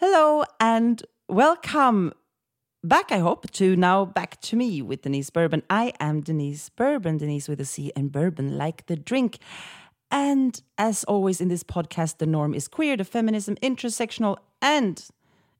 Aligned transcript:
Hello 0.00 0.44
and 0.60 1.02
welcome 1.28 2.12
back, 2.84 3.10
I 3.10 3.18
hope, 3.18 3.50
to 3.50 3.74
Now 3.74 4.04
Back 4.04 4.40
to 4.42 4.54
Me 4.54 4.80
with 4.80 5.02
Denise 5.02 5.28
Bourbon. 5.28 5.64
I 5.68 5.92
am 5.98 6.20
Denise 6.20 6.68
Bourbon, 6.68 7.16
Denise 7.16 7.48
with 7.48 7.60
a 7.60 7.64
C, 7.64 7.90
and 7.96 8.12
bourbon 8.12 8.56
like 8.56 8.86
the 8.86 8.94
drink. 8.94 9.38
And 10.08 10.62
as 10.78 11.02
always 11.02 11.40
in 11.40 11.48
this 11.48 11.64
podcast, 11.64 12.18
the 12.18 12.26
norm 12.26 12.54
is 12.54 12.68
queer, 12.68 12.96
the 12.96 13.02
feminism, 13.02 13.56
intersectional, 13.56 14.36
and 14.62 15.04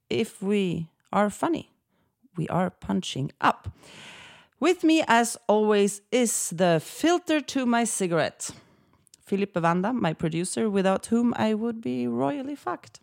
if 0.09 0.41
we 0.41 0.87
are 1.11 1.29
funny, 1.29 1.73
we 2.37 2.47
are 2.47 2.69
punching 2.69 3.33
up. 3.41 3.67
With 4.61 4.85
me, 4.85 5.03
as 5.09 5.35
always, 5.49 5.99
is 6.13 6.51
the 6.51 6.81
filter 6.81 7.41
to 7.41 7.65
my 7.65 7.83
cigarette. 7.83 8.51
Philippe 9.25 9.59
Vanda, 9.59 9.91
my 9.91 10.13
producer, 10.13 10.69
without 10.69 11.07
whom 11.07 11.33
I 11.35 11.55
would 11.55 11.81
be 11.81 12.07
royally 12.07 12.55
fucked. 12.55 13.01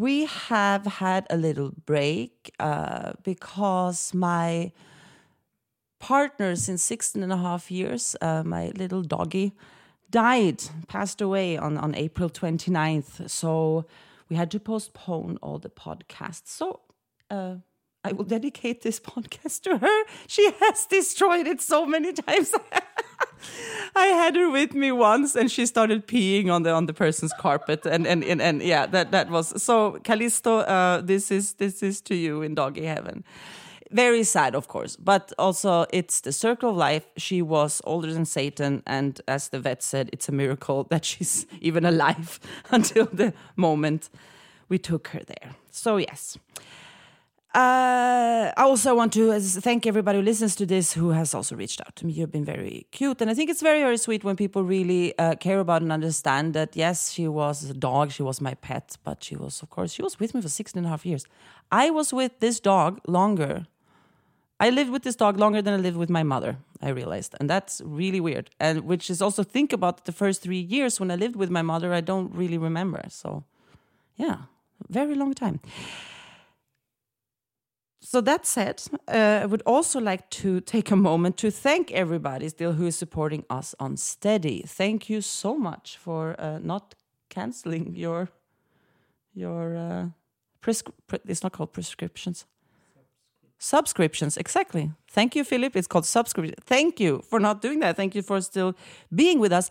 We 0.00 0.24
have 0.24 0.86
had 0.86 1.26
a 1.28 1.36
little 1.36 1.72
break 1.84 2.54
uh, 2.58 3.12
because 3.22 4.14
my 4.14 4.72
partner 5.98 6.56
since 6.56 6.82
16 6.82 7.22
and 7.22 7.30
a 7.30 7.36
half 7.36 7.70
years, 7.70 8.16
uh, 8.22 8.42
my 8.42 8.72
little 8.74 9.02
doggy, 9.02 9.52
died, 10.10 10.62
passed 10.88 11.20
away 11.20 11.58
on, 11.58 11.76
on 11.76 11.94
April 11.94 12.30
29th. 12.30 13.28
So 13.28 13.84
we 14.30 14.36
had 14.36 14.50
to 14.52 14.58
postpone 14.58 15.36
all 15.42 15.58
the 15.58 15.68
podcasts. 15.68 16.48
So 16.48 16.80
uh, 17.28 17.56
I 18.02 18.12
will 18.12 18.24
dedicate 18.24 18.80
this 18.80 19.00
podcast 19.12 19.64
to 19.64 19.76
her. 19.76 20.04
She 20.26 20.50
has 20.60 20.86
destroyed 20.86 21.46
it 21.46 21.60
so 21.60 21.84
many 21.84 22.14
times. 22.14 22.54
I 23.96 24.06
had 24.06 24.36
her 24.36 24.50
with 24.50 24.74
me 24.74 24.92
once, 24.92 25.34
and 25.34 25.50
she 25.50 25.66
started 25.66 26.06
peeing 26.06 26.50
on 26.50 26.62
the 26.62 26.70
on 26.70 26.86
the 26.86 26.94
person's 26.94 27.32
carpet, 27.32 27.86
and 27.86 28.06
and 28.06 28.24
and, 28.24 28.40
and 28.40 28.62
yeah, 28.62 28.86
that 28.86 29.10
that 29.10 29.30
was 29.30 29.62
so. 29.62 29.98
Callisto, 30.04 30.58
uh, 30.58 31.00
this 31.00 31.30
is 31.30 31.54
this 31.54 31.82
is 31.82 32.00
to 32.02 32.14
you 32.14 32.42
in 32.42 32.54
doggy 32.54 32.84
heaven. 32.84 33.24
Very 33.92 34.22
sad, 34.22 34.54
of 34.54 34.68
course, 34.68 34.94
but 34.96 35.32
also 35.36 35.84
it's 35.92 36.20
the 36.20 36.32
circle 36.32 36.70
of 36.70 36.76
life. 36.76 37.06
She 37.16 37.42
was 37.42 37.82
older 37.84 38.12
than 38.12 38.24
Satan, 38.24 38.82
and 38.86 39.20
as 39.26 39.48
the 39.48 39.58
vet 39.58 39.82
said, 39.82 40.10
it's 40.12 40.28
a 40.28 40.32
miracle 40.32 40.84
that 40.90 41.04
she's 41.04 41.46
even 41.60 41.84
alive 41.84 42.38
until 42.70 43.06
the 43.06 43.32
moment 43.56 44.08
we 44.68 44.78
took 44.78 45.08
her 45.08 45.20
there. 45.26 45.56
So 45.72 45.96
yes. 45.96 46.38
Uh, 47.52 48.52
I 48.56 48.62
also 48.62 48.94
want 48.94 49.12
to 49.14 49.40
thank 49.40 49.84
everybody 49.84 50.18
who 50.18 50.24
listens 50.24 50.54
to 50.54 50.66
this 50.66 50.92
who 50.92 51.10
has 51.10 51.34
also 51.34 51.56
reached 51.56 51.80
out 51.80 51.96
to 51.96 52.06
me. 52.06 52.12
You've 52.12 52.30
been 52.30 52.44
very 52.44 52.86
cute. 52.92 53.20
And 53.20 53.28
I 53.28 53.34
think 53.34 53.50
it's 53.50 53.60
very, 53.60 53.80
very 53.80 53.96
sweet 53.96 54.22
when 54.22 54.36
people 54.36 54.62
really 54.62 55.18
uh, 55.18 55.34
care 55.34 55.58
about 55.58 55.82
and 55.82 55.90
understand 55.90 56.54
that, 56.54 56.76
yes, 56.76 57.10
she 57.10 57.26
was 57.26 57.68
a 57.68 57.74
dog, 57.74 58.12
she 58.12 58.22
was 58.22 58.40
my 58.40 58.54
pet, 58.54 58.96
but 59.02 59.24
she 59.24 59.34
was, 59.34 59.62
of 59.62 59.70
course, 59.70 59.92
she 59.92 60.00
was 60.00 60.20
with 60.20 60.32
me 60.32 60.40
for 60.40 60.48
16 60.48 60.78
and 60.78 60.86
a 60.86 60.90
half 60.90 61.04
years. 61.04 61.26
I 61.72 61.90
was 61.90 62.12
with 62.12 62.38
this 62.38 62.60
dog 62.60 63.00
longer. 63.08 63.66
I 64.60 64.70
lived 64.70 64.90
with 64.90 65.02
this 65.02 65.16
dog 65.16 65.36
longer 65.36 65.60
than 65.60 65.74
I 65.74 65.78
lived 65.78 65.96
with 65.96 66.10
my 66.10 66.22
mother, 66.22 66.58
I 66.80 66.90
realized. 66.90 67.34
And 67.40 67.50
that's 67.50 67.82
really 67.84 68.20
weird. 68.20 68.50
And 68.60 68.82
which 68.82 69.10
is 69.10 69.20
also 69.20 69.42
think 69.42 69.72
about 69.72 70.04
the 70.04 70.12
first 70.12 70.40
three 70.40 70.60
years 70.60 71.00
when 71.00 71.10
I 71.10 71.16
lived 71.16 71.34
with 71.34 71.50
my 71.50 71.62
mother, 71.62 71.92
I 71.92 72.00
don't 72.00 72.32
really 72.32 72.58
remember. 72.58 73.02
So, 73.08 73.42
yeah, 74.16 74.42
very 74.88 75.16
long 75.16 75.34
time 75.34 75.58
so 78.00 78.22
that 78.22 78.46
said, 78.46 78.82
uh, 79.08 79.40
I 79.42 79.46
would 79.46 79.62
also 79.66 80.00
like 80.00 80.30
to 80.30 80.60
take 80.60 80.90
a 80.90 80.96
moment 80.96 81.36
to 81.38 81.50
thank 81.50 81.92
everybody 81.92 82.48
still 82.48 82.72
who 82.72 82.86
is 82.86 82.96
supporting 82.96 83.44
us 83.50 83.74
on 83.78 83.96
Steady. 83.96 84.64
Thank 84.66 85.10
you 85.10 85.20
so 85.20 85.54
much 85.54 85.98
for 85.98 86.34
uh, 86.38 86.58
not 86.62 86.94
canceling 87.28 87.94
your 87.94 88.28
your 89.34 89.76
uh, 89.76 90.06
pre- 90.60 91.20
it's 91.26 91.42
not 91.42 91.52
called 91.52 91.72
prescriptions. 91.72 92.46
Subscriptions, 93.58 94.38
exactly. 94.38 94.90
Thank 95.06 95.36
you, 95.36 95.44
Philip. 95.44 95.76
It's 95.76 95.86
called 95.86 96.06
subscription. 96.06 96.54
Thank 96.64 96.98
you 96.98 97.22
for 97.28 97.38
not 97.38 97.60
doing 97.60 97.80
that. 97.80 97.96
Thank 97.96 98.14
you 98.14 98.22
for 98.22 98.40
still 98.40 98.74
being 99.14 99.38
with 99.38 99.52
us. 99.52 99.70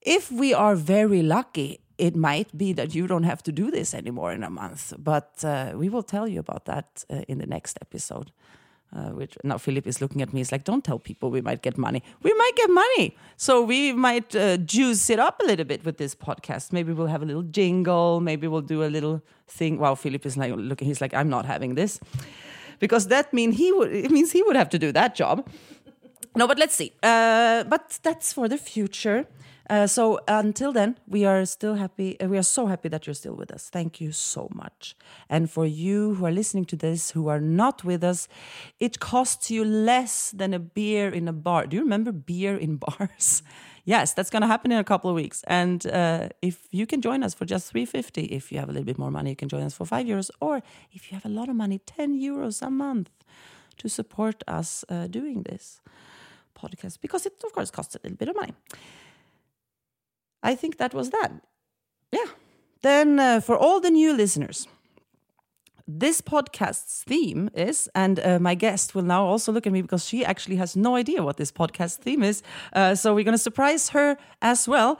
If 0.00 0.30
we 0.30 0.54
are 0.54 0.76
very 0.76 1.22
lucky, 1.22 1.80
it 1.98 2.14
might 2.14 2.56
be 2.56 2.72
that 2.74 2.94
you 2.94 3.06
don't 3.06 3.24
have 3.24 3.42
to 3.44 3.52
do 3.52 3.70
this 3.70 3.94
anymore 3.94 4.32
in 4.32 4.42
a 4.42 4.50
month, 4.50 4.92
but 4.98 5.44
uh, 5.44 5.72
we 5.74 5.88
will 5.88 6.02
tell 6.02 6.28
you 6.28 6.40
about 6.40 6.64
that 6.66 7.04
uh, 7.10 7.22
in 7.28 7.38
the 7.38 7.46
next 7.46 7.78
episode. 7.80 8.30
Uh, 8.94 9.10
which 9.10 9.36
now 9.42 9.58
Philip 9.58 9.84
is 9.86 10.00
looking 10.00 10.22
at 10.22 10.32
me. 10.32 10.38
He's 10.38 10.52
like, 10.52 10.62
"Don't 10.62 10.84
tell 10.84 11.00
people 11.00 11.28
we 11.28 11.40
might 11.40 11.60
get 11.60 11.76
money. 11.76 12.04
We 12.22 12.32
might 12.32 12.52
get 12.54 12.70
money, 12.70 13.16
so 13.36 13.60
we 13.60 13.92
might 13.92 14.34
uh, 14.36 14.58
juice 14.58 15.10
it 15.10 15.18
up 15.18 15.40
a 15.42 15.44
little 15.44 15.64
bit 15.64 15.84
with 15.84 15.98
this 15.98 16.14
podcast. 16.14 16.72
Maybe 16.72 16.92
we'll 16.92 17.08
have 17.08 17.20
a 17.20 17.26
little 17.26 17.42
jingle. 17.42 18.20
Maybe 18.20 18.46
we'll 18.46 18.62
do 18.62 18.84
a 18.84 18.86
little 18.86 19.22
thing." 19.48 19.80
Wow, 19.80 19.96
Philip 19.96 20.24
is 20.24 20.36
like 20.36 20.54
looking. 20.54 20.86
He's 20.86 21.00
like, 21.00 21.12
"I'm 21.14 21.28
not 21.28 21.46
having 21.46 21.74
this," 21.74 21.98
because 22.78 23.08
that 23.08 23.32
mean 23.32 23.50
he 23.52 23.72
would. 23.72 23.92
It 23.92 24.12
means 24.12 24.30
he 24.30 24.42
would 24.44 24.56
have 24.56 24.70
to 24.70 24.78
do 24.78 24.92
that 24.92 25.16
job. 25.16 25.44
No, 26.36 26.46
but 26.46 26.58
let's 26.58 26.74
see. 26.74 26.92
Uh, 27.02 27.64
but 27.64 27.98
that's 28.04 28.32
for 28.32 28.48
the 28.48 28.56
future. 28.58 29.26
Uh, 29.68 29.86
so 29.86 30.20
until 30.28 30.72
then, 30.72 30.96
we 31.06 31.24
are 31.24 31.44
still 31.44 31.74
happy. 31.74 32.18
Uh, 32.20 32.28
we 32.28 32.38
are 32.38 32.42
so 32.42 32.66
happy 32.66 32.88
that 32.88 33.06
you're 33.06 33.14
still 33.14 33.34
with 33.34 33.50
us. 33.50 33.68
Thank 33.68 34.00
you 34.00 34.12
so 34.12 34.48
much. 34.54 34.96
And 35.28 35.50
for 35.50 35.66
you 35.66 36.14
who 36.14 36.26
are 36.26 36.30
listening 36.30 36.66
to 36.66 36.76
this, 36.76 37.10
who 37.10 37.28
are 37.28 37.40
not 37.40 37.82
with 37.84 38.04
us, 38.04 38.28
it 38.78 39.00
costs 39.00 39.50
you 39.50 39.64
less 39.64 40.30
than 40.30 40.54
a 40.54 40.58
beer 40.58 41.08
in 41.08 41.26
a 41.26 41.32
bar. 41.32 41.66
Do 41.66 41.76
you 41.76 41.82
remember 41.82 42.12
beer 42.12 42.56
in 42.56 42.76
bars? 42.86 43.42
yes, 43.86 44.12
that's 44.12 44.28
going 44.28 44.42
to 44.42 44.46
happen 44.46 44.70
in 44.72 44.78
a 44.78 44.84
couple 44.84 45.08
of 45.08 45.16
weeks. 45.16 45.42
And 45.46 45.86
uh, 45.86 46.28
if 46.42 46.68
you 46.70 46.86
can 46.86 47.00
join 47.00 47.22
us 47.22 47.32
for 47.32 47.46
just 47.46 47.70
350, 47.70 48.24
if 48.24 48.52
you 48.52 48.58
have 48.58 48.68
a 48.68 48.72
little 48.72 48.84
bit 48.84 48.98
more 48.98 49.10
money, 49.10 49.30
you 49.30 49.36
can 49.36 49.48
join 49.48 49.62
us 49.62 49.74
for 49.74 49.86
five 49.86 50.06
euros. 50.06 50.30
Or 50.40 50.62
if 50.92 51.10
you 51.10 51.14
have 51.14 51.24
a 51.24 51.34
lot 51.34 51.48
of 51.48 51.56
money, 51.56 51.78
10 51.78 52.20
euros 52.20 52.60
a 52.60 52.70
month 52.70 53.10
to 53.78 53.88
support 53.88 54.42
us 54.46 54.84
uh, 54.88 55.06
doing 55.06 55.44
this 55.44 55.80
podcast 56.54 57.00
because 57.00 57.26
it, 57.26 57.34
of 57.44 57.52
course, 57.52 57.70
costs 57.70 57.94
a 57.94 58.00
little 58.02 58.16
bit 58.16 58.28
of 58.28 58.36
money. 58.36 58.54
I 60.42 60.54
think 60.54 60.76
that 60.76 60.94
was 60.94 61.10
that. 61.10 61.32
Yeah. 62.12 62.26
Then 62.82 63.18
uh, 63.18 63.40
for 63.40 63.56
all 63.56 63.80
the 63.80 63.90
new 63.90 64.12
listeners, 64.12 64.68
this 65.88 66.20
podcast's 66.20 67.04
theme 67.04 67.48
is, 67.54 67.88
and 67.94 68.18
uh, 68.20 68.38
my 68.40 68.54
guest 68.54 68.94
will 68.94 69.02
now 69.02 69.24
also 69.24 69.52
look 69.52 69.66
at 69.66 69.72
me 69.72 69.82
because 69.82 70.04
she 70.04 70.24
actually 70.24 70.56
has 70.56 70.76
no 70.76 70.96
idea 70.96 71.22
what 71.22 71.36
this 71.36 71.52
podcast 71.52 71.98
theme 71.98 72.22
is. 72.22 72.42
Uh, 72.72 72.94
so 72.94 73.14
we're 73.14 73.24
going 73.24 73.34
to 73.34 73.38
surprise 73.38 73.90
her 73.90 74.16
as 74.42 74.66
well. 74.66 74.98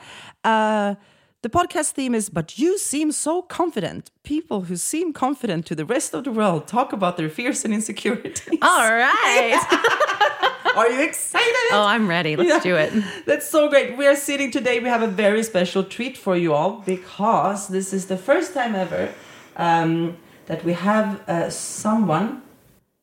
The 1.42 1.50
podcast 1.50 1.92
theme 1.92 2.14
is, 2.14 2.28
but 2.28 2.58
you 2.58 2.78
seem 2.78 3.12
so 3.12 3.42
confident. 3.42 4.10
People 4.24 4.62
who 4.62 4.76
seem 4.76 5.12
confident 5.12 5.66
to 5.66 5.74
the 5.74 5.84
rest 5.84 6.14
of 6.14 6.24
the 6.24 6.32
world 6.32 6.66
talk 6.66 6.92
about 6.92 7.16
their 7.16 7.28
fears 7.28 7.64
and 7.64 7.72
insecurities. 7.72 8.58
All 8.62 8.90
right. 8.90 10.52
Are 10.76 10.90
you 10.90 11.02
excited? 11.02 11.54
Oh, 11.72 11.84
I'm 11.84 12.06
ready. 12.06 12.36
Let's 12.36 12.50
yeah. 12.50 12.60
do 12.60 12.76
it. 12.76 12.92
That's 13.26 13.48
so 13.48 13.68
great. 13.68 13.96
We 13.96 14.06
are 14.06 14.16
sitting 14.16 14.50
today. 14.50 14.78
We 14.78 14.88
have 14.88 15.00
a 15.00 15.06
very 15.06 15.42
special 15.42 15.82
treat 15.82 16.18
for 16.18 16.36
you 16.36 16.52
all 16.52 16.82
because 16.84 17.68
this 17.68 17.94
is 17.94 18.06
the 18.06 18.18
first 18.18 18.52
time 18.52 18.74
ever 18.74 19.14
um, 19.56 20.18
that 20.46 20.64
we 20.66 20.74
have 20.74 21.26
uh, 21.26 21.48
someone 21.48 22.42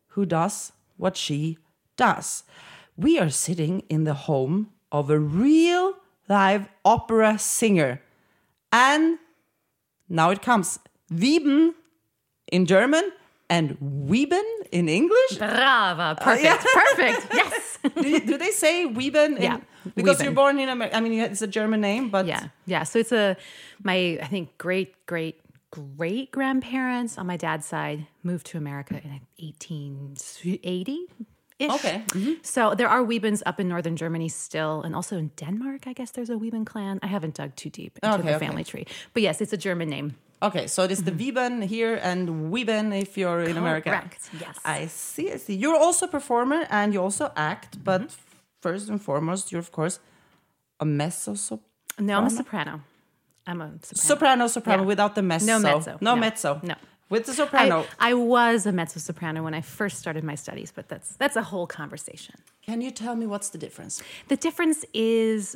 who 0.09 0.27
does 0.27 0.71
what 0.97 1.17
she 1.17 1.57
does. 1.97 2.43
We 2.95 3.17
are 3.17 3.31
sitting 3.31 3.79
in 3.89 4.03
the 4.03 4.13
home 4.13 4.69
of 4.91 5.09
a 5.09 5.17
real 5.17 5.95
live 6.29 6.67
opera 6.85 7.39
singer. 7.39 8.02
And 8.73 9.19
now 10.09 10.31
it 10.31 10.41
comes. 10.41 10.79
Wieben 11.11 11.73
in 12.51 12.65
German 12.65 13.11
and 13.49 13.77
Wieben 13.79 14.43
in 14.71 14.89
English. 14.89 15.37
Brava, 15.37 16.17
perfect, 16.19 16.63
uh, 16.63 16.67
yeah. 16.75 16.85
perfect. 16.95 17.33
Yes. 17.33 17.77
do, 17.95 18.19
do, 18.19 18.37
they 18.37 18.51
say 18.51 18.87
Wieben? 18.87 19.39
yeah, 19.39 19.59
because 19.95 20.17
Wieben. 20.17 20.23
you're 20.23 20.33
born 20.33 20.59
in 20.59 20.69
America. 20.69 20.97
I 20.97 21.01
mean, 21.01 21.13
it's 21.19 21.43
a 21.43 21.47
German 21.47 21.81
name, 21.81 22.09
but 22.09 22.25
yeah, 22.25 22.47
yeah. 22.65 22.83
So 22.83 22.99
it's 22.99 23.11
a 23.11 23.37
my 23.83 24.17
I 24.21 24.27
think 24.27 24.57
great 24.57 25.05
great 25.05 25.39
great 25.69 26.31
grandparents 26.31 27.17
on 27.17 27.27
my 27.27 27.37
dad's 27.37 27.65
side 27.65 28.07
moved 28.23 28.47
to 28.47 28.57
America 28.57 28.99
in 29.03 29.21
1880. 29.37 31.07
Okay. 31.61 32.03
Mm-hmm. 32.07 32.33
So 32.41 32.75
there 32.75 32.89
are 32.89 33.03
Wiebens 33.03 33.41
up 33.45 33.59
in 33.59 33.67
northern 33.67 33.95
Germany 33.95 34.29
still, 34.29 34.81
and 34.81 34.95
also 34.95 35.17
in 35.17 35.31
Denmark. 35.35 35.87
I 35.87 35.93
guess 35.93 36.11
there's 36.11 36.29
a 36.29 36.35
Wieben 36.35 36.65
clan. 36.65 36.99
I 37.03 37.07
haven't 37.07 37.35
dug 37.35 37.55
too 37.55 37.69
deep 37.69 37.99
into 38.01 38.15
okay, 38.15 38.33
the 38.33 38.39
family 38.39 38.61
okay. 38.61 38.83
tree, 38.83 38.85
but 39.13 39.23
yes, 39.23 39.41
it's 39.41 39.53
a 39.53 39.57
German 39.57 39.89
name. 39.89 40.15
Okay, 40.41 40.67
so 40.67 40.83
it 40.83 40.91
is 40.91 41.03
the 41.03 41.11
mm-hmm. 41.11 41.37
Wieben 41.37 41.63
here 41.63 41.99
and 42.03 42.51
Wieben 42.51 42.91
if 43.01 43.17
you're 43.17 43.43
in 43.43 43.55
America. 43.55 43.89
Correct. 43.89 44.29
Yes. 44.39 44.59
I 44.65 44.87
see. 44.87 45.31
I 45.31 45.37
see. 45.37 45.55
You're 45.55 45.77
also 45.77 46.05
a 46.05 46.09
performer 46.09 46.65
and 46.69 46.93
you 46.93 47.01
also 47.01 47.31
act, 47.35 47.83
but 47.83 48.01
mm 48.01 48.07
-hmm. 48.07 48.61
first 48.61 48.89
and 48.89 49.01
foremost, 49.01 49.51
you're 49.51 49.65
of 49.67 49.71
course 49.71 49.99
a 50.79 50.85
mezzo 50.85 51.35
soprano. 51.35 51.71
No, 51.99 52.19
I'm 52.19 52.25
a 52.25 52.29
soprano. 52.29 52.81
I'm 53.47 53.61
a 53.61 53.69
soprano. 53.81 54.07
Soprano, 54.07 54.47
soprano 54.47 54.81
yeah. 54.81 54.87
without 54.87 55.13
the 55.15 55.21
mezzo. 55.21 55.45
No 55.45 55.59
mezzo. 55.59 55.91
No, 56.01 56.15
no 56.15 56.15
mezzo. 56.15 56.59
No. 56.63 56.75
With 57.13 57.25
the 57.27 57.33
soprano. 57.33 57.77
I, 57.99 58.09
I 58.11 58.13
was 58.35 58.65
a 58.65 58.71
mezzo 58.79 58.99
soprano 58.99 59.39
when 59.43 59.53
I 59.53 59.61
first 59.61 59.95
started 60.03 60.23
my 60.31 60.35
studies, 60.45 60.69
but 60.77 60.85
that's 60.91 61.09
that's 61.21 61.37
a 61.43 61.45
whole 61.51 61.67
conversation. 61.81 62.35
Can 62.67 62.81
you 62.85 62.91
tell 63.03 63.15
me 63.21 63.25
what's 63.33 63.49
the 63.49 63.57
difference? 63.65 63.93
The 64.27 64.35
difference 64.47 64.79
is 64.93 65.55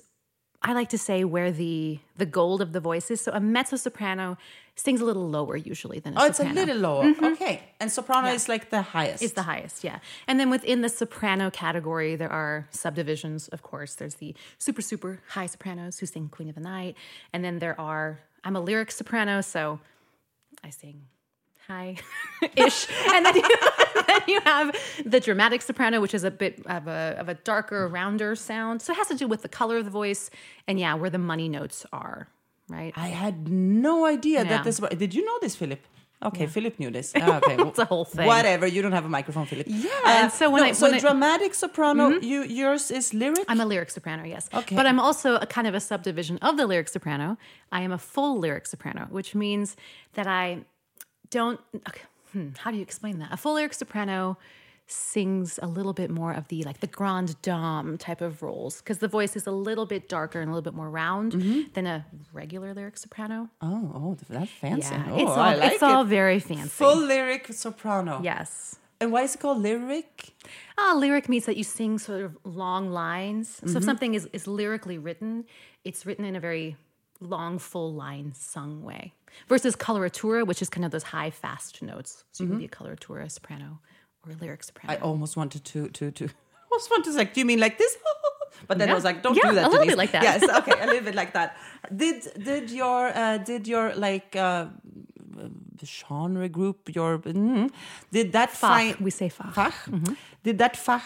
I 0.69 0.73
like 0.73 0.89
to 0.89 0.97
say 1.09 1.23
where 1.35 1.51
the 1.63 1.99
the 2.21 2.25
gold 2.39 2.59
of 2.61 2.69
the 2.75 2.79
voice 2.79 3.07
is. 3.13 3.19
So 3.25 3.31
a 3.31 3.39
mezzo 3.55 3.75
soprano 3.77 4.37
sings 4.75 5.01
a 5.01 5.05
little 5.05 5.27
lower 5.37 5.55
usually 5.73 5.99
than 6.03 6.11
a 6.15 6.21
Oh, 6.21 6.25
it's 6.25 6.39
a 6.39 6.43
soprano. 6.43 6.59
little 6.61 6.77
lower. 6.87 7.03
Mm-hmm. 7.05 7.25
Okay. 7.33 7.55
And 7.79 7.91
soprano 7.91 8.27
is 8.39 8.47
like 8.53 8.69
the 8.69 8.83
highest. 8.95 9.23
is 9.23 9.33
the 9.33 9.41
highest, 9.53 9.83
yeah. 9.83 9.99
And 10.27 10.39
then 10.39 10.49
within 10.51 10.81
the 10.81 10.89
soprano 10.89 11.49
category, 11.49 12.15
there 12.15 12.31
are 12.31 12.67
subdivisions, 12.69 13.47
of 13.55 13.61
course. 13.63 13.95
There's 13.95 14.15
the 14.15 14.35
super, 14.59 14.83
super 14.91 15.11
high 15.35 15.47
sopranos 15.47 15.97
who 15.99 16.05
sing 16.05 16.29
Queen 16.29 16.49
of 16.49 16.55
the 16.55 16.61
Night. 16.61 16.93
And 17.33 17.43
then 17.43 17.57
there 17.63 17.79
are, 17.79 18.19
I'm 18.43 18.55
a 18.55 18.59
lyric 18.69 18.91
soprano, 18.91 19.41
so 19.41 19.79
I 20.63 20.69
sing 20.69 20.97
high 21.67 21.95
ish. 22.55 22.87
and 23.13 23.25
then 23.25 23.35
you, 23.35 23.43
then 24.07 24.21
you 24.27 24.39
have 24.41 24.75
the 25.05 25.19
dramatic 25.19 25.61
soprano, 25.61 25.99
which 26.01 26.13
is 26.13 26.23
a 26.23 26.31
bit 26.31 26.61
of 26.65 26.87
a, 26.87 27.15
of 27.19 27.27
a 27.29 27.33
darker, 27.35 27.87
rounder 27.87 28.35
sound. 28.35 28.81
So 28.81 28.93
it 28.93 28.97
has 28.97 29.07
to 29.07 29.15
do 29.15 29.27
with 29.27 29.41
the 29.41 29.49
color 29.49 29.77
of 29.77 29.85
the 29.85 29.91
voice 29.91 30.29
and, 30.67 30.79
yeah, 30.79 30.93
where 30.95 31.09
the 31.09 31.17
money 31.17 31.49
notes 31.49 31.85
are, 31.91 32.27
right? 32.69 32.93
I 32.95 33.09
had 33.09 33.49
no 33.49 34.05
idea 34.05 34.39
Yeah. 34.43 34.49
that 34.49 34.63
this 34.63 34.79
was. 34.79 34.89
Did 34.91 35.13
you 35.13 35.23
know 35.25 35.37
this, 35.41 35.55
Philip? 35.55 35.81
Okay, 36.29 36.47
Philip 36.47 36.79
knew 36.79 36.89
this. 36.89 37.13
Ah, 37.21 37.37
Okay, 37.37 37.55
It's 37.59 37.77
a 37.77 37.85
whole 37.85 38.03
thing. 38.05 38.25
Whatever. 38.25 38.65
You 38.65 38.81
don't 38.81 38.91
have 38.99 39.05
a 39.05 39.09
microphone, 39.09 39.45
Philip. 39.45 39.67
Yeah. 39.69 39.91
and 40.05 40.31
so 40.31 40.49
when 40.49 40.63
I- 40.63 40.71
so 40.71 40.85
when 40.87 40.95
I- 40.95 40.97
Mm-hmm. 40.97 41.07
dramatic 41.07 41.53
soprano, 41.53 42.09
you 42.31 42.41
yours 42.43 42.89
is 42.89 43.13
lyric. 43.13 43.45
I'm 43.47 43.59
a 43.59 43.65
lyric 43.67 43.91
soprano, 43.91 44.23
yes. 44.23 44.49
Okay. 44.51 44.75
But 44.75 44.85
I'm 44.87 44.99
also 44.99 45.35
a 45.35 45.45
kind 45.45 45.67
of 45.67 45.75
a 45.75 45.79
subdivision 45.79 46.39
of 46.41 46.57
the 46.57 46.65
lyric 46.65 46.87
soprano. 46.89 47.37
I 47.71 47.81
am 47.81 47.91
a 47.91 47.99
full 47.99 48.39
lyric 48.39 48.65
soprano, 48.65 49.05
which 49.11 49.35
means 49.35 49.75
that 50.13 50.25
I 50.25 50.65
don't. 51.29 51.59
Okay, 51.87 52.01
hmm, 52.33 52.49
how 52.57 52.71
do 52.71 52.77
you 52.77 52.83
explain 52.83 53.19
that? 53.19 53.31
A 53.31 53.37
full 53.37 53.55
lyric 53.55 53.73
soprano 53.73 54.37
sings 54.89 55.59
a 55.61 55.67
little 55.67 55.91
bit 55.91 56.09
more 56.09 56.31
of 56.31 56.47
the 56.47 56.63
like 56.63 56.79
the 56.79 56.87
grande 56.87 57.35
dame 57.41 57.97
type 57.97 58.21
of 58.21 58.41
roles 58.41 58.77
because 58.77 58.99
the 58.99 59.07
voice 59.07 59.35
is 59.35 59.45
a 59.45 59.51
little 59.51 59.85
bit 59.85 60.07
darker 60.07 60.39
and 60.39 60.49
a 60.49 60.53
little 60.53 60.63
bit 60.71 60.73
more 60.73 60.89
round 60.89 61.33
Mm-hmm. 61.33 61.61
than 61.73 61.85
a 61.85 62.05
regular 62.31 62.73
lyric 62.73 62.97
soprano. 62.97 63.49
oh, 63.61 63.91
oh, 63.95 64.17
that's 64.29 64.49
fancy. 64.51 64.95
Yeah, 64.95 65.05
Oh, 65.11 65.17
it's 65.19 65.29
all 65.31 65.39
I 65.39 65.55
like 65.55 65.73
it's 65.73 65.83
all 65.83 66.01
it. 66.03 66.07
very 66.07 66.39
fancy. 66.39 66.69
Full 66.69 66.95
lyric 66.97 67.47
soprano. 67.53 68.21
yes. 68.23 68.77
And 68.99 69.11
why 69.11 69.21
is 69.23 69.35
it 69.35 69.41
called 69.41 69.61
lyric? 69.61 70.33
Ah, 70.77 70.95
lyric 70.97 71.29
means 71.29 71.45
that 71.45 71.55
you 71.55 71.63
sing 71.63 71.99
sort 71.99 72.21
of 72.21 72.35
long 72.43 72.89
lines. 72.89 73.57
Mm-hmm. 73.57 73.69
So 73.69 73.77
if 73.77 73.83
something 73.83 74.15
is, 74.15 74.27
is 74.33 74.47
lyrically 74.47 74.97
written, 74.97 75.45
it's 75.83 76.03
written 76.07 76.25
in 76.25 76.35
a 76.35 76.39
very 76.39 76.77
long, 77.19 77.59
full 77.59 77.93
line 77.93 78.33
sung 78.33 78.83
way. 78.83 79.13
Versus 79.49 79.75
coloratura, 79.75 80.45
which 80.47 80.61
is 80.61 80.69
kind 80.69 80.83
of 80.85 80.91
those 80.91 81.03
high, 81.03 81.29
fast 81.29 81.81
notes. 81.81 82.23
So 82.31 82.43
you 82.43 82.49
can 82.49 82.59
be 82.59 82.65
a 82.65 82.69
coloratura, 82.69 83.29
soprano, 83.29 83.79
or 84.25 84.31
a 84.31 84.35
lyric 84.35 84.63
soprano. 84.63 84.93
Mm-hmm. 84.95 85.03
I 85.03 85.07
almost 85.07 85.37
wanted 85.37 85.63
to 85.65 85.89
to 85.89 86.11
to. 86.11 86.29
Almost 86.71 86.91
wanted 86.91 87.11
to 87.11 87.17
like. 87.17 87.33
Do 87.33 87.39
you 87.41 87.45
mean 87.45 87.59
like 87.59 87.77
this? 87.77 87.95
But 88.67 88.79
then 88.79 88.89
I 88.89 88.93
was 88.95 89.03
like, 89.03 89.21
don't 89.21 89.35
Yeah, 89.35 89.49
do 89.49 89.55
that. 89.55 89.65
a 89.67 89.69
little 89.69 89.85
Denise. 89.85 89.91
bit 89.91 89.97
like 90.03 90.11
that. 90.13 90.23
Yes. 90.23 90.41
Okay. 90.59 90.71
A 90.81 90.85
little 90.87 91.03
bit 91.09 91.15
like 91.21 91.33
that. 91.33 91.55
Did 91.95 92.17
did 92.43 92.71
your 92.71 93.01
uh, 93.15 93.37
did 93.37 93.67
your 93.67 93.93
like 93.95 94.35
uh, 94.35 94.65
genre 95.85 96.49
group 96.49 96.89
your 96.95 97.19
mm, 97.19 97.69
did 98.11 98.31
that 98.33 98.49
Fach. 98.49 98.55
find 98.55 98.95
We 98.99 99.11
say 99.11 99.29
fach. 99.29 99.53
Fach? 99.53 100.15
Did 100.43 100.57
that 100.57 100.73
fach 100.75 101.03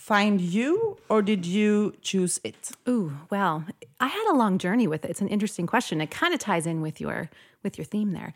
find 0.00 0.40
you 0.40 0.96
or 1.10 1.20
did 1.20 1.44
you 1.44 1.94
choose 2.00 2.40
it? 2.42 2.70
Ooh, 2.88 3.12
well, 3.28 3.64
I 4.00 4.08
had 4.08 4.32
a 4.32 4.34
long 4.34 4.56
journey 4.56 4.86
with 4.86 5.04
it. 5.04 5.10
It's 5.10 5.20
an 5.20 5.28
interesting 5.28 5.66
question. 5.66 6.00
It 6.00 6.10
kind 6.10 6.32
of 6.32 6.40
ties 6.40 6.66
in 6.66 6.80
with 6.80 7.00
your 7.00 7.28
with 7.62 7.76
your 7.76 7.84
theme 7.84 8.12
there. 8.12 8.32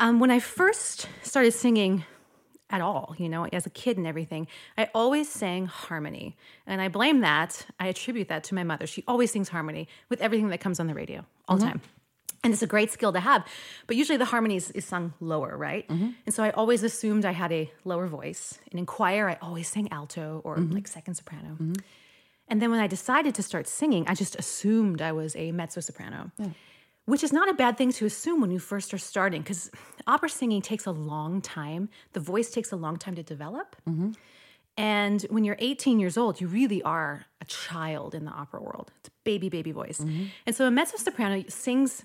Um, 0.00 0.18
when 0.18 0.32
I 0.32 0.40
first 0.40 1.08
started 1.22 1.52
singing 1.52 2.04
at 2.70 2.80
all, 2.80 3.14
you 3.16 3.28
know, 3.28 3.46
as 3.52 3.64
a 3.64 3.70
kid 3.70 3.96
and 3.96 4.06
everything, 4.08 4.48
I 4.76 4.90
always 4.92 5.28
sang 5.28 5.66
harmony, 5.66 6.36
and 6.66 6.82
I 6.82 6.88
blame 6.88 7.20
that. 7.20 7.64
I 7.78 7.86
attribute 7.86 8.26
that 8.28 8.42
to 8.44 8.56
my 8.56 8.64
mother. 8.64 8.86
She 8.88 9.04
always 9.06 9.30
sings 9.30 9.48
harmony 9.48 9.86
with 10.08 10.20
everything 10.20 10.48
that 10.48 10.58
comes 10.58 10.80
on 10.80 10.88
the 10.88 10.94
radio 10.94 11.24
all 11.46 11.56
the 11.56 11.66
time. 11.66 11.80
And 12.44 12.52
it's 12.52 12.62
a 12.62 12.68
great 12.68 12.92
skill 12.92 13.12
to 13.12 13.20
have, 13.20 13.44
but 13.88 13.96
usually 13.96 14.16
the 14.16 14.24
harmony 14.24 14.56
is, 14.56 14.70
is 14.70 14.84
sung 14.84 15.12
lower, 15.20 15.56
right? 15.56 15.88
Mm-hmm. 15.88 16.10
And 16.24 16.34
so 16.34 16.44
I 16.44 16.50
always 16.50 16.84
assumed 16.84 17.24
I 17.24 17.32
had 17.32 17.50
a 17.50 17.70
lower 17.84 18.06
voice. 18.06 18.60
And 18.70 18.78
in 18.78 18.86
choir, 18.86 19.28
I 19.28 19.38
always 19.42 19.66
sang 19.66 19.90
alto 19.90 20.40
or 20.44 20.56
mm-hmm. 20.56 20.72
like 20.72 20.86
second 20.86 21.14
soprano. 21.14 21.54
Mm-hmm. 21.54 21.72
And 22.46 22.62
then 22.62 22.70
when 22.70 22.80
I 22.80 22.86
decided 22.86 23.34
to 23.34 23.42
start 23.42 23.66
singing, 23.66 24.06
I 24.06 24.14
just 24.14 24.36
assumed 24.36 25.02
I 25.02 25.12
was 25.12 25.34
a 25.36 25.52
mezzo 25.52 25.80
soprano, 25.80 26.30
which 27.06 27.22
is 27.24 27.32
not 27.32 27.50
a 27.50 27.54
bad 27.54 27.76
thing 27.76 27.92
to 27.92 28.06
assume 28.06 28.40
when 28.40 28.50
you 28.50 28.58
first 28.58 28.94
are 28.94 28.98
starting 28.98 29.42
because 29.42 29.70
opera 30.06 30.30
singing 30.30 30.62
takes 30.62 30.86
a 30.86 30.92
long 30.92 31.40
time. 31.42 31.88
The 32.12 32.20
voice 32.20 32.50
takes 32.50 32.72
a 32.72 32.76
long 32.76 32.96
time 32.96 33.16
to 33.16 33.22
develop. 33.22 33.76
And 34.78 35.22
when 35.22 35.44
you're 35.44 35.56
18 35.58 35.98
years 35.98 36.16
old, 36.16 36.40
you 36.40 36.46
really 36.46 36.82
are 36.84 37.26
a 37.40 37.44
child 37.46 38.14
in 38.14 38.24
the 38.24 38.30
opera 38.30 38.62
world. 38.62 38.92
It's 39.00 39.08
a 39.08 39.12
baby, 39.24 39.48
baby 39.48 39.72
voice. 39.72 39.98
And 40.46 40.54
so 40.54 40.66
a 40.66 40.70
mezzo 40.70 40.96
soprano 40.96 41.44
sings 41.48 42.04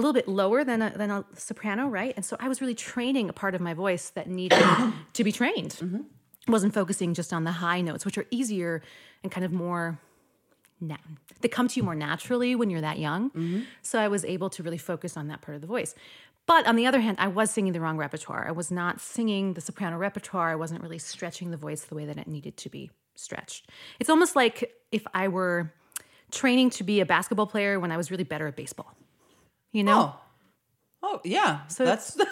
a 0.00 0.06
little 0.06 0.14
bit 0.14 0.26
lower 0.26 0.64
than 0.64 0.80
a, 0.80 0.90
than 0.96 1.10
a 1.10 1.24
soprano, 1.34 1.86
right? 1.86 2.14
And 2.16 2.24
so 2.24 2.36
I 2.40 2.48
was 2.48 2.60
really 2.60 2.74
training 2.74 3.28
a 3.28 3.32
part 3.32 3.54
of 3.54 3.60
my 3.60 3.74
voice 3.74 4.10
that 4.10 4.28
needed 4.28 4.62
to 5.12 5.24
be 5.24 5.30
trained. 5.30 5.72
Mm-hmm. 5.72 6.00
Wasn't 6.50 6.72
focusing 6.72 7.12
just 7.12 7.32
on 7.32 7.44
the 7.44 7.52
high 7.52 7.82
notes, 7.82 8.04
which 8.04 8.16
are 8.16 8.24
easier 8.30 8.82
and 9.22 9.30
kind 9.30 9.44
of 9.44 9.52
more 9.52 10.00
na- 10.80 10.96
they 11.42 11.48
come 11.48 11.68
to 11.68 11.76
you 11.76 11.82
more 11.82 11.94
naturally 11.94 12.54
when 12.54 12.70
you're 12.70 12.80
that 12.80 12.98
young. 12.98 13.30
Mm-hmm. 13.30 13.60
So 13.82 14.00
I 14.00 14.08
was 14.08 14.24
able 14.24 14.48
to 14.50 14.62
really 14.62 14.78
focus 14.78 15.16
on 15.16 15.28
that 15.28 15.42
part 15.42 15.54
of 15.54 15.60
the 15.60 15.66
voice. 15.66 15.94
But 16.46 16.66
on 16.66 16.76
the 16.76 16.86
other 16.86 17.00
hand, 17.00 17.18
I 17.20 17.28
was 17.28 17.50
singing 17.50 17.74
the 17.74 17.80
wrong 17.80 17.98
repertoire. 17.98 18.48
I 18.48 18.52
was 18.52 18.70
not 18.70 19.00
singing 19.00 19.54
the 19.54 19.60
soprano 19.60 19.98
repertoire. 19.98 20.50
I 20.50 20.56
wasn't 20.56 20.82
really 20.82 20.98
stretching 20.98 21.50
the 21.50 21.56
voice 21.56 21.82
the 21.82 21.94
way 21.94 22.06
that 22.06 22.16
it 22.16 22.26
needed 22.26 22.56
to 22.56 22.70
be 22.70 22.90
stretched. 23.14 23.68
It's 24.00 24.10
almost 24.10 24.34
like 24.34 24.72
if 24.90 25.06
I 25.14 25.28
were 25.28 25.72
training 26.32 26.70
to 26.70 26.84
be 26.84 27.00
a 27.00 27.06
basketball 27.06 27.46
player 27.46 27.78
when 27.78 27.92
I 27.92 27.96
was 27.96 28.10
really 28.10 28.24
better 28.24 28.46
at 28.46 28.56
baseball. 28.56 28.96
You 29.72 29.84
know? 29.84 30.14
Oh, 31.02 31.14
oh 31.14 31.20
yeah. 31.24 31.66
So 31.68 31.84
that's. 31.84 32.18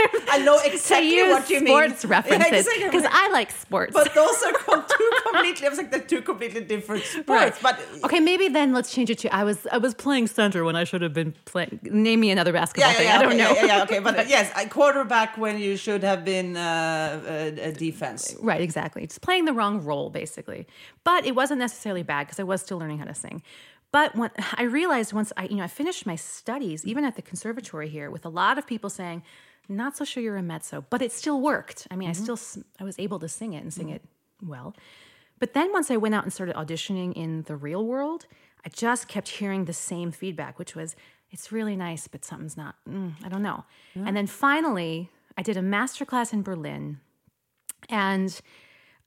I 0.30 0.38
know 0.38 0.58
to 0.60 0.72
exactly 0.72 1.14
use 1.14 1.32
what 1.32 1.50
you 1.50 1.60
mean. 1.60 1.68
sports 1.68 2.04
Yeah, 2.04 2.10
references 2.10 2.66
exactly. 2.66 2.84
because 2.84 3.06
I 3.10 3.30
like 3.30 3.50
sports. 3.50 3.92
But 3.92 4.14
those 4.14 4.42
are 4.42 4.52
two 4.52 5.10
completely. 5.24 5.66
I 5.66 5.68
was 5.68 5.78
like, 5.78 5.90
they're 5.90 6.00
two 6.00 6.22
completely 6.22 6.62
different 6.62 7.04
sports. 7.04 7.28
Right. 7.28 7.54
But 7.62 7.80
okay, 8.04 8.20
maybe 8.20 8.48
then 8.48 8.72
let's 8.72 8.92
change 8.92 9.10
it 9.10 9.18
to 9.18 9.34
I 9.34 9.44
was 9.44 9.66
I 9.72 9.78
was 9.78 9.94
playing 9.94 10.28
center 10.28 10.64
when 10.64 10.76
I 10.76 10.84
should 10.84 11.02
have 11.02 11.12
been 11.12 11.34
playing. 11.44 11.80
Name 11.82 12.20
me 12.20 12.30
another 12.30 12.52
basketball 12.52 12.90
yeah, 12.90 12.96
thing. 12.96 13.06
yeah, 13.06 13.18
I 13.18 13.22
don't 13.22 13.36
know. 13.36 13.52
Yeah, 13.54 13.64
yeah, 13.66 13.82
okay, 13.82 13.98
but 13.98 14.28
yes, 14.28 14.50
a 14.56 14.68
quarterback 14.68 15.36
when 15.36 15.58
you 15.58 15.76
should 15.76 16.02
have 16.02 16.24
been 16.24 16.56
uh, 16.56 17.20
a, 17.26 17.68
a 17.68 17.72
defense. 17.72 18.36
Right, 18.40 18.60
exactly. 18.60 19.06
Just 19.06 19.20
playing 19.20 19.44
the 19.44 19.52
wrong 19.52 19.82
role, 19.82 20.10
basically. 20.10 20.66
But 21.04 21.26
it 21.26 21.34
wasn't 21.34 21.58
necessarily 21.58 22.02
bad 22.02 22.26
because 22.26 22.40
I 22.40 22.44
was 22.44 22.62
still 22.62 22.78
learning 22.78 22.98
how 22.98 23.06
to 23.06 23.14
sing. 23.14 23.42
But 23.92 24.14
when 24.16 24.30
I 24.54 24.64
realized 24.64 25.12
once 25.12 25.32
I, 25.36 25.44
you 25.44 25.56
know, 25.56 25.64
I 25.64 25.68
finished 25.68 26.06
my 26.06 26.16
studies, 26.16 26.86
even 26.86 27.04
at 27.04 27.16
the 27.16 27.22
conservatory 27.22 27.88
here, 27.88 28.10
with 28.10 28.24
a 28.24 28.28
lot 28.28 28.58
of 28.58 28.66
people 28.66 28.90
saying, 28.90 29.22
"Not 29.68 29.96
so 29.96 30.04
sure 30.04 30.22
you're 30.22 30.36
a 30.36 30.42
mezzo," 30.42 30.84
but 30.90 31.02
it 31.02 31.12
still 31.12 31.40
worked. 31.40 31.86
I 31.90 31.96
mean, 31.96 32.08
I 32.08 32.12
still, 32.12 32.38
I 32.78 32.84
was 32.84 32.98
able 32.98 33.18
to 33.20 33.28
sing 33.28 33.52
it 33.52 33.62
and 33.62 33.72
sing 33.72 33.88
it 33.90 34.02
well. 34.42 34.74
But 35.38 35.54
then 35.54 35.72
once 35.72 35.90
I 35.90 35.96
went 35.96 36.14
out 36.14 36.24
and 36.24 36.32
started 36.32 36.54
auditioning 36.54 37.14
in 37.14 37.42
the 37.42 37.56
real 37.56 37.84
world, 37.84 38.26
I 38.64 38.68
just 38.68 39.08
kept 39.08 39.28
hearing 39.28 39.64
the 39.64 39.72
same 39.72 40.10
feedback, 40.12 40.58
which 40.58 40.74
was, 40.74 40.96
"It's 41.30 41.50
really 41.50 41.76
nice, 41.76 42.08
but 42.08 42.24
something's 42.24 42.56
not. 42.56 42.76
Mm, 42.88 43.14
I 43.24 43.28
don't 43.28 43.42
know." 43.42 43.64
And 43.94 44.16
then 44.16 44.26
finally, 44.26 45.10
I 45.38 45.42
did 45.42 45.56
a 45.56 45.62
master 45.62 46.04
class 46.04 46.32
in 46.32 46.42
Berlin 46.42 47.00
and 47.88 48.40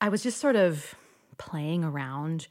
I 0.02 0.10
was 0.10 0.24
just 0.24 0.40
sort 0.40 0.56
of 0.56 0.96
playing 1.38 1.84
around 1.84 2.48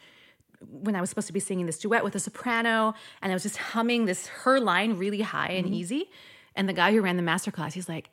when 0.70 0.96
I 0.96 1.00
was 1.00 1.10
supposed 1.10 1.26
to 1.28 1.32
be 1.32 1.40
singing 1.40 1.66
this 1.66 1.78
duet 1.78 2.04
with 2.04 2.14
a 2.14 2.20
soprano, 2.20 2.94
and 3.20 3.32
I 3.32 3.34
was 3.34 3.42
just 3.42 3.56
humming 3.56 4.06
this 4.06 4.26
her 4.28 4.60
line 4.60 4.98
really 4.98 5.20
high 5.20 5.48
and 5.50 5.66
mm-hmm. 5.66 5.74
easy. 5.74 6.10
And 6.54 6.68
the 6.68 6.72
guy 6.72 6.92
who 6.92 7.00
ran 7.00 7.16
the 7.16 7.22
masterclass, 7.22 7.72
he's 7.72 7.88
like, 7.88 8.10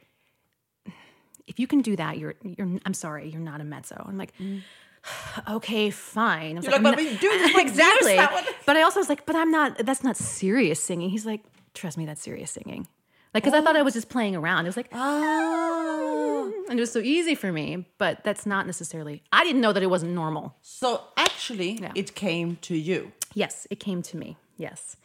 "If 1.48 1.60
you 1.60 1.68
can 1.68 1.82
do 1.82 1.96
that, 1.96 2.18
you're 2.18 2.36
you're. 2.44 2.68
I'm 2.86 2.94
sorry, 2.94 3.30
you're 3.30 3.42
not 3.42 3.62
a 3.62 3.66
mezzo." 3.66 4.04
I'm 4.08 4.18
like. 4.18 4.38
Mm. 4.38 4.62
Okay, 5.50 5.90
fine. 5.92 6.58
I 6.58 6.60
was 6.60 6.66
You're 6.66 6.74
like, 6.74 6.80
"I'm 6.80 6.84
"But 6.84 6.90
not-" 6.92 6.98
we 6.98 7.10
do 7.18 7.30
this 7.30 7.54
years 7.54 7.72
exactly. 7.72 8.16
now." 8.18 8.42
But 8.66 8.76
I 8.76 8.82
also 8.82 9.00
was 9.00 9.08
like, 9.08 9.26
"But 9.26 9.38
I'm 9.38 9.50
not. 9.50 9.78
That's 9.78 10.04
not 10.04 10.18
serious 10.18 10.78
singing." 10.82 11.10
He's 11.10 11.26
like, 11.26 11.42
"Trust 11.74 11.98
me, 11.98 12.06
that's 12.06 12.22
serious 12.22 12.52
singing." 12.52 12.86
Like, 13.34 13.44
because 13.44 13.54
I 13.54 13.62
thought 13.64 13.76
I 13.76 13.82
was 13.84 13.94
oh. 13.96 13.98
just 13.98 14.10
playing 14.10 14.36
around. 14.36 14.66
It 14.66 14.70
was 14.70 14.78
like, 14.78 14.90
Oh. 14.92 16.54
and 16.70 16.80
it 16.80 16.82
was 16.82 16.92
so 16.92 17.00
easy 17.00 17.36
for 17.36 17.52
me, 17.52 17.86
but 17.98 18.24
that's 18.24 18.46
not 18.46 18.66
necessarily. 18.66 19.24
I 19.32 19.44
didn't 19.44 19.62
know 19.62 19.72
that 19.74 19.84
it 19.84 19.90
wasn't 19.90 20.14
normal. 20.14 20.56
So 20.62 21.04
actually, 21.16 21.80
it 21.96 22.16
came 22.16 22.58
to 22.62 22.76
you. 22.76 23.12
Yes, 23.34 23.68
it 23.70 23.80
came 23.80 24.02
to 24.04 24.18
me. 24.18 24.38
Yes, 24.58 24.98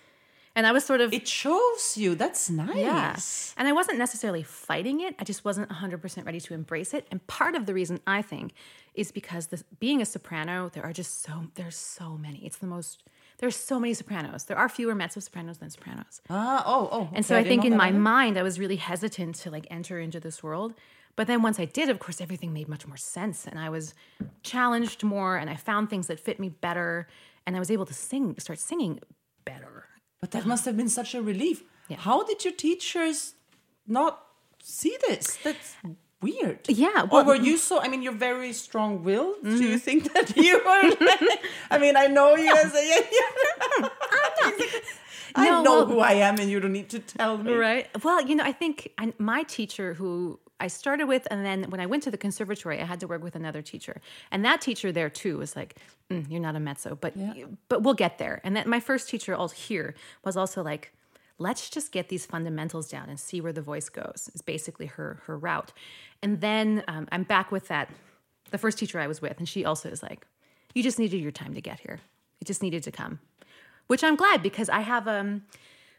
and 0.57 0.67
I 0.67 0.73
was 0.73 0.85
sort 0.85 1.01
of 1.01 1.13
It 1.13 1.27
shows 1.29 1.97
you. 1.97 2.15
That's 2.15 2.49
nice. 2.49 2.77
yeah, 2.77 3.17
and 3.59 3.69
I 3.69 3.73
wasn't 3.73 3.99
necessarily 3.99 4.43
fighting 4.43 5.01
it. 5.01 5.15
I 5.19 5.25
just 5.25 5.45
wasn't 5.45 5.69
100 5.69 6.01
percent 6.01 6.27
ready 6.27 6.41
to 6.41 6.55
embrace 6.55 6.95
it. 6.95 7.07
And 7.11 7.25
part 7.27 7.55
of 7.55 7.67
the 7.67 7.75
reason 7.75 8.01
I 8.07 8.23
think 8.23 8.53
is 8.95 9.13
because 9.13 9.49
this, 9.49 9.65
being 9.81 10.01
a 10.01 10.07
soprano, 10.07 10.71
there 10.73 10.85
are 10.85 10.93
just 10.93 11.23
so 11.23 11.49
there's 11.57 11.77
so 11.77 12.17
many. 12.17 12.39
It's 12.47 12.59
the 12.59 12.67
most. 12.67 13.03
There's 13.39 13.57
so 13.57 13.81
many 13.81 13.95
sopranos. 13.95 14.45
There 14.45 14.57
are 14.57 14.69
fewer 14.69 14.95
mezzo 14.95 15.21
sopranos 15.21 15.59
than 15.59 15.71
sopranos. 15.71 16.21
Ah, 16.31 16.63
oh, 16.67 16.89
oh. 16.93 17.09
And 17.13 17.27
so 17.27 17.37
I 17.37 17.45
think 17.45 17.65
in 17.65 17.77
my 17.77 17.91
mind, 17.91 18.39
I 18.39 18.43
was 18.43 18.59
really 18.59 18.77
hesitant 18.77 19.35
to 19.37 19.51
like 19.51 19.67
enter 19.71 19.99
into 19.99 20.21
this 20.21 20.43
world. 20.43 20.75
But 21.17 21.27
then 21.27 21.43
once 21.43 21.61
I 21.61 21.65
did, 21.65 21.89
of 21.89 21.99
course, 21.99 22.21
everything 22.21 22.53
made 22.53 22.69
much 22.69 22.87
more 22.87 22.97
sense. 22.97 23.47
And 23.47 23.59
I 23.59 23.69
was 23.69 23.95
challenged 24.43 25.03
more 25.05 25.37
and 25.37 25.49
I 25.49 25.57
found 25.57 25.91
things 25.91 26.07
that 26.09 26.19
fit 26.19 26.41
me 26.41 26.49
better. 26.49 27.09
And 27.47 27.57
I 27.57 27.59
was 27.59 27.71
able 27.71 27.87
to 27.87 27.95
sing, 27.95 28.35
start 28.39 28.59
singing 28.59 29.01
better. 29.45 29.87
But 30.21 30.31
that 30.33 30.47
must 30.47 30.65
have 30.65 30.77
been 30.77 30.89
such 30.89 31.15
a 31.15 31.23
relief. 31.23 31.63
Yeah. 31.89 31.99
How 31.99 32.25
did 32.25 32.45
your 32.45 32.55
teachers 32.55 33.35
not 33.87 34.25
see 34.63 34.97
this? 35.09 35.37
That's 35.45 35.77
weird. 36.27 36.61
Yeah, 36.85 37.07
or 37.15 37.21
were 37.29 37.41
you 37.49 37.57
so? 37.69 37.75
I 37.85 37.87
mean, 37.91 38.03
you're 38.05 38.21
very 38.31 38.53
strong-willed. 38.53 39.37
Do 39.43 39.63
you 39.73 39.79
think 39.87 40.01
that 40.15 40.27
you 40.47 40.55
were? 40.69 40.85
I 41.75 41.77
mean, 41.85 41.95
I 42.05 42.07
know 42.17 42.29
you 42.45 42.53
guys. 42.55 42.73
Yeah, 42.75 43.01
yeah. 43.19 43.89
I 45.37 45.47
No, 45.51 45.63
know 45.63 45.75
well- 45.79 45.87
who 45.87 45.99
I 46.01 46.13
am, 46.29 46.39
and 46.39 46.49
you 46.51 46.61
don't 46.61 46.73
need 46.73 46.91
to 46.91 47.01
tell 47.01 47.39
me. 47.39 47.53
Right. 47.53 47.87
Well, 48.05 48.21
you 48.29 48.35
know, 48.37 48.45
I 48.45 48.53
think 48.53 48.93
I, 48.99 49.13
my 49.19 49.43
teacher 49.45 49.95
who 49.95 50.39
I 50.61 50.69
started 50.69 51.07
with, 51.09 51.27
and 51.31 51.45
then 51.45 51.65
when 51.71 51.81
I 51.81 51.87
went 51.87 52.03
to 52.05 52.11
the 52.11 52.17
conservatory, 52.27 52.81
I 52.81 52.85
had 52.85 53.01
to 53.01 53.07
work 53.09 53.23
with 53.23 53.35
another 53.35 53.61
teacher, 53.73 54.01
and 54.31 54.45
that 54.45 54.61
teacher 54.61 54.93
there 54.93 55.11
too 55.11 55.39
was 55.39 55.57
like, 55.57 55.77
"Mm, 56.11 56.31
"You're 56.31 56.41
not 56.49 56.55
a 56.55 56.61
mezzo, 56.61 56.95
but 57.05 57.15
but 57.69 57.83
we'll 57.83 57.95
get 58.07 58.19
there." 58.19 58.41
And 58.45 58.55
then 58.57 58.69
my 58.69 58.81
first 58.81 59.09
teacher 59.09 59.35
also 59.35 59.57
here 59.57 59.95
was 60.25 60.37
also 60.37 60.63
like, 60.63 60.93
"Let's 61.39 61.69
just 61.71 61.93
get 61.93 62.09
these 62.09 62.27
fundamentals 62.27 62.89
down 62.89 63.09
and 63.09 63.19
see 63.19 63.41
where 63.41 63.53
the 63.53 63.63
voice 63.63 63.89
goes." 63.89 64.31
Is 64.35 64.43
basically 64.43 64.87
her 64.87 65.21
her 65.27 65.37
route, 65.39 65.73
and 66.23 66.41
then 66.41 66.85
um, 66.89 67.09
I'm 67.13 67.25
back 67.25 67.53
with 67.53 67.69
that 67.69 67.91
the 68.51 68.59
first 68.59 68.79
teacher 68.79 69.01
I 69.01 69.07
was 69.07 69.21
with, 69.21 69.39
and 69.39 69.49
she 69.49 69.65
also 69.65 69.89
is 69.89 70.03
like, 70.03 70.27
"You 70.75 70.83
just 70.83 70.99
needed 70.99 71.19
your 71.19 71.33
time 71.33 71.55
to 71.55 71.61
get 71.61 71.81
here. 71.81 72.01
It 72.41 72.47
just 72.47 72.63
needed 72.63 72.83
to 72.85 72.93
come," 72.93 73.21
which 73.87 74.05
I'm 74.05 74.17
glad 74.17 74.43
because 74.43 74.69
I 74.69 74.81
have 74.81 75.09
um 75.09 75.43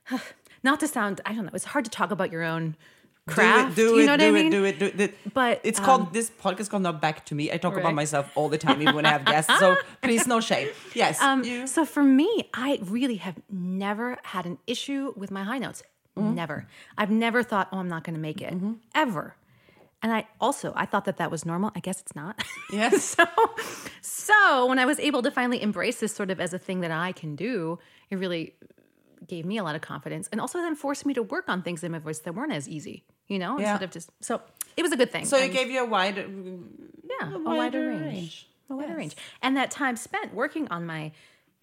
not 0.63 0.79
to 0.79 0.87
sound 0.87 1.21
I 1.25 1.33
don't 1.33 1.45
know 1.45 1.51
it's 1.53 1.65
hard 1.65 1.85
to 1.85 1.91
talk 1.91 2.11
about 2.11 2.31
your 2.31 2.43
own 2.43 2.75
craft. 3.27 3.75
Do 3.75 3.87
it, 3.87 3.89
do 3.89 3.95
you 3.95 4.01
it, 4.01 4.05
know 4.05 4.11
what 4.13 4.19
do 4.19 4.25
I 4.25 4.27
it, 4.27 4.31
mean? 4.33 4.51
do 4.51 4.63
it, 4.65 4.79
do 4.79 5.03
it. 5.03 5.33
But, 5.33 5.61
it's 5.63 5.79
um, 5.79 5.85
called 5.85 6.13
this 6.13 6.29
podcast 6.29 6.69
called 6.69 6.83
not 6.83 7.01
back 7.01 7.25
to 7.27 7.35
me. 7.35 7.51
I 7.51 7.57
talk 7.57 7.75
about 7.77 7.93
myself 7.93 8.31
all 8.35 8.49
the 8.49 8.57
time, 8.57 8.81
even 8.81 8.95
when 8.95 9.05
I 9.05 9.09
have 9.11 9.25
guests. 9.25 9.51
So 9.59 9.75
please, 10.01 10.27
no 10.27 10.39
shame. 10.39 10.69
Yes, 10.93 11.21
Um, 11.21 11.43
you. 11.43 11.67
so 11.67 11.85
for 11.85 12.03
me, 12.03 12.49
I 12.53 12.79
really 12.83 13.15
have 13.17 13.35
never 13.49 14.17
had 14.23 14.45
an 14.45 14.57
issue 14.67 15.13
with 15.15 15.31
my 15.31 15.43
high 15.43 15.57
notes. 15.57 15.83
Mm-hmm. 16.17 16.35
Never. 16.35 16.67
I've 16.97 17.11
never 17.11 17.43
thought, 17.43 17.67
oh, 17.71 17.77
I'm 17.79 17.89
not 17.89 18.03
going 18.03 18.13
to 18.13 18.21
make 18.21 18.41
it 18.41 18.53
ever. 18.93 19.35
And 20.01 20.13
I 20.13 20.27
also 20.39 20.71
I 20.75 20.85
thought 20.85 21.05
that 21.05 21.17
that 21.17 21.31
was 21.31 21.45
normal. 21.45 21.71
I 21.75 21.79
guess 21.79 21.99
it's 21.99 22.15
not. 22.15 22.41
Yes. 22.71 23.03
so, 23.17 23.25
so 24.01 24.65
when 24.67 24.77
I 24.77 24.85
was 24.85 24.99
able 24.99 25.23
to 25.23 25.31
finally 25.31 25.61
embrace 25.61 25.99
this 25.99 26.13
sort 26.13 26.29
of 26.29 26.39
as 26.39 26.53
a 26.53 26.59
thing 26.59 26.81
that 26.81 26.91
I 26.91 27.11
can 27.11 27.35
do, 27.35 27.79
it 28.09 28.17
really 28.17 28.53
gave 29.27 29.45
me 29.45 29.57
a 29.57 29.63
lot 29.63 29.75
of 29.75 29.81
confidence, 29.81 30.29
and 30.31 30.39
also 30.39 30.59
then 30.59 30.75
forced 30.75 31.05
me 31.05 31.13
to 31.15 31.23
work 31.23 31.45
on 31.49 31.63
things 31.63 31.83
in 31.83 31.91
my 31.91 31.99
voice 31.99 32.19
that 32.19 32.35
weren't 32.35 32.53
as 32.53 32.69
easy. 32.69 33.03
You 33.27 33.39
know, 33.39 33.57
Yeah. 33.59 33.71
instead 33.71 33.83
of 33.83 33.91
just 33.91 34.09
so 34.21 34.41
it 34.77 34.81
was 34.83 34.91
a 34.91 34.97
good 34.97 35.11
thing. 35.11 35.25
So 35.25 35.37
it 35.37 35.51
gave 35.51 35.69
you 35.71 35.81
a 35.83 35.85
wide, 35.85 36.17
yeah, 36.17 37.31
a 37.31 37.35
a 37.35 37.39
wider 37.39 37.57
wider 37.57 37.87
range. 37.89 38.01
range. 38.03 38.47
A 38.69 38.75
wider 38.75 38.89
Yes. 38.89 38.97
range. 38.97 39.15
And 39.41 39.57
that 39.57 39.71
time 39.71 39.95
spent 39.95 40.33
working 40.33 40.67
on 40.69 40.85
my 40.85 41.11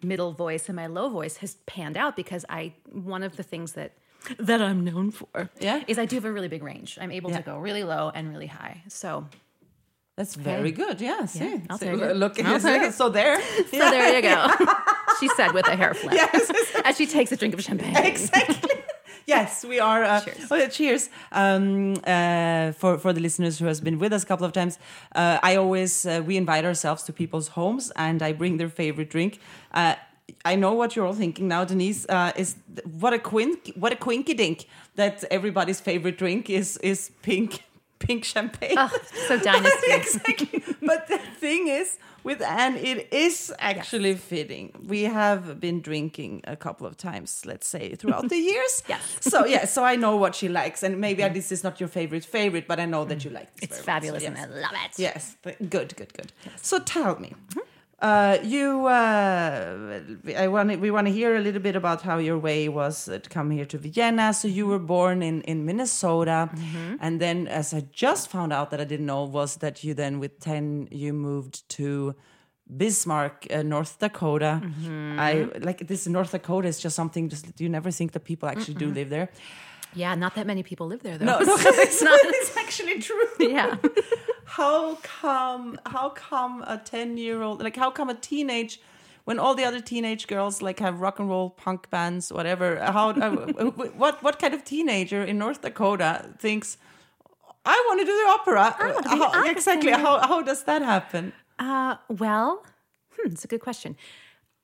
middle 0.03 0.33
voice 0.33 0.69
and 0.69 0.75
my 0.77 0.87
low 0.89 1.09
voice 1.09 1.37
has 1.39 1.55
panned 1.67 1.97
out 1.97 2.17
because 2.17 2.45
I 2.49 2.73
one 2.91 3.23
of 3.23 3.37
the 3.37 3.43
things 3.43 3.73
that 3.73 3.93
that 4.39 4.61
I'm 4.63 4.83
known 4.85 5.11
for 5.11 5.51
Yeah. 5.61 5.83
is 5.87 5.99
I 5.99 6.07
do 6.07 6.17
have 6.17 6.25
a 6.25 6.33
really 6.33 6.49
big 6.49 6.63
range. 6.63 6.99
I'm 7.01 7.11
able 7.13 7.31
Yeah. 7.31 7.39
to 7.39 7.43
go 7.43 7.59
really 7.59 7.85
low 7.85 8.11
and 8.15 8.29
really 8.31 8.47
high. 8.49 8.83
So 8.89 9.27
That's 10.17 10.35
very 10.35 10.73
good. 10.73 11.01
Yeah. 11.01 11.25
See, 11.27 11.39
Yeah, 11.45 11.59
I'll 11.71 11.79
See, 11.79 11.87
take. 11.87 11.97
Look 11.99 12.39
at 12.39 12.45
I'll 12.47 12.61
take. 12.61 12.93
So 12.93 13.09
there. 13.09 13.41
so 13.71 13.79
there 13.91 14.15
you 14.17 14.23
go. 14.23 14.47
she 15.21 15.29
said 15.29 15.53
with 15.53 15.67
a 15.69 15.75
hair 15.77 15.95
flip. 15.95 16.13
yes. 16.15 16.53
As 16.85 16.97
she 16.99 17.07
takes 17.07 17.33
a 17.33 17.37
drink 17.37 17.55
of 17.55 17.63
champagne. 17.63 17.97
exactly. 17.97 18.82
Yes, 19.27 19.65
we 19.65 19.81
are. 19.81 20.05
Uh, 20.05 20.21
Cheers. 20.21 20.47
Oh, 20.51 20.57
yeah, 20.57 20.69
cheers. 20.69 21.11
Um, 21.33 21.95
uh, 22.07 22.73
for 22.73 22.99
for 22.99 23.13
the 23.13 23.21
listeners 23.21 23.59
who 23.59 23.67
has 23.67 23.81
been 23.81 23.99
with 23.99 24.13
us 24.13 24.23
a 24.23 24.27
couple 24.27 24.47
of 24.47 24.53
times, 24.53 24.79
uh, 25.15 25.39
I 25.43 25.57
always 25.57 26.05
uh, 26.07 26.23
we 26.27 26.37
invite 26.37 26.65
ourselves 26.65 27.03
to 27.05 27.13
people's 27.13 27.49
homes 27.49 27.93
and 27.97 28.23
I 28.23 28.33
bring 28.33 28.57
their 28.59 28.69
favorite 28.69 29.11
drink. 29.11 29.39
Uh, 29.73 29.95
I 30.45 30.57
know 30.57 30.73
what 30.75 30.97
you're 30.97 31.07
all 31.07 31.15
thinking 31.15 31.49
now, 31.49 31.65
Denise. 31.65 32.07
Uh, 32.09 32.33
is 32.37 32.57
what 33.01 33.13
a 33.13 33.19
quink, 33.19 33.77
what 33.77 33.93
a 33.93 33.97
quinky 33.97 34.35
dink 34.35 34.67
that 34.97 35.25
everybody's 35.31 35.81
favorite 35.81 36.19
drink 36.19 36.51
is 36.51 36.77
is 36.79 37.11
pink 37.23 37.63
pink 38.03 38.25
champagne. 38.25 38.77
Oh, 38.77 38.91
so 39.29 39.39
dynasty. 39.39 39.87
exactly. 39.93 40.63
But 40.83 41.09
the 41.09 41.19
thing 41.19 41.69
is, 41.69 41.99
with 42.25 42.43
Anne, 42.43 42.77
it 42.77 43.13
is 43.13 43.53
actually 43.59 44.15
fitting. 44.15 44.73
We 44.87 45.03
have 45.03 45.61
been 45.61 45.81
drinking 45.81 46.43
a 46.45 46.57
couple 46.57 46.87
of 46.87 46.97
times, 46.97 47.45
let's 47.45 47.67
say, 47.67 47.95
throughout 47.95 48.29
the 48.29 48.37
years. 48.53 48.83
Yes. 48.89 49.01
So 49.21 49.45
yeah, 49.45 49.65
so 49.65 49.85
I 49.85 49.97
know 49.97 50.17
what 50.17 50.35
she 50.35 50.49
likes, 50.49 50.83
and 50.83 51.01
maybe 51.01 51.27
this 51.29 51.51
is 51.51 51.65
not 51.65 51.81
your 51.81 51.89
favorite 51.89 52.25
favorite, 52.25 52.67
but 52.69 52.79
I 52.79 52.87
know 52.87 53.05
that 53.05 53.19
mm. 53.19 53.25
you 53.25 53.31
like. 53.31 53.55
This 53.57 53.71
It's 53.71 53.79
very 53.79 53.81
much. 53.81 53.87
fabulous 53.87 54.23
So, 54.23 54.29
and 54.29 54.39
I 54.39 54.47
love 54.47 54.77
it. 54.85 54.99
Yes, 54.99 55.37
good, 55.45 55.97
good, 55.97 56.13
good. 56.13 56.33
So 56.61 56.79
tell 56.79 57.19
me, 57.19 57.35
mm-hmm. 57.49 57.61
Uh, 58.03 58.39
you, 58.43 58.87
uh, 58.87 60.01
I 60.37 60.49
want 60.49 60.81
we 60.81 60.91
want 60.91 61.07
to 61.07 61.13
hear 61.13 61.37
a 61.37 61.41
little 61.41 61.63
bit 61.63 61.77
about 61.77 62.03
how 62.03 62.19
your 62.19 62.39
way 62.39 62.69
was 62.69 63.09
uh, 63.09 63.19
to 63.25 63.29
come 63.31 63.51
here 63.51 63.65
to 63.67 63.79
Vienna. 63.79 64.33
So 64.35 64.49
you 64.49 64.67
were 64.67 64.81
born 64.81 65.23
in 65.23 65.43
in 65.43 65.65
Minnesota, 65.65 66.51
and 67.01 67.21
then, 67.21 67.47
as 67.47 67.73
I 67.73 67.81
just 67.93 68.29
found 68.29 68.53
out 68.53 68.71
that 68.71 68.81
I 68.81 68.85
didn't 68.85 69.07
know, 69.07 69.25
was 69.25 69.57
that 69.57 69.85
you 69.85 69.95
then 69.95 70.19
with 70.21 70.41
ten 70.41 70.89
you 70.91 71.13
moved 71.13 71.69
to. 71.77 72.15
Bismarck, 72.75 73.47
uh, 73.51 73.63
North 73.63 73.99
Dakota. 73.99 74.63
I 75.19 75.33
like 75.61 75.87
this. 75.89 76.07
North 76.07 76.31
Dakota 76.31 76.69
is 76.69 76.79
just 76.81 76.97
something. 76.97 77.29
Just 77.29 77.61
you 77.61 77.69
never 77.69 77.91
think 77.91 78.13
that 78.13 78.25
people 78.25 78.49
actually 78.49 78.79
do 78.79 78.89
live 78.99 79.11
there. 79.11 79.29
Yeah, 79.95 80.15
not 80.15 80.35
that 80.37 80.47
many 80.47 80.63
people 80.63 80.87
live 80.87 81.03
there 81.03 81.19
though. 81.19 81.27
No, 81.27 81.39
no, 81.41 81.57
it's, 81.59 82.03
not- 82.03 82.19
it's 82.25 82.57
actually 82.57 82.99
true. 83.01 83.29
yeah. 83.39 83.77
how 84.45 84.97
come 84.97 85.79
how 85.87 86.11
come 86.11 86.63
a 86.67 86.77
10 86.79 87.17
year 87.17 87.43
old 87.43 87.63
like 87.63 87.77
how 87.77 87.91
come 87.91 88.11
a 88.11 88.15
teenage 88.15 88.81
when 89.25 89.39
all 89.39 89.55
the 89.55 89.65
other 89.65 89.81
teenage 89.81 90.27
girls 90.27 90.61
like 90.61 90.79
have 90.81 91.01
rock 91.01 91.19
and 91.19 91.29
roll 91.29 91.49
punk 91.51 91.89
bands 91.91 92.31
whatever 92.33 92.79
how 92.81 93.11
uh, 93.11 93.37
what 93.97 94.23
what 94.23 94.39
kind 94.39 94.53
of 94.53 94.63
teenager 94.65 95.23
in 95.23 95.39
north 95.39 95.63
dakota 95.63 96.29
thinks 96.39 96.77
i 97.65 97.77
want 97.89 98.01
to 98.01 98.05
do 98.05 98.13
the 98.23 98.29
opera 98.37 98.77
wanna 98.79 99.03
the 99.03 99.09
How- 99.09 99.45
exactly 99.51 99.91
how, 99.93 100.19
how 100.27 100.43
does 100.43 100.65
that 100.65 100.83
happen 100.83 101.33
Uh, 101.59 101.95
well, 102.09 102.65
hmm, 103.15 103.31
it's 103.33 103.45
a 103.45 103.49
good 103.49 103.61
question. 103.61 103.97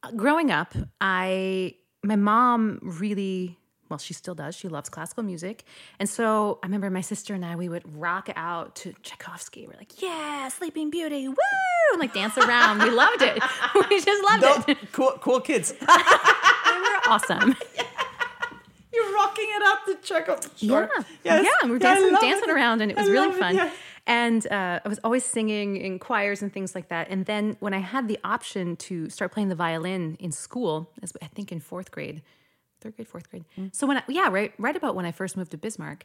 Uh, 0.02 0.10
growing 0.22 0.50
up, 0.50 0.74
I 1.00 1.74
my 2.02 2.16
mom 2.16 2.80
really 2.82 3.56
well, 3.88 3.98
she 3.98 4.14
still 4.14 4.34
does. 4.34 4.54
She 4.56 4.68
loves 4.68 4.88
classical 4.88 5.22
music, 5.22 5.64
and 5.98 6.08
so 6.08 6.58
I 6.62 6.66
remember 6.66 6.90
my 6.90 7.00
sister 7.00 7.34
and 7.34 7.44
I 7.44 7.56
we 7.56 7.68
would 7.68 7.82
rock 7.96 8.28
out 8.36 8.74
to 8.76 8.92
Tchaikovsky. 9.02 9.66
We're 9.66 9.76
like, 9.78 10.00
"Yeah, 10.02 10.48
Sleeping 10.48 10.90
Beauty, 10.90 11.28
woo!" 11.28 11.34
and 11.92 12.00
like 12.00 12.12
dance 12.14 12.36
around. 12.38 12.82
we 12.82 12.90
loved 12.90 13.22
it. 13.22 13.42
we 13.90 14.00
just 14.00 14.22
loved 14.42 14.68
it. 14.68 14.78
cool, 14.92 15.12
cool 15.20 15.40
kids 15.40 15.72
We 15.80 15.86
were 15.86 17.00
awesome. 17.08 17.54
you're 18.92 19.12
rocking 19.14 19.46
it 19.48 19.62
up 19.62 19.88
of 19.88 20.58
sure. 20.58 20.88
Yeah, 20.94 21.02
Yes. 21.24 21.44
yeah, 21.44 21.50
and 21.62 21.70
we 21.70 21.78
were 21.78 21.82
Yeah, 21.84 21.94
dancing, 21.94 22.12
dancing 22.20 22.48
it. 22.48 22.52
around, 22.52 22.80
and 22.82 22.90
it 22.92 22.98
I 22.98 23.02
was 23.02 23.10
really 23.10 23.26
love 23.28 23.36
it, 23.36 23.40
fun. 23.40 23.54
yeah. 23.56 23.70
And 24.06 24.46
uh, 24.50 24.80
I 24.84 24.88
was 24.88 24.98
always 25.04 25.22
singing 25.24 25.76
in 25.76 25.98
choirs 25.98 26.40
and 26.40 26.50
things 26.52 26.74
like 26.74 26.88
that. 26.88 27.08
And 27.10 27.26
then 27.26 27.56
when 27.60 27.74
I 27.74 27.78
had 27.80 28.08
the 28.08 28.18
option 28.24 28.76
to 28.76 29.10
start 29.10 29.32
playing 29.32 29.50
the 29.50 29.54
violin 29.54 30.16
in 30.18 30.32
school, 30.32 30.90
as- 31.02 31.12
I 31.20 31.26
think 31.26 31.52
in 31.52 31.60
fourth 31.60 31.90
grade, 31.90 32.22
third 32.80 32.96
grade, 32.96 33.08
fourth 33.08 33.30
grade. 33.30 33.44
Mm. 33.58 33.74
So 33.74 33.86
when 33.86 33.98
I, 33.98 34.02
yeah, 34.08 34.28
right, 34.28 34.52
right 34.58 34.76
about 34.76 34.94
when 34.94 35.04
I 35.04 35.12
first 35.12 35.36
moved 35.36 35.50
to 35.52 35.58
Bismarck, 35.58 36.04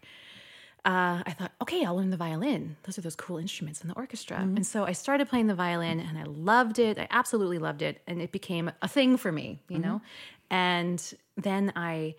uh, 0.86 1.24
I 1.26 1.34
thought, 1.38 1.52
okay, 1.62 1.86
I'll 1.86 1.96
learn 1.96 2.10
the 2.10 2.18
violin. 2.18 2.76
Those 2.84 2.98
are 2.98 3.02
those 3.02 3.16
cool 3.16 3.38
instruments 3.38 3.82
in 3.82 3.88
the 3.88 3.96
orchestra. 3.96 4.38
Mm-hmm. 4.38 4.58
And 4.58 4.68
so 4.68 4.84
I 4.84 4.92
started 4.92 5.30
playing 5.30 5.48
the 5.48 5.56
violin 5.56 6.00
and 6.02 6.18
I 6.18 6.24
loved 6.24 6.78
it. 6.78 7.00
I 7.00 7.08
absolutely 7.10 7.58
loved 7.58 7.82
it. 7.82 8.02
And 8.06 8.22
it 8.22 8.34
became 8.34 8.70
a 8.82 8.88
thing 8.88 9.16
for 9.16 9.32
me, 9.32 9.62
you 9.70 9.80
know? 9.80 9.96
Mm-hmm. 9.96 10.56
And 10.56 11.14
then 11.38 11.72
I 11.76 12.16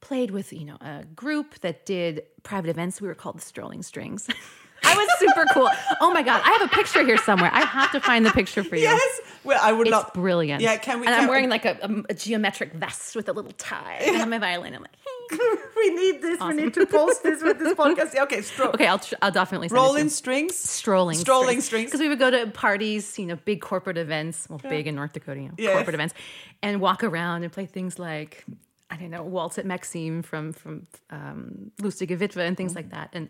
played 0.00 0.30
with, 0.30 0.52
you 0.54 0.64
know, 0.64 0.78
a 0.80 1.04
group 1.14 1.58
that 1.60 1.84
did 1.84 2.22
private 2.44 2.70
events. 2.70 3.00
We 3.00 3.08
were 3.08 3.14
called 3.14 3.36
the 3.36 3.42
Strolling 3.42 3.82
Strings. 3.82 4.28
I 4.88 4.96
was 4.96 5.08
super 5.18 5.44
cool. 5.54 5.68
Oh 6.00 6.12
my 6.12 6.22
God. 6.22 6.40
I 6.44 6.50
have 6.58 6.62
a 6.62 6.74
picture 6.74 7.04
here 7.04 7.18
somewhere. 7.18 7.50
I 7.52 7.64
have 7.64 7.92
to 7.92 8.00
find 8.00 8.24
the 8.26 8.30
picture 8.30 8.62
for 8.64 8.76
you. 8.76 8.82
yes 8.82 9.20
well 9.44 9.60
i 9.62 9.70
would 9.72 9.86
It's 9.86 9.92
love 9.92 10.10
brilliant. 10.14 10.60
yeah 10.60 10.76
can 10.76 11.00
we 11.00 11.06
And 11.06 11.14
can, 11.14 11.22
I'm 11.24 11.28
wearing 11.28 11.48
like 11.48 11.64
a, 11.64 11.78
a, 11.82 11.90
a 12.10 12.14
geometric 12.14 12.72
vest 12.74 13.14
with 13.16 13.28
a 13.28 13.32
little 13.32 13.52
tie. 13.52 13.98
And 14.04 14.16
I 14.16 14.18
have 14.18 14.28
my 14.28 14.38
violin. 14.38 14.74
I'm 14.74 14.82
like, 14.82 14.96
we 15.76 15.90
need 15.94 16.20
this 16.22 16.40
we 16.40 16.54
need 16.54 16.74
to 16.74 16.84
post 16.86 17.22
this 17.22 17.42
with 17.42 17.58
this 17.58 17.74
podcast 17.74 18.14
Yeah, 18.14 18.22
okay 18.28 18.38
stro- 18.38 18.74
okay, 18.74 18.86
I'll, 18.86 18.98
tr- 18.98 19.14
I'll 19.22 19.30
definitely 19.30 19.68
send 19.68 19.76
it 19.78 19.80
to 19.80 19.86
you. 19.86 19.88
rolling 19.94 20.08
strings 20.08 20.56
strolling 20.56 21.16
Strolling 21.16 21.60
strings. 21.60 21.86
because 21.86 22.00
we 22.00 22.08
would 22.08 22.18
go 22.18 22.30
to 22.30 22.46
parties 22.50 23.18
you 23.18 23.26
know 23.26 23.36
big 23.36 23.60
corporate 23.60 23.96
events 23.98 24.46
well 24.50 24.58
big 24.58 24.86
in 24.86 24.94
north 24.96 25.12
dakota 25.12 25.40
you 25.40 25.48
know 25.48 25.54
Yeah. 25.58 25.72
corporate 25.74 25.94
events 25.94 26.14
and 26.62 26.80
walk 26.80 27.04
around 27.04 27.42
and 27.44 27.52
play 27.52 27.66
things 27.66 27.98
like 27.98 28.44
i 28.90 28.96
don't 28.96 29.10
know 29.10 29.22
waltz 29.22 29.58
at 29.58 29.66
maxim 29.66 30.22
from 30.22 30.52
from 30.52 30.86
um, 31.10 31.70
lustige 31.80 32.18
witwe 32.18 32.46
and 32.46 32.56
things 32.56 32.74
like 32.74 32.90
that 32.90 33.10
and 33.12 33.28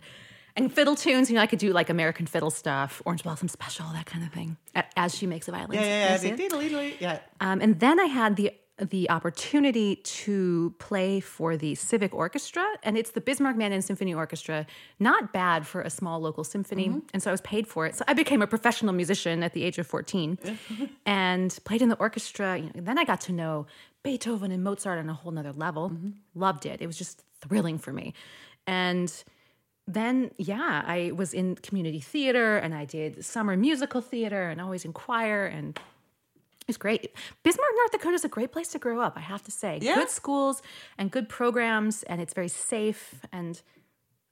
and 0.59 0.73
fiddle 0.73 0.95
tunes 0.97 1.31
you 1.31 1.35
know 1.37 1.43
i 1.43 1.47
could 1.47 1.59
do 1.59 1.73
like 1.73 1.88
american 1.88 2.27
fiddle 2.27 2.50
stuff 2.50 3.00
orange 3.07 3.23
blossom 3.23 3.49
special 3.49 3.87
that 3.93 4.07
kind 4.07 4.25
of 4.25 4.33
thing 4.33 4.57
as 4.97 5.15
she 5.17 5.27
makes 5.27 5.49
a 5.49 5.53
violin 5.53 5.75
yeah 5.79 5.83
yeah 5.85 6.29
yeah 6.29 6.37
diddle, 6.37 6.61
diddle, 6.61 6.83
yeah 7.00 7.19
Um, 7.41 7.61
and 7.61 7.81
then 7.81 7.99
I 8.00 8.05
had 8.07 8.37
the 8.37 8.53
the 8.81 9.11
opportunity 9.11 9.97
to 10.23 10.73
play 10.79 11.19
for 11.19 11.57
the 11.57 11.75
Civic 11.75 12.15
Orchestra, 12.15 12.65
and 12.85 12.97
it's 12.97 13.11
the 13.11 13.21
Bismarck 13.21 13.57
Mandan 13.57 13.83
Symphony 13.83 14.15
Orchestra. 14.15 14.67
Not 15.00 15.33
bad 15.33 15.67
for 15.67 15.81
a 15.83 15.91
small 15.91 16.21
local 16.21 16.45
symphony, 16.45 16.87
and 17.12 17.21
so 17.21 17.29
I 17.31 17.33
was 17.33 17.41
paid 17.41 17.67
for 17.67 17.87
it. 17.87 17.97
So 17.97 18.05
I 18.07 18.15
became 18.15 18.41
a 18.41 18.47
professional 18.47 18.95
musician 18.95 19.43
at 19.43 19.53
the 19.53 19.65
age 19.65 19.79
of 19.79 19.87
fourteen, 19.88 20.38
and 21.07 21.57
played 21.65 21.83
in 21.83 21.88
the 21.88 21.97
orchestra. 21.97 22.57
You 22.57 22.67
know, 22.67 22.83
then 22.88 22.99
I 22.99 23.05
got 23.05 23.21
to 23.23 23.33
know 23.33 23.67
Beethoven 24.05 24.53
and 24.53 24.62
Mozart 24.62 24.99
on 25.00 25.09
a 25.09 25.15
whole 25.15 25.33
nother 25.33 25.53
level. 25.53 25.91
Loved 26.35 26.65
it. 26.65 26.81
It 26.81 26.87
was 26.87 26.97
just 26.97 27.25
thrilling 27.41 27.79
for 27.79 27.93
me. 27.93 28.15
And 28.67 29.11
then, 29.88 30.30
yeah, 30.37 30.83
I 30.87 31.12
was 31.14 31.33
in 31.33 31.57
community 31.57 32.00
theater 32.00 32.59
and 32.59 32.75
I 32.75 32.85
did 32.85 33.25
summer 33.25 33.57
musical 33.57 34.00
theater 34.02 34.49
and 34.50 34.61
always 34.61 34.85
in 34.85 34.92
choir 34.92 35.47
and 35.47 35.76
it 35.76 36.66
was 36.68 36.76
great. 36.76 37.11
Bismarck, 37.42 37.71
North 37.76 37.92
Dakota 37.92 38.14
is 38.14 38.25
a 38.25 38.28
great 38.28 38.52
place 38.52 38.68
to 38.68 38.78
grow 38.78 39.00
up, 39.00 39.14
I 39.16 39.21
have 39.21 39.42
to 39.45 39.50
say. 39.50 39.78
Yeah. 39.80 39.95
Good 39.95 40.11
schools 40.11 40.61
and 40.99 41.11
good 41.11 41.26
programs, 41.28 42.02
and 42.02 42.21
it's 42.21 42.35
very 42.35 42.49
safe. 42.49 43.25
And 43.33 43.61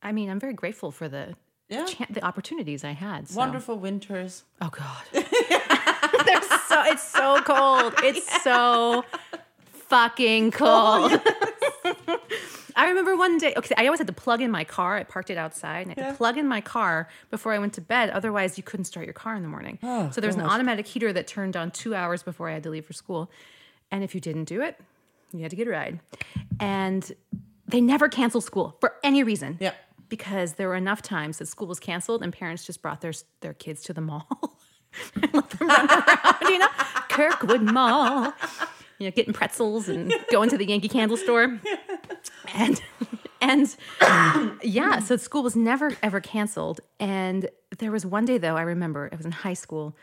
I 0.02 0.12
mean, 0.12 0.28
I'm 0.28 0.38
very 0.38 0.52
grateful 0.52 0.90
for 0.92 1.08
the 1.08 1.34
Yeah. 1.70 1.86
chan- 1.86 2.08
the 2.10 2.22
opportunities 2.22 2.84
I 2.84 2.92
had. 2.92 3.28
so- 3.28 3.38
Wonderful 3.38 3.78
winters. 3.78 4.44
Oh 4.60 4.68
God. 4.70 5.04
So 6.68 6.82
it's 6.84 7.08
so 7.08 7.40
cold. 7.42 7.94
It's 8.02 8.42
so 8.44 9.04
fucking 9.88 10.50
cold. 10.50 11.12
Oh, 11.84 12.20
I 12.76 12.88
remember 12.88 13.16
one 13.16 13.38
day, 13.38 13.54
okay, 13.56 13.75
I 13.78 13.87
always 13.87 13.99
had 14.00 14.06
to 14.09 14.12
plug 14.12 14.42
in 14.42 14.50
my 14.50 14.62
car. 14.64 14.97
I 14.99 15.02
parked 15.04 15.30
it 15.30 15.38
outside 15.38 15.87
and 15.87 15.92
I 15.92 15.95
had 15.95 16.06
Yeah. 16.06 16.11
to 16.12 16.16
plug 16.16 16.37
in 16.37 16.47
my 16.47 16.61
car 16.61 17.09
before 17.30 17.52
I 17.54 17.59
went 17.59 17.73
to 17.75 17.80
bed. 17.80 18.11
Otherwise, 18.11 18.59
you 18.59 18.62
couldn't 18.62 18.85
start 18.85 19.06
your 19.06 19.14
car 19.14 19.35
in 19.35 19.42
the 19.42 19.49
morning. 19.49 19.78
Oh, 19.83 20.11
so 20.11 20.21
there 20.21 20.28
was 20.28 20.37
an 20.37 20.42
automatic 20.42 20.87
heater 20.87 21.12
that 21.12 21.26
turned 21.26 21.56
on 21.56 21.71
two 21.71 21.95
hours 21.95 22.23
before 22.23 22.49
I 22.50 22.52
had 22.52 22.62
to 22.64 22.71
leave 22.71 22.85
for 22.85 22.92
school. 22.92 23.30
And 23.90 24.04
if 24.04 24.14
you 24.14 24.21
didn't 24.21 24.45
do 24.45 24.61
it, 24.61 24.78
you 25.33 25.40
had 25.40 25.50
to 25.50 25.56
get 25.56 25.66
a 25.66 25.71
ride. 25.71 26.00
And 26.61 27.11
they 27.66 27.80
never 27.80 28.09
canceled 28.09 28.45
school 28.45 28.76
for 28.80 28.95
any 29.02 29.23
reason 29.23 29.56
Yeah. 29.61 29.73
because 30.09 30.54
there 30.54 30.68
were 30.68 30.76
enough 30.76 31.02
times 31.02 31.38
that 31.38 31.47
school 31.49 31.66
was 31.66 31.80
canceled 31.80 32.23
and 32.23 32.33
parents 32.33 32.64
just 32.66 32.83
brought 32.83 33.00
their 33.00 33.12
their 33.40 33.54
kids 33.54 33.83
to 33.85 33.92
the 33.95 34.00
mall 34.00 34.28
and 35.14 35.33
let 35.35 35.50
them 35.50 35.68
run 35.68 35.88
around, 35.90 36.37
you 36.42 36.59
know, 36.59 36.68
Kirkwood 37.09 37.62
Mall, 37.62 38.33
you 38.99 39.07
know, 39.07 39.11
getting 39.11 39.33
pretzels 39.33 39.88
and 39.88 40.12
going 40.31 40.49
to 40.50 40.59
the 40.59 40.67
Yankee 40.67 40.88
Candle 40.88 41.17
store, 41.17 41.61
and 42.55 42.81
and 43.41 43.76
yeah, 44.62 44.99
so 45.00 45.17
school 45.17 45.43
was 45.43 45.57
never 45.57 45.93
ever 46.03 46.21
canceled. 46.21 46.81
And 46.99 47.49
there 47.79 47.91
was 47.93 48.07
one 48.07 48.25
day 48.25 48.38
though, 48.38 48.57
I 48.57 48.62
remember 48.62 49.07
it 49.07 49.17
was 49.17 49.26
in 49.26 49.33
high 49.33 49.55
school, 49.55 49.97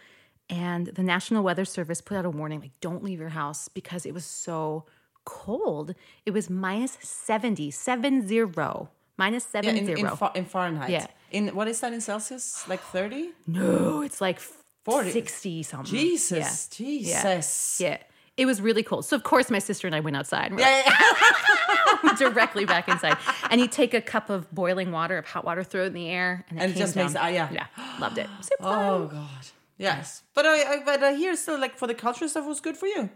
and 0.49 0.87
the 0.87 1.03
National 1.03 1.43
Weather 1.43 1.65
Service 1.65 2.01
put 2.01 2.17
out 2.17 2.25
a 2.25 2.29
warning 2.29 2.59
like, 2.61 2.71
don't 2.81 3.03
leave 3.03 3.19
your 3.19 3.29
house 3.29 3.67
because 3.67 4.05
it 4.05 4.13
was 4.13 4.25
so 4.25 4.85
cold. 5.25 5.95
It 6.25 6.31
was 6.31 6.49
minus 6.49 6.97
70, 7.01 7.71
seven 7.71 8.27
zero, 8.27 8.89
minus 9.17 9.45
Yeah, 9.53 9.61
seven 9.61 9.77
in, 9.77 9.85
zero. 9.85 10.11
in, 10.11 10.17
Fa- 10.17 10.31
in 10.35 10.45
Fahrenheit. 10.45 10.89
Yeah. 10.89 11.07
In 11.31 11.55
what 11.55 11.67
is 11.67 11.79
that 11.79 11.93
in 11.93 12.01
Celsius? 12.01 12.67
Like 12.67 12.81
30? 12.81 13.31
No, 13.47 14.01
it's 14.01 14.21
like 14.21 14.39
40. 14.85 15.11
60 15.11 15.63
something. 15.63 15.89
Jesus. 15.89 16.69
Yeah. 16.77 16.85
Jesus. 16.87 17.79
Yeah. 17.79 17.97
It 18.35 18.45
was 18.47 18.61
really 18.61 18.81
cool. 18.83 19.01
So 19.03 19.15
of 19.15 19.23
course 19.23 19.51
my 19.51 19.59
sister 19.59 19.85
and 19.87 19.95
I 19.95 19.99
went 19.99 20.15
outside 20.17 20.51
and 20.51 20.59
Yeah, 20.59 20.81
yeah. 22.03 22.13
directly 22.17 22.65
back 22.65 22.87
inside. 22.89 23.17
And 23.49 23.61
you 23.61 23.67
take 23.67 23.93
a 23.93 24.01
cup 24.01 24.29
of 24.29 24.49
boiling 24.53 24.91
water, 24.91 25.17
of 25.17 25.25
hot 25.25 25.45
water, 25.45 25.63
throw 25.63 25.83
it 25.83 25.87
in 25.87 25.93
the 25.93 26.09
air, 26.09 26.45
and 26.49 26.59
it, 26.59 26.63
And 26.63 26.71
it 26.75 26.77
just 26.77 26.95
makes- 26.95 27.13
down. 27.13 27.23
ah, 27.25 27.27
yeah. 27.27 27.49
Yeah. 27.51 27.65
Loved 27.99 28.17
it. 28.17 28.27
Super 28.41 28.63
fun. 28.63 28.89
Oh 28.89 29.07
God. 29.07 29.47
Yes, 29.77 30.23
but 30.33 30.45
I, 30.45 30.73
I 30.75 30.83
but 30.85 31.03
I 31.03 31.13
hear 31.15 31.35
still 31.35 31.59
like 31.59 31.77
for 31.77 31.87
the 31.87 31.95
culture 31.95 32.27
stuff 32.27 32.45
was 32.45 32.61
good 32.61 32.77
for 32.77 32.85
you. 32.87 33.09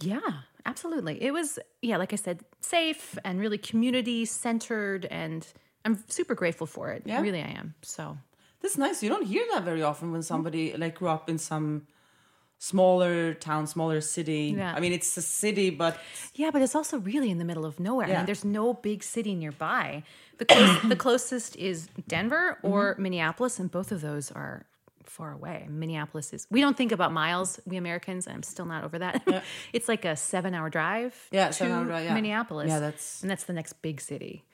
Yeah, 0.00 0.20
absolutely. 0.66 1.22
It 1.22 1.32
was, 1.32 1.58
yeah, 1.80 1.96
like 1.96 2.12
I 2.12 2.16
said, 2.16 2.40
safe 2.60 3.18
and 3.24 3.40
really 3.40 3.56
community 3.58 4.24
centered 4.26 5.06
and 5.06 5.46
I'm 5.86 6.04
super 6.08 6.34
grateful 6.34 6.66
for 6.66 6.90
it. 6.92 7.02
Yeah. 7.06 7.20
Really 7.22 7.40
I 7.40 7.48
am. 7.58 7.74
So 7.82 8.18
That's 8.60 8.76
nice. 8.76 9.02
You 9.02 9.08
don't 9.08 9.24
hear 9.26 9.44
that 9.54 9.64
very 9.64 9.82
often 9.82 10.12
when 10.12 10.22
somebody 10.22 10.74
like 10.76 10.96
grew 10.96 11.08
up 11.08 11.28
in 11.30 11.38
some 11.38 11.86
smaller 12.58 13.34
town, 13.34 13.66
smaller 13.66 14.00
city. 14.00 14.54
Yeah. 14.56 14.74
I 14.74 14.80
mean, 14.80 14.92
it's 14.92 15.16
a 15.16 15.22
city, 15.22 15.70
but 15.70 15.98
Yeah, 16.34 16.50
but 16.50 16.62
it's 16.62 16.74
also 16.74 16.98
really 16.98 17.30
in 17.30 17.38
the 17.38 17.44
middle 17.44 17.64
of 17.66 17.78
nowhere. 17.78 18.06
I 18.06 18.16
mean, 18.16 18.26
there's 18.26 18.44
no 18.44 18.74
big 18.74 19.02
city 19.02 19.34
nearby. 19.34 20.02
The, 20.38 20.44
close, 20.46 20.82
the 20.88 20.96
closest 20.96 21.56
is 21.56 21.88
Denver 22.08 22.58
or 22.62 22.94
Mm-hmm. 22.94 23.02
Minneapolis, 23.02 23.58
and 23.58 23.70
both 23.70 23.92
of 23.92 24.00
those 24.00 24.30
are 24.32 24.64
far 25.04 25.32
away. 25.32 25.66
Minneapolis 25.68 26.32
is, 26.32 26.46
we 26.50 26.60
don't 26.60 26.76
think 26.76 26.92
about 26.92 27.12
miles, 27.12 27.60
we 27.66 27.76
Americans, 27.76 28.26
and 28.26 28.34
I'm 28.36 28.42
still 28.42 28.66
not 28.66 28.84
over 28.84 28.98
that. 28.98 29.22
it's 29.72 29.88
like 29.88 30.04
a 30.04 30.16
seven 30.16 30.52
hour 30.54 30.68
drive 30.68 31.14
Yeah, 31.30 31.48
to 31.48 31.52
seven-hour 31.52 31.84
drive, 31.84 32.04
yeah. 32.04 32.14
Minneapolis. 32.14 32.68
Yeah, 32.68 32.80
that's- 32.80 33.20
and 33.22 33.30
that's 33.30 33.44
the 33.44 33.52
next 33.52 33.74
big 33.82 34.00
city. 34.00 34.44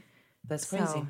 that's 0.46 0.66
So, 0.68 0.76
crazy. 0.76 1.06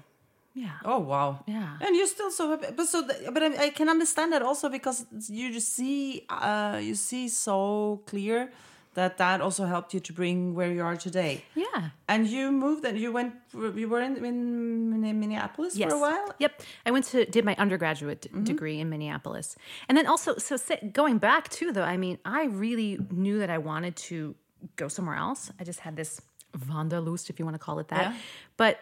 Yeah. 0.55 0.77
Oh 0.85 0.99
wow! 0.99 1.43
Yeah. 1.47 1.77
and 1.81 1.97
you're 1.97 2.07
still 2.07 2.31
so 2.31 2.51
happy. 2.51 2.67
But 2.77 2.87
so, 2.87 3.07
th- 3.07 3.33
but 3.33 3.43
I, 3.43 3.67
I 3.67 3.71
can 3.71 3.89
understand 3.89 4.33
that 4.33 4.43
also 4.43 4.69
because 4.69 5.07
you 5.29 5.53
just 5.53 5.75
see, 5.75 6.25
uh, 6.29 6.79
you 6.83 6.95
see 6.95 7.29
so 7.29 8.03
clear 8.07 8.51
that 8.95 9.17
that 9.17 9.41
also 9.41 9.65
helped 9.65 9.95
you 9.95 10.01
to 10.01 10.13
bring 10.13 10.55
where 10.55 10.71
you 10.71 10.83
are 10.85 10.97
today. 10.97 11.43
Yeah. 11.55 11.91
And 12.09 12.27
you 12.29 12.53
moved 12.53 12.85
and 12.85 12.99
you 12.99 13.11
went. 13.13 13.33
You 13.55 13.89
were 13.89 14.03
in, 14.03 14.23
in 14.25 15.19
Minneapolis 15.21 15.75
Yes. 15.77 15.91
for 15.91 15.97
a 15.97 16.01
while. 16.01 16.35
Yep. 16.39 16.63
I 16.85 16.91
went 16.91 17.07
to 17.07 17.25
did 17.25 17.45
my 17.45 17.55
undergraduate 17.57 18.21
d- 18.23 18.29
degree 18.43 18.79
in 18.81 18.91
Minneapolis, 18.91 19.57
and 19.89 19.97
then 19.97 20.07
also 20.07 20.37
so 20.37 20.57
going 20.93 21.17
back 21.19 21.49
too 21.49 21.73
though. 21.73 21.85
I 21.95 21.97
mean, 21.97 22.19
I 22.27 22.45
really 22.45 22.99
knew 23.11 23.39
that 23.39 23.49
I 23.49 23.57
wanted 23.59 23.97
to 24.11 24.35
go 24.77 24.89
somewhere 24.89 25.17
else. 25.17 25.51
I 25.59 25.65
just 25.65 25.81
had 25.81 25.97
this 25.97 26.21
Wanderlust, 26.69 27.31
if 27.31 27.39
you 27.39 27.47
want 27.47 27.55
to 27.55 27.65
call 27.67 27.79
it 27.79 27.89
that, 27.89 28.03
Yeah. 28.13 28.17
but. 28.59 28.79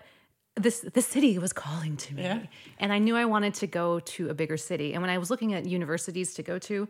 This 0.56 0.80
the 0.80 1.00
city 1.02 1.38
was 1.38 1.52
calling 1.52 1.96
to 1.96 2.14
me, 2.14 2.22
Yeah. 2.22 2.40
and 2.78 2.92
I 2.92 2.98
knew 2.98 3.16
I 3.16 3.24
wanted 3.24 3.54
to 3.54 3.66
go 3.66 4.00
to 4.00 4.28
a 4.30 4.34
bigger 4.34 4.56
city. 4.56 4.92
And 4.92 5.00
when 5.02 5.10
I 5.10 5.16
was 5.18 5.30
looking 5.30 5.54
at 5.54 5.64
universities 5.64 6.34
to 6.34 6.42
go 6.42 6.58
to, 6.58 6.88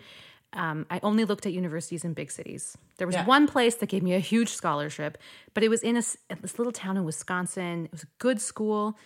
um, 0.55 0.87
I 0.91 0.99
only 1.03 1.25
looked 1.25 1.47
at 1.47 1.53
universities 1.53 2.05
in 2.05 2.15
big 2.15 2.31
cities. 2.33 2.77
There 2.97 3.07
was 3.07 3.15
Yeah. 3.17 3.27
one 3.27 3.47
place 3.47 3.77
that 3.77 3.89
gave 3.89 4.03
me 4.03 4.15
a 4.15 4.19
huge 4.19 4.49
scholarship, 4.49 5.19
but 5.55 5.63
it 5.63 5.69
was 5.69 5.83
in 5.83 5.97
a, 5.97 6.03
this 6.41 6.59
little 6.59 6.73
town 6.73 6.97
in 6.97 7.05
Wisconsin. 7.05 7.85
It 7.85 7.93
was 7.93 8.03
a 8.03 8.09
good 8.19 8.41
school, 8.41 8.99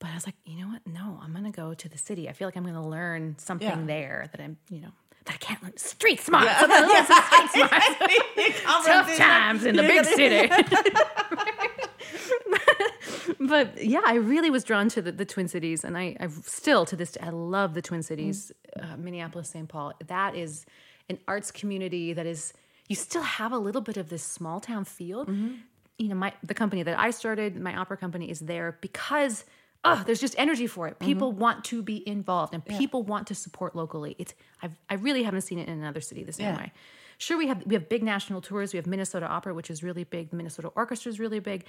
but 0.00 0.10
I 0.10 0.14
was 0.14 0.26
like, 0.26 0.34
you 0.44 0.58
know 0.60 0.68
what? 0.68 0.84
No, 0.86 1.20
I'm 1.22 1.32
gonna 1.32 1.52
go 1.52 1.74
to 1.74 1.88
the 1.88 1.98
city. 1.98 2.28
I 2.28 2.32
feel 2.32 2.48
like 2.48 2.56
I'm 2.56 2.64
gonna 2.64 2.88
learn 2.88 3.36
something 3.38 3.68
Yeah. 3.68 3.84
there 3.86 4.28
that 4.32 4.40
I'm, 4.40 4.56
you 4.70 4.80
know, 4.80 4.92
that 5.26 5.34
I 5.34 5.38
can't 5.38 5.62
learn. 5.62 5.76
Street 5.76 6.20
smart. 6.20 6.48
So 6.48 6.64
I'm 6.64 6.68
gonna 6.70 6.86
learn 6.88 7.06
some 7.06 7.22
street 7.48 8.54
smart. 8.56 8.86
Tough 8.86 9.16
times 9.18 9.64
in 9.66 9.76
the 9.76 9.82
big 9.82 10.04
city. 10.18 10.50
but 13.40 13.82
yeah, 13.84 14.00
I 14.04 14.14
really 14.14 14.50
was 14.50 14.64
drawn 14.64 14.88
to 14.90 15.02
the, 15.02 15.12
the 15.12 15.24
Twin 15.24 15.48
Cities, 15.48 15.84
and 15.84 15.96
I, 15.96 16.16
I 16.20 16.28
still 16.28 16.84
to 16.86 16.96
this 16.96 17.12
day 17.12 17.20
I 17.22 17.30
love 17.30 17.74
the 17.74 17.82
Twin 17.82 18.02
Cities, 18.02 18.52
mm. 18.76 18.92
uh, 18.92 18.96
Minneapolis, 18.96 19.50
St. 19.50 19.68
Paul. 19.68 19.92
That 20.06 20.34
is 20.34 20.66
an 21.08 21.18
arts 21.28 21.50
community 21.50 22.12
that 22.12 22.26
is. 22.26 22.52
You 22.88 22.96
still 22.96 23.22
have 23.22 23.52
a 23.52 23.58
little 23.58 23.82
bit 23.82 23.96
of 23.96 24.08
this 24.08 24.22
small 24.22 24.58
town 24.58 24.84
feel. 24.84 25.24
Mm-hmm. 25.24 25.54
You 25.98 26.08
know, 26.08 26.16
my 26.16 26.32
the 26.42 26.54
company 26.54 26.82
that 26.82 26.98
I 26.98 27.10
started, 27.10 27.56
my 27.56 27.76
opera 27.76 27.96
company, 27.96 28.30
is 28.30 28.40
there 28.40 28.78
because 28.80 29.44
oh, 29.84 30.02
there's 30.06 30.20
just 30.20 30.34
energy 30.38 30.66
for 30.66 30.88
it. 30.88 30.98
People 30.98 31.30
mm-hmm. 31.30 31.40
want 31.40 31.64
to 31.66 31.82
be 31.82 32.06
involved, 32.08 32.54
and 32.54 32.64
people 32.64 33.02
want 33.02 33.26
to 33.28 33.34
support 33.34 33.76
locally. 33.76 34.16
It's 34.18 34.34
I've, 34.62 34.72
I 34.88 34.94
really 34.94 35.22
haven't 35.22 35.42
seen 35.42 35.58
it 35.58 35.68
in 35.68 35.78
another 35.78 36.00
city 36.00 36.24
the 36.24 36.32
same 36.32 36.46
Yeah. 36.46 36.56
way. 36.56 36.72
Sure, 37.20 37.36
we 37.36 37.48
have 37.48 37.62
we 37.66 37.74
have 37.74 37.86
big 37.90 38.02
national 38.02 38.40
tours. 38.40 38.72
We 38.72 38.78
have 38.78 38.86
Minnesota 38.86 39.26
Opera, 39.26 39.52
which 39.52 39.68
is 39.70 39.82
really 39.82 40.04
big. 40.04 40.30
The 40.30 40.36
Minnesota 40.36 40.68
Orchestra 40.74 41.10
is 41.10 41.20
really 41.20 41.38
big, 41.38 41.66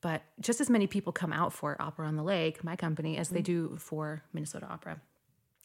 but 0.00 0.22
just 0.40 0.60
as 0.60 0.70
many 0.70 0.86
people 0.86 1.12
come 1.12 1.32
out 1.32 1.52
for 1.52 1.76
Opera 1.80 2.06
on 2.06 2.14
the 2.14 2.22
Lake, 2.22 2.62
my 2.62 2.76
company, 2.76 3.18
as 3.18 3.30
they 3.30 3.42
do 3.42 3.76
for 3.80 4.22
Minnesota 4.32 4.66
Opera. 4.70 5.00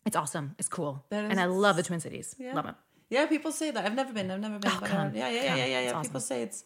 It's 0.07 0.15
awesome. 0.15 0.55
It's 0.57 0.67
cool, 0.67 1.05
and 1.11 1.39
I 1.39 1.45
love 1.45 1.75
the 1.75 1.83
Twin 1.83 1.99
Cities. 1.99 2.35
Love 2.39 2.65
them. 2.65 2.75
Yeah, 3.11 3.27
people 3.27 3.51
say 3.51 3.69
that. 3.69 3.85
I've 3.85 3.93
never 3.93 4.11
been. 4.11 4.31
I've 4.31 4.39
never 4.39 4.57
been. 4.57 4.71
Oh, 4.71 4.77
but, 4.81 4.89
come. 4.89 5.07
uh, 5.09 5.11
yeah, 5.13 5.29
yeah, 5.29 5.41
yeah, 5.41 5.47
Come. 5.49 5.57
yeah, 5.59 5.65
yeah. 5.65 5.81
Yeah. 5.81 5.91
awesome. 5.91 6.09
People 6.09 6.21
say 6.21 6.41
it's 6.41 6.63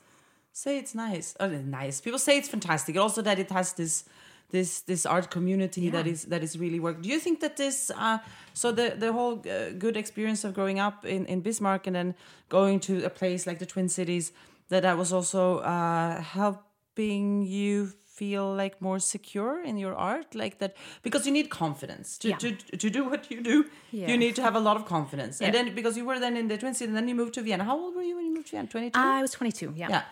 say 0.54 0.78
it's 0.78 0.96
nice. 0.96 1.36
Oh, 1.42 1.50
it's 1.50 1.66
nice. 1.66 2.00
People 2.00 2.20
say 2.20 2.38
it's 2.38 2.48
fantastic. 2.48 2.96
Also, 2.96 3.22
that 3.22 3.38
it 3.38 3.52
has 3.52 3.74
this 3.74 4.06
this 4.52 4.82
this 4.82 5.06
art 5.06 5.30
community 5.32 5.90
that 5.90 6.06
is 6.08 6.26
that 6.26 6.44
is 6.44 6.58
really 6.60 6.80
work. 6.80 7.02
Do 7.02 7.10
you 7.10 7.20
think 7.20 7.40
that 7.40 7.56
this 7.56 7.92
uh, 7.96 8.18
so 8.54 8.72
the 8.72 8.96
the 8.98 9.12
whole 9.12 9.40
uh, 9.40 9.72
good 9.78 9.96
experience 9.98 10.44
of 10.48 10.54
growing 10.54 10.80
up 10.80 11.06
in 11.06 11.26
in 11.26 11.42
Bismarck 11.42 11.88
and 11.88 11.96
then 11.96 12.14
going 12.50 12.80
to 12.82 12.94
a 13.06 13.10
place 13.10 13.48
like 13.50 13.60
the 13.60 13.66
Twin 13.66 13.90
Cities 13.90 14.32
that 14.70 14.82
that 14.84 14.98
was 14.98 15.12
also 15.14 15.60
uh, 15.60 16.22
helping 16.22 17.46
you 17.46 17.92
feel 18.06 18.54
like 18.54 18.76
more 18.82 19.00
secure 19.00 19.64
in 19.64 19.78
your 19.78 19.96
art 19.96 20.36
like 20.36 20.58
that 20.60 20.76
because 21.02 21.26
you 21.26 21.32
need 21.34 21.50
confidence 21.50 22.18
to 22.20 22.28
Yeah. 22.28 22.38
to, 22.38 22.52
to 22.78 22.90
do 22.90 23.02
what 23.10 23.32
you 23.32 23.42
do 23.42 23.66
Yeah. 23.92 24.10
you 24.12 24.18
need 24.18 24.36
to 24.36 24.42
have 24.42 24.56
a 24.56 24.60
lot 24.60 24.76
of 24.78 24.86
confidence 24.86 25.42
and 25.42 25.54
then 25.56 25.74
because 25.74 25.98
you 25.98 26.06
were 26.06 26.20
then 26.20 26.38
in 26.38 26.48
the 26.48 26.58
Twin 26.58 26.74
Cities 26.74 26.90
and 26.90 26.98
then 26.98 27.08
you 27.08 27.16
moved 27.16 27.34
to 27.34 27.42
Vienna 27.42 27.64
how 27.64 27.78
old 27.80 27.96
were 27.96 28.04
you 28.10 28.16
when 28.18 28.26
you 28.26 28.34
moved 28.34 28.48
to 28.48 28.52
Vienna 28.58 28.68
22 28.68 29.00
I 29.00 29.22
was 29.22 29.32
22. 29.32 29.74
Yeah. 29.76 29.88
yeah 29.90 30.04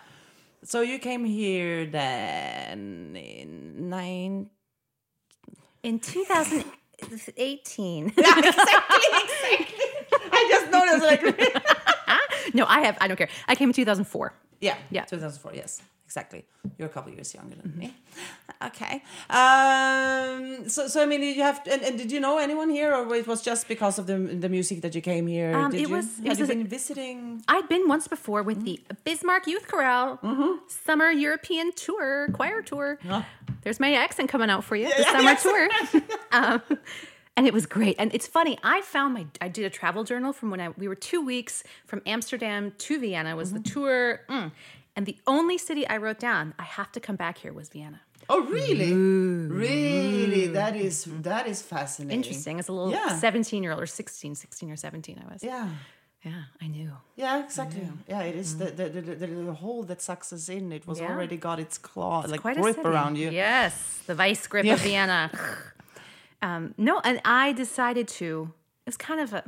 so 0.64 0.80
you 0.82 0.98
came 0.98 1.24
here 1.24 1.86
then 1.86 3.16
in 3.16 3.88
nine 3.88 4.50
In 5.82 5.98
2018. 5.98 8.06
exactly 8.16 9.06
exactly 9.22 9.84
I 10.32 10.48
just 10.50 10.70
noticed 10.70 11.02
like 11.04 11.22
no, 12.54 12.64
I 12.66 12.80
have. 12.80 12.96
I 13.00 13.08
don't 13.08 13.16
care. 13.16 13.28
I 13.48 13.54
came 13.54 13.70
in 13.70 13.74
2004. 13.74 14.32
yeah 14.60 14.76
Yeah. 14.90 15.04
2004 15.04 15.54
yes 15.54 15.80
exactly. 16.10 16.44
You're 16.76 16.88
a 16.88 16.94
couple 16.96 17.12
years 17.12 17.32
younger 17.34 17.54
Mm-hmm. 17.56 17.70
than 17.70 17.78
me. 17.78 17.94
Okay. 18.62 19.02
Um, 19.30 20.68
so, 20.68 20.86
so 20.88 21.02
I 21.02 21.06
mean, 21.06 21.22
you 21.22 21.42
have. 21.42 21.60
And, 21.70 21.80
and 21.82 21.96
did 21.96 22.12
you 22.12 22.20
know 22.20 22.36
anyone 22.38 22.68
here, 22.68 22.92
or 22.94 23.14
it 23.14 23.26
was 23.26 23.40
just 23.50 23.68
because 23.68 23.98
of 23.98 24.04
the 24.06 24.18
the 24.44 24.48
music 24.50 24.82
that 24.82 24.94
you 24.94 25.00
came 25.00 25.26
here? 25.26 25.54
Um, 25.56 25.70
did 25.70 25.80
it 25.80 25.88
you? 25.88 25.94
was- 25.96 26.18
it 26.18 26.24
Had 26.26 26.28
was 26.30 26.38
you 26.40 26.44
a- 26.44 26.48
been 26.48 26.66
visiting? 26.66 27.42
I'd 27.48 27.68
been 27.68 27.88
once 27.88 28.06
before 28.16 28.42
with 28.42 28.60
the 28.64 28.78
Bismarck 29.04 29.46
Youth 29.46 29.66
Chorale 29.70 30.18
Summer 30.86 31.10
European 31.10 31.72
Tour, 31.72 32.28
choir 32.34 32.60
tour. 32.62 32.98
There's 33.62 33.80
my 33.80 33.94
accent 33.94 34.28
coming 34.28 34.50
out 34.50 34.62
for 34.64 34.76
you, 34.76 34.88
the 34.94 35.04
summer 35.04 35.34
tour. 35.46 35.68
um, 36.32 36.60
and 37.36 37.46
it 37.46 37.54
was 37.54 37.64
great. 37.66 37.96
And 37.98 38.14
it's 38.14 38.26
funny, 38.26 38.58
I 38.62 38.82
found 38.82 39.14
my, 39.14 39.24
I 39.40 39.48
did 39.48 39.64
a 39.64 39.70
travel 39.70 40.04
journal 40.04 40.32
from 40.34 40.50
when 40.50 40.60
I, 40.60 40.68
we 40.76 40.86
were 40.88 40.94
two 41.10 41.22
weeks 41.24 41.62
from 41.86 42.02
Amsterdam 42.04 42.72
to 42.84 42.98
Vienna 43.00 43.36
was 43.36 43.52
the 43.52 43.60
tour. 43.60 44.20
Mm. 44.28 44.50
And 44.96 45.06
the 45.06 45.16
only 45.26 45.56
city 45.58 45.86
I 45.88 45.96
wrote 45.96 46.18
down, 46.18 46.54
I 46.58 46.64
have 46.64 46.90
to 46.92 47.00
come 47.00 47.16
back 47.16 47.38
here, 47.38 47.52
was 47.52 47.68
Vienna. 47.68 48.00
Oh, 48.28 48.42
really? 48.42 48.92
Really? 48.92 50.46
That 50.48 50.76
is 50.76 51.04
that 51.22 51.46
is 51.46 51.62
fascinating. 51.62 52.16
Interesting. 52.18 52.58
As 52.58 52.68
a 52.68 52.72
little 52.72 52.92
Yeah. 52.92 53.16
17 53.18 53.62
year 53.62 53.72
old 53.72 53.82
or 53.82 53.86
16, 53.86 54.34
16 54.34 54.70
or 54.70 54.76
17, 54.76 55.18
I 55.24 55.32
was. 55.32 55.42
Yeah. 55.42 55.68
Yeah, 56.22 56.42
I 56.60 56.66
knew. 56.66 56.92
Yeah, 57.16 57.42
exactly. 57.42 57.88
Yeah, 58.06 58.20
it 58.22 58.36
is 58.36 58.58
the, 58.58 58.66
the, 58.66 58.88
the, 58.90 59.00
the, 59.00 59.26
the 59.26 59.54
hole 59.54 59.84
that 59.84 60.02
sucks 60.02 60.34
us 60.34 60.50
in. 60.50 60.70
It 60.70 60.86
was 60.86 60.98
Mm-hmm. 60.98 61.06
Yeah. 61.08 61.14
already 61.16 61.36
got 61.38 61.58
its 61.58 61.78
claw, 61.78 62.20
like 62.28 62.42
quite 62.42 62.58
grip 62.60 62.76
city. 62.76 62.86
around 62.88 63.16
you. 63.16 63.30
Yes, 63.30 64.02
the 64.06 64.14
vice 64.14 64.46
grip 64.46 64.66
Yeah. 64.66 64.74
of 64.74 64.80
Vienna. 64.80 65.30
um, 66.42 66.74
no, 66.76 67.00
and 67.04 67.20
I 67.24 67.52
decided 67.52 68.06
to. 68.20 68.52
It's 68.86 68.98
kind 68.98 69.20
of 69.20 69.32
a. 69.32 69.42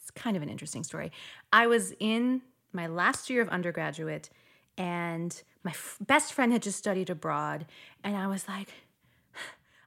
It's 0.00 0.10
kind 0.12 0.36
of 0.38 0.42
an 0.42 0.48
interesting 0.48 0.84
story. 0.84 1.12
I 1.52 1.66
was 1.66 1.92
in 2.00 2.40
my 2.72 2.86
last 2.86 3.28
year 3.28 3.42
of 3.42 3.48
undergraduate, 3.50 4.30
and 4.80 5.42
my 5.62 5.70
f- 5.70 5.98
best 6.00 6.32
friend 6.32 6.52
had 6.52 6.62
just 6.62 6.78
studied 6.78 7.10
abroad, 7.10 7.66
and 8.02 8.16
I 8.16 8.26
was 8.26 8.48
like. 8.48 8.68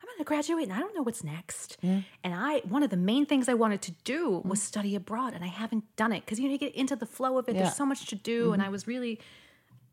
I'm 0.02 0.08
going 0.08 0.18
to 0.20 0.24
graduate 0.26 0.66
and 0.66 0.74
I 0.74 0.80
don't 0.80 0.94
know 0.94 1.02
what's 1.02 1.24
next. 1.24 1.78
And 2.24 2.36
I, 2.36 2.60
one 2.68 2.84
of 2.84 2.92
the 2.92 2.98
main 2.98 3.26
things 3.26 3.50
I 3.50 3.56
wanted 3.56 3.82
to 3.84 3.92
do 4.04 4.30
mm. 4.30 4.46
was 4.46 4.62
study 4.62 4.96
abroad, 4.96 5.34
and 5.34 5.44
I 5.44 5.48
haven't 5.48 5.86
done 5.96 6.12
it 6.12 6.24
because 6.26 6.40
you 6.40 6.46
know 6.46 6.52
you 6.52 6.60
get 6.60 6.76
into 6.76 6.96
the 6.96 7.06
flow 7.06 7.38
of 7.40 7.50
it. 7.50 7.56
Yeah. 7.56 7.64
There's 7.64 7.76
so 7.76 7.86
much 7.86 8.06
to 8.08 8.16
do, 8.16 8.46
mm-hmm. 8.46 8.54
and 8.54 8.62
I 8.62 8.70
was 8.70 8.86
really 8.86 9.20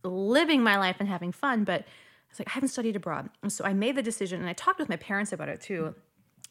living 0.02 0.62
my 0.62 0.78
life 0.78 0.96
and 0.98 1.08
having 1.08 1.32
fun, 1.32 1.64
but 1.64 1.82
I 1.82 1.84
was 2.30 2.38
like, 2.38 2.48
I 2.48 2.52
haven't 2.52 2.68
studied 2.68 2.96
abroad. 2.96 3.28
And 3.42 3.52
so 3.52 3.64
I 3.64 3.72
made 3.72 3.96
the 3.96 4.02
decision 4.02 4.40
and 4.40 4.48
I 4.48 4.52
talked 4.52 4.78
with 4.78 4.88
my 4.88 4.96
parents 4.96 5.32
about 5.32 5.48
it 5.48 5.60
too. 5.60 5.94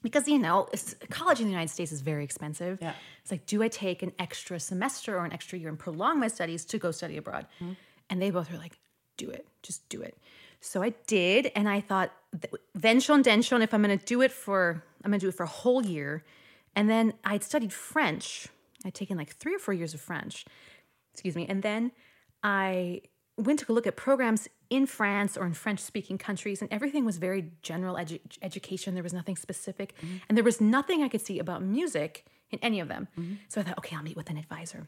Because, 0.01 0.29
you 0.29 0.39
know, 0.39 0.69
college 1.09 1.39
in 1.39 1.45
the 1.45 1.51
United 1.51 1.71
States 1.71 1.91
is 1.91 2.01
very 2.01 2.23
expensive. 2.23 2.79
Yeah. 2.81 2.93
It's 3.21 3.31
like, 3.31 3.45
do 3.45 3.61
I 3.61 3.67
take 3.67 4.01
an 4.01 4.13
extra 4.17 4.57
semester 4.59 5.17
or 5.17 5.25
an 5.25 5.33
extra 5.33 5.59
year 5.59 5.67
and 5.67 5.77
prolong 5.77 6.19
my 6.19 6.29
studies 6.29 6.63
to 6.65 6.77
go 6.77 6.91
study 6.91 7.17
abroad? 7.17 7.47
Mm-hmm. 7.61 7.73
And 8.09 8.21
they 8.21 8.31
both 8.31 8.51
were 8.51 8.57
like, 8.57 8.77
do 9.17 9.29
it, 9.29 9.47
just 9.63 9.87
do 9.89 10.01
it. 10.01 10.17
So 10.61 10.81
I 10.81 10.93
did. 11.07 11.51
And 11.55 11.69
I 11.69 11.81
thought, 11.81 12.11
th- 12.31 12.53
then 12.73 12.99
schon, 12.99 13.21
then 13.21 13.41
schon, 13.41 13.61
if 13.61 13.73
I'm 13.73 13.81
going 13.81 13.97
to 13.97 14.05
do 14.05 14.21
it 14.21 14.31
for, 14.31 14.83
I'm 15.03 15.11
going 15.11 15.19
to 15.19 15.25
do 15.25 15.29
it 15.29 15.35
for 15.35 15.43
a 15.43 15.47
whole 15.47 15.85
year. 15.85 16.23
And 16.75 16.89
then 16.89 17.13
I'd 17.23 17.43
studied 17.43 17.73
French. 17.73 18.47
I'd 18.85 18.93
taken 18.93 19.17
like 19.17 19.35
three 19.35 19.55
or 19.55 19.59
four 19.59 19.73
years 19.73 19.93
of 19.93 20.01
French 20.01 20.45
excuse 21.19 21.35
me. 21.35 21.45
And 21.49 21.61
then 21.61 21.91
I 22.43 23.01
went 23.37 23.59
to 23.59 23.73
look 23.73 23.85
at 23.85 23.97
programs 23.97 24.47
in 24.69 24.85
France 24.85 25.35
or 25.35 25.45
in 25.45 25.53
French 25.53 25.79
speaking 25.79 26.17
countries, 26.17 26.61
and 26.61 26.71
everything 26.71 27.03
was 27.03 27.17
very 27.17 27.51
general 27.61 27.95
edu- 27.95 28.21
education. 28.41 28.93
There 28.93 29.03
was 29.03 29.13
nothing 29.13 29.35
specific, 29.35 29.95
mm-hmm. 29.97 30.17
and 30.27 30.37
there 30.37 30.45
was 30.45 30.61
nothing 30.61 31.03
I 31.03 31.09
could 31.09 31.21
see 31.21 31.39
about 31.39 31.61
music 31.61 32.25
in 32.51 32.59
any 32.59 32.79
of 32.79 32.87
them. 32.87 33.09
Mm-hmm. 33.19 33.33
So 33.49 33.59
I 33.59 33.63
thought, 33.65 33.77
okay, 33.79 33.95
I'll 33.95 34.03
meet 34.03 34.15
with 34.15 34.29
an 34.29 34.37
advisor. 34.37 34.87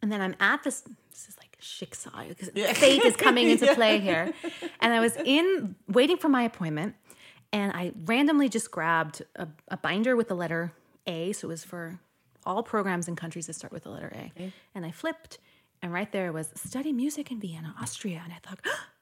And 0.00 0.12
then 0.12 0.20
I'm 0.20 0.36
at 0.40 0.62
this, 0.62 0.82
this 1.10 1.28
is 1.28 1.36
like 1.38 1.58
Schicksal, 1.60 2.28
because 2.28 2.50
fate 2.78 3.04
is 3.04 3.16
coming 3.16 3.50
into 3.50 3.74
play 3.74 3.98
here. 3.98 4.32
And 4.80 4.92
I 4.92 5.00
was 5.00 5.16
in, 5.16 5.74
waiting 5.88 6.16
for 6.16 6.28
my 6.28 6.42
appointment, 6.42 6.94
and 7.52 7.72
I 7.72 7.92
randomly 8.04 8.48
just 8.48 8.70
grabbed 8.70 9.22
a, 9.36 9.48
a 9.68 9.76
binder 9.76 10.14
with 10.14 10.28
the 10.28 10.34
letter 10.34 10.72
A. 11.06 11.32
So 11.32 11.48
it 11.48 11.50
was 11.50 11.64
for 11.64 11.98
all 12.46 12.62
programs 12.62 13.08
in 13.08 13.16
countries 13.16 13.46
that 13.46 13.54
start 13.54 13.72
with 13.72 13.84
the 13.84 13.90
letter 13.90 14.12
A. 14.14 14.32
And 14.74 14.86
I 14.86 14.90
flipped, 14.90 15.38
and 15.82 15.92
right 15.92 16.10
there 16.12 16.32
was 16.32 16.50
study 16.54 16.92
music 16.92 17.30
in 17.30 17.40
Vienna, 17.40 17.74
Austria. 17.80 18.20
And 18.22 18.32
I 18.32 18.38
thought, 18.46 18.60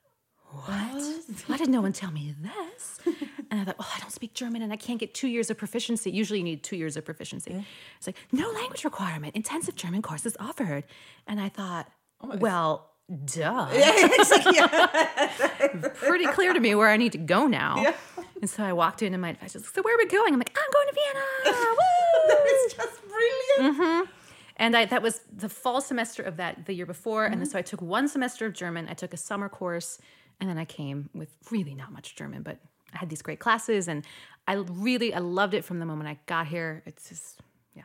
what? 0.65 1.05
Why 1.47 1.57
did 1.57 1.69
no 1.69 1.81
one 1.81 1.93
tell 1.93 2.11
me 2.11 2.35
this? 2.41 2.99
And 3.49 3.61
I 3.61 3.65
thought, 3.65 3.79
well, 3.79 3.87
I 3.95 4.01
don't 4.01 4.11
speak 4.11 4.35
German 4.35 4.63
and 4.63 4.73
I 4.73 4.77
can't 4.77 4.99
get 4.99 5.15
two 5.15 5.29
years 5.29 5.51
of 5.51 5.57
proficiency. 5.57 6.11
Usually 6.11 6.41
you 6.41 6.45
need 6.45 6.65
two 6.65 6.75
years 6.75 6.97
of 6.97 7.05
proficiency. 7.05 7.65
It's 7.97 8.09
like, 8.09 8.17
no 8.33 8.51
language 8.51 8.83
requirement, 8.83 9.37
intensive 9.37 9.77
German 9.77 10.03
courses 10.03 10.37
offered. 10.41 10.83
And 11.29 11.41
I 11.41 11.49
thought, 11.49 11.89
oh 12.21 12.37
well, 12.39 12.91
duh. 13.25 13.67
Pretty 15.95 16.27
clear 16.27 16.53
to 16.53 16.59
me 16.59 16.75
where 16.75 16.89
I 16.89 16.97
need 16.97 17.13
to 17.13 17.19
go 17.19 17.47
now. 17.47 17.95
And 18.41 18.51
so 18.51 18.65
I 18.65 18.73
walked 18.73 19.03
in 19.03 19.15
and 19.15 19.23
my 19.23 19.29
advisor 19.31 19.61
was 19.61 19.67
like, 19.67 19.75
so 19.77 19.83
where 19.83 19.95
are 19.95 19.99
we 19.99 20.07
going? 20.07 20.33
I'm 20.33 20.41
like, 20.41 20.59
I'm 20.59 20.73
going 20.73 20.89
to 20.89 20.95
Vienna. 20.95 21.21
Woo! 21.71 21.77
that 22.29 22.47
is 22.47 22.75
just 22.75 23.01
brilliant. 23.09 23.79
Mm-hmm. 23.79 24.11
And 24.59 24.77
I, 24.77 24.85
that 24.87 25.03
was 25.03 25.21
the 25.35 25.49
fall 25.49 25.81
semester 25.81 26.23
of 26.23 26.37
that 26.39 26.67
the 26.67 26.73
year 26.73 26.87
before. 26.87 27.27
And 27.27 27.37
mm-hmm. 27.37 27.45
so 27.45 27.59
I 27.59 27.63
took 27.63 27.83
one 27.83 28.09
semester 28.09 28.47
of 28.47 28.55
German. 28.55 28.89
I 28.89 28.95
took 28.95 29.13
a 29.13 29.17
summer 29.17 29.49
course, 29.49 29.99
and 30.41 30.49
then 30.49 30.59
I 30.59 30.65
came 30.65 31.09
with 31.15 31.31
really 31.51 31.75
not 31.75 31.93
much 31.93 32.15
German, 32.17 32.43
but 32.43 32.59
I 32.95 32.99
had 32.99 33.09
these 33.11 33.23
great 33.23 33.39
classes, 33.41 33.89
and 33.89 34.05
I 34.47 34.55
really 34.55 35.13
I 35.15 35.19
loved 35.19 35.55
it 35.55 35.65
from 35.65 35.79
the 35.81 35.87
moment 35.87 36.09
I 36.09 36.19
got 36.27 36.47
here. 36.47 36.83
It's 36.87 37.09
just 37.09 37.41
yeah, 37.75 37.83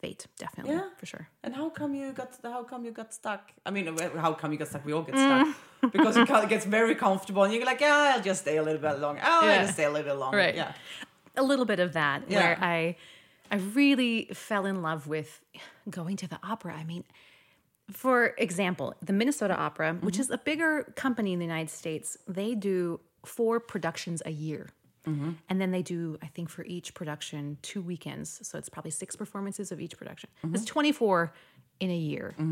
fate 0.00 0.26
definitely 0.38 0.74
Yeah. 0.74 0.88
for 0.98 1.06
sure. 1.06 1.28
And 1.42 1.54
how 1.54 1.70
come 1.70 1.94
you 1.94 2.12
got 2.12 2.30
how 2.42 2.64
come 2.64 2.84
you 2.84 2.90
got 2.90 3.12
stuck? 3.14 3.52
I 3.64 3.70
mean, 3.70 3.86
how 4.16 4.34
come 4.34 4.52
you 4.52 4.58
got 4.58 4.68
stuck? 4.68 4.84
We 4.84 4.92
all 4.92 5.02
get 5.02 5.14
Mm. 5.14 5.54
stuck 5.82 5.92
because 5.92 6.16
it 6.44 6.48
gets 6.48 6.64
very 6.66 6.94
comfortable, 6.94 7.42
and 7.44 7.52
you're 7.54 7.64
like, 7.64 7.80
yeah, 7.80 8.12
I'll 8.16 8.22
just 8.22 8.42
stay 8.42 8.56
a 8.56 8.62
little 8.62 8.80
bit 8.80 8.98
longer. 9.00 9.20
Oh, 9.24 9.46
Yeah. 9.46 9.52
I'll 9.52 9.62
just 9.62 9.74
stay 9.74 9.84
a 9.84 9.90
little 9.90 10.08
bit 10.12 10.18
longer. 10.18 10.38
Right. 10.38 10.54
Yeah. 10.54 10.72
a 11.36 11.42
little 11.42 11.64
bit 11.64 11.78
of 11.80 11.92
that 11.92 12.22
Yeah. 12.28 12.38
where 12.40 12.58
I 12.60 12.96
I 13.52 13.56
really 13.56 14.28
fell 14.32 14.64
in 14.66 14.80
love 14.82 15.06
with 15.06 15.40
going 15.88 16.16
to 16.18 16.28
the 16.28 16.38
opera. 16.42 16.74
I 16.74 16.84
mean, 16.84 17.04
for 17.92 18.34
example, 18.38 18.94
the 19.02 19.12
Minnesota 19.12 19.54
Opera, 19.56 19.94
which 20.00 20.14
mm-hmm. 20.14 20.22
is 20.22 20.30
a 20.30 20.38
bigger 20.38 20.92
company 20.96 21.32
in 21.32 21.38
the 21.38 21.44
United 21.44 21.70
States, 21.70 22.16
they 22.26 22.54
do 22.54 23.00
four 23.24 23.60
productions 23.60 24.22
a 24.24 24.30
year. 24.30 24.68
Mm-hmm. 25.06 25.32
And 25.48 25.60
then 25.60 25.70
they 25.70 25.82
do, 25.82 26.18
I 26.22 26.26
think, 26.26 26.50
for 26.50 26.64
each 26.64 26.94
production, 26.94 27.56
two 27.62 27.80
weekends. 27.80 28.46
So 28.46 28.58
it's 28.58 28.68
probably 28.68 28.90
six 28.90 29.16
performances 29.16 29.72
of 29.72 29.80
each 29.80 29.96
production. 29.96 30.28
It's 30.44 30.62
mm-hmm. 30.62 30.72
24 30.72 31.32
in 31.80 31.90
a 31.90 31.96
year. 31.96 32.34
I 32.38 32.42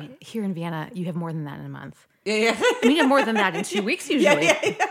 mean, 0.00 0.16
here 0.20 0.44
in 0.44 0.54
Vienna, 0.54 0.88
you 0.94 1.06
have 1.06 1.16
more 1.16 1.32
than 1.32 1.44
that 1.44 1.58
in 1.58 1.66
a 1.66 1.68
month. 1.68 2.06
Yeah, 2.24 2.34
yeah. 2.34 2.56
I 2.56 2.78
mean, 2.82 2.92
you 2.92 2.98
have 2.98 3.08
more 3.08 3.24
than 3.24 3.34
that 3.34 3.54
in 3.54 3.64
two 3.64 3.82
weeks 3.90 4.08
usually. 4.08 4.44
Yeah, 4.46 4.58
yeah. 4.62 4.86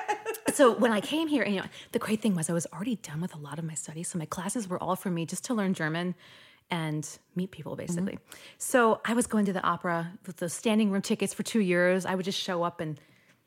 So 0.53 0.73
when 0.73 0.91
I 0.91 0.99
came 0.99 1.27
here, 1.27 1.45
you 1.45 1.61
know, 1.61 1.65
the 1.93 1.99
great 1.99 2.21
thing 2.21 2.35
was 2.35 2.49
I 2.49 2.53
was 2.53 2.67
already 2.73 2.97
done 2.97 3.21
with 3.21 3.33
a 3.33 3.37
lot 3.37 3.57
of 3.57 3.63
my 3.63 3.73
studies. 3.73 4.09
So 4.09 4.19
my 4.19 4.25
classes 4.25 4.67
were 4.67 4.81
all 4.81 4.95
for 4.95 5.09
me 5.09 5.25
just 5.25 5.45
to 5.45 5.53
learn 5.53 5.73
German 5.73 6.13
and 6.71 7.07
meet 7.35 7.51
people, 7.51 7.73
mm-hmm. 7.73 7.85
basically. 7.85 8.19
So 8.57 9.01
I 9.05 9.13
was 9.13 9.27
going 9.27 9.45
to 9.45 9.53
the 9.53 9.63
opera 9.63 10.13
with 10.25 10.37
those 10.37 10.53
standing 10.53 10.89
room 10.89 11.01
tickets 11.01 11.33
for 11.33 11.43
two 11.43 11.59
years. 11.59 12.05
I 12.05 12.15
would 12.15 12.25
just 12.25 12.39
show 12.39 12.63
up 12.63 12.79
and 12.79 12.99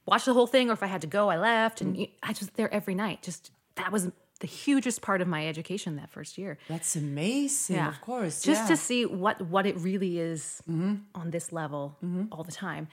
watch 0.06 0.26
the 0.26 0.34
whole 0.34 0.46
thing, 0.46 0.70
or 0.70 0.74
if 0.74 0.82
I 0.82 0.86
had 0.86 1.00
to 1.00 1.06
go, 1.06 1.30
I 1.30 1.38
left, 1.38 1.80
and 1.80 1.96
mm-hmm. 1.96 2.12
I 2.22 2.28
was 2.28 2.50
there 2.54 2.72
every 2.72 2.94
night. 2.94 3.22
Just 3.22 3.50
that 3.76 3.90
was 3.90 4.10
the 4.40 4.46
hugest 4.46 5.00
part 5.00 5.20
of 5.22 5.28
my 5.28 5.48
education 5.48 5.96
that 5.96 6.10
first 6.10 6.36
year. 6.36 6.58
That's 6.68 6.96
amazing. 6.96 7.76
Yeah. 7.76 7.88
Of 7.88 8.00
course. 8.00 8.42
Just 8.42 8.62
yeah. 8.62 8.68
to 8.68 8.76
see 8.76 9.06
what 9.06 9.40
what 9.42 9.66
it 9.66 9.76
really 9.78 10.18
is 10.18 10.62
mm-hmm. 10.68 10.96
on 11.14 11.30
this 11.30 11.52
level 11.52 11.96
all 12.30 12.44
the 12.44 12.52
time. 12.52 12.88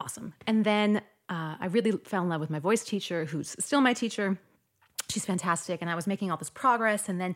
Awesome. 0.00 0.34
And 0.46 0.64
then 0.64 0.98
uh, 1.28 1.56
I 1.60 1.66
really 1.66 1.92
fell 1.92 2.22
in 2.22 2.28
love 2.28 2.40
with 2.40 2.50
my 2.50 2.58
voice 2.58 2.84
teacher, 2.84 3.24
who's 3.24 3.56
still 3.58 3.80
my 3.80 3.94
teacher. 3.94 4.38
She's 5.08 5.24
fantastic, 5.24 5.80
and 5.80 5.90
I 5.90 5.94
was 5.94 6.06
making 6.06 6.30
all 6.30 6.36
this 6.36 6.50
progress. 6.50 7.08
And 7.08 7.20
then 7.20 7.34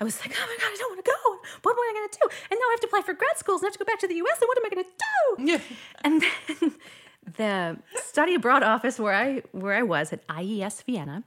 I 0.00 0.04
was 0.04 0.20
like, 0.20 0.34
"Oh 0.36 0.46
my 0.46 0.56
god, 0.58 0.70
I 0.72 0.76
don't 0.78 0.92
want 0.92 1.04
to 1.04 1.10
go. 1.10 1.38
What 1.62 1.72
am 1.72 1.78
I 1.78 1.92
going 1.94 2.08
to 2.08 2.18
do?" 2.20 2.28
And 2.50 2.58
now 2.60 2.66
I 2.68 2.72
have 2.72 2.80
to 2.80 2.86
apply 2.86 3.02
for 3.02 3.14
grad 3.14 3.38
schools, 3.38 3.62
and 3.62 3.66
I 3.66 3.68
have 3.68 3.72
to 3.74 3.78
go 3.78 3.84
back 3.84 3.98
to 4.00 4.08
the 4.08 4.16
U.S. 4.16 4.38
And 4.40 4.48
what 4.48 4.58
am 4.58 4.66
I 4.66 4.68
going 4.68 4.84
to 4.84 4.90
do? 4.98 5.52
Yeah. 5.52 5.60
And 6.02 6.22
then 6.58 6.74
the 7.36 7.78
study 8.04 8.34
abroad 8.34 8.62
office 8.62 8.98
where 8.98 9.14
I 9.14 9.42
where 9.52 9.74
I 9.74 9.82
was 9.82 10.12
at 10.12 10.20
IES 10.28 10.82
Vienna, 10.82 11.24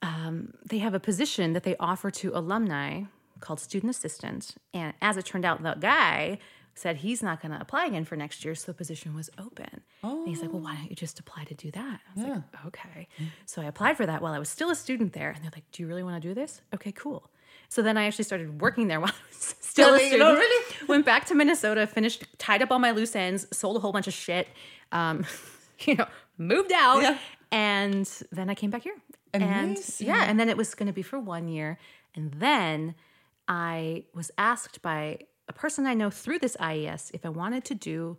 um, 0.00 0.54
they 0.64 0.78
have 0.78 0.94
a 0.94 1.00
position 1.00 1.52
that 1.52 1.62
they 1.64 1.76
offer 1.78 2.10
to 2.10 2.32
alumni 2.34 3.02
called 3.40 3.60
student 3.60 3.90
assistant. 3.90 4.54
And 4.72 4.94
as 5.02 5.16
it 5.16 5.26
turned 5.26 5.44
out, 5.44 5.62
the 5.62 5.74
guy 5.74 6.38
said 6.74 6.96
he's 6.98 7.22
not 7.22 7.40
going 7.42 7.52
to 7.52 7.60
apply 7.60 7.86
again 7.86 8.04
for 8.04 8.16
next 8.16 8.44
year, 8.44 8.54
so 8.54 8.72
the 8.72 8.76
position 8.76 9.14
was 9.14 9.28
open. 9.38 9.82
And 10.02 10.26
he's 10.28 10.40
like, 10.40 10.52
"Well, 10.52 10.62
why 10.62 10.74
don't 10.76 10.88
you 10.90 10.96
just 10.96 11.18
apply 11.20 11.44
to 11.44 11.54
do 11.54 11.70
that?" 11.72 12.00
I 12.16 12.20
was 12.20 12.28
like, 12.28 12.42
"Okay." 12.66 13.08
So 13.46 13.60
I 13.62 13.66
applied 13.66 13.96
for 13.96 14.06
that 14.06 14.22
while 14.22 14.32
I 14.32 14.38
was 14.38 14.48
still 14.48 14.70
a 14.70 14.74
student 14.74 15.12
there, 15.12 15.30
and 15.30 15.42
they're 15.44 15.50
like, 15.54 15.70
"Do 15.72 15.82
you 15.82 15.88
really 15.88 16.02
want 16.02 16.20
to 16.22 16.28
do 16.28 16.34
this?" 16.34 16.62
Okay, 16.74 16.92
cool. 16.92 17.30
So 17.68 17.80
then 17.82 17.96
I 17.96 18.04
actually 18.06 18.24
started 18.24 18.60
working 18.60 18.88
there 18.88 19.00
while 19.02 19.10
I 19.10 19.28
was 19.28 19.54
still 19.60 19.94
a 19.94 19.98
Yeah, 19.98 20.02
you 20.04 20.08
student. 20.12 20.38
really? 20.38 20.74
Went 20.88 21.06
back 21.06 21.26
to 21.26 21.34
Minnesota, 21.34 21.86
finished, 21.86 22.24
tied 22.38 22.62
up 22.62 22.70
all 22.70 22.78
my 22.78 22.90
loose 22.90 23.14
ends, 23.16 23.46
sold 23.56 23.76
a 23.76 23.80
whole 23.80 23.92
bunch 23.92 24.06
of 24.08 24.14
shit, 24.14 24.48
um, 24.92 25.24
you 25.80 25.94
know, 25.94 26.06
moved 26.38 26.72
out, 26.72 27.02
Yeah. 27.02 27.18
and 27.50 28.06
then 28.30 28.48
I 28.50 28.54
came 28.54 28.70
back 28.70 28.82
here. 28.82 28.96
And 29.34 29.78
yeah, 29.98 30.24
and 30.28 30.38
then 30.38 30.48
it 30.50 30.56
was 30.58 30.74
going 30.74 30.88
to 30.88 30.92
be 30.92 31.02
for 31.02 31.18
one 31.18 31.48
year, 31.48 31.78
and 32.14 32.30
then 32.32 32.94
I 33.48 34.04
was 34.14 34.30
asked 34.36 34.82
by 34.82 35.20
a 35.52 35.58
person 35.64 35.86
I 35.86 35.94
know 35.94 36.10
through 36.10 36.38
this 36.38 36.56
IES 36.60 37.10
if 37.14 37.24
I 37.26 37.28
wanted 37.28 37.64
to 37.66 37.74
do 37.74 38.16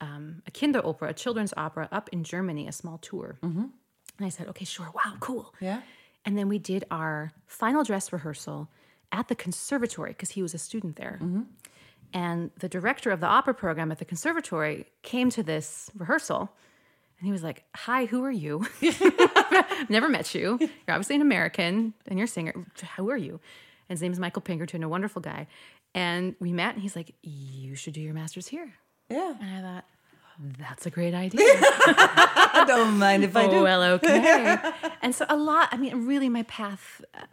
um, 0.00 0.42
a 0.48 0.50
Kinderoper, 0.50 1.08
a 1.08 1.12
children's 1.14 1.54
opera, 1.56 1.88
up 1.92 2.08
in 2.12 2.24
Germany, 2.24 2.66
a 2.66 2.72
small 2.72 2.98
tour. 2.98 3.38
And 4.18 4.26
I 4.26 4.30
said, 4.30 4.48
okay, 4.48 4.64
sure, 4.64 4.90
wow, 4.94 5.14
cool. 5.20 5.54
Yeah. 5.60 5.80
And 6.24 6.36
then 6.36 6.48
we 6.48 6.58
did 6.58 6.84
our 6.90 7.32
final 7.46 7.84
dress 7.84 8.12
rehearsal 8.12 8.68
at 9.12 9.28
the 9.28 9.34
conservatory 9.34 10.10
because 10.10 10.30
he 10.30 10.42
was 10.42 10.54
a 10.54 10.58
student 10.58 10.96
there. 10.96 11.18
And 12.14 12.50
the 12.58 12.68
director 12.68 13.10
of 13.10 13.20
the 13.20 13.26
opera 13.26 13.54
program 13.54 13.90
at 13.92 13.98
the 13.98 14.04
conservatory 14.04 14.86
came 15.02 15.30
to 15.30 15.42
this 15.42 15.90
rehearsal 15.96 16.50
and 17.18 17.26
he 17.26 17.32
was 17.32 17.44
like, 17.44 17.62
Hi, 17.76 18.06
who 18.06 18.24
are 18.24 18.30
you? 18.32 18.66
Never 19.88 20.08
met 20.08 20.34
you. 20.34 20.58
You're 20.60 20.68
obviously 20.88 21.16
an 21.16 21.22
American 21.22 21.94
and 22.06 22.18
you're 22.18 22.24
a 22.24 22.28
singer. 22.28 22.52
Who 22.96 23.10
are 23.10 23.16
you? 23.16 23.34
And 23.88 23.96
his 23.96 24.02
name 24.02 24.12
is 24.12 24.18
Michael 24.18 24.42
Pinkerton, 24.42 24.82
a 24.82 24.88
wonderful 24.88 25.22
guy. 25.22 25.46
And 25.94 26.34
we 26.40 26.52
met 26.52 26.74
and 26.74 26.82
he's 26.82 26.96
like, 26.96 27.14
You 27.22 27.74
should 27.74 27.94
do 27.94 28.00
your 28.00 28.14
master's 28.14 28.48
here. 28.48 28.72
Yeah. 29.10 29.34
And 29.40 29.66
I 29.66 29.74
thought, 29.74 29.84
That's 30.58 30.86
a 30.86 30.90
great 30.90 31.14
idea. 31.26 31.40
I 31.44 32.64
don't 32.66 32.98
mind 32.98 33.24
if 33.24 33.36
I 33.36 33.44
Oh, 33.46 33.50
do. 33.50 33.62
well, 33.62 33.82
okay. 33.94 34.56
and 35.02 35.14
so 35.14 35.26
a 35.28 35.36
lot, 35.36 35.68
I 35.72 35.76
mean, 35.76 36.06
really, 36.06 36.28
my 36.28 36.44
path, 36.44 37.02
uh, 37.14 37.26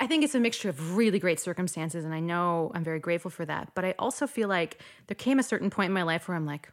I 0.00 0.06
think 0.06 0.24
it's 0.24 0.34
a 0.34 0.40
mixture 0.40 0.68
of 0.68 0.96
really 0.96 1.18
great 1.18 1.40
circumstances. 1.40 2.04
And 2.04 2.12
I 2.14 2.20
know 2.20 2.70
I'm 2.74 2.84
very 2.84 3.00
grateful 3.00 3.30
for 3.30 3.44
that. 3.46 3.70
But 3.74 3.84
I 3.84 3.94
also 3.98 4.26
feel 4.26 4.48
like 4.48 4.78
there 5.06 5.14
came 5.14 5.38
a 5.38 5.42
certain 5.42 5.70
point 5.70 5.86
in 5.88 5.94
my 5.94 6.02
life 6.02 6.28
where 6.28 6.36
I'm 6.36 6.46
like, 6.46 6.70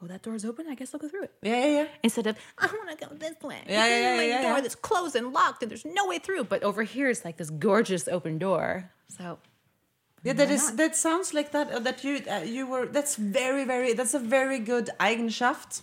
well, 0.00 0.08
that 0.08 0.22
door's 0.22 0.44
open. 0.44 0.66
I 0.68 0.74
guess 0.76 0.94
I'll 0.94 1.00
go 1.00 1.08
through 1.08 1.24
it. 1.24 1.32
Yeah, 1.42 1.58
yeah, 1.64 1.66
yeah. 1.82 1.86
Instead 2.04 2.26
of, 2.28 2.36
I 2.58 2.66
want 2.66 2.96
to 2.98 3.06
go 3.06 3.12
this 3.14 3.34
way. 3.42 3.62
Yeah, 3.68 3.86
yeah, 3.86 4.00
yeah, 4.12 4.16
My 4.18 4.22
yeah, 4.24 4.42
door 4.42 4.52
yeah. 4.56 4.60
that's 4.60 4.74
closed 4.76 5.16
and 5.16 5.32
locked 5.32 5.62
and 5.62 5.70
there's 5.70 5.84
no 5.84 6.06
way 6.06 6.18
through. 6.18 6.44
But 6.44 6.62
over 6.62 6.82
here, 6.84 7.08
it's 7.08 7.24
like 7.24 7.36
this 7.36 7.50
gorgeous 7.50 8.06
open 8.06 8.38
door. 8.38 8.90
So 9.08 9.38
Yeah, 10.24 10.34
that 10.34 10.50
is 10.50 10.72
that 10.76 10.96
sounds 10.96 11.32
like 11.32 11.50
that 11.52 11.70
uh, 11.72 11.78
that 11.80 12.02
you 12.04 12.20
uh, 12.30 12.42
you 12.44 12.66
were 12.66 12.86
that's 12.86 13.14
very 13.16 13.64
very 13.64 13.92
that's 13.94 14.14
a 14.14 14.18
very 14.18 14.58
good 14.58 14.90
Eigenschaft. 15.00 15.82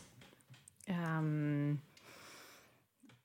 um, 0.89 1.79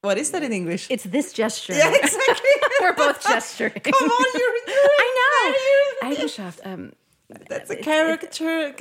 What 0.02 0.16
is 0.18 0.30
that 0.30 0.42
in 0.42 0.52
English? 0.52 0.86
it's 0.90 1.04
this 1.04 1.32
gesture. 1.32 1.74
yeah, 1.74 1.92
exactly. 1.94 2.50
We're 2.80 2.94
both 2.94 3.22
gesturing. 3.28 3.72
Come 3.82 4.08
on, 4.10 4.26
you're, 4.34 4.56
you're 4.66 4.90
I 5.04 5.08
know. 6.02 6.08
Eigenschaft. 6.10 6.58
Um, 6.64 6.92
That's 7.48 7.70
a 7.70 7.76
character 7.76 8.72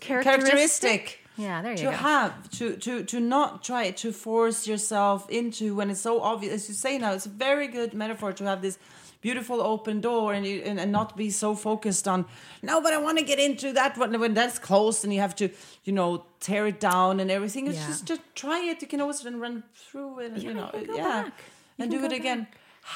characteristic. 0.00 1.18
yeah, 1.36 1.62
there 1.62 1.72
you 1.72 1.78
to 1.78 1.84
go. 1.84 1.90
have 1.90 2.50
to 2.58 2.76
to 2.76 3.02
to 3.04 3.20
not 3.20 3.62
try 3.64 3.90
to 3.90 4.12
force 4.12 4.66
yourself 4.66 5.28
into 5.30 5.74
when 5.74 5.90
it's 5.90 6.00
so 6.00 6.20
obvious 6.20 6.52
as 6.54 6.68
you 6.68 6.74
say 6.74 6.98
now 6.98 7.12
it's 7.12 7.26
a 7.26 7.30
very 7.48 7.66
good 7.68 7.92
metaphor 7.94 8.32
to 8.32 8.44
have 8.44 8.60
this 8.62 8.78
beautiful 9.20 9.60
open 9.60 10.00
door 10.00 10.32
and 10.32 10.46
you 10.46 10.62
and, 10.64 10.80
and 10.80 10.90
not 10.92 11.16
be 11.16 11.28
so 11.30 11.54
focused 11.54 12.06
on 12.08 12.24
no 12.62 12.80
but 12.80 12.92
i 12.92 12.98
want 13.06 13.18
to 13.18 13.24
get 13.24 13.38
into 13.38 13.72
that 13.72 13.96
one. 13.98 14.18
When 14.20 14.34
that's 14.34 14.58
closed 14.58 15.04
and 15.04 15.12
you 15.14 15.20
have 15.20 15.34
to 15.36 15.48
you 15.84 15.92
know 15.92 16.24
tear 16.40 16.66
it 16.66 16.80
down 16.80 17.20
and 17.20 17.30
everything 17.30 17.66
it's 17.66 17.78
Yeah. 17.78 17.86
just 17.88 18.04
just 18.06 18.22
try 18.34 18.58
it. 18.70 18.80
You 18.82 18.88
can 18.88 19.00
always 19.00 19.20
then 19.20 19.38
run 19.40 19.62
through 19.74 20.20
it 20.20 20.32
and, 20.32 20.42
you 20.42 20.48
Yeah, 20.50 20.54
know 20.58 20.70
you 20.72 20.86
can 20.86 20.86
go 20.86 20.96
yeah. 20.96 21.22
back. 21.22 21.32
You 21.76 21.82
and 21.84 21.90
do 21.92 22.04
it 22.04 22.12
again. 22.12 22.46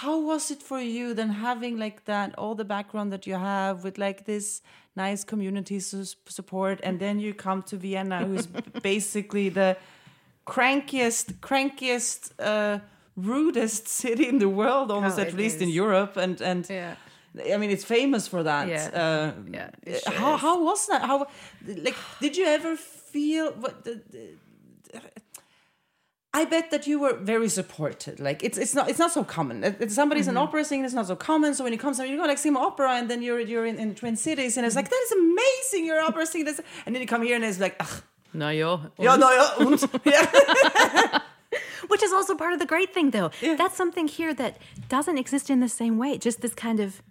how 0.02 0.16
was 0.30 0.50
it 0.50 0.62
for 0.62 0.80
you 0.80 1.06
then 1.14 1.30
having 1.48 1.74
like 1.84 1.98
that 2.12 2.28
all 2.38 2.54
the 2.54 2.64
background 2.76 3.08
that 3.12 3.26
you 3.26 3.37
have 3.38 3.84
with 3.84 3.96
like 4.06 4.24
this 4.24 4.62
nice 4.96 5.22
community 5.32 5.78
su- 5.80 6.16
support 6.38 6.76
and 6.87 6.98
then 7.04 7.14
you 7.24 7.30
come 7.46 7.60
to 7.70 7.76
vienna 7.76 8.18
who's 8.26 8.46
basically 8.92 9.46
the 9.60 9.76
crankiest 10.46 11.34
crankiest 11.40 12.32
uh 12.38 12.78
rudest 13.16 13.88
city 13.88 14.24
in 14.29 14.38
the 14.38 14.48
world 14.48 14.90
almost 14.90 15.18
Oh, 15.18 15.22
at 15.22 15.35
least 15.35 15.61
in 15.61 15.68
europe 15.68 16.16
and 16.16 16.40
and 16.42 16.66
Yeah. 16.70 16.94
I 17.55 17.57
mean, 17.57 17.70
it's 17.70 17.85
famous 17.85 18.29
for 18.29 18.42
that. 18.44 18.68
Yeah. 18.68 18.90
Uh, 19.03 19.33
Yeah, 19.53 19.70
it 19.83 20.03
sure 20.05 20.12
how 20.14 20.35
is. 20.35 20.40
how 20.40 20.62
was 20.64 20.87
that? 20.87 21.03
How 21.03 21.27
like 21.66 21.96
did 22.20 22.37
you 22.37 22.46
ever 22.46 22.77
feel 23.12 23.46
what? 23.62 23.83
The, 23.85 24.00
the, 24.11 24.20
I 26.40 26.44
bet 26.46 26.70
that 26.70 26.87
you 26.87 26.98
were 27.00 27.14
very 27.14 27.48
supported. 27.48 28.18
Like 28.20 28.42
it's 28.46 28.59
it's 28.59 28.74
not 28.74 28.88
it's 28.90 28.98
not 28.98 29.12
so 29.12 29.24
common. 29.24 29.64
If 29.64 29.90
somebody's 29.92 30.27
Mm-hmm. 30.27 30.37
an 30.37 30.48
opera 30.48 30.64
singer, 30.64 30.85
it's 30.85 30.94
not 30.94 31.07
so 31.07 31.16
common. 31.16 31.55
So 31.55 31.62
when 31.64 31.72
you 31.72 31.79
come, 31.79 31.94
you 32.07 32.16
go 32.16 32.24
like 32.27 32.38
see 32.38 32.48
sing 32.50 32.57
opera, 32.57 32.90
and 32.98 33.09
then 33.09 33.22
you're 33.22 33.40
you're 33.40 33.66
in, 33.66 33.79
in 33.79 33.94
Twin 33.94 34.16
Cities, 34.16 34.57
and 34.57 34.66
it's 34.66 34.77
like 34.77 34.88
that 34.88 35.03
is 35.07 35.12
amazing. 35.12 35.87
You're 35.87 36.00
opera 36.00 36.27
this, 36.44 36.61
and 36.87 36.94
then 36.94 37.00
you 37.03 37.07
come 37.09 37.22
here, 37.27 37.37
and 37.37 37.44
it's 37.44 37.61
like, 37.61 37.77
ugh, 37.81 38.03
No, 38.33 38.48
yo. 38.50 38.81
yeah, 38.98 39.16
no, 39.16 39.31
yo. 39.31 39.66
und, 39.66 39.81
yeah. 40.05 41.20
Which 41.88 42.03
is 42.03 42.12
also 42.12 42.35
part 42.35 42.53
of 42.53 42.59
the 42.59 42.66
great 42.66 42.92
thing, 42.94 43.11
though. 43.11 43.31
That's 43.40 43.77
something 43.77 44.09
here 44.09 44.33
that 44.35 44.59
doesn't 44.88 45.18
exist 45.18 45.51
in 45.51 45.61
the 45.61 45.68
same 45.68 45.99
way. 45.99 46.18
Just 46.18 46.40
this 46.40 46.55
kind 46.55 46.81
of, 46.81 47.03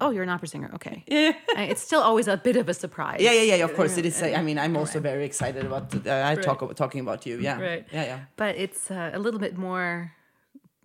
oh, 0.00 0.10
you're 0.10 0.22
an 0.22 0.28
opera 0.28 0.48
singer. 0.48 0.70
Okay. 0.74 1.04
Yeah. 1.06 1.32
Uh, 1.56 1.62
It's 1.72 1.82
still 1.82 2.00
always 2.00 2.28
a 2.28 2.36
bit 2.36 2.56
of 2.56 2.68
a 2.68 2.74
surprise. 2.74 3.20
Yeah, 3.20 3.32
yeah, 3.32 3.56
yeah. 3.56 3.64
Of 3.64 3.74
course, 3.74 3.96
it 3.98 4.06
is. 4.06 4.22
I 4.22 4.42
mean, 4.42 4.58
I'm 4.58 4.76
also 4.76 5.00
very 5.00 5.24
excited 5.24 5.64
about. 5.64 5.94
Uh, 5.94 6.30
I 6.30 6.34
talk 6.36 6.62
about 6.62 6.76
talking 6.76 7.00
about 7.00 7.26
you. 7.26 7.38
Yeah, 7.38 7.60
Right. 7.60 7.84
Yeah, 7.92 8.04
yeah. 8.04 8.18
But 8.36 8.56
it's 8.56 8.90
uh, 8.90 9.10
a 9.14 9.18
little 9.18 9.40
bit 9.40 9.56
more. 9.56 10.12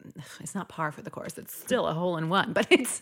It's 0.40 0.56
not 0.56 0.70
par 0.70 0.92
for 0.92 1.02
the 1.02 1.10
course. 1.10 1.38
It's 1.38 1.56
still 1.56 1.88
a 1.88 1.94
hole 1.94 2.18
in 2.18 2.30
one, 2.30 2.54
but 2.54 2.68
it's. 2.70 3.02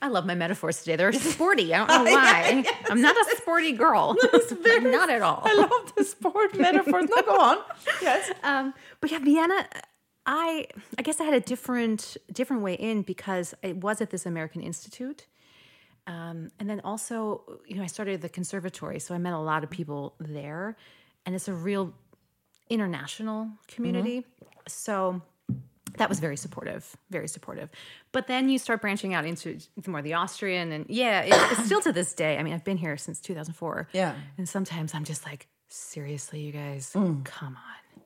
I 0.00 0.08
love 0.08 0.26
my 0.26 0.34
metaphors 0.34 0.78
today. 0.80 0.96
They're 0.96 1.12
sporty. 1.34 1.74
I 1.74 1.86
don't 1.86 1.88
know 2.04 2.10
why. 2.12 2.64
I'm 2.88 3.00
not 3.00 3.16
a 3.16 3.36
sporty 3.36 3.72
girl. 3.72 4.16
not 4.32 5.10
at 5.10 5.22
all. 5.22 5.42
I 5.44 5.54
love 5.54 5.94
the 5.96 6.04
sport 6.04 6.56
metaphors. 6.56 7.08
No, 7.14 7.22
go 7.22 7.40
on. 7.40 7.58
Yes. 8.00 8.30
Um, 8.42 8.74
but 9.00 9.10
yeah, 9.10 9.18
Vienna. 9.18 9.66
I 10.30 10.66
I 10.98 11.02
guess 11.02 11.20
I 11.20 11.24
had 11.24 11.34
a 11.34 11.40
different 11.40 12.18
different 12.32 12.62
way 12.62 12.74
in 12.74 13.00
because 13.02 13.54
it 13.62 13.78
was 13.78 14.02
at 14.02 14.10
this 14.10 14.26
American 14.26 14.60
Institute, 14.60 15.26
um, 16.06 16.50
and 16.58 16.68
then 16.68 16.80
also 16.84 17.60
you 17.66 17.76
know 17.76 17.82
I 17.82 17.86
started 17.86 18.14
at 18.14 18.20
the 18.20 18.28
conservatory, 18.28 18.98
so 18.98 19.14
I 19.14 19.18
met 19.18 19.32
a 19.32 19.38
lot 19.38 19.64
of 19.64 19.70
people 19.70 20.14
there, 20.20 20.76
and 21.24 21.34
it's 21.34 21.48
a 21.48 21.54
real 21.54 21.94
international 22.68 23.48
community. 23.68 24.26
So 24.66 25.22
that 25.98 26.08
was 26.08 26.20
very 26.20 26.36
supportive, 26.36 26.96
very 27.10 27.28
supportive. 27.28 27.70
But 28.12 28.26
then 28.26 28.48
you 28.48 28.58
start 28.58 28.80
branching 28.80 29.14
out 29.14 29.24
into 29.24 29.58
more 29.86 30.02
the 30.02 30.14
Austrian, 30.14 30.72
and 30.72 30.86
yeah, 30.88 31.22
it, 31.22 31.32
it's 31.52 31.64
still 31.66 31.80
to 31.82 31.92
this 31.92 32.14
day. 32.14 32.38
I 32.38 32.42
mean, 32.42 32.54
I've 32.54 32.64
been 32.64 32.78
here 32.78 32.96
since 32.96 33.20
2004. 33.20 33.88
Yeah. 33.92 34.14
and 34.36 34.48
sometimes 34.48 34.94
I'm 34.94 35.04
just 35.04 35.24
like, 35.26 35.46
seriously, 35.68 36.40
you 36.40 36.52
guys, 36.52 36.92
mm. 36.94 37.24
come 37.24 37.56
on. 37.56 38.02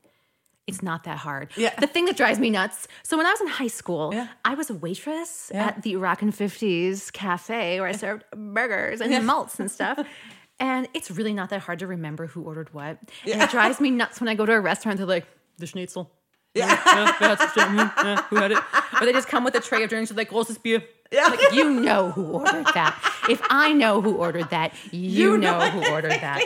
It's 0.69 0.83
not 0.83 1.05
that 1.05 1.19
hard. 1.19 1.51
Yeah. 1.57 1.75
The 1.79 1.89
thing 1.89 2.05
that 2.05 2.17
drives 2.17 2.39
me 2.39 2.49
nuts. 2.49 2.87
So 3.03 3.17
when 3.17 3.27
I 3.27 3.31
was 3.31 3.41
in 3.41 3.49
high 3.49 3.67
school, 3.67 4.15
Yeah. 4.15 4.29
I 4.45 4.55
was 4.55 4.71
a 4.71 4.75
waitress 4.75 5.51
Yeah. 5.53 5.67
at 5.67 5.83
the 5.83 5.97
Rockin' 5.97 6.31
Fifties 6.31 7.11
cafe 7.11 7.81
where 7.81 7.89
I 7.89 7.93
served 7.93 8.25
burgers 8.35 9.01
and 9.01 9.27
malts 9.27 9.59
and 9.59 9.71
stuff. 9.71 9.99
And 10.61 10.87
it's 10.95 11.11
really 11.11 11.33
not 11.33 11.51
that 11.51 11.61
hard 11.61 11.81
to 11.81 11.89
remember 11.89 12.29
who 12.29 12.43
ordered 12.43 12.73
what. 12.73 12.97
And 13.27 13.43
it 13.43 13.51
drives 13.51 13.81
me 13.81 13.91
nuts 13.91 14.21
when 14.21 14.29
I 14.29 14.37
go 14.37 14.47
to 14.47 14.53
a 14.53 14.61
restaurant. 14.61 14.99
They're 14.99 15.07
like, 15.07 15.27
the 15.59 15.67
schnitzel. 15.67 16.13
Yeah, 16.55 16.79
yeah, 16.87 17.17
that's 17.19 17.43
mm, 17.55 17.77
yeah, 18.05 18.23
who 18.25 18.37
had 18.37 18.53
it? 18.53 18.59
Or 19.01 19.07
they 19.07 19.13
just 19.13 19.29
come 19.29 19.43
with 19.43 19.55
a 19.55 19.61
tray 19.61 19.83
of 19.85 19.89
drinks 19.89 20.11
with 20.11 20.19
like 20.19 20.31
großes 20.31 20.63
Bier. 20.63 20.83
Yeah. 21.11 21.27
Like 21.27 21.53
you 21.53 21.71
know 21.81 22.11
who 22.11 22.25
ordered 22.25 22.67
that. 22.75 22.99
If 23.29 23.41
I 23.49 23.73
know 23.73 24.01
who 24.01 24.17
ordered 24.17 24.51
that, 24.51 24.75
you, 24.91 25.37
know, 25.37 25.61
who 25.71 25.91
ordered 25.91 26.13
that. 26.13 26.43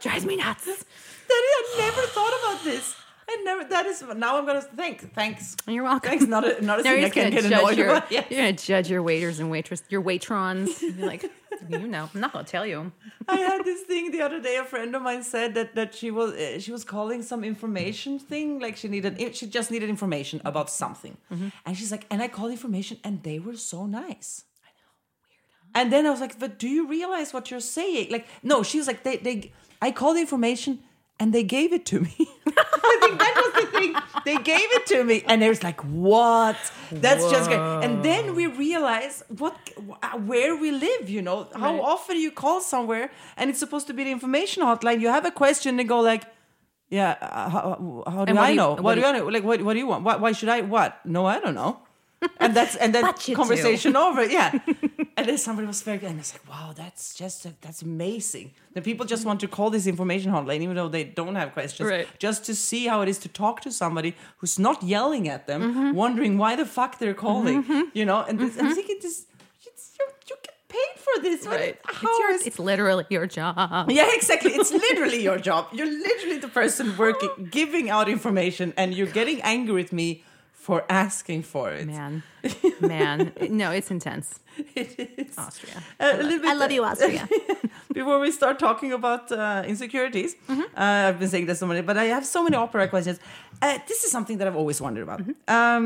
Drives 0.00 0.24
me 0.24 0.36
nuts. 0.36 0.64
That 0.64 0.84
I 1.30 1.74
never 1.78 2.02
thought 2.02 2.32
about 2.40 2.64
this. 2.64 2.94
I 3.30 3.42
never. 3.44 3.64
That 3.64 3.84
is 3.86 4.02
now. 4.16 4.38
I'm 4.38 4.46
gonna 4.46 4.62
think. 4.62 5.12
Thanks. 5.14 5.54
You're 5.66 5.84
welcome. 5.84 6.08
Thanks. 6.08 6.24
Not 6.26 6.44
a 6.46 6.64
not 6.64 6.80
a 6.80 6.82
thing 6.82 6.92
you're 6.98 7.06
I 7.06 7.10
can 7.10 7.24
gonna 7.30 7.42
get 7.42 7.42
judge 7.50 7.52
annoyed 7.60 7.78
your, 7.78 7.88
about. 7.90 8.10
Yeah. 8.10 8.24
you're 8.30 8.40
gonna 8.40 8.52
judge 8.54 8.90
your 8.90 9.02
waiters 9.02 9.38
and 9.38 9.50
waitress, 9.50 9.82
your 9.90 10.02
waitrons. 10.02 10.80
You're 10.80 11.06
like, 11.06 11.24
you 11.68 11.86
know, 11.86 12.08
I'm 12.14 12.20
not 12.20 12.32
gonna 12.32 12.46
tell 12.46 12.64
you. 12.64 12.90
I 13.28 13.36
had 13.36 13.64
this 13.66 13.82
thing 13.82 14.12
the 14.12 14.22
other 14.22 14.40
day. 14.40 14.56
A 14.56 14.64
friend 14.64 14.94
of 14.96 15.02
mine 15.02 15.22
said 15.22 15.54
that 15.56 15.74
that 15.74 15.94
she 15.94 16.10
was 16.10 16.32
uh, 16.32 16.58
she 16.58 16.72
was 16.72 16.84
calling 16.84 17.20
some 17.22 17.44
information 17.44 18.18
thing. 18.18 18.60
Like 18.60 18.76
she 18.78 18.88
needed 18.88 19.20
she 19.36 19.46
just 19.46 19.70
needed 19.70 19.90
information 19.90 20.40
about 20.46 20.70
something, 20.70 21.16
Mm-hmm. 21.30 21.48
and 21.66 21.76
she's 21.76 21.92
like, 21.92 22.06
and 22.10 22.22
I 22.22 22.28
called 22.28 22.50
information, 22.50 22.96
and 23.04 23.22
they 23.22 23.38
were 23.38 23.56
so 23.56 23.84
nice. 23.84 24.44
I 24.64 24.70
know, 24.80 24.90
weird. 25.28 25.74
Huh? 25.74 25.80
And 25.82 25.92
then 25.92 26.06
I 26.06 26.10
was 26.10 26.20
like, 26.20 26.38
but 26.38 26.58
do 26.58 26.66
you 26.68 26.88
realize 26.88 27.34
what 27.34 27.50
you're 27.50 27.60
saying? 27.60 28.10
Like, 28.10 28.26
no, 28.42 28.62
she 28.62 28.78
was 28.78 28.86
like, 28.86 29.02
they 29.02 29.16
they 29.18 29.52
I 29.82 29.90
called 29.90 30.16
information. 30.16 30.78
And 31.20 31.32
they 31.32 31.42
gave 31.42 31.72
it 31.72 31.84
to 31.86 32.00
me. 32.00 32.14
I 32.46 32.96
think 33.02 33.18
that 33.18 33.34
was 33.42 33.52
the 33.64 33.70
thing. 33.78 33.94
They 34.24 34.36
gave 34.36 34.68
it 34.78 34.86
to 34.86 35.02
me, 35.04 35.24
and 35.26 35.42
it 35.42 35.48
was 35.48 35.62
like, 35.64 35.80
"What? 35.82 36.56
That's 36.92 37.28
just 37.30 37.48
great." 37.50 37.58
And 37.84 38.04
then 38.04 38.34
we 38.36 38.46
realize 38.46 39.24
what, 39.36 39.56
where 40.30 40.54
we 40.56 40.70
live. 40.70 41.10
You 41.10 41.22
know, 41.22 41.48
how 41.54 41.72
Right. 41.74 41.80
often 41.94 42.16
you 42.16 42.30
call 42.30 42.60
somewhere, 42.60 43.10
and 43.36 43.50
it's 43.50 43.58
supposed 43.58 43.86
to 43.88 43.94
be 43.94 44.04
the 44.04 44.12
information 44.12 44.62
hotline. 44.62 45.00
You 45.00 45.08
have 45.08 45.24
a 45.24 45.30
question, 45.32 45.76
they 45.76 45.84
go 45.84 46.00
like, 46.00 46.22
"Yeah, 46.88 47.16
uh, 47.20 47.48
how, 47.50 48.04
how 48.06 48.24
do 48.24 48.36
I 48.38 48.46
do 48.46 48.50
you- 48.52 48.56
know? 48.56 48.70
what 48.74 48.82
What 48.84 48.94
do 48.94 49.00
do 49.00 49.06
I 49.08 49.12
know? 49.18 49.26
Like, 49.26 49.44
what, 49.44 49.60
what 49.62 49.72
do 49.74 49.78
you 49.80 49.88
want? 49.88 50.04
Why, 50.04 50.16
why 50.16 50.32
should 50.32 50.48
I? 50.48 50.60
What? 50.62 51.00
No, 51.04 51.26
I 51.26 51.40
don't 51.40 51.54
know." 51.54 51.80
And 52.40 52.54
that's 52.54 52.74
and 52.76 52.94
then 52.94 53.04
you 53.06 53.12
do. 53.26 53.34
conversation 53.36 53.94
over. 54.06 54.24
Yeah. 54.24 54.50
and 55.16 55.26
then 55.28 55.38
somebody 55.38 55.66
was 55.66 55.82
very 55.82 55.98
good, 55.98 56.10
and 56.10 56.18
it's 56.20 56.32
like, 56.32 56.48
"Wow, 56.48 56.72
that's 56.74 57.14
just 57.14 57.46
that's 57.60 57.82
amazing." 57.82 58.52
The 58.74 58.82
people 58.82 59.06
just 59.06 59.24
want 59.24 59.38
to 59.40 59.48
call 59.48 59.70
this 59.70 59.86
information 59.86 60.32
hotline, 60.32 60.60
even 60.62 60.74
though 60.76 60.88
they 60.88 61.04
don't 61.04 61.36
have 61.36 61.52
questions, 61.52 61.88
Right. 61.90 62.08
just 62.18 62.44
to 62.46 62.54
see 62.54 62.86
how 62.86 63.02
it 63.02 63.08
is 63.08 63.18
to 63.18 63.28
talk 63.28 63.60
to 63.62 63.70
somebody 63.70 64.14
who's 64.38 64.58
not 64.58 64.82
yelling 64.82 65.28
at 65.28 65.46
them, 65.46 65.60
Mm-hmm. 65.62 65.92
wondering 65.94 66.38
why 66.38 66.56
the 66.56 66.66
fuck 66.66 66.98
they're 66.98 67.14
calling. 67.26 67.64
You 67.94 68.04
know, 68.04 68.20
and 68.28 68.38
this, 68.38 68.58
I'm 68.58 68.74
thinking 68.74 68.98
this. 69.02 69.26
You, 69.64 70.06
you 70.30 70.36
get 70.42 70.54
paid 70.68 70.94
for 71.04 71.22
this. 71.22 71.46
Right. 71.46 71.76
How 71.84 72.08
it's, 72.08 72.18
your, 72.20 72.30
is- 72.30 72.46
it's 72.48 72.58
literally 72.58 73.06
your 73.10 73.26
job. 73.26 73.54
yeah, 73.90 74.08
exactly. 74.14 74.52
It's 74.58 74.72
literally 74.72 75.22
your 75.22 75.38
job. 75.48 75.66
You're 75.72 75.90
literally 76.08 76.38
the 76.38 76.48
person 76.48 76.96
working, 76.96 77.30
giving 77.50 77.90
out 77.90 78.08
information, 78.08 78.72
and 78.76 78.94
you're 78.94 79.12
getting 79.20 79.40
angry 79.42 79.74
with 79.82 79.92
me 79.92 80.24
for 80.68 80.84
asking 80.90 81.42
for 81.52 81.66
it. 81.78 81.86
Man, 81.86 82.22
man, 82.94 83.32
no, 83.62 83.70
it's 83.78 83.90
intense. 83.90 84.28
It 84.74 84.88
is. 85.16 85.38
Austria. 85.38 85.76
A 85.98 86.16
little 86.28 86.40
bit- 86.42 86.50
I 86.50 86.54
love 86.62 86.70
you, 86.76 86.84
Austria. 86.84 87.26
Before 88.00 88.18
we 88.20 88.30
start 88.40 88.58
talking 88.58 88.92
about 88.92 89.32
uh, 89.32 89.62
insecurities, 89.72 90.36
uh, 90.50 90.56
I've 91.08 91.18
been 91.18 91.30
saying 91.34 91.46
this 91.46 91.58
so 91.60 91.66
many, 91.66 91.80
but 91.80 91.96
I 91.96 92.04
have 92.16 92.26
so 92.26 92.42
many 92.42 92.56
opera 92.64 92.86
questions. 92.88 93.18
Uh, 93.62 93.78
this 93.90 94.04
is 94.04 94.10
something 94.10 94.36
that 94.38 94.46
I've 94.48 94.56
always 94.62 94.78
wondered 94.86 95.04
about. 95.08 95.20
Um, 95.56 95.84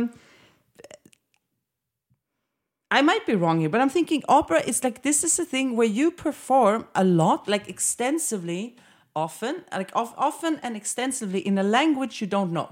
I 2.90 3.02
might 3.02 3.24
be 3.24 3.34
wrong 3.36 3.60
here, 3.60 3.70
but 3.70 3.80
I'm 3.80 3.88
thinking 3.98 4.20
opera 4.28 4.60
is 4.70 4.82
like 4.82 5.02
this 5.02 5.22
is 5.22 5.38
a 5.38 5.44
thing 5.44 5.76
where 5.76 5.86
you 6.00 6.10
perform 6.10 6.86
a 6.94 7.04
lot, 7.04 7.46
like 7.54 7.68
extensively, 7.68 8.62
often, 9.14 9.54
like 9.80 9.90
of, 9.94 10.12
often 10.28 10.58
and 10.64 10.76
extensively 10.76 11.40
in 11.50 11.56
a 11.58 11.62
language 11.78 12.20
you 12.20 12.26
don't 12.26 12.52
know. 12.52 12.68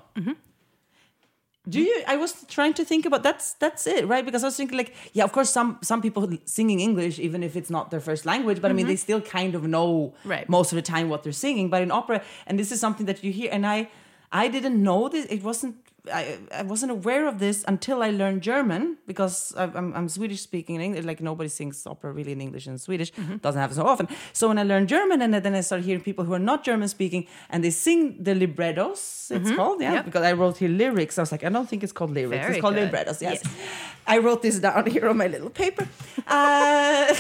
Do 1.68 1.78
you? 1.78 2.02
I 2.06 2.16
was 2.16 2.44
trying 2.48 2.72
to 2.74 2.84
think 2.84 3.04
about 3.04 3.22
that's 3.22 3.52
that's 3.54 3.86
it, 3.86 4.08
right? 4.08 4.24
Because 4.24 4.42
I 4.42 4.46
was 4.46 4.56
thinking 4.56 4.78
like, 4.78 4.94
yeah, 5.12 5.24
of 5.24 5.32
course, 5.32 5.50
some 5.50 5.78
some 5.82 6.00
people 6.00 6.26
singing 6.46 6.80
English, 6.80 7.18
even 7.18 7.42
if 7.42 7.54
it's 7.54 7.68
not 7.68 7.90
their 7.90 8.00
first 8.00 8.24
language, 8.24 8.62
but 8.62 8.70
I 8.70 8.74
mean, 8.74 8.86
they 8.86 8.94
mm-hmm. 8.94 8.98
still 9.00 9.20
kind 9.20 9.54
of 9.54 9.64
know 9.64 10.14
Right. 10.24 10.48
most 10.48 10.72
of 10.72 10.76
the 10.76 10.82
time 10.82 11.10
what 11.10 11.22
they're 11.22 11.32
singing. 11.32 11.68
But 11.68 11.82
in 11.82 11.90
opera, 11.90 12.22
and 12.46 12.58
this 12.58 12.72
is 12.72 12.80
something 12.80 13.04
that 13.06 13.22
you 13.22 13.30
hear, 13.30 13.50
and 13.52 13.66
I 13.66 13.90
I 14.32 14.48
didn't 14.48 14.82
know 14.82 15.08
this. 15.08 15.26
It 15.26 15.42
wasn't. 15.42 15.76
I, 16.12 16.38
I 16.52 16.62
wasn't 16.62 16.92
aware 16.92 17.26
of 17.26 17.38
this 17.38 17.64
until 17.68 18.02
I 18.02 18.10
learned 18.10 18.42
German 18.42 18.98
because 19.06 19.54
I- 19.56 19.64
I'm, 19.64 19.92
I'm 19.94 20.08
Swedish 20.08 20.40
speaking 20.40 20.76
in 20.76 20.80
English. 20.80 21.04
Like 21.04 21.20
nobody 21.20 21.48
sings 21.48 21.86
opera 21.86 22.12
really 22.12 22.32
in 22.32 22.40
English 22.40 22.66
and 22.66 22.80
Swedish 22.80 23.12
mm-hmm. 23.12 23.36
doesn't 23.36 23.60
happen 23.60 23.76
so 23.76 23.86
often. 23.86 24.08
So 24.32 24.48
when 24.48 24.58
I 24.58 24.62
learned 24.62 24.88
German 24.88 25.20
and 25.22 25.34
then 25.34 25.54
I 25.54 25.60
started 25.60 25.84
hearing 25.84 26.02
people 26.02 26.24
who 26.24 26.32
are 26.32 26.38
not 26.38 26.64
German 26.64 26.88
speaking 26.88 27.26
and 27.50 27.62
they 27.62 27.70
sing 27.70 28.22
the 28.22 28.34
librettos, 28.34 29.30
it's 29.30 29.48
mm-hmm. 29.48 29.56
called 29.56 29.80
yeah. 29.80 29.94
Yep. 29.94 30.04
Because 30.06 30.22
I 30.22 30.32
wrote 30.32 30.58
here 30.58 30.68
lyrics. 30.68 31.18
I 31.18 31.22
was 31.22 31.32
like, 31.32 31.44
I 31.44 31.48
don't 31.48 31.68
think 31.68 31.82
it's 31.82 31.92
called 31.92 32.12
lyrics. 32.12 32.42
Very 32.42 32.54
it's 32.54 32.60
called 32.60 32.74
good. 32.74 32.84
librettos. 32.84 33.20
Yes. 33.20 33.42
Yes. 33.44 33.54
I 34.06 34.18
wrote 34.18 34.42
this 34.42 34.58
down 34.58 34.86
here 34.86 35.08
on 35.08 35.16
my 35.16 35.26
little 35.26 35.50
paper. 35.50 35.86
Uh, 36.26 37.14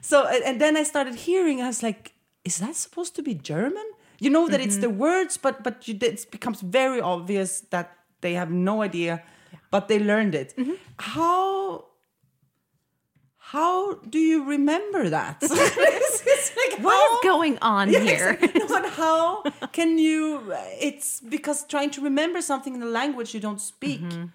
so 0.00 0.26
and 0.26 0.60
then 0.60 0.76
I 0.76 0.82
started 0.82 1.14
hearing. 1.14 1.62
I 1.62 1.66
was 1.66 1.82
like, 1.82 2.12
is 2.44 2.58
that 2.58 2.74
supposed 2.74 3.14
to 3.16 3.22
be 3.22 3.34
German? 3.34 3.84
You 4.20 4.30
know 4.30 4.48
that 4.48 4.60
it's 4.60 4.74
mm-hmm. 4.74 4.80
the 4.82 4.90
words, 4.90 5.36
but 5.36 5.62
but 5.62 5.86
you, 5.86 5.96
it 6.00 6.26
becomes 6.30 6.60
very 6.60 7.00
obvious 7.00 7.60
that 7.70 7.97
they 8.20 8.34
have 8.34 8.50
no 8.50 8.82
idea, 8.82 9.22
but 9.70 9.88
they 9.88 9.98
learned 9.98 10.34
it. 10.34 10.54
How 10.98 11.84
how 13.52 13.94
do 13.94 14.18
you 14.18 14.44
remember 14.44 15.08
that? 15.08 15.42
Like, 16.58 16.80
What 16.84 16.94
how- 16.94 17.14
is 17.14 17.20
going 17.22 17.58
on 17.62 17.90
Yeah, 17.90 18.00
here? 18.00 18.38
but 18.68 18.84
how 19.00 19.42
can 19.72 19.98
you? 19.98 20.52
It's 20.80 21.20
because 21.20 21.64
trying 21.66 21.90
to 21.90 22.00
remember 22.02 22.40
something 22.42 22.74
in 22.74 22.82
a 22.82 22.86
language 23.00 23.32
you 23.34 23.40
don't 23.40 23.60
speak, 23.60 24.00
Mm-hmm. 24.00 24.26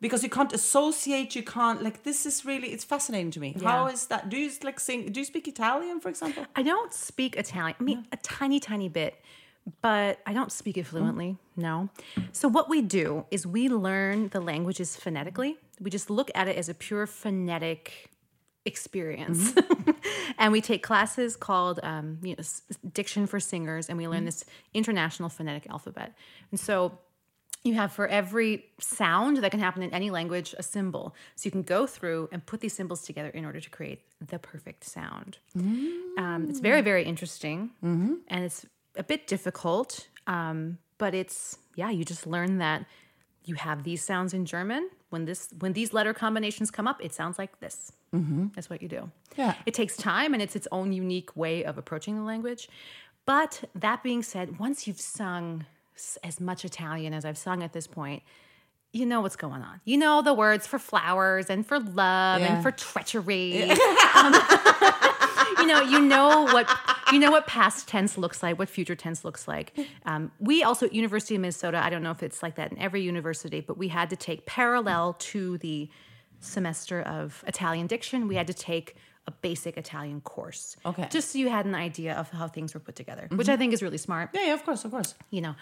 because 0.00 0.22
you 0.22 0.30
can't 0.30 0.52
associate. 0.52 1.34
You 1.36 1.42
can't 1.42 1.82
like. 1.82 2.02
This 2.04 2.26
is 2.26 2.44
really. 2.44 2.68
It's 2.68 2.84
fascinating 2.84 3.32
to 3.32 3.40
me. 3.40 3.54
How 3.62 3.86
Yeah. 3.86 3.92
is 3.94 4.06
that? 4.06 4.28
Do 4.30 4.36
you 4.36 4.50
like 4.62 4.78
sing? 4.80 5.10
Do 5.12 5.20
you 5.20 5.26
speak 5.26 5.46
Italian, 5.48 6.00
for 6.00 6.08
example? 6.08 6.44
I 6.56 6.62
don't 6.62 6.92
speak 6.92 7.36
Italian. 7.36 7.76
I 7.80 7.82
mean, 7.82 8.06
a 8.12 8.16
tiny, 8.38 8.58
tiny 8.60 8.88
bit, 8.88 9.14
but 9.80 10.20
I 10.26 10.32
don't 10.32 10.52
speak 10.52 10.76
it 10.76 10.86
fluently. 10.86 11.36
No. 11.56 11.88
So, 12.32 12.48
what 12.48 12.68
we 12.68 12.82
do 12.82 13.26
is 13.30 13.46
we 13.46 13.68
learn 13.68 14.28
the 14.28 14.40
languages 14.40 14.96
phonetically. 14.96 15.56
We 15.80 15.90
just 15.90 16.10
look 16.10 16.30
at 16.34 16.48
it 16.48 16.56
as 16.56 16.68
a 16.68 16.74
pure 16.74 17.06
phonetic 17.06 18.10
experience. 18.64 19.54
and 20.38 20.52
we 20.52 20.60
take 20.60 20.82
classes 20.82 21.36
called 21.36 21.80
um, 21.82 22.18
you 22.22 22.34
know, 22.36 22.44
Diction 22.92 23.26
for 23.26 23.40
Singers, 23.40 23.88
and 23.88 23.98
we 23.98 24.08
learn 24.08 24.24
this 24.24 24.44
international 24.74 25.28
phonetic 25.28 25.68
alphabet. 25.68 26.14
And 26.50 26.58
so, 26.58 26.98
you 27.64 27.74
have 27.74 27.92
for 27.92 28.06
every 28.06 28.64
sound 28.78 29.38
that 29.38 29.50
can 29.50 29.60
happen 29.60 29.82
in 29.82 29.92
any 29.92 30.10
language 30.10 30.54
a 30.58 30.62
symbol. 30.62 31.14
So 31.34 31.46
you 31.46 31.50
can 31.50 31.62
go 31.62 31.86
through 31.86 32.28
and 32.30 32.44
put 32.44 32.60
these 32.60 32.72
symbols 32.72 33.02
together 33.02 33.30
in 33.30 33.44
order 33.44 33.60
to 33.60 33.70
create 33.70 34.02
the 34.24 34.38
perfect 34.38 34.84
sound. 34.84 35.38
Um, 36.18 36.46
it's 36.48 36.60
very, 36.60 36.82
very 36.82 37.04
interesting 37.04 37.70
and 38.28 38.44
it's 38.44 38.64
a 38.98 39.02
bit 39.02 39.26
difficult. 39.26 40.08
Um, 40.26 40.78
but 40.98 41.14
it's, 41.14 41.56
yeah, 41.76 41.90
you 41.90 42.04
just 42.04 42.26
learn 42.26 42.58
that 42.58 42.84
you 43.44 43.54
have 43.54 43.84
these 43.84 44.02
sounds 44.02 44.34
in 44.34 44.44
German. 44.44 44.90
When 45.10 45.24
this, 45.24 45.48
when 45.60 45.72
these 45.72 45.92
letter 45.94 46.12
combinations 46.12 46.70
come 46.70 46.86
up, 46.86 47.02
it 47.02 47.14
sounds 47.14 47.38
like 47.38 47.60
this. 47.60 47.92
That's 48.12 48.68
what 48.70 48.80
you 48.82 48.88
do. 48.88 49.10
Yeah. 49.36 49.54
It 49.66 49.74
takes 49.74 49.96
time 49.96 50.32
and 50.34 50.42
it's 50.42 50.56
its 50.56 50.66
own 50.72 50.92
unique 50.92 51.36
way 51.36 51.64
of 51.64 51.76
approaching 51.78 52.16
the 52.16 52.22
language. 52.22 52.68
But 53.26 53.64
that 53.74 54.02
being 54.02 54.22
said, 54.22 54.58
once 54.58 54.86
you've 54.86 55.00
sung 55.00 55.66
as 56.24 56.40
much 56.40 56.64
Italian 56.64 57.12
as 57.14 57.24
I've 57.26 57.36
sung 57.38 57.62
at 57.62 57.72
this 57.74 57.86
point, 57.86 58.22
you 58.92 59.04
know 59.04 59.20
what's 59.20 59.36
going 59.36 59.60
on. 59.62 59.80
You 59.84 59.98
know 59.98 60.22
the 60.22 60.32
words 60.32 60.66
for 60.66 60.78
flowers 60.78 61.50
and 61.50 61.66
for 61.66 61.78
love 61.78 62.40
Yeah. 62.40 62.54
and 62.54 62.62
for 62.62 62.70
treachery. 62.70 63.70
Um, 64.14 64.34
you 65.58 65.66
know, 65.66 65.80
you 65.80 66.00
know 66.00 66.44
what 66.44 66.68
you 67.12 67.18
know 67.18 67.30
what 67.30 67.46
past 67.46 67.88
tense 67.88 68.18
looks 68.18 68.42
like, 68.42 68.58
what 68.58 68.68
future 68.68 68.94
tense 68.94 69.24
looks 69.24 69.48
like. 69.48 69.72
Um, 70.04 70.30
we 70.38 70.62
also 70.62 70.86
at 70.86 70.92
University 70.92 71.34
of 71.34 71.40
Minnesota. 71.40 71.82
I 71.82 71.90
don't 71.90 72.02
know 72.02 72.10
if 72.10 72.22
it's 72.22 72.42
like 72.42 72.56
that 72.56 72.70
in 72.72 72.78
every 72.78 73.02
university, 73.02 73.60
but 73.60 73.78
we 73.78 73.88
had 73.88 74.10
to 74.10 74.16
take 74.16 74.46
parallel 74.46 75.14
to 75.20 75.58
the 75.58 75.88
semester 76.40 77.00
of 77.02 77.42
Italian 77.46 77.86
diction. 77.86 78.28
We 78.28 78.36
had 78.36 78.46
to 78.46 78.54
take 78.54 78.96
a 79.26 79.30
basic 79.30 79.76
Italian 79.76 80.20
course. 80.22 80.76
Okay. 80.86 81.02
Mm-hmm. 81.02 81.10
just 81.10 81.32
so 81.32 81.38
you 81.38 81.50
had 81.50 81.66
an 81.66 81.74
idea 81.74 82.14
of 82.14 82.30
how 82.30 82.48
things 82.48 82.72
were 82.74 82.80
put 82.80 82.96
together, 82.96 83.28
which 83.34 83.48
I 83.48 83.56
think 83.56 83.72
is 83.74 83.82
really 83.82 83.98
smart 83.98 84.30
Yeah, 84.32 84.46
yeah, 84.46 84.54
of 84.54 84.64
course, 84.64 84.84
of 84.84 84.90
course. 84.90 85.14
you 85.30 85.40
know. 85.42 85.54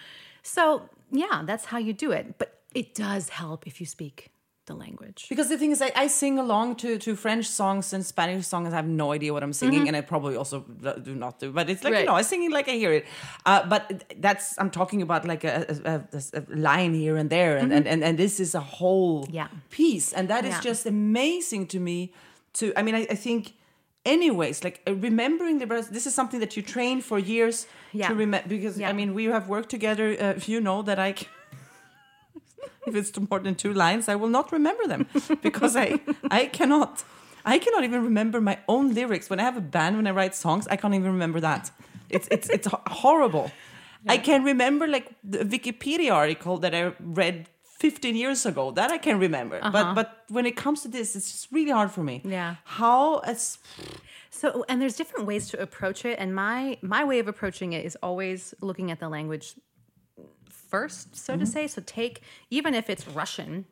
So, 0.43 0.89
yeah, 1.11 1.43
that's 1.45 1.65
how 1.65 1.79
you 1.79 1.93
do 1.93 2.13
it. 2.13 2.39
But 2.39 2.61
it 2.75 2.95
does 2.95 3.29
help 3.31 3.67
if 3.67 3.81
you 3.81 3.87
speak 3.87 4.31
the 4.67 4.75
language. 4.75 5.27
Because 5.29 5.49
the 5.49 5.59
thing 5.59 5.71
is, 5.71 5.81
I, 5.81 5.91
I 5.97 6.07
sing 6.09 6.39
along 6.39 6.77
to, 6.77 6.99
to 6.99 7.17
French 7.17 7.47
songs 7.47 7.93
and 7.93 8.05
Spanish 8.05 8.47
songs. 8.47 8.73
I 8.73 8.77
have 8.77 8.87
no 8.87 9.13
idea 9.13 9.33
what 9.33 9.43
I'm 9.43 9.53
singing, 9.53 9.89
and 9.89 9.97
I 9.97 10.01
probably 10.03 10.37
also 10.37 10.61
do 11.09 11.15
not 11.15 11.39
do. 11.39 11.53
But 11.53 11.71
it's 11.71 11.83
like 11.85 11.95
you 11.95 12.05
know, 12.07 12.15
I'm 12.17 12.25
singing 12.25 12.51
like 12.51 12.69
I 12.69 12.73
hear 12.73 12.93
it. 12.93 13.05
Uh, 13.45 13.67
but 13.67 13.83
that's 14.21 14.55
I'm 14.59 14.71
talking 14.71 15.03
about 15.03 15.25
like 15.25 15.45
a, 15.45 15.65
a, 15.85 15.93
a, 15.95 16.21
a 16.41 16.43
line 16.55 16.95
here 16.95 17.17
and 17.17 17.31
there, 17.31 17.57
and, 17.57 17.73
and, 17.73 17.87
and 17.89 18.03
and 18.05 18.19
this 18.19 18.41
is 18.41 18.55
a 18.55 18.61
whole 18.61 19.27
Yeah. 19.31 19.49
piece, 19.71 20.13
and 20.13 20.29
that 20.29 20.45
is 20.45 20.55
Yeah. 20.55 20.61
just 20.71 20.87
amazing 20.87 21.67
to 21.69 21.79
me. 21.81 22.13
To 22.55 22.73
I 22.79 22.83
mean, 22.83 22.95
I, 22.95 23.07
I 23.11 23.17
think. 23.17 23.53
Anyways, 24.05 24.63
like 24.63 24.81
uh, 24.87 24.95
remembering 24.95 25.59
the 25.59 25.67
breath, 25.67 25.91
this 25.91 26.07
is 26.07 26.15
something 26.15 26.39
that 26.39 26.57
you 26.57 26.63
train 26.63 27.01
for 27.01 27.19
years 27.19 27.67
Yeah. 27.93 28.07
to 28.09 28.15
remember. 28.15 28.49
Because 28.49 28.79
Yeah. 28.79 28.89
I 28.91 28.93
mean, 28.93 29.15
we 29.15 29.25
have 29.25 29.49
worked 29.49 29.69
together. 29.69 30.17
Uh, 30.21 30.35
you 30.47 30.61
know 30.61 30.83
that 30.83 30.99
I, 31.01 31.15
if 32.87 32.95
it's 32.95 33.13
more 33.31 33.41
than 33.41 33.55
two 33.55 33.73
lines, 33.73 34.09
I 34.09 34.15
will 34.15 34.29
not 34.29 34.53
remember 34.53 34.87
them 34.87 35.07
because 35.43 35.77
I 35.77 36.01
I 36.31 36.47
cannot 36.47 37.05
I 37.45 37.59
cannot 37.59 37.85
even 37.85 38.03
remember 38.03 38.41
my 38.41 38.59
own 38.67 38.95
lyrics. 38.95 39.31
When 39.31 39.41
I 39.41 39.45
have 39.45 39.57
a 39.57 39.67
band, 39.77 39.97
when 39.97 40.07
I 40.07 40.11
write 40.11 40.35
songs, 40.35 40.67
I 40.69 40.77
can't 40.77 40.95
even 40.95 41.13
remember 41.13 41.41
that. 41.41 41.71
It's 42.11 42.29
it's 42.31 42.49
it's 42.51 42.67
ho- 42.67 42.83
horrible. 42.87 43.51
I 44.09 44.19
can 44.19 44.45
remember 44.45 44.87
like 44.87 45.07
the 45.25 45.39
Wikipedia 45.39 46.13
article 46.13 46.59
that 46.59 46.75
I 46.75 46.93
read 47.01 47.49
15 47.65 48.15
years 48.17 48.47
ago. 48.47 48.71
That 48.71 48.91
I 48.91 48.99
can 48.99 49.19
remember. 49.19 49.59
Uh-huh. 49.63 49.71
But 49.73 49.95
but 49.95 50.25
when 50.29 50.47
it 50.47 50.57
comes 50.57 50.83
to 50.83 50.89
this, 50.89 51.17
it's 51.17 51.31
just 51.31 51.53
really 51.53 51.73
hard 51.73 51.91
for 51.91 52.03
me. 52.03 52.23
Yeah. 52.25 52.57
How 52.65 53.19
as 53.19 53.59
So, 54.31 54.65
and 54.69 54.81
there's 54.81 54.97
different 54.97 55.27
ways 55.27 55.49
to 55.51 55.61
approach 55.61 56.05
it. 56.05 56.19
And 56.19 56.35
my 56.35 56.79
my 56.83 57.05
way 57.05 57.19
of 57.21 57.29
approaching 57.29 57.73
it 57.73 57.85
is 57.85 57.97
always 58.03 58.55
looking 58.61 58.91
at 58.91 58.99
the 58.99 59.09
language 59.09 59.55
first, 60.69 61.17
so 61.17 61.35
to 61.35 61.45
mm-hmm. 61.45 61.53
say. 61.53 61.67
So, 61.67 61.83
take 61.85 62.23
even 62.51 62.75
if 62.75 62.91
it's 62.91 63.07
Russian, 63.09 63.67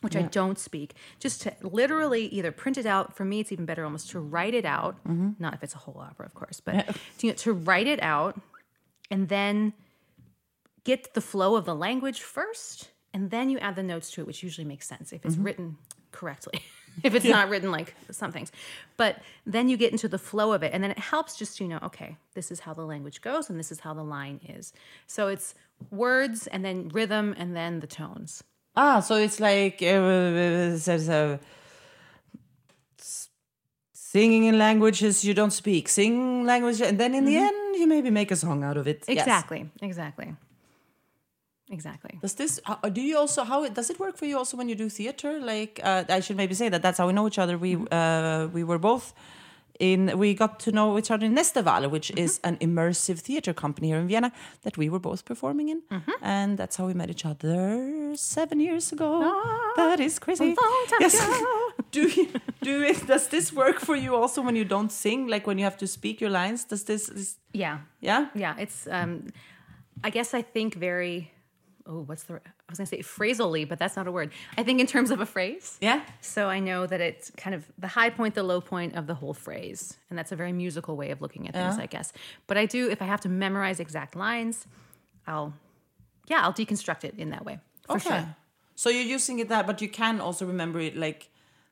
which 0.00 0.16
I 0.16 0.22
don't 0.22 0.58
speak, 0.58 0.94
just 1.18 1.42
to 1.42 1.52
literally 1.62 2.26
either 2.26 2.52
print 2.52 2.78
it 2.78 2.86
out. 2.86 3.16
For 3.16 3.24
me, 3.24 3.40
it's 3.40 3.52
even 3.52 3.66
better 3.66 3.84
almost 3.84 4.10
to 4.10 4.20
write 4.20 4.54
it 4.54 4.64
out. 4.64 4.96
Mm-hmm. 5.04 5.30
Not 5.38 5.54
if 5.54 5.62
it's 5.62 5.74
a 5.74 5.78
whole 5.78 5.98
opera, 5.98 6.26
of 6.26 6.34
course, 6.34 6.60
but 6.60 6.96
to, 7.18 7.32
to 7.32 7.52
write 7.52 7.86
it 7.86 8.02
out 8.02 8.40
and 9.10 9.28
then 9.28 9.72
get 10.84 11.14
the 11.14 11.20
flow 11.20 11.56
of 11.56 11.64
the 11.64 11.74
language 11.74 12.22
first, 12.22 12.90
and 13.12 13.30
then 13.30 13.50
you 13.50 13.58
add 13.58 13.76
the 13.76 13.82
notes 13.82 14.10
to 14.12 14.20
it, 14.20 14.26
which 14.26 14.42
usually 14.42 14.66
makes 14.66 14.86
sense 14.86 15.12
if 15.12 15.24
it's 15.24 15.34
mm-hmm. 15.34 15.44
written 15.44 15.76
correctly. 16.12 16.62
if 17.02 17.14
it's 17.14 17.24
not 17.26 17.48
written 17.48 17.70
like 17.70 17.94
some 18.10 18.32
things, 18.32 18.50
but 18.96 19.18
then 19.44 19.68
you 19.68 19.76
get 19.76 19.92
into 19.92 20.08
the 20.08 20.18
flow 20.18 20.52
of 20.52 20.62
it, 20.62 20.72
and 20.72 20.82
then 20.82 20.90
it 20.90 20.98
helps 20.98 21.36
just 21.36 21.60
you 21.60 21.68
know, 21.68 21.78
okay, 21.82 22.16
this 22.34 22.50
is 22.50 22.60
how 22.60 22.74
the 22.74 22.84
language 22.84 23.20
goes, 23.20 23.50
and 23.50 23.58
this 23.58 23.70
is 23.70 23.80
how 23.80 23.94
the 23.94 24.04
line 24.04 24.40
is. 24.48 24.72
So 25.06 25.28
it's 25.28 25.54
words, 25.90 26.46
and 26.46 26.64
then 26.64 26.88
rhythm, 26.88 27.34
and 27.38 27.54
then 27.54 27.80
the 27.80 27.86
tones. 27.86 28.42
ah, 28.76 29.00
so 29.00 29.16
it's 29.16 29.40
like 29.40 29.82
uh, 29.82 30.76
says 30.78 31.08
uh, 31.08 31.38
singing 33.92 34.44
in 34.44 34.58
languages 34.58 35.24
you 35.24 35.34
don't 35.34 35.52
speak, 35.52 35.88
sing 35.88 36.44
language, 36.44 36.80
and 36.80 36.98
then 36.98 37.14
in 37.14 37.24
the 37.24 37.36
end 37.36 37.76
you 37.76 37.86
maybe 37.86 38.10
make 38.10 38.30
a 38.30 38.36
song 38.36 38.64
out 38.64 38.76
of 38.76 38.86
it. 38.86 39.04
Yes. 39.08 39.18
Exactly, 39.82 40.28
exactly. 41.70 42.18
Does 42.22 42.34
this? 42.34 42.60
uh, 42.66 42.88
Do 42.88 43.00
you 43.00 43.16
also 43.18 43.44
how 43.44 43.68
does 43.68 43.90
it 43.90 43.98
work 43.98 44.16
for 44.16 44.26
you 44.26 44.38
also 44.38 44.56
when 44.56 44.68
you 44.68 44.74
do 44.74 44.88
theater? 44.88 45.40
Like 45.40 45.80
uh, 45.82 46.04
I 46.08 46.20
should 46.20 46.36
maybe 46.36 46.54
say 46.54 46.68
that 46.68 46.82
that's 46.82 46.98
how 46.98 47.06
we 47.06 47.12
know 47.12 47.26
each 47.26 47.38
other. 47.38 47.58
We 47.58 47.76
uh, 47.90 48.48
we 48.52 48.64
were 48.64 48.78
both 48.78 49.12
in 49.78 50.18
we 50.18 50.32
got 50.34 50.58
to 50.60 50.70
know 50.72 50.96
each 50.98 51.10
other 51.10 51.26
in 51.26 51.34
Nesterval, 51.34 51.90
which 51.90 52.10
is 52.16 52.40
an 52.44 52.56
immersive 52.58 53.18
theater 53.20 53.52
company 53.52 53.88
here 53.88 53.98
in 53.98 54.08
Vienna 54.08 54.32
that 54.62 54.76
we 54.78 54.88
were 54.88 54.98
both 54.98 55.24
performing 55.24 55.68
in, 55.68 55.82
and 56.22 56.56
that's 56.58 56.76
how 56.76 56.86
we 56.86 56.94
met 56.94 57.10
each 57.10 57.26
other 57.26 58.14
seven 58.16 58.58
years 58.60 58.92
ago. 58.92 59.20
that 59.76 60.00
is 60.00 60.18
crazy. 60.18 60.54
yes. 61.00 61.14
do 61.90 62.08
you, 62.08 62.28
do 62.62 62.82
it? 62.82 63.06
Does 63.06 63.28
this 63.28 63.52
work 63.52 63.78
for 63.80 63.94
you 63.96 64.14
also 64.14 64.40
when 64.42 64.56
you 64.56 64.64
don't 64.64 64.90
sing? 64.90 65.28
Like 65.28 65.46
when 65.46 65.58
you 65.58 65.64
have 65.64 65.76
to 65.78 65.86
speak 65.86 66.20
your 66.20 66.30
lines? 66.30 66.64
Does 66.64 66.84
this? 66.84 67.06
this 67.08 67.36
Yeah. 67.52 67.78
yeah. 68.00 68.28
Yeah, 68.34 68.54
it's. 68.58 68.86
Um, 68.90 69.26
I 70.04 70.10
guess 70.10 70.32
I 70.34 70.42
think 70.42 70.74
very. 70.74 71.32
Oh, 71.88 72.02
what's 72.02 72.24
the? 72.24 72.34
I 72.34 72.40
was 72.68 72.78
gonna 72.78 72.86
say 72.86 73.02
phrasally, 73.02 73.64
but 73.64 73.78
that's 73.78 73.96
not 73.96 74.06
a 74.06 74.12
word. 74.12 74.32
I 74.58 74.62
think 74.62 74.80
in 74.80 74.86
terms 74.86 75.10
of 75.10 75.20
a 75.20 75.26
phrase. 75.26 75.78
Yeah. 75.80 76.02
So 76.20 76.48
I 76.48 76.58
know 76.58 76.86
that 76.86 77.00
it's 77.00 77.30
kind 77.36 77.54
of 77.54 77.64
the 77.78 77.86
high 77.86 78.10
point, 78.10 78.34
the 78.34 78.42
low 78.42 78.60
point 78.60 78.96
of 78.96 79.06
the 79.06 79.14
whole 79.14 79.34
phrase, 79.34 79.96
and 80.10 80.18
that's 80.18 80.32
a 80.32 80.36
very 80.36 80.52
musical 80.52 80.96
way 80.96 81.10
of 81.10 81.22
looking 81.22 81.46
at 81.48 81.54
things, 81.54 81.76
Yeah. 81.76 81.82
I 81.82 81.86
guess. 81.86 82.12
But 82.46 82.56
I 82.58 82.66
do, 82.66 82.90
if 82.90 83.00
I 83.00 83.04
have 83.04 83.20
to 83.20 83.28
memorize 83.28 83.78
exact 83.80 84.16
lines, 84.16 84.66
I'll, 85.26 85.54
yeah, 86.26 86.42
I'll 86.42 86.52
deconstruct 86.52 87.04
it 87.04 87.14
in 87.18 87.30
that 87.30 87.44
way 87.44 87.58
for 87.86 87.96
okay. 87.96 88.08
sure. 88.08 88.36
So 88.74 88.90
you're 88.90 89.02
using 89.02 89.38
it 89.38 89.48
that, 89.48 89.66
but 89.66 89.80
you 89.80 89.88
can 89.88 90.20
also 90.20 90.44
remember 90.44 90.80
it 90.80 90.96
like 90.96 91.30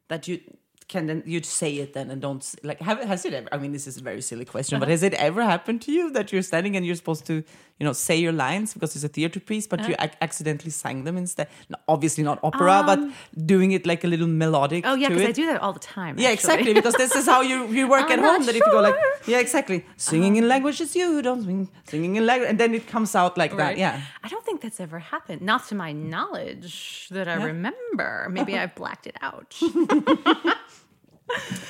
that. 0.09 0.27
You 0.29 0.41
can 0.89 1.07
then 1.07 1.23
you'd 1.27 1.47
say 1.47 1.77
it 1.77 1.95
then 1.95 2.11
and 2.11 2.21
don't 2.21 2.55
like 2.63 2.81
have 2.81 3.01
has 3.01 3.25
it 3.25 3.35
ever? 3.35 3.49
I 3.53 3.59
mean, 3.59 3.73
this 3.73 3.87
is 3.87 3.97
a 3.97 4.03
very 4.03 4.21
silly 4.21 4.45
question, 4.45 4.79
but 4.79 4.87
uh-huh. 4.87 4.93
has 4.93 5.03
it 5.03 5.15
ever 5.15 5.43
happened 5.43 5.83
to 5.83 5.93
you 5.93 6.11
that 6.13 6.33
you're 6.33 6.43
standing 6.43 6.77
and 6.77 6.85
you're 6.85 6.95
supposed 6.95 7.27
to 7.27 7.43
you 7.79 7.85
know 7.85 7.93
say 7.93 8.17
your 8.17 8.33
lines 8.33 8.73
because 8.73 8.95
it's 8.95 9.05
a 9.05 9.09
theater 9.09 9.41
piece, 9.41 9.67
but 9.67 9.89
you 9.89 9.95
ac- 9.99 10.15
accidentally 10.21 10.71
sang 10.71 11.05
them 11.05 11.17
instead? 11.17 11.49
No, 11.69 11.77
obviously 11.89 12.23
not 12.23 12.39
opera, 12.43 12.83
but 12.87 12.99
um, 12.99 13.13
doing 13.45 13.73
it 13.73 13.85
like 13.87 14.05
a 14.05 14.07
little 14.07 14.29
melodic. 14.29 14.85
Oh 14.87 14.95
yeah, 14.95 15.09
because 15.09 15.29
I 15.29 15.33
do 15.33 15.47
that 15.47 15.61
all 15.61 15.73
the 15.73 15.81
time. 15.81 16.19
Yeah, 16.19 16.31
actually. 16.31 16.55
exactly. 16.55 16.75
Because 16.75 16.95
this 16.95 17.15
is 17.17 17.27
how 17.27 17.41
you, 17.41 17.67
you 17.69 17.89
work 17.97 18.11
I'm 18.11 18.19
at 18.19 18.19
home. 18.21 18.47
That 18.47 18.55
if 18.55 18.65
you 18.65 18.73
go 18.73 18.81
like, 18.81 18.95
yeah, 19.27 19.39
exactly, 19.39 19.85
singing 19.97 20.37
in 20.37 20.49
languages 20.49 20.95
you 20.95 21.21
don't 21.23 21.43
sing, 21.43 21.69
singing 21.89 22.17
in 22.17 22.27
language, 22.27 22.51
and 22.51 22.61
then 22.61 22.75
it 22.75 22.87
comes 22.87 23.15
out 23.15 23.37
like 23.37 23.57
that. 23.57 23.77
Yeah. 23.77 24.01
I 24.23 24.29
don't 24.29 24.45
think 24.45 24.61
that's 24.61 24.81
ever 24.81 24.99
happened. 24.99 25.43
Not 25.43 25.67
to 25.69 25.75
my 25.75 25.93
knowledge 25.93 27.09
that 27.11 27.29
I 27.29 27.35
remember. 27.35 28.29
Maybe 28.31 28.57
I've 28.61 28.75
blacked 28.75 29.07
it 29.07 29.17
out. 29.21 29.55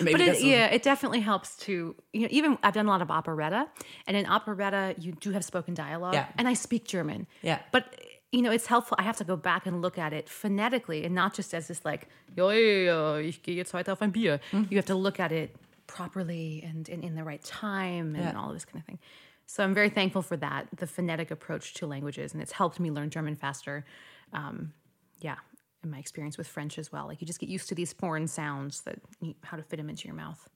Maybe 0.00 0.12
but 0.12 0.20
it, 0.20 0.42
yeah, 0.42 0.66
it 0.66 0.82
definitely 0.82 1.20
helps 1.20 1.57
to 1.59 1.94
you 2.12 2.22
know. 2.22 2.28
Even 2.30 2.59
I've 2.62 2.74
done 2.74 2.86
a 2.86 2.90
lot 2.90 3.02
of 3.02 3.11
operetta, 3.11 3.68
and 4.07 4.16
in 4.16 4.26
operetta 4.26 4.94
you 4.98 5.12
do 5.12 5.30
have 5.30 5.44
spoken 5.44 5.74
dialogue, 5.74 6.14
Yeah. 6.14 6.26
and 6.36 6.48
I 6.48 6.55
speak 6.55 6.84
German. 6.86 7.26
Yeah. 7.42 7.61
but 7.72 7.84
you 8.32 8.42
know 8.42 8.50
it's 8.50 8.66
helpful. 8.66 8.96
I 8.98 9.05
have 9.05 9.16
to 9.18 9.24
go 9.24 9.36
back 9.36 9.64
and 9.66 9.80
look 9.80 9.96
at 9.96 10.12
it 10.12 10.28
phonetically, 10.28 11.05
and 11.05 11.14
not 11.14 11.34
just 11.34 11.55
as 11.55 11.68
this 11.68 11.84
like 11.84 12.09
ja 12.36 12.48
ja, 12.50 13.16
ich 13.16 13.42
gehe 13.42 13.55
jetzt 13.55 13.72
heute 13.72 13.92
auf 13.92 14.02
ein 14.02 14.11
Bier. 14.11 14.40
Mm. 14.52 14.66
You 14.70 14.76
have 14.78 14.86
to 14.86 14.96
look 14.96 15.20
at 15.20 15.30
it 15.30 15.55
properly 15.86 16.62
and, 16.66 16.88
and 16.88 17.05
in 17.05 17.14
the 17.14 17.22
right 17.22 17.42
time 17.44 18.16
and 18.16 18.24
Yeah. 18.24 18.36
all 18.36 18.52
this 18.52 18.64
kind 18.64 18.80
of 18.82 18.86
thing. 18.86 18.98
So 19.46 19.62
I'm 19.62 19.74
very 19.74 19.90
thankful 19.90 20.22
for 20.22 20.36
that, 20.38 20.66
the 20.76 20.86
phonetic 20.86 21.30
approach 21.30 21.74
to 21.74 21.86
languages, 21.86 22.32
and 22.32 22.42
it's 22.42 22.52
helped 22.52 22.80
me 22.80 22.90
learn 22.90 23.11
German 23.11 23.36
faster. 23.36 23.84
Um, 24.32 24.72
yeah, 25.20 25.36
in 25.85 25.91
my 25.91 25.99
experience 25.99 26.37
with 26.39 26.47
French 26.49 26.78
as 26.78 26.91
well, 26.93 27.07
like 27.07 27.20
you 27.20 27.26
just 27.26 27.41
get 27.41 27.49
used 27.49 27.68
to 27.68 27.74
these 27.74 27.93
foreign 27.93 28.26
sounds 28.28 28.82
that 28.82 28.97
you, 29.20 29.35
how 29.43 29.57
to 29.57 29.62
fit 29.62 29.76
them 29.76 29.89
into 29.91 30.07
your 30.09 30.14
mouth, 30.16 30.49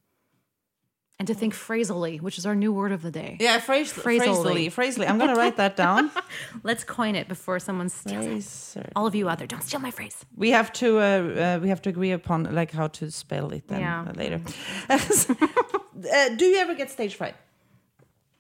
and 1.19 1.27
to 1.29 1.35
think 1.35 1.53
phrasally, 1.53 2.19
which 2.19 2.39
is 2.39 2.47
our 2.47 2.55
new 2.55 2.73
word 2.73 2.93
of 2.93 3.03
the 3.03 3.11
day. 3.11 3.37
Yeah, 3.41 3.59
phrase, 3.59 3.93
Phrasally. 3.93 4.27
phrasally. 4.29 4.69
Phrasally. 4.69 5.07
I'm 5.09 5.19
going 5.19 5.31
to 5.35 5.37
write 5.37 5.57
that 5.57 5.75
down. 5.77 6.11
Let's 6.63 6.85
coin 6.85 7.15
it 7.17 7.27
before 7.29 7.59
someone 7.59 7.89
steals 7.89 8.77
it. 8.77 8.93
All 8.95 9.07
of 9.07 9.15
you 9.17 9.29
out 9.29 9.39
there, 9.39 9.49
don't 9.49 9.63
steal 9.65 9.81
my 9.81 9.91
phrase. 9.91 10.17
We 10.37 10.51
have 10.51 10.73
to 10.75 10.99
uh, 10.99 11.03
uh, 11.03 11.59
we 11.63 11.69
have 11.71 11.83
to 11.83 11.89
agree 11.91 12.13
upon 12.13 12.45
like 12.55 12.71
how 12.71 12.87
to 12.99 13.11
spell 13.11 13.53
it 13.53 13.67
then 13.69 13.81
Yeah. 13.81 14.07
uh, 14.09 14.13
later. 14.13 14.41
uh, 14.89 16.29
do 16.37 16.45
you 16.45 16.59
ever 16.59 16.75
get 16.75 16.91
stage 16.91 17.15
fright? 17.17 17.35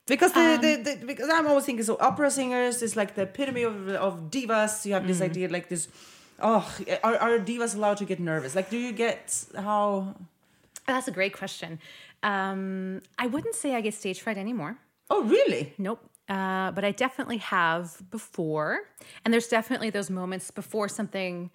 Because 0.07 0.33
the, 0.33 0.41
Um, 0.41 0.61
the, 0.63 0.77
the 1.01 1.07
because 1.07 1.29
I'm 1.29 1.47
always 1.47 1.65
thinking 1.67 1.85
so 1.85 1.97
opera 2.01 2.31
singers 2.31 2.81
is 2.83 2.97
like 2.97 3.15
the 3.15 3.23
epitome 3.23 3.65
of 3.65 3.89
of 4.07 4.31
divas. 4.31 4.85
You 4.87 4.95
have 4.95 5.03
Mm. 5.03 5.09
this 5.09 5.21
idea 5.21 5.49
like 5.49 5.69
this. 5.69 5.89
Oh, 6.41 6.77
are, 7.03 7.17
are 7.17 7.39
divas 7.39 7.75
allowed 7.75 7.97
to 7.99 8.05
get 8.05 8.21
nervous? 8.21 8.55
Like, 8.55 8.71
do 8.71 8.79
you 8.79 8.93
get 8.93 9.45
how? 9.57 10.15
That's 10.87 11.09
a 11.09 11.11
great 11.11 11.33
question. 11.33 11.81
Um, 12.23 13.03
I 13.19 13.27
wouldn't 13.27 13.55
say 13.55 13.75
I 13.75 13.81
get 13.81 13.95
stage 13.95 14.21
fright 14.21 14.39
anymore. 14.39 14.79
Oh, 15.11 15.23
really? 15.23 15.75
Nope. 15.79 16.01
Uh, 16.29 16.71
but 16.73 16.85
I 16.85 16.93
definitely 16.93 17.39
have 17.39 18.03
before. 18.11 18.81
And 19.25 19.33
there's 19.33 19.49
definitely 19.49 19.91
those 19.91 20.11
moments 20.11 20.51
before 20.51 20.89
something 20.89 21.51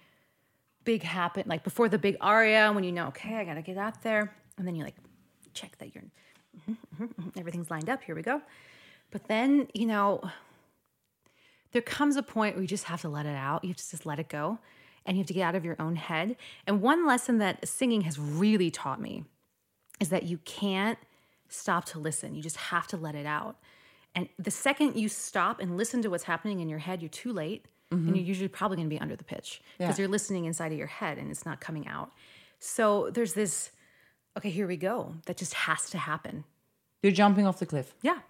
big 0.84 1.02
happened, 1.02 1.46
like 1.46 1.64
before 1.64 1.88
the 1.88 1.98
big 1.98 2.16
aria, 2.20 2.72
when 2.72 2.84
you 2.84 2.92
know, 2.92 3.06
okay, 3.08 3.36
I 3.36 3.44
got 3.44 3.54
to 3.54 3.62
get 3.62 3.78
out 3.78 4.02
there. 4.02 4.34
And 4.58 4.66
then 4.66 4.74
you 4.74 4.84
like 4.84 4.96
check 5.54 5.78
that 5.78 5.94
you're, 5.94 6.04
mhm, 6.68 6.76
mhm, 7.00 7.14
mhm, 7.14 7.38
everything's 7.38 7.70
lined 7.70 7.88
up. 7.88 8.02
Here 8.02 8.14
we 8.14 8.22
go. 8.22 8.42
But 9.10 9.28
then, 9.28 9.68
you 9.74 9.86
know, 9.86 10.20
there 11.74 11.82
comes 11.82 12.16
a 12.16 12.22
point 12.22 12.54
where 12.54 12.62
you 12.62 12.68
just 12.68 12.84
have 12.84 13.00
to 13.02 13.08
let 13.08 13.26
it 13.26 13.34
out. 13.34 13.64
You 13.64 13.70
have 13.70 13.76
to 13.76 13.90
just 13.90 14.06
let 14.06 14.20
it 14.20 14.28
go. 14.28 14.58
And 15.04 15.16
you 15.16 15.20
have 15.22 15.26
to 15.26 15.34
get 15.34 15.42
out 15.42 15.54
of 15.56 15.64
your 15.64 15.76
own 15.78 15.96
head. 15.96 16.36
And 16.66 16.80
one 16.80 17.04
lesson 17.06 17.38
that 17.38 17.68
singing 17.68 18.02
has 18.02 18.18
really 18.18 18.70
taught 18.70 19.00
me 19.00 19.24
is 20.00 20.08
that 20.08 20.22
you 20.22 20.38
can't 20.38 20.98
stop 21.48 21.84
to 21.86 21.98
listen. 21.98 22.34
You 22.34 22.42
just 22.42 22.56
have 22.56 22.86
to 22.88 22.96
let 22.96 23.16
it 23.16 23.26
out. 23.26 23.56
And 24.14 24.28
the 24.38 24.52
second 24.52 24.94
you 24.96 25.08
stop 25.08 25.60
and 25.60 25.76
listen 25.76 26.00
to 26.02 26.08
what's 26.08 26.24
happening 26.24 26.60
in 26.60 26.68
your 26.68 26.78
head, 26.78 27.02
you're 27.02 27.08
too 27.08 27.32
late. 27.32 27.66
And 27.90 28.00
mm-hmm. 28.00 28.14
you're 28.14 28.24
usually 28.24 28.48
probably 28.48 28.76
going 28.76 28.88
to 28.88 28.94
be 28.94 29.00
under 29.00 29.16
the 29.16 29.24
pitch 29.24 29.60
because 29.76 29.98
Yeah. 29.98 30.04
you're 30.04 30.10
listening 30.10 30.44
inside 30.44 30.70
of 30.70 30.78
your 30.78 30.86
head 30.86 31.18
and 31.18 31.28
it's 31.30 31.44
not 31.44 31.60
coming 31.60 31.88
out. 31.88 32.12
So 32.60 33.10
there's 33.10 33.34
this, 33.34 33.72
okay, 34.38 34.50
here 34.50 34.68
we 34.68 34.76
go. 34.76 35.16
That 35.26 35.36
just 35.36 35.54
has 35.54 35.90
to 35.90 35.98
happen. 35.98 36.44
You're 37.02 37.12
jumping 37.12 37.46
off 37.46 37.58
the 37.58 37.66
cliff. 37.66 37.94
Yeah. 38.00 38.20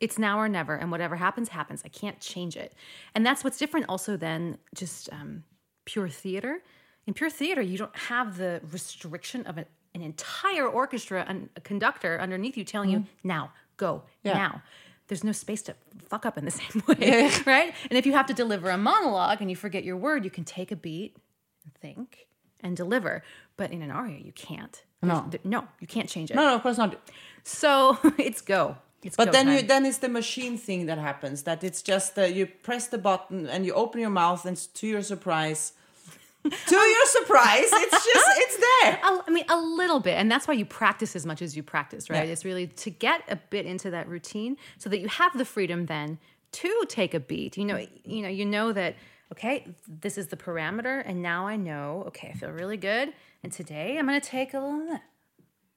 It's 0.00 0.18
now 0.18 0.38
or 0.38 0.48
never. 0.48 0.74
And 0.76 0.90
whatever 0.90 1.16
happens, 1.16 1.48
happens. 1.48 1.82
I 1.84 1.88
can't 1.88 2.20
change 2.20 2.56
it. 2.56 2.72
And 3.14 3.24
that's 3.26 3.42
what's 3.44 3.58
different 3.58 3.86
also 3.88 4.16
than 4.16 4.58
just 4.74 5.08
um, 5.12 5.44
pure 5.84 6.08
theater. 6.08 6.62
In 7.06 7.14
pure 7.14 7.30
theater, 7.30 7.60
you 7.62 7.78
don't 7.78 7.96
have 7.96 8.36
the 8.36 8.60
restriction 8.70 9.44
of 9.46 9.58
a, 9.58 9.64
an 9.94 10.02
entire 10.02 10.66
orchestra 10.66 11.24
and 11.26 11.48
a 11.56 11.60
conductor 11.60 12.20
underneath 12.20 12.56
you 12.56 12.64
telling 12.64 12.90
you, 12.90 13.04
now, 13.24 13.50
go, 13.76 14.02
Yeah. 14.22 14.34
now. 14.34 14.62
There's 15.08 15.24
no 15.24 15.32
space 15.32 15.62
to 15.62 15.74
fuck 16.10 16.26
up 16.26 16.36
in 16.36 16.44
the 16.44 16.50
same 16.62 16.82
way, 16.86 17.30
right? 17.46 17.72
And 17.88 17.98
if 17.98 18.04
you 18.04 18.12
have 18.12 18.26
to 18.26 18.34
deliver 18.34 18.68
a 18.68 18.76
monologue 18.76 19.40
and 19.40 19.48
you 19.48 19.56
forget 19.56 19.82
your 19.82 19.96
word, 19.96 20.22
you 20.24 20.30
can 20.30 20.44
take 20.44 20.70
a 20.70 20.76
beat 20.76 21.16
and 21.64 21.72
think 21.74 22.26
and 22.60 22.76
deliver. 22.76 23.22
But 23.56 23.72
in 23.72 23.80
an 23.80 23.90
aria, 23.90 24.18
you 24.18 24.32
can't. 24.32 24.82
No. 25.00 25.30
no, 25.44 25.66
you 25.80 25.86
can't 25.86 26.08
change 26.08 26.30
it. 26.30 26.34
No, 26.34 26.44
no, 26.44 26.54
of 26.56 26.62
course 26.62 26.76
not. 26.76 26.96
So 27.44 27.96
it's 28.18 28.40
go. 28.42 28.76
It's 29.02 29.16
But 29.16 29.32
then 29.32 29.46
time. 29.46 29.54
you 29.56 29.62
then 29.62 29.86
it's 29.86 29.98
the 29.98 30.08
machine 30.08 30.58
thing 30.58 30.86
that 30.86 30.98
happens. 30.98 31.44
That 31.44 31.62
it's 31.62 31.82
just 31.82 32.18
uh, 32.18 32.22
you 32.22 32.46
press 32.46 32.88
the 32.88 32.98
button 32.98 33.46
and 33.46 33.64
you 33.64 33.72
open 33.74 34.00
your 34.00 34.10
mouth, 34.10 34.44
and 34.44 34.56
to 34.74 34.86
your 34.86 35.02
surprise, 35.02 35.72
to 36.44 36.74
your 36.74 37.06
surprise, 37.06 37.68
it's 37.72 38.04
just 38.04 38.28
it's 38.38 38.56
there. 38.56 39.00
I 39.02 39.30
mean, 39.30 39.44
a 39.48 39.56
little 39.56 40.00
bit, 40.00 40.14
and 40.14 40.30
that's 40.30 40.48
why 40.48 40.54
you 40.54 40.64
practice 40.64 41.14
as 41.14 41.24
much 41.24 41.42
as 41.42 41.56
you 41.56 41.62
practice, 41.62 42.10
right? 42.10 42.26
Yeah. 42.26 42.32
It's 42.32 42.44
really 42.44 42.66
to 42.66 42.90
get 42.90 43.22
a 43.28 43.36
bit 43.36 43.66
into 43.66 43.90
that 43.90 44.08
routine, 44.08 44.56
so 44.78 44.90
that 44.90 44.98
you 44.98 45.08
have 45.08 45.36
the 45.38 45.44
freedom 45.44 45.86
then 45.86 46.18
to 46.52 46.84
take 46.88 47.14
a 47.14 47.20
beat. 47.20 47.56
You 47.56 47.66
know, 47.66 47.86
you 48.04 48.22
know, 48.22 48.28
you 48.28 48.44
know 48.46 48.72
that 48.72 48.96
okay, 49.32 49.66
this 49.86 50.18
is 50.18 50.28
the 50.28 50.36
parameter, 50.36 51.02
and 51.04 51.22
now 51.22 51.46
I 51.46 51.56
know. 51.56 52.04
Okay, 52.08 52.30
I 52.30 52.32
feel 52.32 52.50
really 52.50 52.76
good, 52.76 53.12
and 53.44 53.52
today 53.52 53.96
I'm 53.98 54.06
going 54.06 54.20
to 54.20 54.28
take 54.28 54.54
a 54.54 54.60
little. 54.60 55.00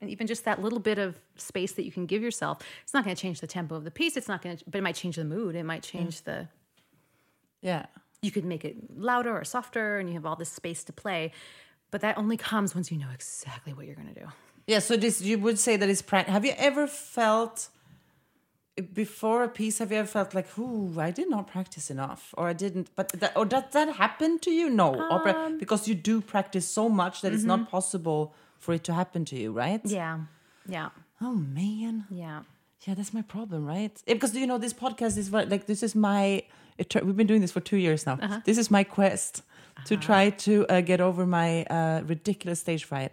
And 0.02 0.10
even 0.10 0.28
just 0.28 0.46
that 0.46 0.62
little 0.62 0.80
bit 0.80 0.98
of 0.98 1.20
space 1.38 1.74
that 1.74 1.86
you 1.86 1.92
can 1.92 2.08
give 2.08 2.24
yourself, 2.24 2.58
it's 2.84 2.94
not 2.94 3.04
going 3.04 3.16
to 3.16 3.22
change 3.22 3.40
the 3.40 3.48
tempo 3.48 3.76
of 3.76 3.84
the 3.84 3.92
piece. 3.92 4.18
It's 4.18 4.28
not 4.28 4.42
going 4.42 4.58
to, 4.58 4.66
but 4.68 4.80
it 4.80 4.82
might 4.82 4.96
change 4.96 5.16
the 5.16 5.24
mood. 5.24 5.56
It 5.56 5.64
might 5.64 5.84
change 5.84 6.24
the 6.24 6.48
Yeah. 7.62 7.86
you 8.22 8.32
could 8.32 8.46
make 8.46 8.66
it 8.66 8.76
louder 8.98 9.32
or 9.36 9.44
softer 9.44 10.00
and 10.00 10.10
you 10.10 10.16
have 10.16 10.26
all 10.26 10.36
this 10.36 10.52
space 10.52 10.84
to 10.86 10.94
play 10.94 11.32
but 11.92 12.02
that 12.02 12.18
only 12.18 12.38
comes 12.38 12.74
once 12.74 12.92
you 12.92 12.98
know 12.98 13.12
exactly 13.14 13.74
what 13.74 13.86
you're 13.86 13.96
going 13.96 14.14
to 14.14 14.20
do 14.20 14.28
Yeah, 14.68 14.80
so 14.80 14.96
this 14.96 15.22
you 15.22 15.38
would 15.40 15.60
say 15.60 15.76
that 15.78 15.90
it's 15.90 16.02
practice. 16.02 16.32
Have 16.32 16.46
you 16.46 16.54
ever 16.58 16.88
felt 16.88 17.70
before 18.94 19.44
a 19.44 19.50
piece? 19.50 19.80
Have 19.80 19.92
you 19.92 19.98
ever 19.98 20.08
felt 20.08 20.34
like, 20.34 20.48
"Ooh, 20.58 21.00
I 21.08 21.12
did 21.12 21.30
not 21.30 21.44
practice 21.56 21.90
enough," 21.96 22.34
or 22.38 22.44
I 22.48 22.54
didn't? 22.54 22.88
But 22.96 23.10
that, 23.22 23.32
or 23.36 23.46
does 23.46 23.64
that 23.78 23.90
happen 24.04 24.40
to 24.46 24.52
you? 24.60 24.70
No, 24.70 24.90
opera 25.16 25.34
um 25.34 25.58
because 25.64 25.82
you 25.90 25.96
do 25.96 26.22
practice 26.22 26.68
so 26.80 26.84
much 27.02 27.16
that 27.22 27.32
it's 27.34 27.50
not 27.54 27.62
mm-hmm. 27.62 27.76
possible 27.78 28.22
for 28.62 28.74
it 28.74 28.84
to 28.84 28.94
happen 28.94 29.26
to 29.26 29.36
you, 29.36 29.52
right? 29.64 29.82
yeah 29.86 30.20
yeah 30.68 30.90
Oh 31.24 31.36
man, 31.36 32.06
yeah 32.10 32.42
yeah, 32.88 32.96
that's 32.96 33.14
my 33.14 33.22
problem, 33.22 33.62
right? 33.68 33.94
Because 34.08 34.34
you 34.36 34.48
know 34.48 34.58
this 34.58 34.74
podcast 34.74 35.16
is 35.18 35.32
like 35.32 35.66
this 35.68 35.84
is 35.84 35.94
my. 35.96 36.42
It, 36.78 36.96
we've 37.06 37.16
been 37.16 37.28
doing 37.28 37.42
this 37.42 37.52
for 37.52 37.62
two 37.62 37.78
years 37.78 38.06
now. 38.06 38.18
This 38.46 38.58
is 38.58 38.72
my 38.72 38.84
quest 38.84 39.44
to 39.86 39.96
try 39.98 40.32
to 40.46 40.66
uh, 40.68 40.82
get 40.82 41.00
over 41.00 41.26
my 41.28 41.64
uh, 41.66 42.02
ridiculous 42.14 42.60
stage 42.60 42.84
fright. 42.86 43.12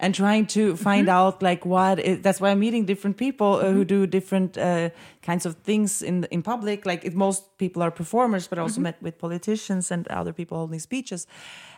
and 0.00 0.14
trying 0.14 0.46
to 0.46 0.76
find 0.76 1.08
out 1.08 1.42
like 1.42 1.64
what 1.64 1.98
is, 1.98 2.20
that's 2.20 2.40
why 2.40 2.50
I'm 2.50 2.58
meeting 2.58 2.84
different 2.86 3.16
people 3.16 3.46
uh, 3.46 3.72
who 3.72 3.84
do 3.84 4.06
different 4.06 4.58
uh, 4.58 4.90
kinds 5.22 5.46
of 5.46 5.54
things 5.64 6.02
in 6.02 6.24
in 6.30 6.42
public. 6.42 6.84
Like 6.84 7.06
it, 7.08 7.14
most 7.14 7.42
people 7.56 7.80
are 7.82 7.90
performers, 7.90 8.48
but 8.48 8.58
I 8.58 8.62
also 8.62 8.80
met 8.80 8.96
with 9.02 9.14
politicians 9.18 9.90
and 9.90 10.06
other 10.08 10.32
people 10.32 10.56
holding 10.58 10.80
speeches, 10.80 11.26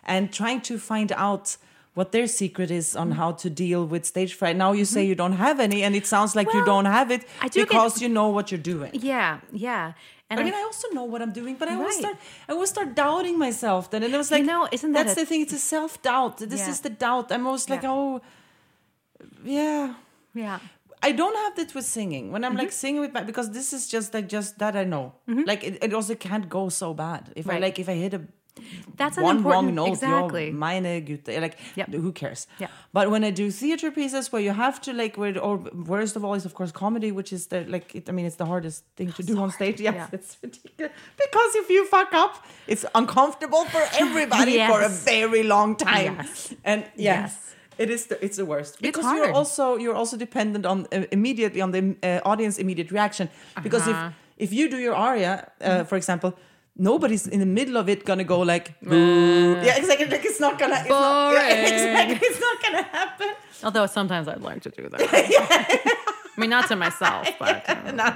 and 0.03 0.33
trying 0.33 0.61
to 0.61 0.77
find 0.77 1.11
out 1.11 1.57
what 1.97 2.11
their 2.15 2.27
secret 2.41 2.69
is 2.79 2.87
on 3.03 3.07
how 3.19 3.29
to 3.43 3.47
deal 3.63 3.81
with 3.93 4.05
stage 4.13 4.33
fright. 4.39 4.55
Now 4.65 4.71
you 4.79 4.85
say 4.93 5.01
you 5.11 5.15
don't 5.23 5.37
have 5.45 5.57
any, 5.67 5.79
and 5.85 5.95
it 6.01 6.05
sounds 6.15 6.31
like 6.39 6.47
you 6.53 6.61
Mm-hmm. 6.61 6.73
Don't 6.73 6.89
have 6.97 7.09
it 7.15 7.21
I 7.41 7.47
do 7.47 7.59
get- 7.59 7.69
because 7.69 7.93
you 8.03 8.09
know 8.17 8.27
what 8.35 8.45
you're 8.51 8.65
doing. 8.75 8.91
Yeah, 9.11 9.39
yeah. 9.67 9.85
And 10.29 10.39
I 10.39 10.41
I- 10.41 10.45
mean, 10.45 10.55
I 10.61 10.63
also 10.69 10.87
know 10.97 11.05
what 11.11 11.19
I'm 11.25 11.33
doing, 11.41 11.55
but 11.61 11.67
I 11.71 11.75
always 11.81 11.97
start, 12.03 12.17
I 12.47 12.51
always 12.55 12.69
start 12.75 12.89
doubting 13.03 13.35
myself. 13.45 13.81
Then, 13.91 14.03
and 14.03 14.13
it 14.13 14.17
was 14.23 14.29
like, 14.35 14.43
know, 14.53 14.61
isn't 14.77 14.91
that 14.93 15.05
that's 15.07 15.17
a- 15.17 15.21
the 15.21 15.25
thing? 15.29 15.41
It's 15.45 15.53
a 15.61 15.63
self 15.75 15.91
doubt. 16.09 16.35
This 16.55 16.63
Yeah. 16.65 16.73
is 16.73 16.79
the 16.87 16.93
doubt. 17.05 17.25
I'm 17.33 17.45
always 17.49 17.67
like, 17.73 17.83
Yeah. 17.83 17.91
oh, 17.97 18.21
yeah. 19.43 19.93
yeah. 20.33 20.59
I 21.01 21.11
don't 21.11 21.35
have 21.43 21.55
that 21.59 21.73
with 21.75 21.85
singing. 21.85 22.31
When 22.33 22.43
I'm 22.43 22.55
like 22.55 22.69
Mm-hmm. 22.69 22.83
singing 22.83 23.01
with 23.01 23.13
my 23.13 23.23
because 23.31 23.47
this 23.57 23.71
is 23.77 23.83
just 23.87 24.13
like 24.15 24.27
just 24.37 24.57
that 24.63 24.75
I 24.75 24.83
know. 24.83 25.13
Like 25.51 25.63
it, 25.63 25.73
it 25.85 25.93
also 25.93 26.15
can't 26.15 26.47
go 26.49 26.69
so 26.69 26.93
bad. 26.93 27.21
If 27.35 27.45
I 27.49 27.59
like 27.59 27.77
if 27.83 27.87
I 27.87 27.93
hit 27.93 28.13
a 28.19 28.21
That's 28.97 29.17
an 29.17 29.23
one 29.23 29.37
important 29.37 29.65
wrong 29.65 29.75
note, 29.75 29.93
exactly. 29.93 30.51
meine 30.51 31.01
Güte, 31.05 31.39
like 31.41 31.57
Yep. 31.75 31.93
who 31.93 32.11
cares? 32.11 32.47
Yeah. 32.59 32.67
But 32.93 33.09
when 33.11 33.23
I 33.23 33.31
do 33.31 33.51
theater 33.51 33.91
pieces 33.91 34.31
where 34.31 34.41
you 34.41 34.53
have 34.53 34.79
to 34.81 34.93
like 34.93 35.17
where 35.17 35.37
or 35.39 35.57
worst 35.87 36.15
of 36.15 36.23
all 36.23 36.35
is 36.35 36.45
of 36.45 36.53
course 36.53 36.71
comedy, 36.71 37.11
which 37.11 37.31
is 37.33 37.47
the 37.47 37.59
like 37.67 37.95
it, 37.95 38.09
I 38.09 38.11
mean 38.11 38.25
it's 38.25 38.37
the 38.37 38.45
hardest 38.45 38.83
thing 38.95 39.11
to 39.13 39.23
do 39.23 39.37
on 39.39 39.51
stage. 39.51 39.79
Yes, 39.87 39.95
Yeah. 39.95 40.07
it's 40.19 40.37
ridiculous 40.41 40.91
because 41.17 41.55
if 41.61 41.69
you 41.69 41.85
fuck 41.85 42.13
up, 42.13 42.33
it's 42.67 42.85
uncomfortable 42.95 43.65
for 43.65 43.81
everybody 43.99 44.57
for 44.67 44.81
a 44.81 44.89
very 44.89 45.43
long 45.43 45.75
time. 45.75 46.15
Yes. 46.17 46.53
And 46.63 46.83
yes. 46.95 46.95
Yes. 46.97 47.43
It 47.79 47.89
is 47.89 48.05
the 48.07 48.15
it's 48.25 48.37
the 48.37 48.45
worst 48.45 48.81
because 48.81 49.05
hard. 49.05 49.17
you're 49.17 49.33
also 49.37 49.77
you're 49.77 49.93
also 49.95 50.17
dependent 50.17 50.65
on 50.65 50.87
uh, 50.91 51.03
immediately 51.11 51.61
on 51.61 51.71
the 51.71 51.95
uh, 52.03 52.19
audience 52.31 52.57
immediate 52.61 52.91
reaction 52.91 53.29
because 53.63 53.87
Uh-huh. 53.87 54.09
if 54.37 54.49
if 54.51 54.53
you 54.53 54.67
do 54.69 54.77
your 54.77 54.95
aria 54.95 55.31
uh, 55.33 55.43
Mm-hmm. 55.69 55.85
for 55.87 55.95
example 55.97 56.31
nobody's 56.77 57.27
in 57.27 57.39
the 57.39 57.45
middle 57.45 57.77
of 57.77 57.87
it 57.89 58.05
gonna 58.05 58.23
go 58.23 58.39
like 58.39 58.79
boo. 58.81 59.53
Yeah 59.63 59.77
exactly. 59.77 60.05
Like 60.07 60.25
it's 60.25 60.39
not 60.39 60.57
gonna 60.59 60.79
it's 60.79 60.89
not, 60.89 61.33
yeah, 61.33 61.39
Boring. 61.49 61.73
exactly. 61.73 62.19
It's 62.27 62.39
not 62.39 62.63
gonna 62.63 62.83
happen. 62.83 63.29
Although 63.63 63.85
sometimes 63.87 64.27
I'd 64.27 64.41
like 64.41 64.61
to 64.63 64.69
do 64.69 64.89
that. 64.89 65.01
I 66.37 66.39
mean, 66.39 66.51
not 66.51 66.67
to 66.67 66.75
myself, 66.75 67.27
but 67.39 67.95
not. 67.95 68.13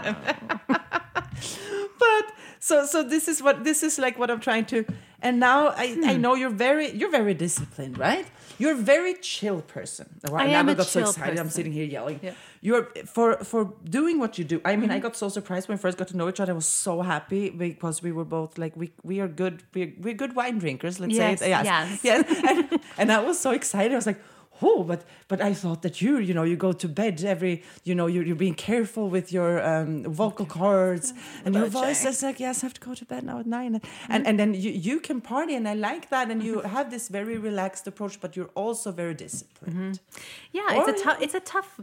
but 1.99 2.25
so 2.59 2.85
so 2.85 3.03
this 3.03 3.27
is 3.27 3.41
what 3.41 3.63
this 3.63 3.83
is 3.83 3.97
like 3.97 4.17
what 4.19 4.29
I'm 4.29 4.39
trying 4.39 4.65
to 4.65 4.85
and 5.21 5.39
now 5.39 5.67
I, 5.69 5.97
I 6.05 6.13
Hmm. 6.15 6.21
know 6.21 6.35
you're 6.35 6.49
very 6.67 6.91
you're 6.91 7.11
very 7.11 7.33
disciplined 7.33 7.97
right? 7.97 8.25
You're 8.59 8.73
a 8.73 8.83
very 8.93 9.15
chill 9.15 9.61
person. 9.61 10.07
Right 10.29 10.47
I 10.47 10.51
now 10.51 10.59
am 10.59 10.69
I 10.69 10.73
a 10.73 10.75
got 10.75 10.85
so 10.87 10.99
chill 11.01 11.09
excited. 11.09 11.39
I'm 11.39 11.49
sitting 11.49 11.71
here 11.71 11.85
yelling. 11.85 12.19
Yeah. 12.21 12.33
You're 12.63 12.87
for 13.07 13.37
for 13.43 13.73
doing 13.83 14.19
what 14.19 14.37
you 14.37 14.43
do 14.45 14.61
I 14.63 14.75
mean 14.75 14.91
I 14.91 14.95
Mm-hmm. 14.95 15.01
got 15.07 15.15
so 15.15 15.29
surprised 15.29 15.67
when 15.67 15.77
we 15.77 15.81
first 15.81 15.97
got 15.97 16.07
to 16.09 16.17
know 16.17 16.29
each 16.29 16.39
other 16.39 16.51
I 16.53 16.55
was 16.55 16.67
so 16.67 17.01
happy 17.01 17.49
because 17.49 18.03
we 18.03 18.11
were 18.11 18.25
both 18.25 18.57
like 18.57 18.75
we 18.75 18.93
we 19.03 19.19
are 19.19 19.27
good 19.27 19.63
we're, 19.73 19.93
we're 19.99 20.13
good 20.23 20.35
wine 20.35 20.59
drinkers 20.59 20.99
let's 20.99 21.13
Yes, 21.13 21.39
say 21.39 21.47
it 21.47 21.49
yes 21.49 21.65
yes. 22.03 22.03
yes 22.03 22.43
and, 22.49 22.79
and 22.99 23.11
I 23.11 23.19
was 23.19 23.39
so 23.39 23.51
excited 23.51 23.91
I 23.93 23.95
was 23.95 24.05
like 24.05 24.21
oh 24.61 24.83
but 24.83 25.03
but 25.27 25.41
I 25.41 25.53
thought 25.53 25.81
that 25.81 26.01
you 26.01 26.19
you 26.19 26.33
know 26.33 26.43
you 26.43 26.55
go 26.55 26.71
to 26.73 26.87
bed 26.87 27.23
every 27.23 27.63
you 27.83 27.95
know 27.95 28.07
you're, 28.07 28.25
you're 28.25 28.35
being 28.35 28.55
careful 28.55 29.09
with 29.09 29.31
your 29.31 29.61
um, 29.65 30.03
vocal 30.03 30.45
cords 30.45 31.13
and 31.45 31.55
your 31.55 31.67
voice 31.67 32.05
is 32.05 32.23
like 32.23 32.39
yes 32.39 32.63
I 32.63 32.67
have 32.67 32.73
to 32.75 32.81
go 32.81 32.93
to 32.93 33.05
bed 33.05 33.23
now 33.23 33.39
at 33.39 33.45
nine. 33.45 33.75
And 33.75 33.83
mm-hmm. 33.83 34.11
and, 34.13 34.27
and 34.27 34.39
then 34.39 34.53
you, 34.53 34.71
you 34.71 34.99
can 34.99 35.21
party 35.21 35.55
and 35.55 35.67
I 35.67 35.73
like 35.73 36.09
that 36.09 36.29
and 36.31 36.43
you 36.43 36.61
have 36.61 36.91
this 36.91 37.07
very 37.07 37.37
relaxed 37.37 37.87
approach 37.87 38.19
but 38.19 38.35
you're 38.35 38.51
also 38.55 38.91
very 38.91 39.13
disciplined. 39.13 39.99
Mm-hmm. 39.99 40.21
Yeah, 40.51 40.77
Or- 40.77 40.89
it's 40.89 41.01
a 41.01 41.03
tough 41.03 41.21
it's 41.21 41.33
a 41.33 41.39
tough 41.39 41.79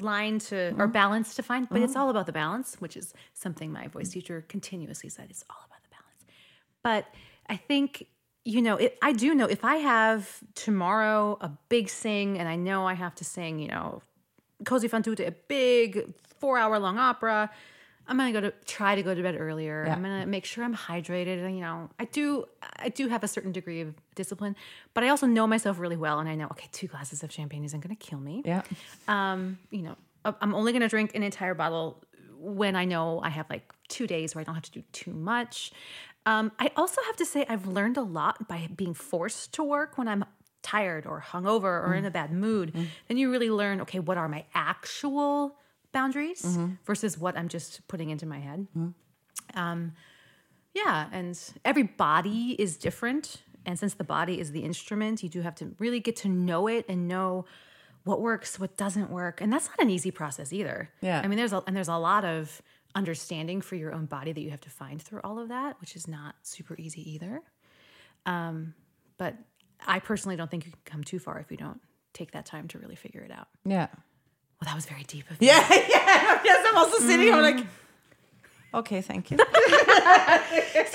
line 0.00 0.38
to 0.38 0.56
or 0.56 0.72
mm-hmm. 0.72 0.92
balance 0.92 1.34
to 1.36 1.42
find, 1.42 1.68
but 1.68 1.82
it's 1.82 1.96
all 1.96 2.10
about 2.10 2.26
the 2.26 2.32
balance, 2.32 2.76
which 2.78 2.96
is 2.96 3.14
something 3.32 3.72
my 3.72 3.88
voice 3.88 4.10
teacher 4.10 4.44
continuously 4.48 5.08
said. 5.08 5.26
It's 5.30 5.44
all 5.50 5.64
about 5.66 5.82
the 5.82 5.90
balance. 5.90 6.24
But 6.82 7.14
I 7.48 7.56
think 7.56 8.06
you 8.44 8.60
know, 8.60 8.76
it, 8.76 8.98
I 9.00 9.12
do 9.12 9.34
know 9.34 9.46
if 9.46 9.64
I 9.64 9.76
have 9.76 10.40
tomorrow 10.54 11.38
a 11.40 11.50
big 11.68 11.88
sing 11.88 12.38
and 12.38 12.48
I 12.48 12.56
know 12.56 12.86
I 12.86 12.94
have 12.94 13.14
to 13.16 13.24
sing, 13.24 13.58
you 13.58 13.68
know, 13.68 14.02
Così 14.64 14.88
fan 14.88 15.02
tutte, 15.02 15.20
a 15.20 15.34
big 15.48 16.14
four 16.38 16.58
hour 16.58 16.78
long 16.78 16.98
opera. 16.98 17.50
I'm 18.06 18.18
gonna 18.18 18.32
go 18.32 18.40
to 18.40 18.52
try 18.66 18.94
to 18.94 19.02
go 19.02 19.14
to 19.14 19.22
bed 19.22 19.34
earlier. 19.38 19.86
I'm 19.88 20.02
gonna 20.02 20.26
make 20.26 20.44
sure 20.44 20.62
I'm 20.62 20.74
hydrated. 20.74 21.42
And 21.44 21.56
you 21.56 21.62
know, 21.62 21.88
I 21.98 22.04
do 22.04 22.44
I 22.78 22.90
do 22.90 23.08
have 23.08 23.24
a 23.24 23.28
certain 23.28 23.50
degree 23.52 23.80
of 23.80 23.94
discipline, 24.14 24.56
but 24.92 25.04
I 25.04 25.08
also 25.08 25.26
know 25.26 25.46
myself 25.46 25.78
really 25.78 25.96
well, 25.96 26.18
and 26.18 26.28
I 26.28 26.34
know 26.34 26.46
okay, 26.52 26.68
two 26.70 26.86
glasses 26.86 27.22
of 27.22 27.32
champagne 27.32 27.64
isn't 27.64 27.80
gonna 27.80 27.96
kill 27.96 28.20
me. 28.20 28.42
yeah 28.44 28.62
Um, 29.08 29.58
you 29.70 29.82
know, 29.82 29.96
I'm 30.24 30.54
only 30.54 30.72
gonna 30.72 30.88
drink 30.88 31.14
an 31.14 31.22
entire 31.22 31.54
bottle 31.54 32.02
when 32.38 32.76
I 32.76 32.84
know 32.84 33.20
I 33.22 33.30
have 33.30 33.48
like 33.48 33.72
two 33.88 34.06
days 34.06 34.34
where 34.34 34.40
I 34.40 34.44
don't 34.44 34.54
have 34.54 34.64
to 34.64 34.70
do 34.70 34.82
too 34.92 35.12
much. 35.12 35.72
Um, 36.26 36.52
I 36.58 36.70
also 36.76 37.00
have 37.06 37.16
to 37.16 37.26
say 37.26 37.44
I've 37.48 37.66
learned 37.66 37.96
a 37.96 38.02
lot 38.02 38.48
by 38.48 38.68
being 38.74 38.94
forced 38.94 39.52
to 39.54 39.62
work 39.62 39.98
when 39.98 40.08
I'm 40.08 40.24
tired 40.62 41.04
or 41.06 41.22
hungover 41.26 41.86
or 41.86 41.94
in 41.94 42.04
a 42.06 42.10
bad 42.10 42.32
mood. 42.32 42.72
Then 43.08 43.16
you 43.18 43.30
really 43.30 43.50
learn, 43.50 43.80
okay, 43.82 43.98
what 43.98 44.16
are 44.16 44.28
my 44.28 44.44
actual 44.54 45.56
boundaries 45.92 46.58
versus 46.84 47.16
what 47.16 47.36
I'm 47.38 47.48
just 47.48 47.86
putting 47.88 48.10
into 48.10 48.26
my 48.26 48.38
head. 48.40 48.66
Um, 49.54 49.92
yeah, 50.74 51.08
and 51.12 51.38
every 51.64 51.84
body 51.84 52.56
is 52.58 52.76
different. 52.76 53.42
And 53.64 53.78
since 53.78 53.94
the 53.94 54.04
body 54.04 54.40
is 54.40 54.52
the 54.52 54.64
instrument, 54.64 55.22
you 55.22 55.28
do 55.28 55.40
have 55.42 55.54
to 55.56 55.74
really 55.78 56.00
get 56.00 56.16
to 56.16 56.28
know 56.28 56.66
it 56.66 56.84
and 56.88 57.06
know 57.08 57.46
what 58.02 58.20
works, 58.20 58.58
what 58.58 58.76
doesn't 58.76 59.08
work. 59.08 59.40
And 59.40 59.52
that's 59.52 59.68
not 59.68 59.80
an 59.80 59.88
easy 59.88 60.10
process 60.10 60.52
either. 60.52 60.90
Yeah. 61.00 61.20
I 61.22 61.28
mean, 61.28 61.38
there's 61.38 61.52
a, 61.52 61.62
and 61.66 61.74
there's 61.74 61.88
a 61.88 61.96
lot 61.96 62.24
of 62.24 62.60
understanding 62.94 63.60
for 63.60 63.74
your 63.76 63.92
own 63.92 64.06
body 64.06 64.32
that 64.32 64.40
you 64.40 64.50
have 64.50 64.60
to 64.62 64.70
find 64.70 65.00
through 65.02 65.20
all 65.24 65.38
of 65.38 65.48
that, 65.48 65.80
which 65.80 65.96
is 65.96 66.06
not 66.08 66.34
super 66.42 66.76
easy 66.78 67.08
either. 67.14 67.42
Um, 68.26 68.74
but 69.18 69.34
I 69.86 69.98
personally 69.98 70.36
don't 70.36 70.50
think 70.50 70.64
you 70.66 70.72
can 70.72 70.80
come 70.84 71.04
too 71.04 71.18
far 71.18 71.38
if 71.40 71.50
you 71.50 71.56
don't 71.56 71.80
take 72.12 72.30
that 72.32 72.46
time 72.46 72.68
to 72.68 72.78
really 72.78 72.94
figure 72.96 73.20
it 73.22 73.30
out. 73.30 73.48
yeah 73.64 73.88
Well, 74.60 74.66
that 74.66 74.74
was 74.74 74.86
very 74.86 75.02
deep 75.02 75.28
of 75.30 75.40
me. 75.40 75.48
yeah 75.48 75.66
yeah 75.70 76.40
yes 76.44 76.66
I'm 76.70 76.76
also 76.78 76.98
sitting 76.98 77.32
I'm 77.34 77.42
like 77.42 77.66
okay 78.72 79.00
thank 79.02 79.30
you 79.30 79.36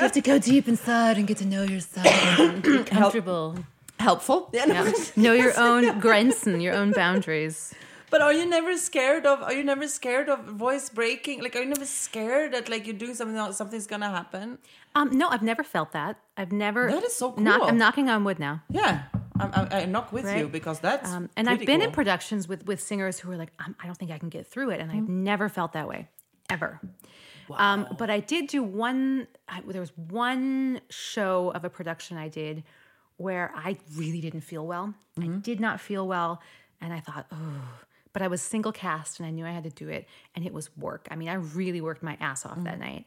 You 0.01 0.03
have 0.05 0.11
to 0.13 0.21
go 0.21 0.39
deep 0.39 0.67
inside 0.69 1.17
and 1.17 1.27
get 1.27 1.37
to 1.37 1.45
know 1.45 1.63
yourself 1.63 2.05
and 2.39 2.63
be 2.63 2.83
comfortable. 2.85 3.57
helpful 3.99 4.49
yeah, 4.53 4.65
no. 4.65 4.83
Yeah. 4.85 4.91
know 5.17 5.33
your 5.33 5.59
own 5.59 5.99
grenzen, 6.01 6.61
your 6.63 6.73
own 6.73 6.91
boundaries. 6.93 7.73
But 8.09 8.21
are 8.21 8.33
you 8.33 8.45
never 8.45 8.75
scared 8.77 9.25
of? 9.25 9.41
Are 9.43 9.53
you 9.53 9.63
never 9.63 9.87
scared 9.87 10.29
of 10.29 10.43
voice 10.45 10.89
breaking? 10.89 11.41
Like, 11.41 11.55
are 11.55 11.59
you 11.59 11.67
never 11.67 11.85
scared 11.85 12.53
that 12.53 12.69
like 12.69 12.87
you're 12.87 12.95
doing 12.95 13.13
something 13.13 13.37
else, 13.37 13.57
something's 13.57 13.87
gonna 13.87 14.09
happen? 14.09 14.57
Um, 14.95 15.15
no, 15.17 15.29
I've 15.29 15.43
never 15.43 15.63
felt 15.63 15.91
that. 15.91 16.17
I've 16.35 16.51
never. 16.51 16.89
That 16.89 17.03
is 17.03 17.15
so 17.15 17.35
Knock, 17.37 17.59
cool. 17.59 17.69
I'm 17.69 17.77
knocking 17.77 18.09
on 18.09 18.23
wood 18.23 18.39
now. 18.39 18.63
Yeah, 18.69 19.03
I'm, 19.39 19.51
I'm, 19.53 19.67
I'm 19.71 19.91
not 19.91 20.11
with 20.11 20.25
you 20.35 20.47
because 20.47 20.79
that's 20.79 21.09
Um, 21.09 21.29
and 21.37 21.47
I've 21.49 21.65
been 21.65 21.81
in 21.81 21.91
productions 21.91 22.47
with 22.47 22.65
with 22.65 22.81
singers 22.81 23.19
who 23.19 23.31
are 23.31 23.37
like, 23.37 23.51
I 23.59 23.85
don't 23.85 23.97
think 23.97 24.11
I 24.11 24.17
can 24.17 24.29
get 24.29 24.47
through 24.47 24.71
it, 24.71 24.81
and 24.81 24.91
I've 24.91 25.07
never 25.07 25.47
felt 25.47 25.73
that 25.73 25.87
way, 25.87 26.07
ever. 26.49 26.79
Um, 27.51 27.87
but 27.97 28.09
I 28.09 28.19
did 28.19 28.47
do 28.47 28.61
one. 28.63 29.27
I, 29.47 29.61
there 29.61 29.81
was 29.81 29.95
one 29.97 30.81
show 30.89 31.51
of 31.51 31.65
a 31.65 31.69
production 31.69 32.17
I 32.17 32.27
did 32.27 32.63
where 33.17 33.51
I 33.55 33.77
really 33.95 34.21
didn't 34.21 34.41
feel 34.41 34.65
well. 34.65 34.93
I 35.19 35.27
did 35.27 35.59
not 35.59 35.79
feel 35.79 36.07
well, 36.07 36.41
and 36.81 36.93
I 36.93 36.99
thought, 36.99 37.27
oh. 37.31 37.61
But 38.11 38.21
I 38.21 38.27
was 38.27 38.41
single 38.41 38.71
cast, 38.71 39.19
and 39.19 39.27
I 39.27 39.31
knew 39.31 39.45
I 39.45 39.51
had 39.51 39.63
to 39.65 39.69
do 39.69 39.87
it, 39.87 40.07
and 40.35 40.45
it 40.45 40.53
was 40.53 40.75
work. 40.77 41.07
I 41.11 41.15
mean, 41.15 41.29
I 41.29 41.35
really 41.35 41.81
worked 41.81 42.01
my 42.01 42.17
ass 42.19 42.45
off 42.45 42.63
that 42.63 42.79
night, 42.79 43.05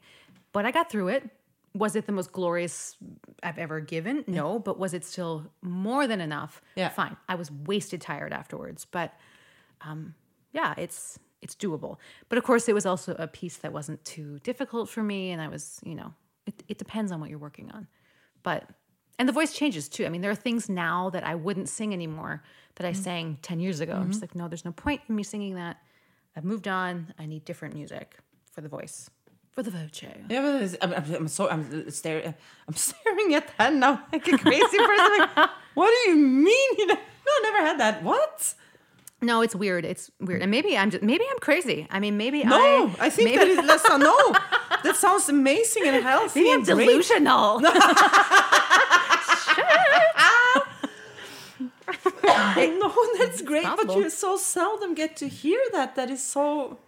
but 0.52 0.64
I 0.64 0.70
got 0.70 0.90
through 0.90 1.08
it. 1.08 1.28
Was 1.74 1.96
it 1.96 2.06
the 2.06 2.12
most 2.12 2.32
glorious 2.32 2.96
I've 3.42 3.58
ever 3.58 3.80
given? 3.80 4.24
No, 4.26 4.58
but 4.58 4.78
was 4.78 4.92
it 4.94 5.04
still 5.04 5.50
more 5.62 6.06
than 6.06 6.20
enough? 6.20 6.60
Yeah. 6.76 6.90
Fine. 6.90 7.16
I 7.28 7.34
was 7.34 7.50
wasted 7.50 8.00
tired 8.00 8.32
afterwards, 8.32 8.84
but 8.84 9.14
um, 9.80 10.14
yeah, 10.52 10.74
it's 10.76 11.18
it's 11.40 11.56
doable. 11.56 11.96
But 12.28 12.38
of 12.38 12.44
course, 12.44 12.68
it 12.68 12.74
was 12.74 12.86
also 12.86 13.16
a 13.18 13.26
piece 13.26 13.56
that 13.58 13.72
wasn't 13.72 14.04
too 14.04 14.38
difficult 14.40 14.88
for 14.88 15.02
me, 15.02 15.32
and 15.32 15.42
I 15.42 15.48
was, 15.48 15.80
you 15.82 15.94
know, 15.94 16.14
it, 16.46 16.62
it 16.68 16.78
depends 16.78 17.10
on 17.10 17.20
what 17.20 17.30
you're 17.30 17.38
working 17.38 17.70
on. 17.72 17.88
But 18.42 18.68
and 19.18 19.28
the 19.28 19.32
voice 19.32 19.52
changes 19.52 19.88
too. 19.88 20.06
I 20.06 20.08
mean, 20.08 20.20
there 20.20 20.30
are 20.30 20.34
things 20.34 20.68
now 20.68 21.10
that 21.10 21.24
I 21.24 21.34
wouldn't 21.34 21.68
sing 21.68 21.92
anymore 21.92 22.42
that 22.76 22.86
I 22.86 22.92
mm-hmm. 22.92 23.02
sang 23.02 23.38
ten 23.42 23.60
years 23.60 23.80
ago. 23.80 23.94
I'm 23.94 24.08
just 24.08 24.18
mm-hmm. 24.18 24.22
like, 24.22 24.34
no, 24.34 24.48
there's 24.48 24.64
no 24.64 24.72
point 24.72 25.02
in 25.08 25.16
me 25.16 25.22
singing 25.22 25.54
that. 25.56 25.78
I've 26.36 26.44
moved 26.44 26.68
on. 26.68 27.12
I 27.18 27.26
need 27.26 27.44
different 27.44 27.74
music 27.74 28.16
for 28.50 28.60
the 28.60 28.68
voice, 28.68 29.10
for 29.50 29.62
the 29.62 29.70
voce. 29.70 30.02
Yeah, 30.28 30.66
I'm, 30.80 30.92
I'm, 30.94 31.14
I'm 31.14 31.28
so 31.28 31.48
I'm 31.48 31.90
staring. 31.90 32.34
I'm 32.68 32.74
staring 32.88 33.34
at 33.34 33.48
that 33.58 33.74
now 33.74 34.02
like 34.12 34.26
a 34.28 34.38
crazy 34.38 34.76
person. 34.78 35.18
Like, 35.18 35.50
what 35.74 35.92
do 36.04 36.10
you 36.10 36.16
mean? 36.16 36.70
You 36.78 36.86
know, 36.88 36.94
no, 36.94 37.00
I 37.00 37.40
never 37.42 37.58
had 37.58 37.80
that. 37.80 38.02
What? 38.02 38.54
No, 39.20 39.40
it's 39.40 39.54
weird. 39.54 39.84
It's 39.84 40.10
weird, 40.20 40.42
and 40.42 40.50
maybe 40.50 40.76
I'm 40.76 40.90
just 40.90 41.02
maybe 41.02 41.24
I'm 41.30 41.38
crazy. 41.38 41.86
I 41.90 42.00
mean, 42.00 42.16
maybe 42.16 42.42
No, 42.42 42.56
I 42.98 43.06
I, 43.06 43.10
think 43.10 43.30
maybe, 43.30 43.54
that 43.54 43.64
is 43.64 43.84
not, 43.84 44.00
no. 44.00 44.36
That 44.82 44.96
sounds 44.96 45.28
amazing 45.28 45.84
and 45.86 46.02
healthy 46.02 46.40
maybe 46.40 46.50
I'm 46.50 46.58
and 46.60 46.66
delusional. 52.54 52.88
no, 52.88 53.06
that's 53.18 53.42
great, 53.42 53.64
but 53.64 53.94
you 53.96 54.10
so 54.10 54.36
seldom 54.36 54.94
get 54.94 55.16
to 55.16 55.28
hear 55.28 55.60
that. 55.72 55.96
That 55.96 56.10
is 56.10 56.22
so. 56.22 56.78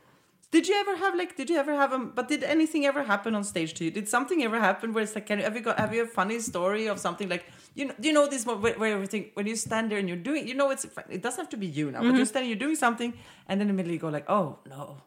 Did 0.50 0.68
you 0.68 0.74
ever 0.76 0.94
have 0.96 1.16
like? 1.16 1.36
Did 1.36 1.50
you 1.50 1.56
ever 1.56 1.74
have 1.74 1.92
a? 1.92 1.98
But 1.98 2.28
did 2.28 2.44
anything 2.44 2.86
ever 2.86 3.02
happen 3.02 3.34
on 3.34 3.42
stage 3.42 3.74
to 3.74 3.84
you? 3.84 3.90
Did 3.90 4.08
something 4.08 4.42
ever 4.44 4.60
happen 4.60 4.92
where 4.92 5.02
it's 5.02 5.14
like? 5.16 5.26
Can 5.26 5.38
you, 5.38 5.44
have 5.44 5.56
you 5.56 5.62
got? 5.62 5.78
Have 5.80 5.92
you 5.92 6.02
a 6.04 6.06
funny 6.06 6.38
story 6.38 6.86
of 6.86 7.00
something 7.00 7.28
like 7.28 7.44
you 7.74 7.86
know, 7.86 7.94
you 8.00 8.12
know 8.12 8.28
this 8.28 8.46
where, 8.46 8.56
where 8.56 8.92
everything 8.94 9.30
when 9.34 9.46
you 9.48 9.56
stand 9.56 9.90
there 9.90 9.98
and 9.98 10.06
you're 10.08 10.16
doing, 10.30 10.46
you 10.46 10.54
know, 10.54 10.70
it's 10.70 10.86
it 11.10 11.22
doesn't 11.22 11.40
have 11.40 11.48
to 11.50 11.56
be 11.56 11.66
you 11.66 11.90
now, 11.90 11.98
Mm-hmm. 12.00 12.10
but 12.10 12.16
you're 12.18 12.26
standing, 12.26 12.50
you're 12.50 12.58
doing 12.66 12.76
something, 12.76 13.14
and 13.48 13.60
then 13.60 13.68
immediately 13.68 13.94
you 13.94 13.98
go 13.98 14.10
like, 14.10 14.30
oh 14.30 14.58
no, 14.70 14.98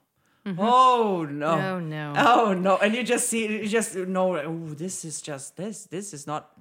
oh 0.45 1.25
no, 1.29 1.47
Mm-hmm. 1.47 1.63
Oh, 1.63 1.79
no. 1.79 2.13
oh 2.17 2.53
no, 2.53 2.77
and 2.77 2.93
you 2.95 3.03
just 3.03 3.29
see, 3.29 3.47
you 3.47 3.67
just 3.67 3.95
know, 3.95 4.35
oh, 4.37 4.73
this 4.73 5.05
is 5.05 5.21
just 5.21 5.55
this, 5.55 5.85
this 5.85 6.13
is 6.13 6.27
not. 6.27 6.51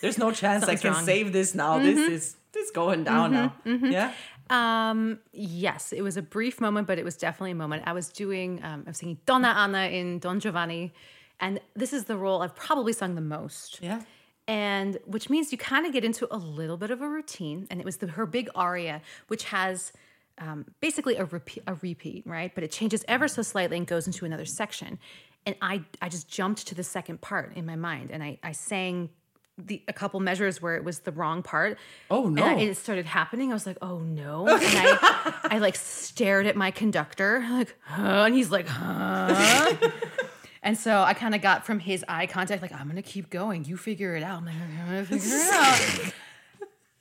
There's 0.00 0.18
no 0.18 0.32
chance 0.32 0.64
I 0.68 0.74
can 0.74 0.90
wrong. 0.90 0.96
Mm-hmm. 0.96 1.06
save 1.06 1.32
this 1.32 1.54
now. 1.54 1.78
This 1.78 1.98
is 1.98 2.08
this 2.08 2.22
is 2.24 2.36
going 2.72 3.04
down 3.04 3.32
now. 3.32 3.54
Yeah. 3.64 4.12
Um, 4.50 5.18
yes, 5.32 5.92
it 5.92 6.02
was 6.02 6.16
a 6.16 6.22
brief 6.22 6.60
moment, 6.60 6.86
but 6.86 6.98
it 6.98 7.04
was 7.04 7.16
definitely 7.16 7.52
a 7.52 7.54
moment. 7.56 7.84
I 7.86 7.92
was 7.92 8.08
doing, 8.10 8.60
um, 8.62 8.82
I 8.86 8.90
was 8.90 8.98
singing 8.98 9.18
Donna 9.24 9.48
Anna 9.56 9.84
in 9.88 10.18
Don 10.18 10.40
Giovanni, 10.40 10.92
and 11.40 11.60
this 11.74 11.92
is 11.92 12.04
the 12.04 12.16
role 12.16 12.42
I've 12.42 12.54
probably 12.54 12.92
sung 12.92 13.14
the 13.14 13.20
most. 13.22 13.80
Yeah. 13.82 14.02
and 14.48 14.98
which 15.06 15.30
means 15.30 15.52
you 15.52 15.58
kind 15.58 15.86
of 15.86 15.92
get 15.92 16.04
into 16.04 16.26
a 16.34 16.36
little 16.36 16.76
bit 16.76 16.90
of 16.90 17.00
a 17.00 17.08
routine. 17.08 17.66
And 17.70 17.80
it 17.80 17.84
was 17.84 17.98
the, 17.98 18.08
her 18.08 18.26
big 18.26 18.48
aria, 18.54 19.00
which 19.28 19.44
has 19.44 19.92
um, 20.38 20.66
basically 20.80 21.16
a 21.16 21.24
repeat, 21.24 21.62
a 21.66 21.74
repeat, 21.74 22.26
right? 22.26 22.52
But 22.54 22.64
it 22.64 22.72
changes 22.72 23.04
ever 23.08 23.28
so 23.28 23.42
slightly 23.42 23.76
and 23.76 23.86
goes 23.86 24.06
into 24.06 24.24
another 24.24 24.44
section. 24.44 24.98
And 25.46 25.56
I, 25.60 25.82
I 26.00 26.08
just 26.08 26.28
jumped 26.28 26.66
to 26.68 26.74
the 26.74 26.84
second 26.84 27.20
part 27.20 27.56
in 27.56 27.66
my 27.66 27.76
mind, 27.76 28.10
and 28.10 28.22
I, 28.22 28.38
I 28.42 28.52
sang 28.52 29.10
the 29.58 29.82
a 29.86 29.92
couple 29.92 30.18
measures 30.20 30.62
where 30.62 30.76
it 30.76 30.84
was 30.84 31.00
the 31.00 31.12
wrong 31.12 31.42
part. 31.42 31.78
Oh, 32.10 32.28
no. 32.28 32.44
I- 32.44 32.54
it 32.60 32.76
started 32.76 33.06
happening. 33.06 33.50
I 33.50 33.54
was 33.54 33.66
like, 33.66 33.78
oh 33.82 33.98
no! 33.98 34.46
And 34.48 34.60
I, 34.62 35.34
I 35.44 35.58
like 35.58 35.76
stared 35.76 36.46
at 36.46 36.56
my 36.56 36.70
conductor, 36.70 37.44
like, 37.50 37.76
huh? 37.82 38.24
And 38.26 38.34
he's 38.34 38.50
like, 38.50 38.66
huh? 38.66 39.74
And 40.62 40.78
so 40.78 41.02
I 41.02 41.12
kind 41.14 41.34
of 41.34 41.42
got 41.42 41.66
from 41.66 41.80
his 41.80 42.04
eye 42.08 42.26
contact, 42.26 42.62
like, 42.62 42.72
I'm 42.72 42.86
gonna 42.88 43.02
keep 43.02 43.30
going. 43.30 43.64
You 43.64 43.76
figure 43.76 44.14
it 44.14 44.22
out. 44.22 44.38
I'm 44.38 44.46
like, 44.46 44.54
I'm 44.54 44.86
gonna 44.86 45.04
figure 45.04 45.36
it 45.36 45.52
out. 45.52 46.12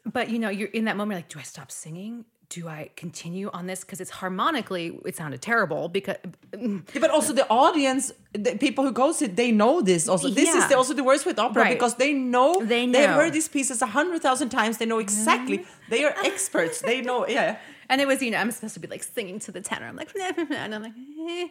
but 0.13 0.29
you 0.29 0.39
know, 0.39 0.49
you're 0.49 0.69
in 0.69 0.85
that 0.85 0.97
moment, 0.97 1.17
like, 1.19 1.29
do 1.29 1.39
I 1.39 1.43
stop 1.43 1.71
singing? 1.71 2.25
Do 2.57 2.67
I 2.67 2.89
continue 2.97 3.49
on 3.53 3.65
this? 3.65 3.79
Because 3.79 4.01
it's 4.03 4.11
harmonically, 4.21 4.99
it 5.05 5.15
sounded 5.15 5.41
terrible. 5.41 5.87
Because 5.87 6.17
Yeah, 6.53 6.79
but 6.99 7.09
also 7.09 7.31
the 7.31 7.47
audience, 7.49 8.11
the 8.33 8.57
people 8.57 8.83
who 8.83 8.91
go 8.91 9.13
sit, 9.13 9.37
they 9.37 9.51
know 9.53 9.81
this. 9.81 10.09
Also, 10.09 10.27
this 10.29 10.53
is 10.53 10.67
the, 10.67 10.75
also 10.75 10.93
the 10.93 11.03
worst 11.11 11.25
with 11.25 11.39
opera 11.39 11.61
Right. 11.63 11.73
because 11.77 11.95
they 11.95 12.11
know 12.11 12.49
They 12.73 12.81
have 12.81 12.89
know. 12.91 12.99
Mm-hmm. 12.99 13.19
heard 13.19 13.31
these 13.39 13.47
pieces 13.47 13.81
a 13.81 13.85
hundred 13.97 14.21
thousand 14.21 14.49
times. 14.49 14.73
They 14.79 14.85
know 14.85 14.99
exactly. 14.99 15.57
They 15.89 16.03
are 16.03 16.13
experts. 16.25 16.81
They 16.81 16.99
know. 17.01 17.25
Yeah. 17.37 17.57
and 17.89 18.01
it 18.01 18.07
was, 18.11 18.21
you 18.21 18.31
know, 18.31 18.39
I'm 18.41 18.51
supposed 18.51 18.73
to 18.73 18.81
be 18.85 18.89
like 18.95 19.03
singing 19.03 19.39
to 19.45 19.51
the 19.55 19.61
tenor. 19.61 19.87
I'm 19.87 19.95
like, 19.95 20.11
and 20.63 20.75
I'm 20.75 20.83
like, 20.87 20.97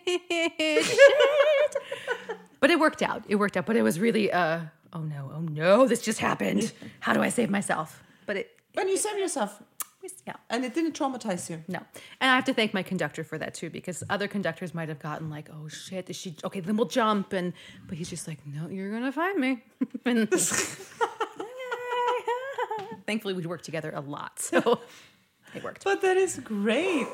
shit. 0.05 0.99
but 2.61 2.71
it 2.71 2.79
worked 2.79 3.03
out. 3.03 3.23
It 3.29 3.37
worked 3.37 3.57
out. 3.57 3.65
But 3.67 3.77
it 3.77 3.83
was 3.83 3.99
really, 3.99 4.31
uh, 4.31 4.61
oh 4.93 5.01
no, 5.15 5.31
oh 5.35 5.41
no, 5.41 5.87
this 5.89 6.03
just 6.03 6.19
happened. 6.19 6.73
How 7.01 7.13
do 7.15 7.23
I 7.23 7.31
save 7.31 7.49
myself? 7.51 8.03
But 8.27 8.37
it, 8.37 8.47
When 8.75 8.89
you 8.89 8.97
save 8.97 9.19
yourself, 9.19 9.63
yeah. 10.27 10.35
and 10.49 10.65
it 10.65 10.75
didn't 10.75 10.95
traumatize 10.95 11.49
you. 11.51 11.63
No. 11.69 11.79
And 12.21 12.31
I 12.31 12.35
have 12.35 12.45
to 12.45 12.55
thank 12.55 12.75
my 12.75 12.83
conductor 12.83 13.25
for 13.25 13.39
that 13.39 13.55
too, 13.55 13.71
because 13.71 14.03
other 14.11 14.29
conductors 14.29 14.75
might 14.75 14.89
have 14.89 14.99
gotten 14.99 15.31
like, 15.31 15.49
oh 15.53 15.69
shit, 15.69 16.11
is 16.11 16.17
she 16.17 16.37
okay, 16.45 16.61
then 16.61 16.77
we'll 16.77 16.87
jump 16.89 17.33
and 17.33 17.53
but 17.87 17.99
he's 17.99 18.11
just 18.11 18.27
like, 18.29 18.39
No, 18.47 18.69
you're 18.69 18.91
gonna 18.91 19.13
find 19.13 19.39
me. 19.39 19.63
and 20.05 20.29
thankfully 23.07 23.35
we'd 23.35 23.47
worked 23.47 23.65
together 23.65 23.93
a 23.95 24.01
lot. 24.01 24.39
So 24.41 24.81
it 25.55 25.65
worked. 25.65 25.85
But 25.85 26.01
that 26.03 26.17
is 26.17 26.39
great. 26.39 27.07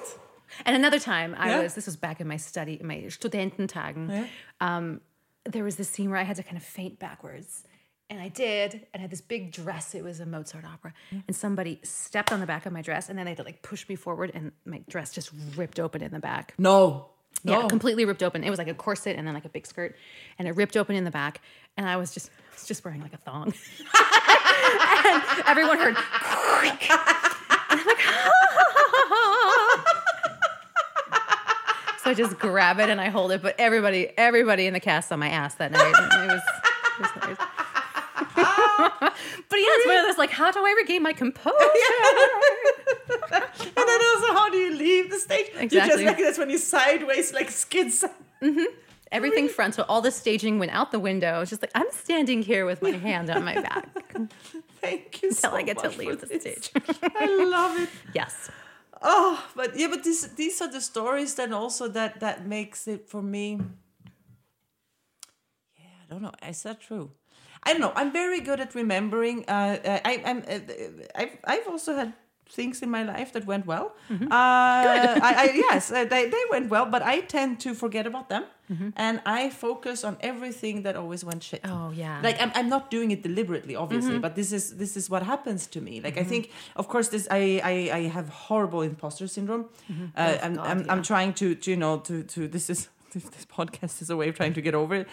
And 0.65 0.77
another 0.77 0.99
time 0.99 1.35
I 1.39 1.51
Yeah. 1.51 1.63
was 1.63 1.75
this 1.75 1.87
was 1.87 1.97
back 1.97 2.21
in 2.21 2.29
my 2.29 2.37
study, 2.37 2.75
in 2.81 2.87
my 2.87 2.97
Studententagen. 3.09 4.09
Yeah. 4.11 4.27
Um, 4.61 5.01
there 5.45 5.65
was 5.65 5.77
this 5.77 5.89
scene 5.89 6.11
where 6.11 6.19
I 6.19 6.23
had 6.25 6.37
to 6.37 6.43
kind 6.43 6.57
of 6.57 6.63
faint 6.63 6.99
backwards. 6.99 7.65
And 8.09 8.21
I 8.21 8.29
did, 8.29 8.75
and 8.75 8.81
I 8.95 8.99
had 9.01 9.11
this 9.11 9.21
big 9.21 9.51
dress. 9.51 9.93
It 9.95 10.05
was 10.05 10.21
a 10.21 10.27
Mozart 10.27 10.65
opera. 10.65 10.95
Mm. 11.13 11.25
And 11.27 11.35
somebody 11.37 11.81
stepped 11.83 12.31
on 12.31 12.39
the 12.39 12.47
back 12.47 12.65
of 12.65 12.73
my 12.73 12.81
dress, 12.81 13.09
and 13.09 13.19
then 13.19 13.25
they 13.25 13.33
had 13.33 13.39
to 13.39 13.43
like 13.43 13.63
push 13.63 13.89
me 13.89 13.97
forward, 13.97 14.31
and 14.33 14.53
my 14.65 14.81
dress 14.89 15.13
just 15.13 15.33
ripped 15.57 15.81
open 15.81 16.03
in 16.03 16.13
the 16.13 16.21
back. 16.21 16.55
No. 16.57 17.07
No. 17.45 17.63
Yeah, 17.63 17.69
completely 17.69 18.05
ripped 18.05 18.23
open. 18.23 18.45
It 18.45 18.51
was 18.51 18.59
like 18.59 18.69
a 18.69 18.75
corset 18.75 19.17
and 19.17 19.27
then 19.27 19.35
like 19.35 19.45
a 19.45 19.49
big 19.49 19.67
skirt, 19.67 19.97
and 20.39 20.47
it 20.47 20.53
ripped 20.53 20.77
open 20.77 20.95
in 20.97 21.05
the 21.05 21.11
back. 21.11 21.41
And 21.77 21.89
I 21.89 21.97
was 21.97 22.15
just, 22.15 22.31
I 22.31 22.55
was 22.55 22.67
just 22.67 22.85
wearing 22.85 23.03
like 23.03 23.13
a 23.13 23.19
thong. 23.19 23.47
and 25.05 25.23
everyone 25.47 25.79
heard, 25.79 25.97
"Creak." 25.97 26.91
And 26.91 27.01
I'm 27.69 27.87
like, 27.87 27.99
so 32.03 32.11
I 32.11 32.15
just 32.17 32.39
grab 32.39 32.79
it 32.79 32.89
and 32.89 33.01
I 33.01 33.09
hold 33.09 33.33
it. 33.33 33.43
But 33.43 33.57
everybody, 33.59 34.11
everybody 34.17 34.67
in 34.67 34.73
the 34.73 34.81
cast 34.81 35.09
saw 35.09 35.17
my 35.17 35.29
ass 35.29 35.57
that 35.57 35.73
night. 35.73 35.89
It 35.89 36.29
was, 36.29 36.43
it 36.99 37.01
was 37.01 37.11
hilarious. 37.11 37.39
but 39.51 39.57
yeah, 39.57 39.77
it's 39.77 39.87
one 39.87 39.97
of 39.97 40.05
those 40.07 40.19
like, 40.19 40.31
how 40.31 40.51
do 40.51 40.61
I 40.61 40.75
regain 40.79 41.03
my 41.03 41.13
composure? 41.13 41.55
and 43.33 43.87
then 43.89 44.01
also, 44.11 44.33
how 44.35 44.51
do 44.51 44.57
you 44.59 44.75
leave 44.75 45.11
the 45.11 45.19
stage? 45.19 45.47
You 45.55 45.69
just 45.69 45.75
Exactly. 45.75 46.05
like 46.05 46.19
that's 46.19 46.39
when 46.39 46.51
you 46.51 46.59
sideways 46.59 47.33
like 47.33 47.51
skids. 47.51 48.05
Mm-hmm. 48.43 48.65
Everything 49.13 49.49
frontal, 49.49 49.85
all 49.89 50.01
the 50.03 50.11
staging 50.11 50.59
went 50.59 50.73
out 50.73 50.91
the 50.91 50.99
window. 50.99 51.41
It's 51.41 51.51
just 51.51 51.63
like 51.63 51.71
I'm 51.75 51.91
standing 51.93 52.43
here 52.43 52.67
with 52.67 52.83
my 52.83 52.91
hand 52.91 53.31
on 53.31 53.45
my 53.45 53.55
back 53.55 53.89
Thank 54.81 55.23
you 55.23 55.29
until 55.31 55.51
so 55.53 55.57
I 55.57 55.63
get 55.63 55.79
to 55.79 55.89
leave 55.91 56.21
the 56.21 56.27
stage. 56.27 56.71
I 57.15 57.27
love 57.45 57.79
it. 57.79 57.89
yes. 58.15 58.51
Oh, 59.03 59.45
but 59.55 59.79
yeah, 59.79 59.89
but 59.89 60.03
these 60.05 60.27
these 60.35 60.61
are 60.61 60.71
the 60.71 60.81
stories 60.81 61.35
then 61.35 61.53
also 61.53 61.87
that 61.89 62.21
that 62.21 62.47
makes 62.47 62.89
it 62.89 63.09
for 63.09 63.23
me. 63.23 63.61
Yeah, 65.79 65.85
I 66.03 66.07
don't 66.11 66.23
know. 66.23 66.33
Is 66.47 66.63
that 66.65 66.81
true? 66.81 67.11
I 67.67 67.73
don't 67.73 67.81
know. 67.81 67.93
I'm 68.01 68.13
very 68.13 68.41
good 68.41 68.61
at 68.61 68.75
remembering. 68.75 69.45
Uh, 69.49 69.53
uh, 69.85 70.11
I, 70.11 70.13
I'm. 70.25 70.39
Uh, 70.49 70.61
I've 71.21 71.37
I've 71.45 71.67
also 71.69 71.95
had 72.01 72.13
things 72.49 72.81
in 72.83 72.91
my 72.91 73.03
life 73.03 73.33
that 73.33 73.45
went 73.45 73.67
well. 73.67 73.87
Mm-hmm. 74.09 74.31
Uh, 74.31 75.19
I, 75.29 75.33
I, 75.45 75.45
yes, 75.55 75.91
uh, 75.91 76.05
they 76.05 76.31
they 76.31 76.45
went 76.51 76.71
well, 76.71 76.87
but 76.87 77.03
I 77.03 77.21
tend 77.21 77.59
to 77.67 77.75
forget 77.75 78.07
about 78.07 78.29
them, 78.29 78.45
and 78.97 79.21
I 79.27 79.51
focus 79.51 80.05
on 80.05 80.17
everything 80.21 80.83
that 80.83 80.97
always 80.97 81.23
went 81.25 81.43
shit 81.43 81.61
Oh 81.65 81.91
yeah. 81.95 82.21
like 82.23 82.41
I'm, 82.43 82.51
I'm 82.55 82.69
not 82.69 82.91
doing 82.91 83.11
it 83.13 83.23
deliberately 83.23 83.77
obviously 83.77 84.19
but 84.19 84.35
this 84.35 84.51
is 84.53 84.77
this 84.77 84.97
is 84.97 85.09
what 85.09 85.23
happens 85.23 85.69
to 85.75 85.81
me 85.81 86.01
like 86.07 86.19
i 86.19 86.25
think 86.25 86.51
of 86.75 86.89
course 86.89 87.09
this 87.15 87.29
i 87.31 87.61
i, 87.73 87.75
I 87.99 88.03
have 88.17 88.29
horrible 88.29 88.83
imposter 88.83 89.29
syndrome 89.29 89.67
uh, 90.17 90.39
I'm, 90.43 90.55
God, 90.57 90.67
I'm, 90.67 90.81
I'm 90.91 91.03
trying 91.03 91.33
to, 91.35 91.55
to 91.55 91.71
you 91.71 91.77
know 91.77 91.99
to 92.09 92.25
to 92.35 92.49
this 92.49 92.69
is 92.69 92.89
this, 93.13 93.25
this 93.25 93.47
podcast 93.47 94.03
is 94.03 94.11
a 94.11 94.17
way 94.17 94.29
of 94.29 94.37
trying 94.37 94.55
to 94.55 94.61
get 94.63 94.75
over 94.75 94.95
it. 94.97 95.09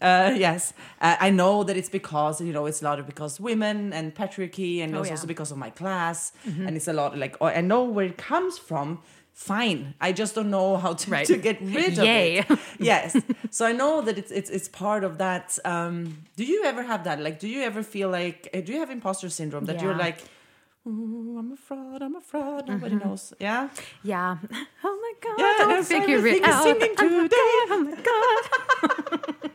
Uh, 0.00 0.32
yes. 0.36 0.72
Uh, 1.00 1.16
i 1.20 1.28
know 1.30 1.64
that 1.64 1.76
it's 1.76 1.88
because 1.88 2.40
you 2.40 2.52
know 2.52 2.66
it's 2.66 2.82
a 2.82 2.84
lot 2.84 2.98
of 3.00 3.06
because 3.06 3.40
women 3.40 3.92
and 3.92 4.14
patriarchy 4.14 4.80
and 4.82 4.94
Oh, 4.94 5.00
it's 5.00 5.08
yeah. 5.08 5.14
also 5.14 5.26
because 5.26 5.50
of 5.50 5.58
my 5.58 5.70
class. 5.70 6.32
And 6.44 6.76
it's 6.76 6.88
a 6.88 6.92
lot 6.92 7.16
like 7.18 7.36
oh, 7.40 7.46
i 7.46 7.60
know 7.60 7.82
where 7.84 8.06
it 8.06 8.16
comes 8.16 8.58
from. 8.58 9.00
Fine. 9.34 9.94
I 10.00 10.10
just 10.12 10.34
don't 10.34 10.50
know 10.50 10.76
how 10.78 10.94
to, 10.94 11.10
Right. 11.10 11.26
to 11.26 11.36
get 11.36 11.60
rid 11.60 11.96
Yay. 11.96 12.38
of 12.38 12.50
it. 12.50 12.58
Yes. 12.80 13.16
So 13.50 13.64
i 13.66 13.72
know 13.72 14.00
that 14.02 14.16
it's 14.18 14.30
it's 14.30 14.50
it's 14.50 14.68
part 14.68 15.02
of 15.04 15.18
that 15.18 15.58
um 15.64 15.96
do 16.36 16.44
you 16.44 16.64
ever 16.64 16.82
have 16.82 17.02
that? 17.04 17.20
Like 17.20 17.38
do 17.40 17.48
you 17.48 17.62
ever 17.62 17.82
feel 17.82 18.08
like 18.10 18.48
uh, 18.54 18.60
do 18.60 18.72
you 18.72 18.80
have 18.80 18.90
imposter 18.90 19.28
syndrome 19.28 19.64
that 19.66 19.80
you're 19.82 19.96
like 20.06 20.18
Ooh, 20.88 21.36
i'm 21.38 21.52
a 21.52 21.56
fraud 21.56 22.02
i'm 22.02 22.16
a 22.16 22.20
fraud 22.20 22.68
nobody 22.68 22.94
knows 22.96 23.34
yeah 23.40 23.68
yeah. 24.02 24.36
Oh 24.84 24.98
my 25.02 25.12
god. 25.20 25.38
Yeah, 25.38 25.54
don't 25.58 25.68
that's 25.70 25.88
figure 25.88 26.26
it 26.26 26.42
out. 26.44 26.64
singing 26.64 26.94
Oh 26.98 27.08
my 27.08 27.28
today. 27.28 28.04
god. 28.06 28.08
Oh 28.82 29.28
my 29.28 29.42
god. 29.42 29.50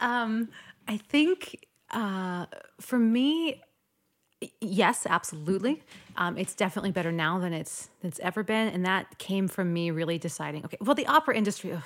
um, 0.00 0.48
I 0.88 0.96
think 0.96 1.66
uh, 1.90 2.46
for 2.80 2.98
me, 2.98 3.62
yes, 4.60 5.06
absolutely. 5.08 5.82
Um, 6.16 6.38
it's 6.38 6.54
definitely 6.54 6.92
better 6.92 7.12
now 7.12 7.38
than 7.38 7.52
it's 7.52 7.88
than 8.00 8.08
it's 8.08 8.20
ever 8.20 8.42
been, 8.42 8.68
and 8.68 8.86
that 8.86 9.18
came 9.18 9.48
from 9.48 9.72
me 9.72 9.90
really 9.90 10.18
deciding. 10.18 10.64
Okay, 10.64 10.78
well, 10.80 10.94
the 10.94 11.06
opera 11.06 11.36
industry. 11.36 11.72
ugh, 11.72 11.82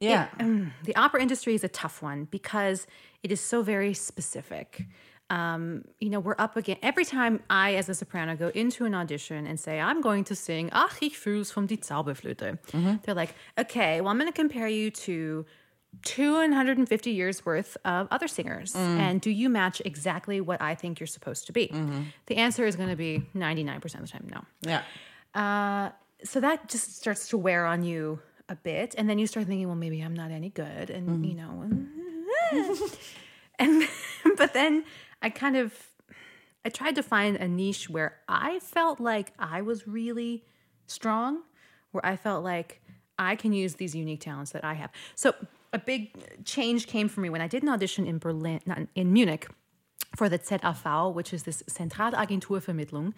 yeah 0.00 0.28
um, 0.40 0.72
the 0.84 0.94
opera 0.96 1.22
industry 1.22 1.54
is 1.54 1.62
a 1.64 1.68
tough 1.68 2.02
one 2.02 2.24
because 2.24 2.86
it 3.22 3.30
is 3.32 3.40
so 3.40 3.62
very 3.62 3.94
specific. 3.94 4.82
Um, 5.30 5.84
you 6.00 6.10
know, 6.10 6.20
we're 6.20 6.36
up 6.38 6.56
again 6.56 6.76
every 6.82 7.04
time 7.04 7.42
I, 7.48 7.74
as 7.76 7.88
a 7.88 7.94
soprano, 7.94 8.36
go 8.36 8.48
into 8.54 8.84
an 8.84 8.94
audition 8.94 9.46
and 9.46 9.58
say, 9.58 9.80
I'm 9.80 10.00
going 10.00 10.24
to 10.24 10.34
sing 10.36 10.68
Ach, 10.72 10.96
ich 11.00 11.16
fühl's 11.18 11.50
vom 11.50 11.66
die 11.66 11.76
Zauberflöte. 11.76 12.58
They're 13.02 13.14
like, 13.14 13.34
okay, 13.58 14.00
well, 14.00 14.10
I'm 14.10 14.18
going 14.18 14.30
to 14.30 14.36
compare 14.36 14.68
you 14.68 14.90
to 14.90 15.46
250 16.02 17.10
years 17.10 17.46
worth 17.46 17.76
of 17.84 18.08
other 18.10 18.28
singers. 18.28 18.74
And 18.74 19.20
do 19.20 19.30
you 19.30 19.48
match 19.48 19.80
exactly 19.84 20.40
what 20.40 20.60
I 20.60 20.74
think 20.74 21.00
you're 21.00 21.06
supposed 21.06 21.46
to 21.46 21.52
be? 21.52 21.72
The 22.26 22.36
answer 22.36 22.66
is 22.66 22.76
going 22.76 22.90
to 22.90 22.96
be 22.96 23.22
99% 23.34 23.84
of 23.94 24.00
the 24.02 24.08
time, 24.08 24.26
no. 24.30 24.44
yeah 24.62 24.82
Uh, 25.34 25.90
so 26.22 26.40
that 26.40 26.68
just 26.68 26.96
starts 26.96 27.28
to 27.28 27.38
wear 27.38 27.66
on 27.66 27.82
you 27.82 28.20
a 28.48 28.56
bit, 28.56 28.94
and 28.98 29.08
then 29.08 29.18
you 29.18 29.26
start 29.26 29.46
thinking, 29.46 29.66
well, 29.66 29.76
maybe 29.76 30.00
I'm 30.00 30.14
not 30.14 30.30
any 30.30 30.50
good, 30.50 30.90
and 30.90 31.24
you 31.26 31.34
know, 31.34 31.64
and 31.64 31.88
but 34.36 34.52
then 34.52 34.84
I 35.24 35.30
kind 35.30 35.56
of 35.56 35.72
I 36.66 36.68
tried 36.68 36.94
to 36.94 37.02
find 37.02 37.36
a 37.36 37.48
niche 37.48 37.90
where 37.90 38.10
I 38.28 38.58
felt 38.60 39.00
like 39.00 39.32
I 39.38 39.62
was 39.62 39.86
really 39.86 40.44
strong, 40.86 41.42
where 41.92 42.04
I 42.04 42.16
felt 42.16 42.44
like 42.44 42.80
I 43.18 43.36
can 43.36 43.52
use 43.52 43.74
these 43.74 43.94
unique 43.94 44.20
talents 44.20 44.52
that 44.52 44.64
I 44.64 44.74
have. 44.74 44.90
So 45.14 45.34
a 45.72 45.78
big 45.78 46.00
change 46.44 46.86
came 46.86 47.08
for 47.08 47.20
me 47.20 47.28
when 47.30 47.40
I 47.40 47.48
did 47.48 47.62
an 47.62 47.68
audition 47.68 48.06
in 48.06 48.18
Berlin, 48.18 48.60
not 48.66 48.78
in- 48.94 49.12
Munich. 49.12 49.48
for 50.16 50.28
the 50.28 50.38
ZAV, 50.38 51.12
which 51.12 51.32
is 51.32 51.42
this 51.42 51.60
Zentralagenturvermittlung. 51.64 53.14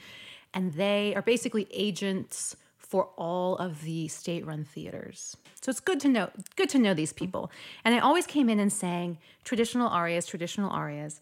And 0.55 0.73
they 0.73 1.15
are 1.15 1.21
basically 1.21 1.67
agents 1.71 2.57
for 2.79 3.11
all 3.19 3.57
of 3.57 3.83
the 3.83 4.09
state-run 4.09 4.65
theaters. 4.65 5.37
So 5.61 5.71
it's 5.71 5.81
good 5.81 6.01
to 6.01 6.09
know 6.09 6.31
good 6.55 6.71
to 6.71 6.79
know 6.79 6.95
these 6.95 7.13
people. 7.13 7.51
And 7.85 7.95
I 7.95 7.99
always 7.99 8.27
came 8.27 8.49
in 8.49 8.59
and 8.61 8.73
sang 8.73 9.19
traditional 9.45 9.89
arias, 9.89 10.25
traditional 10.27 10.71
arias. 10.71 11.21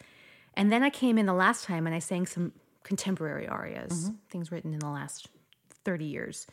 And 0.57 0.73
then 0.73 0.83
I 0.83 0.91
came 0.91 1.19
in 1.19 1.27
the 1.27 1.35
last 1.35 1.65
time 1.65 1.87
and 1.87 1.95
I 1.95 1.99
sang 1.99 2.27
some 2.27 2.53
contemporary 2.83 3.49
arias, 3.49 4.11
things 4.31 4.53
written 4.53 4.73
in 4.73 4.79
the 4.79 4.89
last 4.89 5.29
30 5.85 6.05
years. 6.05 6.47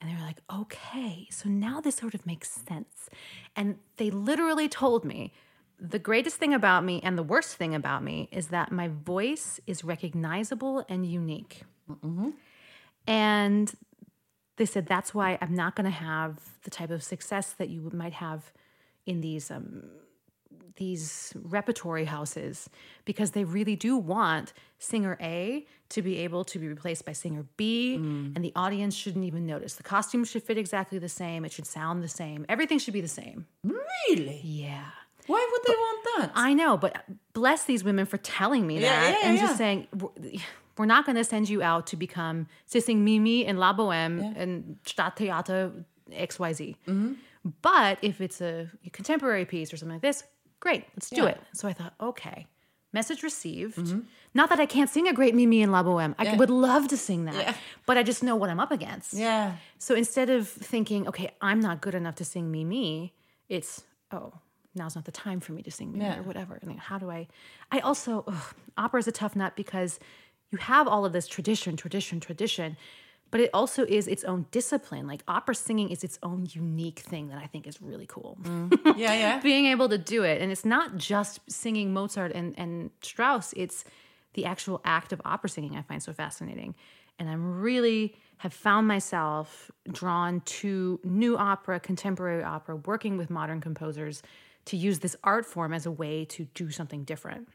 And 0.00 0.10
they 0.10 0.14
were 0.14 0.26
like, 0.26 0.38
okay, 0.52 1.28
so 1.30 1.48
now 1.48 1.80
this 1.80 1.96
sort 1.96 2.14
of 2.14 2.26
makes 2.26 2.50
sense. 2.50 3.08
And 3.54 3.76
they 3.98 4.10
literally 4.10 4.68
told 4.68 5.04
me 5.04 5.32
the 5.78 5.98
greatest 5.98 6.36
thing 6.36 6.54
about 6.54 6.84
me 6.84 7.00
and 7.02 7.18
the 7.18 7.22
worst 7.22 7.56
thing 7.56 7.74
about 7.74 8.02
me 8.02 8.28
is 8.32 8.48
that 8.48 8.70
my 8.72 8.88
voice 8.88 9.60
is 9.66 9.84
recognizable 9.84 10.84
and 10.88 11.04
unique. 11.06 11.62
And 13.06 13.72
they 14.56 14.66
said 14.66 14.86
that's 14.86 15.12
why 15.14 15.38
I'm 15.40 15.54
not 15.54 15.74
going 15.74 15.84
to 15.84 15.90
have 15.90 16.38
the 16.62 16.70
type 16.70 16.90
of 16.90 17.02
success 17.02 17.52
that 17.54 17.68
you 17.68 17.90
might 17.92 18.12
have 18.12 18.52
in 19.06 19.20
these 19.20 19.50
um, 19.50 19.84
these 20.76 21.32
repertory 21.42 22.04
houses 22.06 22.68
because 23.04 23.32
they 23.32 23.44
really 23.44 23.76
do 23.76 23.96
want 23.96 24.52
singer 24.78 25.16
A 25.20 25.66
to 25.90 26.02
be 26.02 26.18
able 26.18 26.44
to 26.44 26.58
be 26.58 26.66
replaced 26.68 27.04
by 27.04 27.12
singer 27.12 27.44
B, 27.58 27.94
and 27.96 28.42
the 28.42 28.52
audience 28.56 28.94
shouldn't 28.94 29.24
even 29.26 29.44
notice. 29.46 29.74
The 29.74 29.82
costumes 29.82 30.30
should 30.30 30.42
fit 30.42 30.56
exactly 30.58 30.98
the 30.98 31.08
same. 31.08 31.44
It 31.44 31.52
should 31.52 31.66
sound 31.66 32.02
the 32.02 32.08
same. 32.08 32.46
Everything 32.48 32.78
should 32.78 32.94
be 32.94 33.02
the 33.02 33.08
same. 33.08 33.46
Really? 33.62 34.40
Yeah. 34.42 34.86
Why 35.26 35.46
would 35.52 35.62
they 35.66 35.76
want 35.78 36.06
that? 36.16 36.32
I 36.34 36.54
know, 36.54 36.76
but 36.76 37.04
bless 37.32 37.64
these 37.64 37.84
women 37.84 38.06
for 38.06 38.16
telling 38.16 38.66
me 38.66 38.80
Yeah, 38.80 38.88
that 39.00 39.18
yeah, 39.22 39.28
and 39.28 39.36
yeah. 39.36 39.42
just 39.46 39.58
saying 39.58 39.86
"We're- 39.94 40.86
not 40.86 41.04
going 41.06 41.16
to 41.16 41.22
send 41.24 41.48
you 41.48 41.62
out 41.62 41.86
to 41.88 41.96
become 41.96 42.46
to 42.70 42.80
sing 42.80 43.04
Mimi 43.04 43.46
and 43.46 43.58
La 43.60 43.72
Boheme 43.72 44.34
and 44.36 44.78
Stadttheater 44.84 45.84
XYZ. 46.10 46.76
Mm-hmm. 46.88 47.12
But 47.60 47.98
if 48.02 48.20
it's 48.20 48.40
a 48.40 48.68
contemporary 48.92 49.44
piece 49.44 49.72
or 49.72 49.76
something 49.76 49.94
like 49.96 50.02
this, 50.02 50.24
great, 50.62 50.84
let's 50.96 51.10
do 51.10 51.22
Yeah. 51.22 51.28
it. 51.34 51.40
So 51.52 51.66
I 51.68 51.72
thought, 51.72 51.94
okay, 52.00 52.46
message 52.92 53.22
received. 53.22 53.78
Not 54.34 54.48
that 54.50 54.60
I 54.60 54.66
can't 54.66 54.88
sing 54.88 55.08
a 55.08 55.12
great 55.12 55.34
Mimi 55.34 55.60
and 55.62 55.72
La 55.72 55.82
Boheme. 55.82 56.14
I 56.18 56.24
Mm-hmm. 56.24 56.32
Yeah. 56.34 56.38
would 56.38 56.50
love 56.50 56.84
to 56.88 56.96
sing 56.96 57.24
that, 57.26 57.34
Yeah. 57.34 57.54
but 57.86 57.96
I 57.98 58.02
just 58.02 58.22
know 58.22 58.36
what 58.36 58.48
I'm 58.48 58.60
up 58.60 58.70
against. 58.70 59.14
Yeah. 59.14 59.56
So 59.78 59.94
instead 59.94 60.30
of 60.30 60.48
thinking, 60.48 61.08
okay, 61.08 61.28
I'm 61.40 61.60
not 61.60 61.80
good 61.80 61.94
enough 61.94 62.14
to 62.16 62.24
sing 62.24 62.50
Mimi, 62.52 63.12
it's, 63.48 63.82
oh, 64.12 64.32
now's 64.74 64.94
not 64.94 65.04
the 65.04 65.12
time 65.26 65.40
for 65.40 65.52
me 65.52 65.62
to 65.62 65.70
sing 65.70 65.92
Mimi 65.92 66.16
or 66.18 66.22
whatever. 66.22 66.58
I 66.62 66.66
mean, 66.66 66.78
how 66.78 66.98
do 66.98 67.10
I? 67.10 67.28
I 67.70 67.80
also, 67.80 68.24
opera 68.78 69.00
is 69.00 69.08
a 69.08 69.12
tough 69.12 69.34
nut 69.36 69.54
because 69.56 69.98
you 70.52 70.58
have 70.58 70.86
all 70.86 71.04
of 71.04 71.12
this 71.12 71.26
tradition, 71.26 71.76
tradition, 71.76 72.20
tradition, 72.20 72.76
but 73.32 73.40
it 73.40 73.50
also 73.54 73.84
is 73.86 74.06
its 74.06 74.22
own 74.24 74.44
discipline. 74.50 75.06
Like 75.08 75.24
opera 75.26 75.54
singing 75.54 75.90
is 75.90 76.04
its 76.04 76.18
own 76.22 76.46
unique 76.52 77.00
thing 77.00 77.28
that 77.28 77.38
I 77.38 77.46
think 77.46 77.66
is 77.66 77.80
really 77.80 78.06
cool. 78.06 78.36
Mm. 78.42 78.98
Yeah, 78.98 79.14
yeah. 79.14 79.40
Being 79.42 79.66
able 79.66 79.88
to 79.88 79.98
do 79.98 80.22
it. 80.22 80.40
And 80.42 80.52
it's 80.52 80.66
not 80.66 80.98
just 80.98 81.40
singing 81.50 81.94
Mozart 81.94 82.32
and, 82.32 82.54
and 82.58 82.90
Strauss, 83.00 83.54
it's 83.56 83.84
the 84.34 84.44
actual 84.44 84.82
act 84.84 85.12
of 85.12 85.22
opera 85.24 85.48
singing 85.48 85.76
I 85.76 85.82
find 85.82 86.02
so 86.02 86.12
fascinating. 86.12 86.74
And 87.18 87.28
I'm 87.28 87.60
really 87.60 88.14
have 88.36 88.52
found 88.52 88.86
myself 88.86 89.70
drawn 89.90 90.40
to 90.42 91.00
new 91.02 91.38
opera, 91.38 91.80
contemporary 91.80 92.42
opera, 92.42 92.76
working 92.76 93.16
with 93.16 93.30
modern 93.30 93.62
composers 93.62 94.22
to 94.66 94.76
use 94.76 94.98
this 94.98 95.16
art 95.24 95.46
form 95.46 95.72
as 95.72 95.86
a 95.86 95.90
way 95.90 96.26
to 96.26 96.44
do 96.52 96.70
something 96.70 97.04
different. 97.04 97.48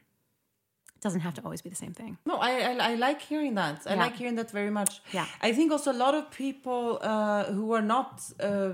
It 0.98 1.02
doesn't 1.06 1.20
have 1.20 1.34
to 1.34 1.42
always 1.44 1.62
be 1.62 1.70
the 1.70 1.76
same 1.84 1.94
thing. 1.94 2.18
No, 2.26 2.34
I, 2.48 2.50
I 2.70 2.72
I 2.90 2.94
like 2.96 3.20
hearing 3.30 3.54
that. 3.54 3.76
I 3.86 3.90
Yeah. 3.94 4.04
like 4.04 4.16
hearing 4.20 4.36
that 4.36 4.50
very 4.50 4.70
much. 4.70 4.92
Yeah. 5.12 5.26
I 5.48 5.52
think 5.56 5.70
also 5.72 5.90
a 5.92 5.98
lot 6.06 6.14
of 6.20 6.24
people 6.44 6.98
uh, 7.00 7.44
who 7.56 7.66
are 7.76 7.86
not 7.96 8.10
uh, 8.40 8.72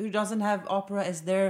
who 0.00 0.08
doesn't 0.10 0.40
have 0.50 0.60
opera 0.68 1.02
as 1.12 1.22
their 1.22 1.46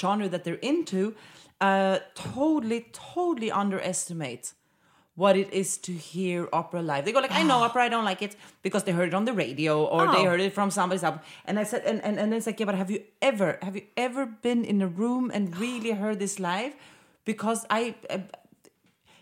genre 0.00 0.28
that 0.28 0.42
they're 0.44 0.62
into, 0.72 1.14
uh, 1.60 1.98
totally 2.34 2.80
totally 3.14 3.50
underestimate 3.52 4.52
what 5.14 5.36
it 5.36 5.48
is 5.52 5.78
to 5.78 5.92
hear 5.92 6.48
opera 6.52 6.80
live. 6.82 7.04
They 7.04 7.12
go 7.12 7.20
like, 7.20 7.32
I 7.42 7.42
know 7.42 7.58
opera, 7.66 7.82
I 7.84 7.88
don't 7.88 8.04
like 8.12 8.22
it 8.22 8.36
because 8.62 8.82
they 8.84 8.92
heard 8.92 9.08
it 9.08 9.14
on 9.14 9.24
the 9.24 9.32
radio 9.44 9.84
or 9.84 10.06
they 10.14 10.22
Oh. 10.26 10.30
heard 10.30 10.40
it 10.40 10.52
from 10.52 10.70
somebody's 10.70 11.02
album. 11.02 11.20
And 11.44 11.58
I 11.58 11.64
said, 11.64 11.82
and, 11.90 11.98
and, 12.04 12.18
and 12.20 12.32
it's 12.34 12.46
like, 12.46 12.60
yeah, 12.60 12.66
but 12.66 12.76
have 12.76 12.90
you 12.94 13.00
ever, 13.20 13.58
have 13.62 13.74
you 13.74 13.82
ever 13.96 14.26
been 14.26 14.64
in 14.64 14.80
a 14.82 14.86
room 14.86 15.30
and 15.34 15.56
really 15.58 15.90
heard 16.02 16.18
this 16.20 16.38
live? 16.38 16.72
Because 17.24 17.66
I, 17.68 17.94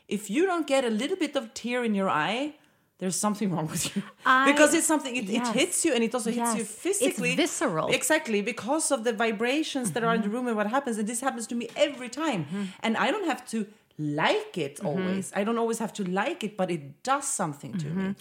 if 0.09 0.31
you 0.31 0.47
don't 0.47 0.67
get 0.67 0.85
a 0.85 0.91
little 0.91 1.17
bit 1.17 1.37
of 1.37 1.53
tear 1.55 1.85
in 1.85 1.95
your 1.95 2.09
eye, 2.09 2.55
there's 2.99 3.17
something 3.17 3.51
wrong 3.53 3.67
with 3.67 3.95
you. 3.97 4.03
I- 4.25 4.51
because 4.51 4.73
it's 4.75 4.87
something, 4.87 5.15
it, 5.17 5.25
yes. 5.25 5.49
it 5.51 5.55
hits 5.61 5.85
you 5.85 5.93
and 5.95 6.03
it 6.03 6.15
also 6.15 6.31
hits 6.31 6.55
you 6.55 6.61
Yes. 6.61 6.71
It's 6.71 6.75
physically. 7.01 7.37
visceral. 7.37 7.89
Exactly, 7.91 8.41
because 8.41 8.91
of 8.91 9.05
the 9.05 9.13
vibrations 9.13 9.93
that 9.93 10.03
are 10.05 10.15
in 10.15 10.23
the 10.23 10.29
Mm-hmm. 10.29 10.37
room 10.37 10.47
and 10.49 10.57
what 10.57 10.67
happens. 10.69 10.97
And 10.99 11.07
this 11.09 11.21
happens 11.21 11.47
to 11.49 11.55
me 11.55 11.69
every 11.77 12.09
time. 12.09 12.47
And 12.81 12.97
I 12.97 13.11
don't 13.11 13.27
have 13.27 13.47
to 13.53 13.67
like 13.99 14.57
it 14.59 14.77
Mm-hmm. 14.77 14.87
always. 14.87 15.33
I 15.35 15.45
don't 15.45 15.59
always 15.59 15.79
have 15.79 15.93
to 15.95 16.05
like 16.05 16.43
it, 16.45 16.57
but 16.57 16.71
it 16.71 17.03
does 17.03 17.27
something 17.27 17.77
to 17.79 17.87
me. 17.87 18.15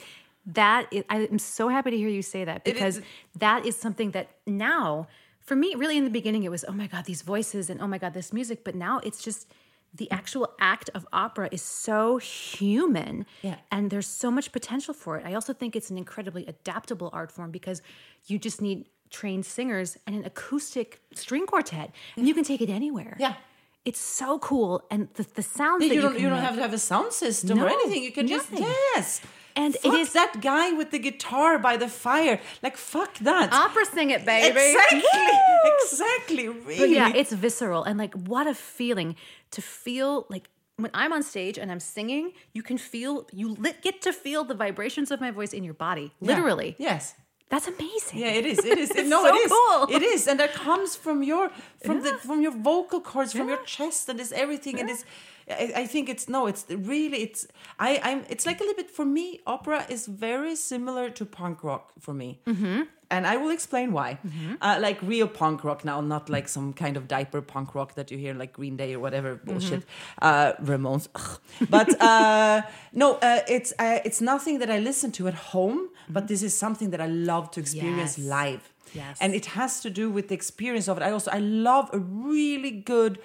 That 0.47 0.87
is, 0.91 1.03
I'm 1.09 1.39
so 1.39 1.69
happy 1.69 1.89
to 1.91 1.97
hear 1.97 2.09
you 2.09 2.21
say 2.21 2.43
that 2.45 2.63
because 2.63 2.97
is- 2.97 3.03
that 3.39 3.65
is 3.65 3.75
something 3.77 4.11
that 4.11 4.27
now, 4.45 5.07
for 5.41 5.55
me, 5.55 5.73
really 5.75 5.97
in 5.97 6.03
the 6.03 6.09
beginning, 6.19 6.43
it 6.43 6.51
was, 6.51 6.63
oh 6.67 6.71
my 6.73 6.87
God, 6.87 7.05
these 7.05 7.21
voices 7.23 7.69
and 7.69 7.81
oh 7.81 7.87
my 7.87 7.97
God, 7.97 8.13
this 8.13 8.31
music. 8.33 8.63
But 8.63 8.75
now 8.75 8.99
it's 9.07 9.23
just 9.23 9.47
the 9.95 10.09
actual 10.11 10.45
act 10.59 10.89
of 10.93 11.07
opera 11.13 11.47
is 11.51 11.61
so 11.61 12.17
human 12.17 13.25
Yeah. 13.41 13.55
and 13.71 13.89
there's 13.91 14.07
so 14.07 14.29
much 14.31 14.51
potential 14.51 14.93
for 14.93 15.17
it. 15.17 15.25
I 15.25 15.33
also 15.33 15.53
think 15.53 15.75
it's 15.75 15.89
an 15.89 15.97
incredibly 15.97 16.45
adaptable 16.47 17.09
art 17.13 17.31
form 17.31 17.51
because 17.51 17.81
you 18.27 18.37
just 18.37 18.61
need 18.61 18.79
trained 19.09 19.45
singers 19.45 19.97
and 20.05 20.15
an 20.15 20.25
acoustic 20.25 20.99
string 21.13 21.45
quartet 21.45 21.91
and 22.17 22.27
you 22.27 22.33
can 22.33 22.43
take 22.43 22.61
it 22.61 22.69
anywhere. 22.69 23.15
Yeah. 23.19 23.35
It's 23.85 23.99
so 23.99 24.39
cool. 24.39 24.83
And 24.89 25.07
the, 25.13 25.23
the 25.35 25.43
sounds 25.43 25.79
that 25.81 25.87
You 25.87 25.93
you, 25.95 26.01
don't, 26.01 26.13
can 26.13 26.21
you 26.23 26.29
don't 26.29 26.39
have 26.39 26.55
to 26.55 26.61
have 26.61 26.73
a 26.73 26.79
sound 26.79 27.13
system 27.13 27.61
or 27.63 27.67
anything. 27.67 28.03
You 28.03 28.11
can 28.11 28.27
just 28.27 28.51
nothing. 28.51 28.65
yes. 28.95 29.21
And 29.57 29.75
it 29.75 29.81
fuck 29.81 29.93
is- 29.99 30.13
that 30.13 30.41
guy 30.41 30.71
with 30.73 30.91
the 30.91 30.99
guitar 30.99 31.57
by 31.59 31.77
the 31.77 31.87
fire. 31.87 32.39
Like 32.61 32.75
fuck 32.77 33.17
that. 33.19 33.53
opera 33.53 33.85
sing 33.85 34.09
it, 34.11 34.25
baby. 34.25 34.59
Exactly. 34.59 34.99
Woo! 34.99 35.71
Exactly. 35.83 36.47
Really. 36.49 36.79
But 36.79 36.89
yeah, 36.89 37.11
it's 37.15 37.31
visceral 37.31 37.83
and 37.83 37.97
like 37.97 38.13
what 38.13 38.47
a 38.47 38.53
feeling 38.53 39.15
to 39.51 39.61
feel 39.61 40.25
like 40.29 40.49
when 40.77 40.91
I'm 40.93 41.13
on 41.13 41.23
stage 41.23 41.57
and 41.57 41.71
I'm 41.71 41.79
singing, 41.79 42.33
you 42.53 42.61
can 42.61 42.77
feel 42.77 43.27
you 43.31 43.53
li- 43.53 43.73
get 43.81 44.01
to 44.01 44.11
feel 44.11 44.43
the 44.43 44.55
vibrations 44.55 45.09
of 45.09 45.21
my 45.21 45.31
voice 45.31 45.53
in 45.53 45.63
your 45.63 45.73
body, 45.73 46.11
Yeah. 46.19 46.27
literally. 46.35 46.75
Yes. 46.77 47.13
That's 47.49 47.67
amazing. 47.67 48.19
Yeah, 48.19 48.39
it 48.39 48.45
is. 48.45 48.59
It 48.59 48.77
is. 48.77 48.91
It's 48.95 49.09
no, 49.09 49.23
so 49.23 49.35
it 49.35 49.37
is. 49.45 49.51
cool. 49.51 49.95
It 49.95 50.01
is, 50.01 50.27
and 50.27 50.39
that 50.39 50.53
comes 50.53 50.95
from 50.95 51.23
your 51.23 51.51
from 51.85 52.01
the 52.01 52.13
from 52.27 52.41
your 52.41 52.51
vocal 52.51 53.01
cords, 53.01 53.33
from 53.33 53.47
your 53.47 53.63
chest, 53.63 54.09
and 54.09 54.19
it's 54.19 54.31
everything. 54.31 54.79
And 54.79 54.89
it's. 54.89 55.05
I, 55.47 55.73
I 55.83 55.85
think 55.85 56.09
it's 56.09 56.27
no. 56.27 56.47
It's 56.47 56.65
really. 56.69 57.19
It's. 57.21 57.47
I. 57.77 57.99
I'm. 58.03 58.25
It's 58.29 58.45
like 58.47 58.59
a 58.61 58.63
little 58.63 58.75
bit 58.83 58.89
for 58.89 59.05
me. 59.05 59.41
Opera 59.45 59.85
is 59.89 60.07
very 60.07 60.55
similar 60.55 61.09
to 61.11 61.23
punk 61.25 61.63
rock 61.63 61.91
for 61.99 62.13
me. 62.13 62.39
Mm-hmm. 62.47 62.81
And 63.11 63.25
I 63.27 63.37
will 63.37 63.51
explain 63.51 63.91
why. 63.91 64.17
Uh, 64.61 64.77
like 64.81 65.01
real 65.01 65.27
punk 65.27 65.63
rock 65.63 65.85
now, 65.85 66.01
not 66.01 66.29
like 66.29 66.47
some 66.47 66.73
kind 66.73 66.97
of 66.97 67.07
diaper 67.07 67.41
punk 67.41 67.75
rock 67.75 67.95
that 67.95 68.11
you 68.11 68.17
hear 68.17 68.33
like 68.33 68.53
Green 68.53 68.75
Day 68.77 68.93
or 68.95 68.99
whatever 68.99 69.35
bullshit. 69.35 69.83
Uh, 70.21 70.53
Ramones. 70.63 71.07
Ugh. 71.15 71.39
But 71.69 72.01
uh, 72.01 72.61
no, 72.93 73.15
uh, 73.15 73.41
it's 73.47 73.73
uh, 73.79 73.99
it's 74.05 74.21
nothing 74.21 74.59
that 74.59 74.69
I 74.69 74.79
listen 74.79 75.11
to 75.13 75.27
at 75.27 75.35
home. 75.53 75.89
But 76.09 76.27
this 76.27 76.41
is 76.43 76.57
something 76.57 76.91
that 76.91 77.01
I 77.01 77.07
love 77.07 77.51
to 77.51 77.59
experience 77.59 78.17
Yes. 78.17 78.27
live. 78.27 78.73
Yes. 78.93 79.17
And 79.19 79.33
it 79.33 79.45
has 79.47 79.81
to 79.81 79.89
do 79.89 80.09
with 80.11 80.27
the 80.29 80.35
experience 80.35 80.87
of 80.87 80.97
it. 80.97 81.03
I 81.03 81.11
also 81.11 81.31
I 81.31 81.39
love 81.39 81.89
a 81.93 81.99
really 81.99 82.71
good, 82.71 83.19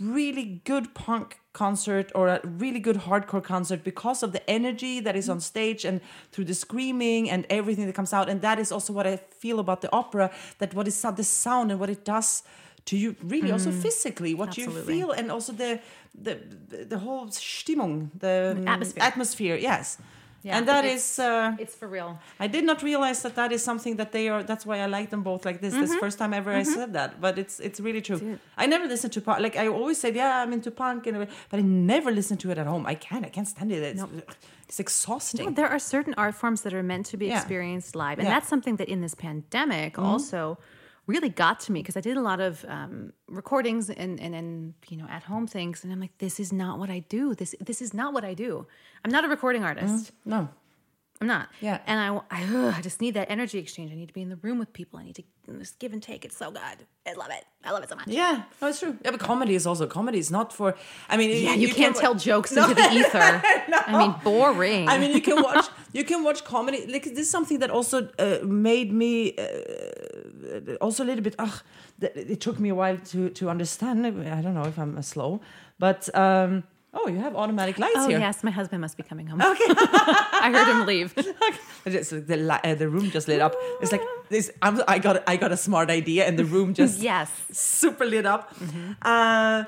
really 0.00 0.60
good 0.64 0.94
punk 0.94 1.38
concert 1.52 2.12
or 2.14 2.28
a 2.28 2.40
really 2.44 2.78
good 2.78 2.96
hardcore 2.96 3.42
concert 3.42 3.82
because 3.82 4.22
of 4.22 4.32
the 4.32 4.50
energy 4.50 5.00
that 5.00 5.16
is 5.16 5.28
on 5.28 5.40
stage 5.40 5.84
and 5.86 6.00
through 6.30 6.44
the 6.44 6.54
screaming 6.54 7.30
and 7.30 7.46
everything 7.48 7.86
that 7.86 7.94
comes 7.94 8.12
out. 8.12 8.28
And 8.28 8.42
that 8.42 8.58
is 8.58 8.70
also 8.70 8.92
what 8.92 9.06
I 9.06 9.16
feel 9.16 9.58
about 9.58 9.80
the 9.80 9.90
opera, 9.92 10.30
that 10.58 10.74
what 10.74 10.86
is 10.86 11.00
the 11.00 11.24
sound 11.24 11.70
and 11.70 11.80
what 11.80 11.88
it 11.90 12.04
does 12.04 12.42
to 12.86 12.96
you 12.96 13.16
really 13.22 13.50
also 13.50 13.70
mm. 13.70 13.82
physically, 13.82 14.32
what 14.34 14.56
you 14.56 14.70
feel 14.70 15.10
and 15.10 15.30
also 15.30 15.52
the 15.52 15.80
the 16.14 16.38
the 16.88 16.98
whole 16.98 17.26
Stimmung, 17.28 18.10
the 18.18 18.54
um, 18.56 18.68
Atmosphere. 18.68 19.02
atmosphere, 19.02 19.56
yes. 19.56 19.98
Yeah, 20.46 20.58
and 20.58 20.68
that 20.68 20.84
it's- 20.84 21.18
is 21.18 21.18
uh, 21.18 21.62
It's 21.62 21.74
for 21.74 21.88
real. 21.88 22.10
I 22.38 22.46
did 22.46 22.64
not 22.70 22.78
realize 22.90 23.20
that 23.22 23.34
that 23.34 23.50
is 23.50 23.64
something 23.64 23.96
that 23.96 24.10
they 24.12 24.28
are. 24.28 24.42
That's 24.50 24.64
why 24.68 24.76
I 24.84 24.86
like 24.86 25.08
them 25.10 25.22
both 25.30 25.42
like 25.44 25.58
this. 25.60 25.74
This 25.74 25.90
mm-hmm. 25.90 26.04
first 26.04 26.16
time 26.20 26.32
ever 26.40 26.52
I 26.52 26.62
mm-hmm. 26.62 26.78
said 26.78 26.90
that, 26.98 27.10
but 27.20 27.34
it's 27.42 27.56
it's 27.58 27.80
really 27.86 28.02
true. 28.08 28.38
I 28.62 28.66
never 28.74 28.86
listened 28.86 29.12
to 29.16 29.20
punk. 29.26 29.40
Like 29.46 29.56
I 29.64 29.66
always 29.66 29.98
said, 30.02 30.14
yeah, 30.14 30.42
I'm 30.42 30.52
into 30.52 30.70
punk, 30.70 31.08
and 31.08 31.14
but 31.50 31.58
I 31.62 31.64
never 31.94 32.10
listened 32.12 32.40
to 32.44 32.48
it 32.52 32.58
at 32.62 32.66
home. 32.72 32.84
I 32.86 32.94
can't. 32.94 33.24
I 33.28 33.30
can't 33.36 33.48
stand 33.54 33.72
it. 33.72 33.82
It's, 33.82 34.04
it's 34.68 34.80
exhausting. 34.86 35.54
There 35.54 35.70
are 35.74 35.82
certain 35.94 36.14
art 36.24 36.36
forms 36.42 36.60
that 36.62 36.72
are 36.78 36.86
meant 36.92 37.06
to 37.12 37.16
be 37.16 37.26
Yeah. 37.26 37.38
experienced 37.38 37.96
live. 37.96 38.18
And 38.20 38.28
Yeah. 38.28 38.34
that's 38.34 38.48
something 38.48 38.76
that 38.76 38.88
in 38.94 39.00
this 39.00 39.14
pandemic 39.26 39.94
mm-hmm. 39.94 40.12
also 40.12 40.58
really 41.06 41.28
got 41.28 41.60
to 41.60 41.72
me 41.72 41.80
because 41.80 41.96
I 41.96 42.00
did 42.00 42.16
a 42.16 42.20
lot 42.20 42.40
of 42.40 42.64
um, 42.68 43.12
recordings 43.28 43.90
and 43.90 44.20
and 44.20 44.34
and 44.34 44.74
you 44.88 44.96
know 44.96 45.06
at 45.08 45.22
home 45.24 45.46
things, 45.46 45.84
and 45.84 45.92
I'm 45.92 46.00
like, 46.00 46.16
this 46.18 46.40
is 46.40 46.52
not 46.52 46.78
what 46.78 46.90
I 46.90 47.00
do. 47.00 47.34
This 47.34 47.54
this 47.60 47.80
is 47.80 47.94
not 47.94 48.12
what 48.12 48.24
I 48.24 48.34
do. 48.34 48.66
I'm 49.04 49.10
not 49.10 49.24
a 49.24 49.28
recording 49.28 49.64
artist. 49.64 50.12
No. 50.24 50.48
I'm 51.20 51.26
not. 51.26 51.48
Yeah. 51.60 51.80
And 51.86 51.98
I, 51.98 52.20
I, 52.30 52.44
ugh, 52.44 52.74
I 52.76 52.80
just 52.82 53.00
need 53.00 53.14
that 53.14 53.30
energy 53.30 53.58
exchange. 53.58 53.90
I 53.90 53.94
need 53.94 54.08
to 54.08 54.14
be 54.14 54.22
in 54.22 54.28
the 54.28 54.36
room 54.36 54.58
with 54.58 54.72
people. 54.72 54.98
I 54.98 55.04
need 55.04 55.16
to 55.16 55.22
just 55.58 55.78
give 55.78 55.92
and 55.92 56.02
take. 56.02 56.24
It's 56.24 56.36
so 56.36 56.50
good. 56.50 56.60
I 57.06 57.12
love 57.14 57.30
it. 57.30 57.44
I 57.64 57.70
love 57.70 57.82
it 57.82 57.88
so 57.88 57.96
much. 57.96 58.08
Yeah, 58.08 58.42
no, 58.60 58.68
it's 58.68 58.80
true. 58.80 58.96
Yeah, 59.02 59.12
but 59.12 59.20
comedy 59.20 59.54
is 59.54 59.66
also 59.66 59.86
comedy 59.86 60.18
It's 60.18 60.30
not 60.30 60.52
for. 60.52 60.74
I 61.08 61.16
mean, 61.16 61.30
Yeah, 61.30 61.54
you, 61.54 61.72
can't 61.72 61.96
tell 61.96 62.14
jokes 62.14 62.52
into 62.52 62.74
the 62.74 62.92
ether. 62.92 63.18
I 63.42 63.98
mean, 63.98 64.14
boring. 64.22 64.88
I 64.88 64.98
mean, 64.98 65.12
you 65.12 65.22
can 65.22 65.42
watch 65.42 65.66
you 65.92 66.04
can 66.04 66.22
watch 66.22 66.44
comedy. 66.44 66.86
Like 66.86 67.04
this 67.04 67.18
is 67.18 67.30
something 67.30 67.60
that 67.60 67.70
also 67.70 68.08
uh, 68.18 68.38
made 68.44 68.92
me 68.92 69.36
uh, 69.38 70.74
also 70.80 71.02
a 71.02 71.06
little 71.06 71.24
bit. 71.24 71.34
Ugh, 71.38 71.62
it 72.00 72.40
took 72.40 72.58
me 72.60 72.68
a 72.68 72.74
while 72.74 72.98
to 72.98 73.30
to 73.30 73.48
understand. 73.48 74.06
I 74.06 74.42
don't 74.42 74.54
know 74.54 74.66
if 74.66 74.78
I'm 74.78 74.98
uh, 74.98 75.02
slow, 75.02 75.40
but 75.78 76.14
um, 76.14 76.64
oh, 76.98 77.06
you 77.08 77.18
have 77.26 77.34
automatic 77.36 77.78
lights 77.78 77.92
oh 77.96 78.08
here. 78.08 78.18
yes, 78.18 78.42
my 78.42 78.50
husband 78.50 78.80
must 78.80 78.96
be 78.96 79.02
coming 79.10 79.26
home. 79.26 79.40
Okay, 79.40 79.64
I 80.46 80.48
heard 80.54 80.68
him 80.72 80.86
leave. 80.86 81.14
It's 81.88 82.10
like 82.12 82.26
the 82.26 82.36
uh, 82.64 82.74
the 82.74 82.88
room 82.88 83.10
just 83.16 83.28
lit 83.28 83.40
up. 83.40 83.54
It's 83.80 83.92
like 83.92 84.02
this. 84.28 84.50
I'm, 84.60 84.82
I 84.88 84.98
got 84.98 85.22
I 85.32 85.36
got 85.36 85.52
a 85.52 85.56
smart 85.56 85.88
idea, 85.90 86.26
and 86.26 86.36
the 86.36 86.44
room 86.44 86.74
just 86.82 86.98
Yes. 87.00 87.30
super 87.52 88.04
lit 88.04 88.26
up. 88.26 88.42
Uh, 89.02 89.64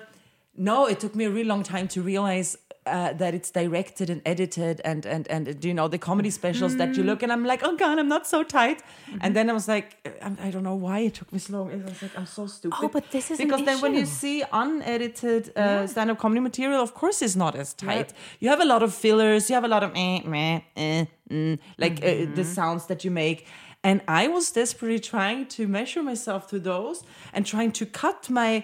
no, 0.56 0.86
it 0.86 0.98
took 0.98 1.14
me 1.14 1.24
a 1.26 1.30
really 1.30 1.44
long 1.54 1.62
time 1.62 1.86
to 1.94 2.02
realize 2.02 2.56
uh, 2.96 3.12
that 3.20 3.32
it's 3.38 3.50
directed 3.60 4.08
and 4.10 4.20
edited, 4.32 4.76
and 4.90 5.06
and 5.14 5.24
and 5.34 5.64
you 5.64 5.74
know 5.78 5.88
the 5.88 5.98
comedy 5.98 6.30
specials 6.30 6.72
that 6.76 6.96
you 6.96 7.02
look, 7.10 7.22
and 7.22 7.30
I'm 7.34 7.44
like, 7.52 7.62
oh 7.68 7.74
god, 7.76 7.98
I'm 8.00 8.08
not 8.16 8.24
so 8.26 8.42
tight. 8.42 8.78
And 9.22 9.30
then 9.36 9.46
I 9.50 9.52
was 9.52 9.66
like, 9.74 9.86
I, 10.26 10.30
I 10.46 10.50
don't 10.52 10.62
know 10.70 10.78
why 10.86 10.98
it 11.08 11.14
took 11.18 11.30
me 11.32 11.38
so 11.38 11.52
long. 11.56 11.70
It 11.70 11.84
was 11.84 12.02
like 12.02 12.14
I'm 12.18 12.26
so 12.26 12.46
stupid. 12.46 12.78
Oh, 12.82 12.88
but 12.88 13.04
this 13.10 13.30
is 13.30 13.38
because 13.38 13.64
then 13.64 13.78
when 13.84 13.94
you 13.94 14.06
see 14.06 14.36
unedited 14.52 15.42
uh, 15.56 15.86
stand-up 15.86 16.18
comedy 16.18 16.40
material, 16.40 16.80
of 16.82 16.92
course, 16.94 17.22
it's 17.22 17.36
not 17.36 17.54
as 17.54 17.74
tight. 17.74 18.12
You 18.40 18.48
have 18.50 18.60
a 18.60 18.68
lot 18.74 18.82
of 18.82 18.90
fillers. 18.94 19.48
You 19.48 19.54
have 19.54 19.64
a 19.64 19.68
lot 19.76 19.82
of 19.82 19.90
eh, 19.94 20.20
meh, 20.24 20.60
eh, 20.76 21.04
mm, 21.30 21.58
like 21.78 21.96
uh, 22.02 22.06
Mm-hmm. 22.08 22.34
the 22.34 22.44
sounds 22.44 22.86
that 22.86 23.00
you 23.04 23.10
make. 23.12 23.38
And 23.84 24.00
I 24.08 24.26
was 24.36 24.50
desperately 24.50 24.98
trying 24.98 25.46
to 25.56 25.62
measure 25.68 26.02
myself 26.02 26.42
to 26.48 26.58
those 26.58 27.04
and 27.32 27.46
trying 27.46 27.72
to 27.72 27.86
cut 27.86 28.28
my, 28.28 28.50
uh, 28.56 28.62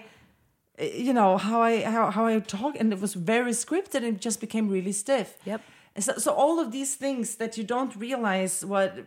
you 0.79 1.13
know, 1.13 1.37
how 1.37 1.61
I 1.61 1.81
how, 1.83 2.11
how 2.11 2.25
I 2.25 2.39
talk, 2.39 2.75
and 2.79 2.91
it 2.93 2.99
was 2.99 3.13
very 3.13 3.51
scripted 3.51 3.95
and 3.95 4.17
it 4.17 4.21
just 4.21 4.39
became 4.41 4.69
really 4.69 4.91
stiff. 4.91 5.37
Yep. 5.45 5.61
So, 5.97 6.13
so 6.17 6.33
all 6.33 6.59
of 6.59 6.71
these 6.71 6.95
things 6.95 7.35
that 7.35 7.57
you 7.57 7.63
don't 7.63 7.95
realize 7.95 8.65
what, 8.65 8.97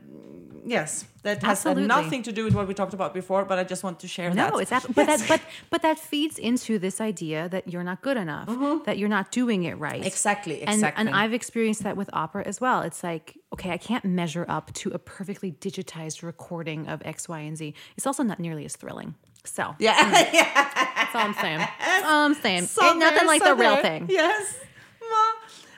yes, 0.64 1.04
that 1.22 1.42
has 1.42 1.62
nothing 1.66 2.22
to 2.22 2.32
do 2.32 2.44
with 2.44 2.54
what 2.54 2.66
we 2.66 2.72
talked 2.72 2.94
about 2.94 3.12
before. 3.12 3.44
But 3.44 3.58
I 3.58 3.64
just 3.64 3.82
want 3.84 4.00
to 4.00 4.08
share 4.08 4.32
that. 4.32 4.52
No, 4.52 4.58
it's 4.58 4.72
ab- 4.72 4.94
but 4.94 5.06
Yes. 5.06 5.20
that 5.20 5.28
but 5.28 5.40
but 5.68 5.82
that 5.82 5.98
feeds 5.98 6.38
into 6.38 6.78
this 6.78 6.98
idea 6.98 7.46
that 7.50 7.68
you're 7.68 7.84
not 7.84 8.00
good 8.00 8.16
enough, 8.16 8.48
mm-hmm. 8.48 8.84
that 8.84 8.96
you're 8.96 9.10
not 9.10 9.30
doing 9.30 9.64
it 9.64 9.78
right. 9.78 10.04
Exactly, 10.04 10.62
And 10.62 10.76
exactly. 10.76 11.06
and 11.06 11.14
I've 11.14 11.34
experienced 11.34 11.82
that 11.82 11.96
with 11.98 12.08
opera 12.14 12.42
as 12.46 12.58
well. 12.58 12.80
It's 12.80 13.02
like, 13.04 13.36
okay, 13.52 13.70
I 13.70 13.76
can't 13.76 14.06
measure 14.06 14.46
up 14.48 14.72
to 14.74 14.88
a 14.90 14.98
perfectly 14.98 15.52
digitized 15.52 16.22
recording 16.22 16.88
of 16.88 17.02
X, 17.04 17.28
Y, 17.28 17.40
and 17.40 17.56
Z. 17.58 17.74
It's 17.98 18.06
also 18.06 18.22
not 18.22 18.40
nearly 18.40 18.64
as 18.64 18.76
thrilling. 18.76 19.14
So 19.44 19.74
yeah. 19.78 19.94
that's 20.96 21.14
all 21.14 21.22
I'm 21.22 21.34
saying. 21.34 21.58
That's 21.58 22.06
all 22.06 22.24
I'm 22.26 22.34
saying. 22.34 22.66
So 22.66 22.84
Ain't 22.84 22.98
nothing 22.98 23.26
like 23.26 23.42
so 23.42 23.54
the 23.54 23.60
real 23.60 23.76
thing. 23.76 24.06
Yes. 24.08 24.56
Ma, 25.00 25.16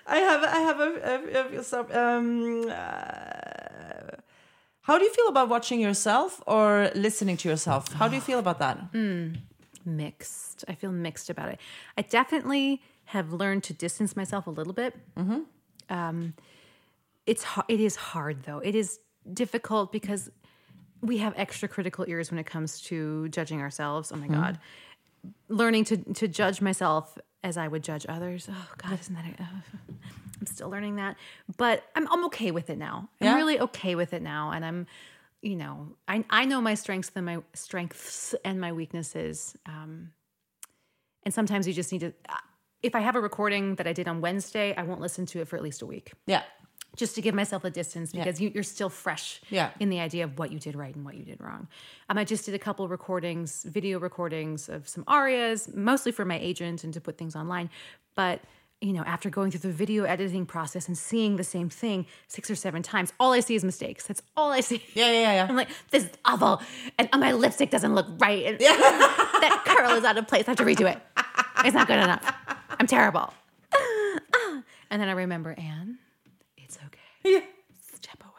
I 0.07 0.17
have 0.19 0.45
I 0.45 0.59
have 0.59 0.81
a, 0.81 1.57
a, 1.57 1.59
a 1.61 1.63
some, 1.63 1.87
um 1.93 2.69
uh, 2.69 4.17
how 4.83 4.99
do 4.99 5.05
you 5.05 5.13
feel 5.13 5.29
about 5.29 5.49
watching 5.49 5.81
yourself 5.81 6.43
or 6.47 6.91
listening 6.95 7.37
to 7.39 7.49
yourself? 7.49 7.93
How 7.93 8.09
do 8.09 8.17
you 8.17 8.21
feel 8.21 8.39
about 8.39 8.59
that? 8.59 8.93
mixed. 9.85 10.65
I 10.69 10.75
feel 10.75 10.93
mixed 10.93 11.31
about 11.31 11.49
it. 11.49 11.61
I 11.97 12.03
definitely 12.03 12.83
have 13.07 13.33
learned 13.33 13.63
to 13.65 13.73
distance 13.73 14.17
myself 14.17 14.47
a 14.47 14.51
little 14.51 14.73
bit. 14.73 14.95
Um, 15.89 16.35
it's 17.27 17.45
it 17.69 17.81
is 17.81 17.97
hard 17.97 18.43
though. 18.45 18.59
It 18.59 18.75
is 18.75 18.99
difficult 19.33 19.93
because 19.93 20.31
we 21.03 21.19
have 21.19 21.35
extra 21.37 21.69
critical 21.69 22.05
ears 22.09 22.31
when 22.31 22.39
it 22.39 22.47
comes 22.47 22.81
to 22.83 23.29
judging 23.29 23.61
ourselves. 23.61 24.13
Oh 24.13 24.17
my 24.17 24.29
god, 24.29 24.59
learning 25.49 25.85
to 25.85 25.97
to 26.15 26.29
judge 26.29 26.61
myself 26.61 27.17
as 27.43 27.57
I 27.57 27.69
would 27.69 27.83
judge 27.83 28.07
others. 28.09 28.49
Oh 28.51 28.69
god, 28.79 28.99
isn't 29.01 29.15
that? 29.15 29.25
A, 29.25 29.43
I'm 30.41 30.47
still 30.47 30.71
learning 30.71 30.97
that, 30.97 31.17
but 31.57 31.85
I'm 31.95 32.07
I'm 32.13 32.25
okay 32.27 32.51
with 32.51 32.71
it 32.71 32.79
now. 32.79 33.09
I'm 33.21 33.27
Yeah? 33.29 33.35
really 33.37 33.61
okay 33.61 33.95
with 33.95 34.13
it 34.13 34.23
now, 34.23 34.51
and 34.53 34.65
I'm. 34.65 34.87
You 35.43 35.57
know, 35.57 35.97
I 36.07 36.23
I 36.29 36.45
know 36.45 36.61
my 36.61 36.75
strengths 36.75 37.11
and 37.17 37.25
my 37.25 37.39
strengths 37.55 38.35
and 38.45 38.61
my 38.61 38.73
weaknesses. 38.73 39.57
Um, 39.65 40.11
and 41.23 41.33
sometimes 41.33 41.67
you 41.67 41.73
just 41.73 41.93
need 41.93 42.01
to. 42.03 42.13
If 42.83 42.95
I 42.95 43.01
have 43.01 43.17
a 43.17 43.21
recording 43.23 43.77
that 43.77 43.87
I 43.87 43.95
did 43.95 44.07
on 44.07 44.21
Wednesday, 44.21 44.75
I 44.77 44.83
won't 44.83 45.01
listen 45.01 45.25
to 45.27 45.41
it 45.41 45.49
for 45.49 45.57
at 45.57 45.63
least 45.63 45.81
a 45.81 45.87
week 45.87 46.13
Yeah. 46.27 46.43
Just 46.97 47.15
to 47.15 47.23
give 47.23 47.35
myself 47.35 47.65
a 47.65 47.71
distance 47.71 48.13
because 48.13 48.41
you, 48.41 48.51
you're 48.55 48.63
still 48.65 48.89
fresh 48.89 49.41
Yeah. 49.49 49.71
in 49.79 49.91
the 49.91 50.01
idea 50.01 50.25
of 50.25 50.39
what 50.39 50.51
you 50.53 50.59
did 50.59 50.75
right 50.75 50.95
and 50.95 51.05
what 51.05 51.15
you 51.15 51.23
did 51.25 51.41
wrong. 51.41 51.69
Um, 52.09 52.19
I 52.19 52.25
just 52.25 52.45
did 52.45 52.55
a 52.55 52.59
couple 52.59 52.89
recordings, 52.89 53.63
video 53.65 53.99
recordings 54.01 54.69
of 54.69 54.89
some 54.89 55.05
arias, 55.07 55.71
mostly 55.75 56.13
for 56.13 56.25
my 56.25 56.39
agent 56.39 56.83
and 56.85 56.93
to 56.95 57.01
put 57.01 57.17
things 57.19 57.37
online. 57.37 57.71
But 58.15 58.41
you 58.83 58.95
know, 58.95 59.03
after 59.03 59.29
going 59.29 59.51
through 59.51 59.61
the 59.61 59.73
video 59.77 60.05
editing 60.05 60.47
process 60.47 60.89
and 60.89 60.97
seeing 60.97 61.37
the 61.37 61.45
same 61.45 61.69
thing 61.69 62.07
six 62.29 62.51
or 62.51 62.55
seven 62.55 62.83
times, 62.83 63.13
all 63.21 63.33
I 63.35 63.41
see 63.41 63.55
is 63.55 63.63
mistakes. 63.63 64.07
That's 64.07 64.23
all 64.39 64.53
I 64.53 64.61
see. 64.61 64.83
Yeah, 64.95 65.13
yeah, 65.13 65.33
yeah. 65.35 65.47
I'm 65.51 65.55
like, 65.55 65.69
this 65.91 66.05
is 66.05 66.11
awful, 66.25 66.63
and 66.99 67.07
uh, 67.13 67.19
my 67.19 67.33
lipstick 67.33 67.69
doesn't 67.71 67.95
look 67.95 68.07
right, 68.19 68.43
and 68.47 68.59
that 68.59 69.65
curl 69.67 69.91
is 69.99 70.05
out 70.05 70.17
of 70.17 70.27
place. 70.27 70.45
I 70.49 70.53
have 70.53 70.57
to 70.59 70.65
redo 70.65 70.91
it. 70.91 70.99
It's 71.63 71.75
not 71.75 71.89
good 71.89 71.99
enough. 71.99 72.25
I'm 72.79 72.87
terrible. 72.87 73.35
And 74.93 75.01
then 75.01 75.09
I 75.09 75.13
remember, 75.13 75.55
Anne, 75.57 75.99
Yeah. 77.25 77.41
step 77.93 78.21
away. 78.23 78.31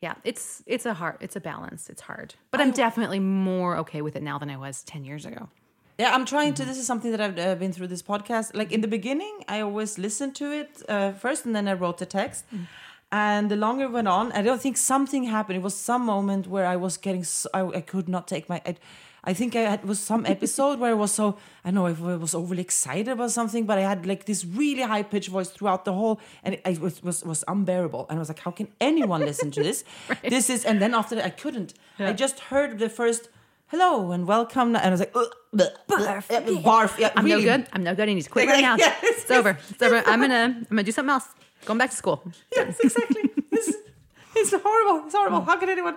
Yeah, 0.00 0.14
it's 0.24 0.62
it's 0.66 0.86
a 0.86 0.94
hard 0.94 1.16
it's 1.20 1.36
a 1.36 1.40
balance. 1.40 1.88
It's 1.90 2.02
hard. 2.02 2.34
But 2.50 2.60
I'm 2.60 2.70
definitely 2.70 3.20
more 3.20 3.76
okay 3.78 4.02
with 4.02 4.14
it 4.16 4.22
now 4.22 4.38
than 4.38 4.50
I 4.50 4.56
was 4.56 4.82
10 4.84 5.04
years 5.04 5.24
ago. 5.26 5.48
Yeah, 5.98 6.14
I'm 6.14 6.24
trying 6.26 6.54
to. 6.54 6.64
This 6.64 6.78
is 6.78 6.86
something 6.86 7.10
that 7.10 7.20
I've 7.20 7.38
uh, 7.38 7.56
been 7.56 7.72
through 7.72 7.88
this 7.88 8.02
podcast. 8.02 8.54
Like 8.54 8.70
in 8.70 8.82
the 8.82 8.88
beginning, 8.88 9.42
I 9.48 9.60
always 9.62 9.98
listened 9.98 10.36
to 10.36 10.52
it 10.52 10.82
uh, 10.88 11.10
first, 11.10 11.44
and 11.44 11.56
then 11.56 11.66
I 11.66 11.72
wrote 11.72 11.98
the 11.98 12.06
text. 12.06 12.44
And 13.10 13.50
the 13.50 13.56
longer 13.56 13.84
it 13.84 13.90
went 13.90 14.06
on, 14.06 14.30
I 14.32 14.42
don't 14.42 14.60
think 14.60 14.76
something 14.76 15.24
happened. 15.24 15.56
It 15.56 15.62
was 15.62 15.74
some 15.74 16.04
moment 16.04 16.46
where 16.46 16.66
I 16.66 16.76
was 16.76 16.98
getting, 16.98 17.24
so, 17.24 17.48
I, 17.52 17.62
I 17.78 17.80
could 17.80 18.08
not 18.08 18.28
take 18.28 18.48
my. 18.48 18.60
I, 18.64 18.76
I 19.24 19.34
think 19.34 19.54
I 19.56 19.60
had 19.62 19.84
was 19.84 19.98
some 19.98 20.24
episode 20.26 20.78
where 20.78 20.90
I 20.90 20.94
was 20.94 21.12
so 21.12 21.36
I 21.64 21.68
don't 21.70 21.74
know 21.74 21.86
if 21.86 22.02
I 22.02 22.16
was 22.16 22.34
overly 22.34 22.62
excited 22.62 23.08
about 23.08 23.30
something, 23.30 23.66
but 23.66 23.78
I 23.78 23.82
had 23.82 24.06
like 24.06 24.24
this 24.26 24.44
really 24.44 24.82
high 24.82 25.02
pitched 25.02 25.28
voice 25.28 25.50
throughout 25.50 25.84
the 25.84 25.92
whole, 25.92 26.20
and 26.44 26.54
it, 26.54 26.62
it 26.64 26.80
was, 26.80 27.02
was 27.02 27.24
was 27.24 27.44
unbearable. 27.48 28.06
And 28.08 28.18
I 28.18 28.20
was 28.20 28.28
like, 28.28 28.38
how 28.40 28.50
can 28.52 28.68
anyone 28.80 29.20
listen 29.20 29.50
to 29.52 29.62
this? 29.62 29.84
This 30.22 30.50
is, 30.50 30.64
and 30.64 30.80
then 30.80 30.94
after 30.94 31.14
that, 31.16 31.24
I 31.24 31.30
couldn't. 31.30 31.74
I 31.98 32.12
just 32.12 32.40
heard 32.40 32.78
the 32.78 32.88
first 32.88 33.28
hello 33.68 34.12
and 34.12 34.26
welcome, 34.26 34.74
and 34.76 34.86
I 34.86 34.90
was 34.90 35.00
like, 35.00 35.12
"Ugh, 35.14 35.26
bleh, 35.54 35.68
bleh, 35.88 36.06
Barf. 36.06 36.30
yeah, 36.30 36.40
barf. 36.62 36.98
Yeah, 36.98 37.12
I'm 37.16 37.24
really. 37.24 37.44
no 37.44 37.56
good. 37.56 37.66
I'm 37.72 37.82
no 37.82 37.94
good. 37.94 38.08
I 38.08 38.14
need 38.14 38.22
to 38.22 38.30
quit 38.30 38.48
right 38.54 38.62
now. 38.62 38.76
Yes, 38.76 38.96
It's 39.02 39.30
over. 39.30 39.58
It's 39.70 39.82
over. 39.82 40.02
I'm 40.06 40.20
gonna 40.20 40.44
I'm 40.56 40.64
gonna 40.70 40.82
do 40.84 40.92
something 40.92 41.10
else. 41.12 41.26
Going 41.64 41.78
back 41.78 41.90
to 41.90 41.96
school. 41.96 42.22
Yes, 42.54 42.78
exactly. 42.80 43.22
it's, 43.52 43.72
it's 44.36 44.50
horrible. 44.52 45.06
It's 45.06 45.14
horrible. 45.14 45.40
Mm. 45.40 45.46
How 45.46 45.56
can 45.56 45.68
anyone? 45.68 45.96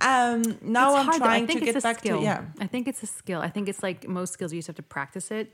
Um, 0.00 0.42
now 0.62 0.96
It's 0.96 1.08
I'm 1.08 1.18
trying 1.20 1.46
to 1.46 1.60
get 1.60 1.82
back 1.82 1.98
skill. 2.00 2.18
to 2.18 2.24
yeah. 2.24 2.44
I 2.60 2.66
think 2.66 2.88
it's 2.88 3.02
a 3.02 3.06
skill. 3.06 3.40
I 3.40 3.48
think 3.50 3.68
it's 3.68 3.82
like 3.82 4.08
most 4.08 4.32
skills 4.32 4.52
you 4.52 4.58
just 4.58 4.66
have 4.68 4.76
to 4.76 4.82
practice 4.82 5.30
it, 5.30 5.52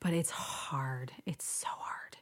but 0.00 0.12
it's 0.12 0.30
hard. 0.30 1.12
It's 1.26 1.44
so 1.44 1.68
hard. 1.68 2.16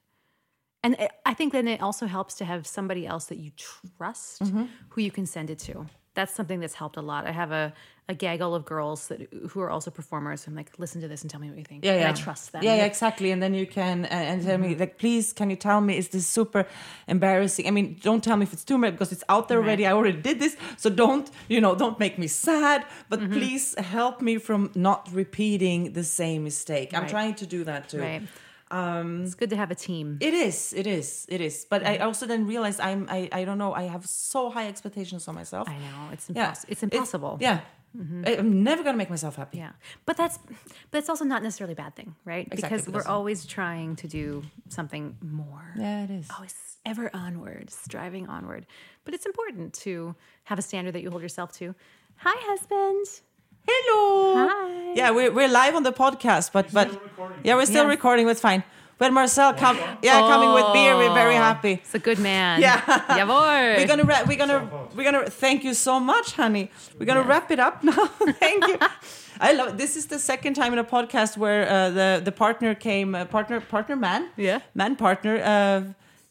And 0.82 0.94
it, 0.98 1.10
I 1.26 1.34
think 1.34 1.52
then 1.52 1.68
it 1.68 1.80
also 1.82 2.06
helps 2.06 2.34
to 2.36 2.44
have 2.44 2.66
somebody 2.66 3.06
else 3.06 3.26
that 3.26 3.38
you 3.38 3.50
trust 3.96 4.42
Mm-hmm. 4.42 4.64
who 4.90 5.00
you 5.02 5.10
can 5.10 5.26
send 5.26 5.50
it 5.50 5.58
to. 5.60 5.86
That's 6.18 6.34
something 6.38 6.60
that's 6.62 6.74
helped 6.82 6.96
a 7.04 7.06
lot. 7.12 7.20
I 7.32 7.34
have 7.42 7.52
a, 7.64 7.66
a 8.08 8.14
gaggle 8.24 8.52
of 8.58 8.62
girls 8.74 9.00
that 9.08 9.18
who 9.50 9.58
are 9.64 9.70
also 9.74 9.90
performers. 10.00 10.38
I'm 10.48 10.56
like, 10.60 10.70
listen 10.84 10.98
to 11.04 11.08
this 11.12 11.20
and 11.22 11.28
tell 11.32 11.40
me 11.44 11.48
what 11.50 11.58
you 11.62 11.68
think. 11.72 11.80
Yeah, 11.84 11.92
And 11.92 12.00
yeah. 12.02 12.10
I 12.22 12.24
trust 12.26 12.44
them. 12.52 12.62
Yeah, 12.66 12.76
yeah, 12.80 12.92
exactly. 12.92 13.28
And 13.34 13.40
then 13.44 13.54
you 13.60 13.66
can 13.78 13.96
uh, 14.04 14.30
and 14.30 14.38
tell 14.42 14.58
Mm-hmm. 14.58 14.70
me 14.78 14.82
like, 14.84 14.94
please, 15.02 15.26
can 15.38 15.48
you 15.52 15.58
tell 15.68 15.80
me 15.88 15.92
is 16.02 16.08
this 16.14 16.26
super 16.38 16.62
embarrassing? 17.06 17.66
I 17.68 17.70
mean, 17.70 17.86
don't 18.08 18.22
tell 18.28 18.36
me 18.36 18.44
if 18.48 18.52
it's 18.52 18.64
too 18.64 18.78
much 18.78 18.92
because 18.94 19.12
it's 19.16 19.24
out 19.34 19.44
there 19.48 19.58
already. 19.62 19.86
I 19.86 19.92
already 19.92 20.20
did 20.28 20.36
this, 20.44 20.54
so 20.82 20.90
don't 20.90 21.26
you 21.48 21.60
know? 21.64 21.74
Don't 21.84 21.98
make 22.04 22.14
me 22.18 22.26
sad. 22.26 22.80
But 23.10 23.18
Mm-hmm. 23.20 23.32
please 23.38 23.64
help 23.98 24.16
me 24.28 24.34
from 24.38 24.60
not 24.88 25.00
repeating 25.12 25.92
the 25.98 26.04
same 26.20 26.40
mistake. 26.50 26.88
I'm 26.94 27.02
Right. 27.02 27.10
trying 27.16 27.34
to 27.42 27.46
do 27.56 27.60
that 27.70 27.82
too. 27.92 28.00
Right. 28.00 28.22
It's 28.70 29.34
good 29.34 29.50
to 29.50 29.56
have 29.56 29.70
a 29.70 29.74
team. 29.74 30.18
It 30.20 30.34
is, 30.34 30.72
it 30.76 30.86
is, 30.86 31.26
it 31.28 31.40
is. 31.40 31.66
But 31.68 31.82
Mm-hmm. 31.82 31.92
I 32.02 32.04
also 32.06 32.26
then 32.26 32.46
realized 32.46 32.80
I'm, 32.80 33.06
I, 33.10 33.28
I 33.32 33.44
don't 33.44 33.58
know, 33.58 33.72
I 33.72 33.84
have 33.84 34.04
so 34.06 34.50
high 34.50 34.68
expectations 34.68 35.28
on 35.28 35.34
myself. 35.34 35.68
I 35.68 35.76
know 35.78 36.10
it's 36.12 36.28
Yeah. 36.28 36.42
impossible. 36.48 36.72
It's 36.72 36.82
impossible. 36.82 37.38
yeah. 37.40 37.60
I- 38.26 38.36
I'm 38.36 38.62
never 38.62 38.82
gonna 38.84 38.98
make 38.98 39.08
myself 39.10 39.36
happy. 39.36 39.58
Yeah, 39.58 39.72
but 40.04 40.16
that's 40.18 40.38
but 40.90 40.98
it's 40.98 41.08
also 41.08 41.24
not 41.24 41.42
necessarily 41.42 41.72
a 41.72 41.76
bad 41.84 41.96
thing, 41.96 42.14
right? 42.26 42.46
Exactly, 42.52 42.76
because 42.76 42.84
because- 42.86 43.06
we're 43.06 43.10
always 43.10 43.46
trying 43.46 43.96
to 43.96 44.06
do 44.06 44.42
something 44.68 45.16
more. 45.22 45.72
Yeah, 45.76 46.04
it 46.04 46.10
is. 46.10 46.28
Always 46.30 46.54
ever 46.84 47.10
onward, 47.14 47.70
striving 47.70 48.28
onward. 48.28 48.66
But 49.04 49.14
it's 49.14 49.24
important 49.26 49.72
to 49.84 50.14
have 50.44 50.58
a 50.58 50.62
standard 50.62 50.92
that 50.94 51.02
you 51.02 51.10
hold 51.10 51.22
yourself 51.22 51.50
to. 51.60 51.74
Hi, 52.16 52.34
husband. 52.52 53.06
Hello. 53.70 54.34
Hi. 54.48 54.92
Yeah, 54.94 55.10
we're, 55.10 55.30
we're 55.32 55.48
live 55.48 55.74
on 55.74 55.82
the 55.82 55.92
podcast, 55.92 56.52
but 56.52 56.72
but 56.72 56.88
recording. 56.90 57.38
yeah, 57.44 57.54
we're 57.54 57.66
still 57.66 57.84
Yes. 57.84 57.96
recording. 57.96 58.28
It's 58.28 58.40
fine. 58.40 58.62
When 58.96 59.14
Marcel 59.14 59.52
come, 59.54 59.76
yeah, 60.02 60.18
coming 60.32 60.52
with 60.54 60.72
beer, 60.72 60.96
we're 60.96 61.14
very 61.14 61.36
Oh, 61.36 61.48
happy. 61.50 61.72
It's 61.74 61.94
a 61.94 61.98
good 62.00 62.18
man. 62.18 62.60
Yeah. 62.60 62.80
Jawohl. 63.18 63.76
We're 63.76 63.86
gonna 63.86 64.04
wrap, 64.04 64.26
we're 64.26 64.38
gonna 64.44 64.60
we're 64.96 65.04
gonna 65.04 65.30
thank 65.30 65.62
you 65.64 65.74
so 65.74 66.00
much, 66.00 66.32
honey. 66.32 66.70
We're 66.98 67.06
gonna 67.06 67.20
Yeah. 67.20 67.28
wrap 67.28 67.50
it 67.50 67.60
up 67.60 67.84
now. 67.90 68.06
thank 68.40 68.66
you. 68.66 68.76
I 69.40 69.52
love 69.52 69.76
this 69.78 69.96
is 69.96 70.06
the 70.06 70.18
second 70.18 70.54
time 70.54 70.72
in 70.72 70.78
a 70.80 70.84
podcast 70.96 71.36
where 71.36 71.62
uh, 71.68 71.90
the 71.90 72.20
the 72.24 72.32
partner 72.32 72.74
came 72.74 73.14
uh, 73.14 73.24
partner 73.26 73.60
partner 73.60 73.96
man 73.96 74.22
Yeah. 74.36 74.58
man 74.74 74.96
partner 74.96 75.34
uh, 75.44 75.80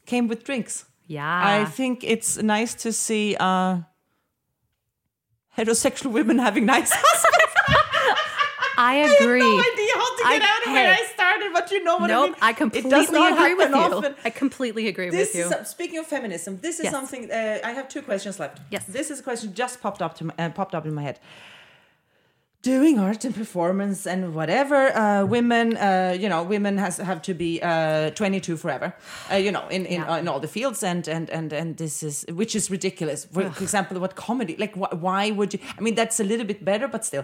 came 0.06 0.28
with 0.28 0.44
drinks. 0.44 0.86
Yeah. 1.08 1.60
I 1.62 1.66
think 1.66 2.04
it's 2.04 2.42
nice 2.42 2.74
to 2.84 2.92
see 2.92 3.38
uh, 3.40 3.78
heterosexual 5.58 6.12
women 6.12 6.38
having 6.40 6.66
nice 6.66 6.92
husbands. 6.94 7.54
I 8.80 8.94
agree. 8.98 9.42
I 9.42 9.46
have 9.46 9.58
no 9.58 9.72
idea 9.74 9.94
how 9.96 10.16
to 10.18 10.24
get 10.24 10.42
I- 10.44 10.54
out 10.56 10.68
of 10.68 10.74
where. 10.74 10.92
I 10.94 11.04
started, 11.16 11.50
but 11.54 11.72
you 11.72 11.84
know 11.84 11.98
what 11.98 12.08
nope, 12.08 12.24
I 12.24 12.26
mean. 12.28 12.36
I 12.42 12.50
It 12.52 12.58
completely 12.58 12.90
does 12.92 13.12
not 13.12 13.32
agree 13.34 13.56
with 13.56 13.70
you. 13.70 13.76
often. 13.76 14.16
I 14.24 14.30
completely 14.30 14.88
agree 14.88 15.10
This 15.10 15.34
with 15.34 15.52
you. 15.52 15.58
is 15.58 15.68
speaking 15.68 15.98
of 15.98 16.06
feminism. 16.06 16.60
This 16.62 16.78
is 16.80 16.84
Yes. 16.86 16.94
something. 16.94 17.32
Uh, 17.32 17.60
I 17.64 17.72
have 17.72 17.88
two 17.90 18.04
questions 18.04 18.40
left. 18.40 18.60
Yes. 18.70 18.84
This 18.88 19.10
is 19.10 19.20
a 19.20 19.24
question 19.24 19.54
just 19.56 19.82
popped 19.82 20.02
up 20.04 20.16
to 20.18 20.26
my, 20.26 20.34
uh, 20.38 20.50
popped 20.50 20.76
up 20.76 20.86
in 20.86 20.94
my 20.94 21.02
head. 21.02 21.20
Doing 22.64 23.00
art 23.00 23.24
and 23.24 23.36
performance 23.36 24.06
and 24.08 24.34
whatever, 24.34 24.92
uh, 24.98 25.24
women, 25.26 25.78
uh, 25.78 26.18
you 26.20 26.28
know, 26.28 26.44
women 26.44 26.78
has 26.78 26.98
have 26.98 27.22
to 27.22 27.34
be 27.34 27.62
uh, 27.62 28.10
22 28.10 28.58
forever, 28.58 28.94
uh, 29.32 29.36
you 29.36 29.52
know, 29.52 29.68
in 29.70 29.86
in, 29.86 30.02
Yeah. 30.02 30.12
uh, 30.14 30.18
in 30.20 30.28
all 30.28 30.40
the 30.40 30.48
fields, 30.48 30.84
and 30.84 31.08
and 31.08 31.30
and 31.30 31.54
and 31.54 31.78
this 31.78 32.02
is 32.04 32.26
which 32.34 32.56
is 32.56 32.70
ridiculous. 32.72 33.26
For, 33.26 33.50
for 33.52 33.64
example, 33.64 34.00
what 34.00 34.16
comedy? 34.16 34.56
Like, 34.58 34.74
wh- 34.76 35.02
why 35.02 35.32
would 35.32 35.54
you? 35.54 35.60
I 35.78 35.82
mean, 35.82 35.96
that's 35.96 36.20
a 36.20 36.24
little 36.24 36.46
bit 36.48 36.66
better, 36.66 36.88
but 36.90 37.06
still, 37.06 37.24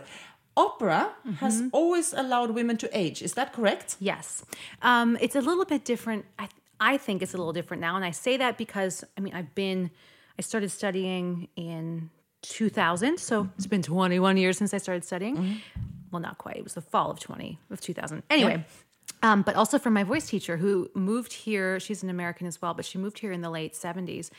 opera 0.55 1.09
has 1.39 1.55
Mm-hmm. 1.57 1.67
always 1.71 2.13
allowed 2.13 2.51
women 2.51 2.77
to 2.77 2.87
age. 2.93 3.21
Is 3.23 3.33
that 3.33 3.51
correct? 3.53 3.95
Yes. 3.99 4.45
Um, 4.81 5.17
it's 5.19 5.35
a 5.35 5.41
little 5.41 5.65
bit 5.65 5.83
different. 5.83 6.25
I, 6.39 6.47
I 6.79 6.97
think 6.97 7.21
it's 7.21 7.33
a 7.33 7.37
little 7.37 7.53
different 7.53 7.81
now. 7.81 7.95
And 7.95 8.05
I 8.05 8.11
say 8.11 8.37
that 8.37 8.57
because, 8.57 9.03
I 9.17 9.21
mean, 9.21 9.33
I've 9.33 9.53
been, 9.55 9.89
I 10.39 10.41
started 10.43 10.69
studying 10.69 11.47
in 11.55 12.09
2000. 12.43 13.19
So 13.19 13.49
it's 13.57 13.67
been 13.67 13.81
21 13.81 14.37
years 14.37 14.57
since 14.57 14.73
I 14.73 14.77
started 14.77 15.03
studying. 15.03 15.61
Well, 16.11 16.21
not 16.21 16.37
quite. 16.37 16.57
It 16.57 16.63
was 16.63 16.75
the 16.75 16.81
fall 16.81 17.09
of 17.09 17.19
20, 17.19 17.57
of 17.71 17.81
2000. 17.81 18.23
Anyway. 18.29 18.63
Um, 19.23 19.41
but 19.41 19.55
also 19.55 19.79
from 19.79 19.93
my 19.93 20.03
voice 20.03 20.27
teacher 20.27 20.57
who 20.57 20.89
moved 20.93 21.33
here. 21.33 21.79
She's 21.79 22.03
an 22.03 22.09
American 22.09 22.45
as 22.45 22.61
well, 22.61 22.73
but 22.73 22.85
she 22.85 22.97
moved 22.97 23.19
here 23.19 23.31
in 23.31 23.41
the 23.41 23.49
late 23.49 23.73
70s. 23.73 24.29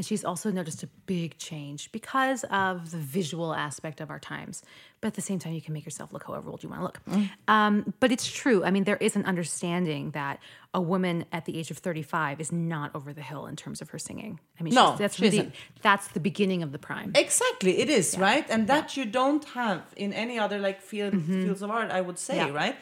And 0.00 0.06
she's 0.06 0.24
also 0.24 0.50
noticed 0.50 0.82
a 0.82 0.86
big 1.04 1.36
change 1.36 1.92
because 1.92 2.42
of 2.44 2.90
the 2.90 2.96
visual 2.96 3.52
aspect 3.52 4.00
of 4.00 4.08
our 4.08 4.18
times. 4.18 4.62
But 5.02 5.08
at 5.08 5.14
the 5.14 5.20
same 5.20 5.38
time, 5.38 5.52
you 5.52 5.60
can 5.60 5.74
make 5.74 5.84
yourself 5.84 6.10
look 6.10 6.24
however 6.26 6.48
old 6.48 6.62
you 6.62 6.70
want 6.70 6.80
to 6.80 6.84
look. 6.84 7.26
Um, 7.48 7.92
but 8.00 8.10
it's 8.10 8.26
true. 8.26 8.64
I 8.64 8.70
mean, 8.70 8.84
there 8.84 8.96
is 8.96 9.14
an 9.14 9.26
understanding 9.26 10.12
that 10.12 10.38
a 10.72 10.80
woman 10.80 11.26
at 11.32 11.44
the 11.44 11.58
age 11.58 11.70
of 11.70 11.76
35 11.76 12.40
is 12.40 12.50
not 12.50 12.94
over 12.94 13.12
the 13.12 13.20
hill 13.20 13.44
in 13.44 13.56
terms 13.56 13.82
of 13.82 13.90
her 13.90 13.98
singing. 13.98 14.40
I 14.58 14.62
mean, 14.62 14.72
No, 14.72 14.92
she's, 14.92 14.98
that's 15.00 15.20
really, 15.20 15.52
that's 15.82 16.08
the 16.08 16.20
beginning 16.20 16.62
of 16.62 16.72
the 16.72 16.78
prime. 16.78 17.12
Exactly, 17.14 17.72
it 17.80 17.90
is 17.90 18.16
right, 18.16 18.46
and 18.48 18.68
that 18.68 18.96
you 18.96 19.04
don't 19.04 19.44
have 19.60 19.82
in 19.96 20.14
any 20.14 20.38
other 20.38 20.58
like 20.58 20.80
field 20.80 21.12
fields 21.24 21.60
of 21.60 21.70
art. 21.70 21.90
I 21.90 22.00
would 22.00 22.18
say, 22.18 22.38
Mm-hmm. 22.38 22.54
Yeah. 22.54 22.62
right? 22.62 22.76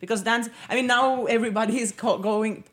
Because 0.00 0.22
dance. 0.22 0.48
I 0.68 0.74
mean, 0.74 0.88
now 0.88 1.26
everybody 1.26 1.78
is 1.78 1.92
co- 1.92 2.18
going. 2.18 2.64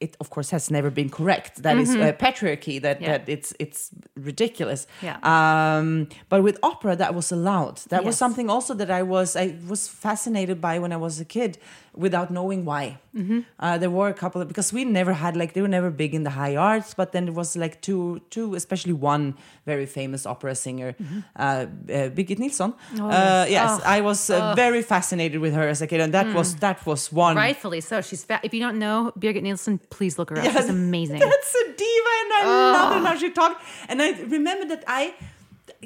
It 0.00 0.16
of 0.20 0.30
course 0.30 0.50
has 0.50 0.70
never 0.70 0.90
been 0.90 1.10
correct. 1.10 1.62
That 1.62 1.76
is 1.76 1.90
uh, 1.90 2.12
patriarchy. 2.18 2.80
That 2.80 2.96
Mm-hmm. 3.00 3.04
Yeah. 3.04 3.18
that 3.18 3.28
it's 3.28 3.52
it's 3.58 3.90
ridiculous. 4.16 4.86
Yeah. 5.02 5.16
Um, 5.22 6.08
but 6.28 6.42
with 6.42 6.58
opera, 6.62 6.96
that 6.96 7.14
was 7.14 7.32
allowed. 7.32 7.76
That 7.88 8.04
was 8.04 8.16
something 8.16 8.50
also 8.50 8.74
that 8.74 8.90
I 8.90 9.02
was 9.02 9.36
I 9.36 9.54
was 9.68 9.88
fascinated 9.88 10.60
by 10.60 10.78
when 10.78 10.92
I 10.92 10.96
was 10.96 11.20
a 11.20 11.24
kid, 11.24 11.58
without 11.94 12.30
knowing 12.30 12.64
why. 12.64 12.98
Mm-hmm. 13.14 13.40
Uh, 13.58 13.78
there 13.78 13.90
were 13.90 14.08
a 14.08 14.14
couple 14.14 14.40
of 14.40 14.48
because 14.48 14.72
we 14.72 14.84
never 14.84 15.12
had 15.12 15.36
like 15.36 15.52
they 15.54 15.60
were 15.62 15.68
never 15.68 15.90
big 15.90 16.14
in 16.14 16.22
the 16.24 16.30
high 16.30 16.56
arts, 16.56 16.94
but 16.94 17.12
then 17.12 17.24
there 17.24 17.34
was 17.34 17.56
like 17.56 17.80
two 17.82 18.20
two 18.30 18.54
especially 18.54 18.92
one 18.92 19.34
very 19.66 19.86
famous 19.86 20.26
opera 20.26 20.54
singer, 20.54 20.94
uh, 21.36 21.42
uh, 21.42 21.66
Birgit 22.14 22.38
Nilsson. 22.38 22.72
Mm-hmm. 22.72 23.00
Oh, 23.04 23.08
uh, 23.08 23.10
yes. 23.10 23.50
yes, 23.50 23.80
Oh. 23.84 23.96
I 23.96 24.00
was 24.00 24.30
uh, 24.30 24.54
very 24.54 24.82
fascinated 24.82 25.40
with 25.40 25.54
her 25.54 25.68
as 25.68 25.82
a 25.82 25.86
kid, 25.86 26.00
and 26.00 26.14
that 26.14 26.32
was 26.34 26.54
that 26.56 26.84
was 26.86 27.12
one. 27.12 27.36
Rightfully 27.36 27.80
so. 27.80 28.00
She's 28.02 28.24
fat. 28.24 28.40
If 28.44 28.54
you 28.54 28.60
don't 28.60 28.78
know 28.78 29.12
Birgit 29.18 29.42
Nilsson, 29.42 29.78
please 29.90 30.18
look 30.18 30.30
her 30.30 30.38
up. 30.38 30.44
Yeah, 30.44 30.52
She's 30.60 30.68
amazing. 30.70 31.18
That's 31.30 31.54
a 31.54 31.64
diva, 31.76 32.12
and 32.22 32.32
I 32.32 32.42
love 32.72 32.92
her 33.02 33.06
how 33.08 33.16
she 33.16 33.30
talked. 33.30 33.62
And 33.88 34.00
I 34.02 34.10
remember 34.22 34.66
that 34.74 34.84
I 34.86 35.14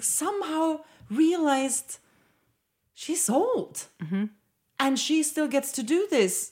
somehow 0.00 0.80
realized 1.11 1.98
she's 2.94 3.28
old, 3.30 3.86
Mm-hmm. 4.02 4.24
And 4.79 4.99
she 4.99 5.22
still 5.22 5.49
gets 5.49 5.72
to 5.72 5.83
do 5.83 6.07
this. 6.11 6.51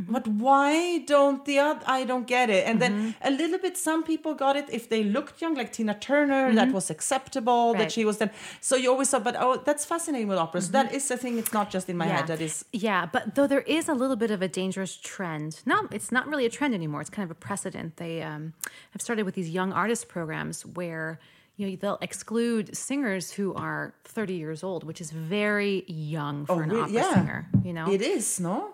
But 0.00 0.28
why 0.28 0.98
don't 0.98 1.44
the 1.44 1.58
other? 1.58 1.80
I 1.84 2.04
don't 2.04 2.24
get 2.28 2.50
it. 2.50 2.64
And 2.68 2.80
then 2.80 2.92
Mm-hmm. 2.92 3.10
a 3.28 3.30
little 3.32 3.58
bit, 3.58 3.76
some 3.76 4.04
people 4.04 4.32
got 4.32 4.54
it 4.56 4.66
if 4.70 4.88
they 4.88 5.02
looked 5.02 5.42
young, 5.42 5.54
like 5.56 5.72
Tina 5.72 5.92
Turner. 5.98 6.54
That 6.54 6.70
was 6.70 6.88
acceptable. 6.88 7.72
That 7.72 7.80
Mm-hmm. 7.80 7.88
She 7.88 8.04
was 8.04 8.18
then. 8.18 8.30
So 8.60 8.76
you 8.76 8.90
always 8.92 9.10
thought, 9.10 9.24
but 9.24 9.34
oh, 9.36 9.56
that's 9.64 9.84
fascinating 9.84 10.28
with 10.28 10.38
opera. 10.38 10.60
So 10.60 10.70
that 10.70 10.94
is 10.94 11.08
the 11.08 11.16
thing. 11.16 11.36
It's 11.36 11.52
not 11.52 11.68
just 11.68 11.88
in 11.88 11.96
my 11.96 12.06
head. 12.06 12.28
That 12.28 12.40
is 12.40 12.64
Yeah, 12.72 13.06
but 13.10 13.34
though 13.34 13.48
there 13.48 13.62
is 13.62 13.88
a 13.88 13.94
little 13.94 14.14
bit 14.14 14.30
of 14.30 14.40
a 14.40 14.46
dangerous 14.46 14.96
trend. 14.96 15.62
No, 15.66 15.88
it's 15.90 16.12
not 16.12 16.28
really 16.28 16.46
a 16.46 16.50
trend 16.50 16.74
anymore. 16.74 17.00
It's 17.00 17.10
kind 17.10 17.24
of 17.28 17.32
a 17.32 17.40
precedent. 17.48 17.96
They 17.96 18.22
um, 18.22 18.52
have 18.92 19.02
started 19.02 19.24
with 19.26 19.34
these 19.34 19.50
young 19.50 19.72
artist 19.72 20.06
programs 20.06 20.64
where 20.64 21.18
you 21.58 21.68
know 21.68 21.76
they'll 21.76 21.98
exclude 22.00 22.74
singers 22.74 23.32
who 23.32 23.52
are 23.54 23.92
30 24.04 24.34
years 24.34 24.62
old, 24.62 24.84
which 24.84 25.00
is 25.00 25.10
very 25.10 25.84
young 25.88 26.46
for 26.46 26.62
an 26.62 26.70
re- 26.70 26.80
opera 26.80 26.92
yeah. 26.92 27.14
singer. 27.14 27.48
You 27.64 27.72
know, 27.72 27.92
it 27.92 28.00
is 28.00 28.40
no. 28.40 28.70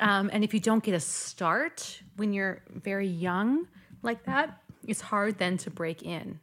um, 0.00 0.30
and 0.32 0.42
if 0.42 0.52
you 0.54 0.58
don't 0.58 0.82
get 0.82 0.94
a 0.94 1.00
start 1.00 2.02
when 2.16 2.32
you're 2.32 2.62
very 2.70 3.06
young 3.06 3.68
like 4.02 4.24
that, 4.24 4.62
it's 4.88 5.02
hard 5.02 5.38
then 5.38 5.58
to 5.58 5.70
break 5.70 6.02
in. 6.02 6.40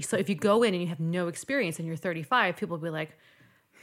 So 0.00 0.16
if 0.16 0.28
you 0.28 0.34
go 0.34 0.62
in 0.62 0.74
and 0.74 0.82
you 0.82 0.88
have 0.88 1.00
no 1.00 1.28
experience 1.28 1.78
and 1.78 1.88
you're 1.88 1.96
35, 1.96 2.56
people 2.56 2.76
will 2.76 2.84
be 2.84 2.90
like, 2.90 3.16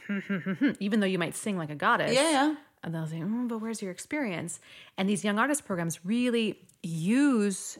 even 0.80 1.00
though 1.00 1.06
you 1.06 1.18
might 1.18 1.34
sing 1.34 1.56
like 1.56 1.70
a 1.70 1.74
goddess. 1.74 2.12
Yeah, 2.14 2.30
yeah. 2.30 2.54
And 2.82 2.94
they'll 2.94 3.06
say, 3.06 3.20
mm, 3.20 3.48
but 3.48 3.58
where's 3.58 3.82
your 3.82 3.90
experience? 3.90 4.60
And 4.96 5.08
these 5.08 5.24
young 5.24 5.38
artist 5.38 5.64
programs 5.64 6.04
really 6.04 6.58
use 6.82 7.78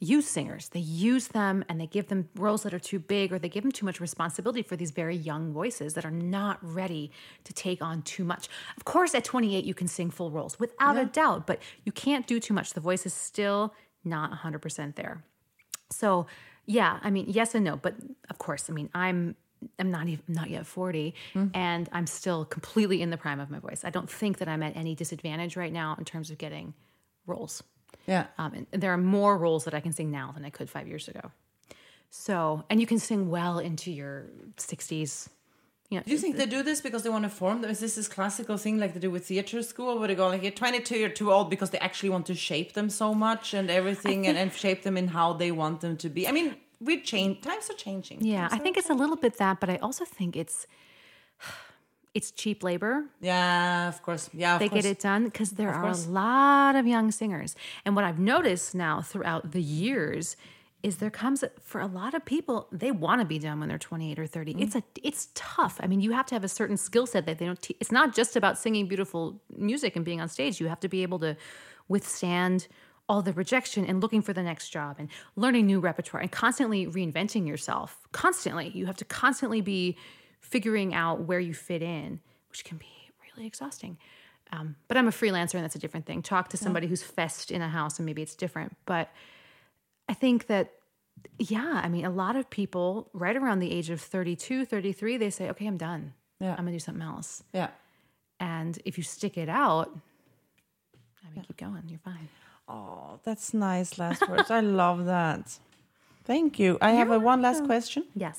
use 0.00 0.28
singers. 0.28 0.68
They 0.68 0.80
use 0.80 1.28
them 1.28 1.64
and 1.68 1.80
they 1.80 1.86
give 1.86 2.08
them 2.08 2.28
roles 2.36 2.62
that 2.62 2.72
are 2.72 2.78
too 2.78 2.98
big 2.98 3.32
or 3.32 3.38
they 3.38 3.48
give 3.48 3.62
them 3.62 3.72
too 3.72 3.84
much 3.84 4.00
responsibility 4.00 4.62
for 4.62 4.76
these 4.76 4.90
very 4.90 5.16
young 5.16 5.52
voices 5.52 5.94
that 5.94 6.04
are 6.04 6.10
not 6.10 6.58
ready 6.62 7.10
to 7.44 7.52
take 7.52 7.82
on 7.82 8.02
too 8.02 8.24
much. 8.24 8.48
Of 8.76 8.84
course, 8.84 9.14
at 9.14 9.24
28, 9.24 9.64
you 9.64 9.74
can 9.74 9.88
sing 9.88 10.10
full 10.10 10.30
roles 10.30 10.58
without 10.60 10.96
a 10.96 11.04
doubt, 11.04 11.46
but 11.46 11.60
you 11.84 11.92
can't 11.92 12.26
do 12.26 12.38
too 12.38 12.54
much. 12.54 12.74
The 12.74 12.80
voice 12.80 13.06
is 13.06 13.14
still 13.14 13.74
not 14.04 14.32
100% 14.32 14.94
there. 14.94 15.24
So, 15.90 16.26
yeah, 16.66 16.98
I 17.02 17.10
mean, 17.10 17.26
yes 17.28 17.54
and 17.54 17.64
no, 17.64 17.76
but 17.76 17.94
of 18.30 18.38
course, 18.38 18.68
I 18.70 18.72
mean, 18.72 18.90
I'm 18.94 19.36
I'm 19.80 19.90
not 19.90 20.06
even 20.06 20.22
not 20.28 20.50
yet 20.50 20.66
40 20.66 21.14
mm. 21.34 21.50
and 21.52 21.88
I'm 21.90 22.06
still 22.06 22.44
completely 22.44 23.02
in 23.02 23.10
the 23.10 23.16
prime 23.16 23.40
of 23.40 23.50
my 23.50 23.58
voice. 23.58 23.80
I 23.84 23.90
don't 23.90 24.08
think 24.08 24.38
that 24.38 24.46
I'm 24.46 24.62
at 24.62 24.76
any 24.76 24.94
disadvantage 24.94 25.56
right 25.56 25.72
now 25.72 25.96
in 25.98 26.04
terms 26.04 26.30
of 26.30 26.38
getting 26.38 26.74
roles. 27.26 27.64
Yeah. 28.06 28.26
Um, 28.38 28.66
and, 28.72 28.82
there 28.82 28.92
are 28.92 28.98
more 28.98 29.36
roles 29.36 29.64
that 29.64 29.74
I 29.74 29.80
can 29.80 29.92
sing 29.92 30.10
now 30.10 30.32
than 30.32 30.44
I 30.44 30.50
could 30.50 30.70
5 30.70 30.88
years 30.88 31.08
ago. 31.08 31.30
So, 32.10 32.64
and 32.70 32.80
you 32.80 32.86
can 32.86 32.98
sing 32.98 33.30
well 33.30 33.58
into 33.58 33.90
your 33.90 34.26
60s. 34.56 35.28
You 35.90 35.98
know, 35.98 36.02
Do 36.04 36.12
you 36.12 36.18
think 36.18 36.36
they 36.36 36.46
do 36.46 36.62
this 36.62 36.80
because 36.82 37.02
they 37.02 37.10
want 37.10 37.24
to 37.24 37.30
form 37.30 37.62
them? 37.62 37.70
Is 37.70 37.80
this 37.80 37.94
this 37.94 38.08
classical 38.08 38.58
thing 38.58 38.78
like 38.78 38.92
they 38.92 39.00
do 39.00 39.10
with 39.10 39.26
theater 39.26 39.62
school 39.62 39.98
where 39.98 40.08
they 40.08 40.14
go 40.14 40.28
like 40.28 40.42
you're 40.42 40.52
22, 40.52 40.98
you're 40.98 41.08
too 41.08 41.32
old 41.32 41.48
because 41.48 41.70
they 41.70 41.78
actually 41.78 42.10
want 42.10 42.26
to 42.26 42.34
shape 42.34 42.74
them 42.74 42.90
so 42.90 43.14
much 43.14 43.54
and 43.54 43.70
everything 43.70 44.26
and, 44.26 44.36
and 44.36 44.52
shape 44.52 44.82
them 44.82 44.96
in 44.98 45.08
how 45.08 45.32
they 45.32 45.50
want 45.50 45.80
them 45.80 45.96
to 45.98 46.08
be? 46.10 46.28
I 46.28 46.32
mean, 46.32 46.56
we 46.80 47.00
change 47.00 47.40
times 47.40 47.70
are 47.70 47.74
changing. 47.74 48.24
yeah, 48.24 48.48
Times 48.48 48.52
I 48.52 48.58
think 48.58 48.76
it's 48.76 48.90
a 48.90 48.94
little 48.94 49.16
bit 49.16 49.38
that, 49.38 49.60
but 49.60 49.70
I 49.70 49.76
also 49.76 50.04
think 50.04 50.36
it's 50.36 50.66
it's 52.18 52.30
cheap 52.32 52.62
labor 52.62 53.04
yeah, 53.20 53.88
of 53.88 54.02
course. 54.02 54.28
Yeah, 54.32 54.54
of 54.54 54.60
they 54.60 54.68
course. 54.68 54.82
get 54.82 54.90
it 54.90 55.00
done 55.00 55.24
because 55.24 55.50
there 55.52 55.70
are 55.72 55.82
course. 55.82 56.06
a 56.06 56.10
lot 56.10 56.76
of 56.76 56.86
young 56.86 57.10
singers. 57.10 57.54
And 57.84 57.94
what 57.96 58.04
I've 58.04 58.18
noticed 58.18 58.74
now 58.74 59.00
throughout 59.02 59.52
the 59.52 59.62
years 59.62 60.36
is 60.82 60.98
there 60.98 61.10
comes 61.10 61.42
for 61.60 61.80
a 61.80 61.86
lot 61.86 62.14
of 62.14 62.24
people 62.24 62.68
they 62.70 62.92
want 62.92 63.20
to 63.20 63.24
be 63.24 63.38
done 63.38 63.58
when 63.58 63.68
they're 63.68 63.78
28 63.78 64.18
or 64.18 64.26
30. 64.26 64.54
Mm. 64.54 64.62
It's 64.62 64.76
a 64.76 64.82
it's 65.02 65.28
tough. 65.34 65.78
I 65.82 65.86
mean, 65.86 66.00
you 66.00 66.12
have 66.12 66.26
to 66.26 66.34
have 66.34 66.44
a 66.44 66.48
certain 66.48 66.76
skill 66.76 67.06
set 67.06 67.26
that 67.26 67.38
they 67.38 67.46
don't 67.46 67.60
te- 67.60 67.76
it's 67.80 67.92
not 67.92 68.14
just 68.14 68.36
about 68.36 68.58
singing 68.58 68.86
beautiful 68.86 69.40
music 69.56 69.96
and 69.96 70.04
being 70.04 70.20
on 70.20 70.28
stage. 70.28 70.60
You 70.60 70.68
have 70.68 70.80
to 70.80 70.88
be 70.88 71.02
able 71.02 71.18
to 71.20 71.36
withstand 71.88 72.68
all 73.08 73.22
the 73.22 73.32
rejection 73.32 73.86
and 73.86 74.02
looking 74.02 74.22
for 74.22 74.34
the 74.34 74.42
next 74.42 74.68
job 74.68 74.96
and 74.98 75.08
learning 75.34 75.66
new 75.66 75.80
repertoire 75.80 76.22
and 76.22 76.30
constantly 76.30 76.86
reinventing 76.86 77.46
yourself. 77.46 78.06
Constantly. 78.12 78.68
You 78.68 78.86
have 78.86 78.98
to 78.98 79.04
constantly 79.04 79.62
be 79.62 79.96
figuring 80.40 80.94
out 80.94 81.20
where 81.20 81.40
you 81.40 81.54
fit 81.54 81.82
in, 81.82 82.20
which 82.50 82.64
can 82.64 82.78
be 82.78 82.86
really 83.36 83.46
exhausting. 83.46 83.98
Um, 84.52 84.76
but 84.88 84.96
I'm 84.96 85.08
a 85.08 85.10
freelancer 85.10 85.54
and 85.54 85.64
that's 85.64 85.76
a 85.76 85.78
different 85.78 86.06
thing. 86.06 86.22
Talk 86.22 86.48
to 86.50 86.56
somebody 86.56 86.86
who's 86.86 87.02
fest 87.02 87.50
in 87.50 87.60
a 87.60 87.68
house 87.68 87.98
and 87.98 88.06
maybe 88.06 88.22
it's 88.22 88.34
different. 88.34 88.76
But 88.86 89.10
I 90.08 90.14
think 90.14 90.46
that, 90.46 90.72
yeah, 91.38 91.80
I 91.84 91.88
mean, 91.88 92.06
a 92.06 92.10
lot 92.10 92.34
of 92.34 92.48
people 92.48 93.10
right 93.12 93.36
around 93.36 93.58
the 93.58 93.70
age 93.70 93.90
of 93.90 94.00
32, 94.00 94.64
33, 94.64 95.16
they 95.18 95.30
say, 95.30 95.50
okay, 95.50 95.66
I'm 95.66 95.76
done. 95.76 96.14
Yeah. 96.40 96.52
I'm 96.52 96.58
gonna 96.58 96.72
do 96.72 96.78
something 96.78 97.02
else. 97.02 97.42
Yeah. 97.52 97.68
And 98.40 98.78
if 98.84 98.96
you 98.96 99.04
stick 99.04 99.36
it 99.36 99.48
out, 99.48 99.90
I 101.22 101.34
mean, 101.34 101.44
keep 101.44 101.56
going. 101.56 101.82
You're 101.88 101.98
fine. 101.98 102.28
Oh, 102.68 103.18
that's 103.24 103.52
nice 103.52 103.98
last 103.98 104.28
words. 104.28 104.50
I 104.50 104.60
love 104.60 105.06
that. 105.06 105.58
Thank 106.24 106.58
you. 106.58 106.78
I 106.80 106.90
have 107.00 107.10
a 107.10 107.18
one 107.18 107.42
last 107.42 107.64
question. 107.64 108.04
Yes. 108.14 108.36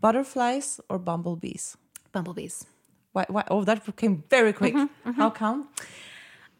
Butterflies 0.00 0.80
or 0.88 0.98
bumblebees? 0.98 1.76
Bumblebees. 2.12 2.66
Why, 3.12 3.24
why? 3.28 3.44
Oh, 3.50 3.64
that 3.64 3.82
came 3.96 4.24
very 4.28 4.52
quick. 4.52 4.74
Mm-hmm, 4.74 5.12
How 5.12 5.30
come? 5.30 5.68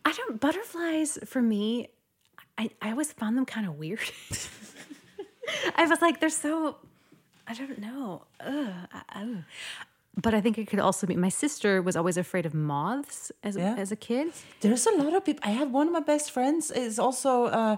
I 0.04 0.12
don't 0.12 0.40
butterflies 0.40 1.18
for 1.26 1.42
me. 1.42 1.88
I, 2.58 2.70
I 2.80 2.90
always 2.92 3.12
found 3.12 3.36
them 3.36 3.44
kind 3.44 3.66
of 3.66 3.74
weird. 3.78 4.00
I 5.76 5.84
was 5.86 6.00
like, 6.00 6.20
they're 6.20 6.30
so. 6.30 6.76
I 7.46 7.54
don't 7.54 7.78
know. 7.78 8.22
Ugh, 8.40 8.72
I- 8.92 9.02
ugh. 9.22 9.36
But 10.18 10.32
I 10.32 10.40
think 10.40 10.56
it 10.56 10.66
could 10.66 10.80
also 10.80 11.06
be. 11.06 11.14
My 11.14 11.28
sister 11.28 11.82
was 11.82 11.94
always 11.94 12.16
afraid 12.16 12.46
of 12.46 12.54
moths 12.54 13.30
as 13.42 13.54
Yeah. 13.56 13.74
as 13.76 13.92
a 13.92 13.96
kid. 13.96 14.32
There's 14.62 14.86
a 14.86 14.92
lot 15.02 15.12
of 15.14 15.24
people. 15.26 15.42
I 15.44 15.50
have 15.50 15.70
one 15.70 15.88
of 15.88 15.92
my 15.92 16.00
best 16.00 16.30
friends 16.30 16.70
is 16.70 16.98
also 16.98 17.44
uh, 17.46 17.76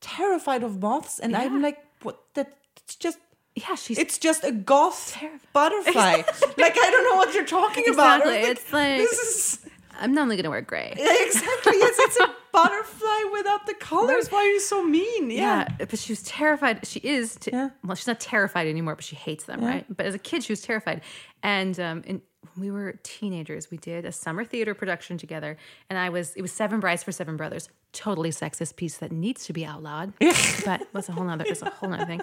terrified 0.00 0.62
of 0.62 0.80
moths, 0.80 1.18
and 1.18 1.34
I'm 1.36 1.60
like, 1.60 1.78
what? 2.02 2.22
That 2.34 2.56
it's 2.76 2.94
just. 2.94 3.18
Yeah, 3.54 3.74
she's 3.74 3.98
It's 3.98 4.18
just 4.18 4.44
a 4.44 4.52
goth 4.52 5.16
butterfly. 5.52 6.22
like 6.56 6.76
I 6.78 6.90
don't 6.90 7.04
know 7.10 7.16
what 7.16 7.34
you're 7.34 7.44
talking 7.46 7.84
about. 7.92 8.20
Exactly. 8.20 8.38
I 8.38 8.40
was 8.40 8.48
It's 8.50 8.72
like- 8.72 8.96
this 8.98 9.12
is 9.12 9.58
I'm 10.00 10.16
only 10.16 10.36
gonna 10.36 10.48
wear 10.50 10.62
gray. 10.62 10.94
Yeah, 10.96 11.12
exactly. 11.26 11.74
Yes, 11.76 11.94
it's 11.98 12.16
a 12.18 12.34
butterfly 12.52 13.30
without 13.32 13.66
the 13.66 13.74
colors. 13.74 14.30
Why 14.32 14.38
are 14.38 14.46
you 14.46 14.58
so 14.60 14.82
mean? 14.82 15.30
Yeah. 15.30 15.68
Yeah, 15.78 15.84
but 15.86 15.98
she 15.98 16.12
was 16.12 16.22
terrified. 16.22 16.86
She 16.86 16.98
is. 17.00 17.36
T- 17.36 17.50
Yeah. 17.52 17.70
Well, 17.84 17.94
she's 17.94 18.06
not 18.06 18.18
terrified 18.18 18.66
anymore, 18.66 18.94
but 18.96 19.04
she 19.04 19.16
hates 19.16 19.44
them, 19.44 19.62
right? 19.62 19.84
But 19.94 20.06
as 20.06 20.14
a 20.14 20.18
kid, 20.18 20.44
she 20.44 20.52
was 20.52 20.62
terrified. 20.62 21.02
And 21.42 21.78
um, 21.78 22.02
and 22.06 22.22
when 22.54 22.66
we 22.66 22.70
were 22.70 22.98
teenagers, 23.02 23.70
we 23.70 23.76
did 23.76 24.04
a 24.06 24.12
summer 24.12 24.44
theater 24.44 24.74
production 24.74 25.18
together, 25.18 25.56
and 25.90 25.98
I 25.98 26.08
was. 26.08 26.34
It 26.34 26.42
was 26.42 26.52
Seven 26.52 26.80
Brides 26.80 27.02
for 27.04 27.12
Seven 27.12 27.36
Brothers. 27.36 27.68
Totally 27.92 28.30
sexist 28.30 28.76
piece 28.76 28.96
that 28.98 29.12
needs 29.12 29.44
to 29.46 29.52
be 29.52 29.64
outlawed. 29.64 30.12
but 30.64 30.86
that's 30.92 31.08
a 31.08 31.12
whole 31.12 31.24
nother. 31.24 31.44
It's 31.46 31.62
a 31.62 31.70
whole 31.70 31.90
nother 31.90 32.06
thing. 32.06 32.20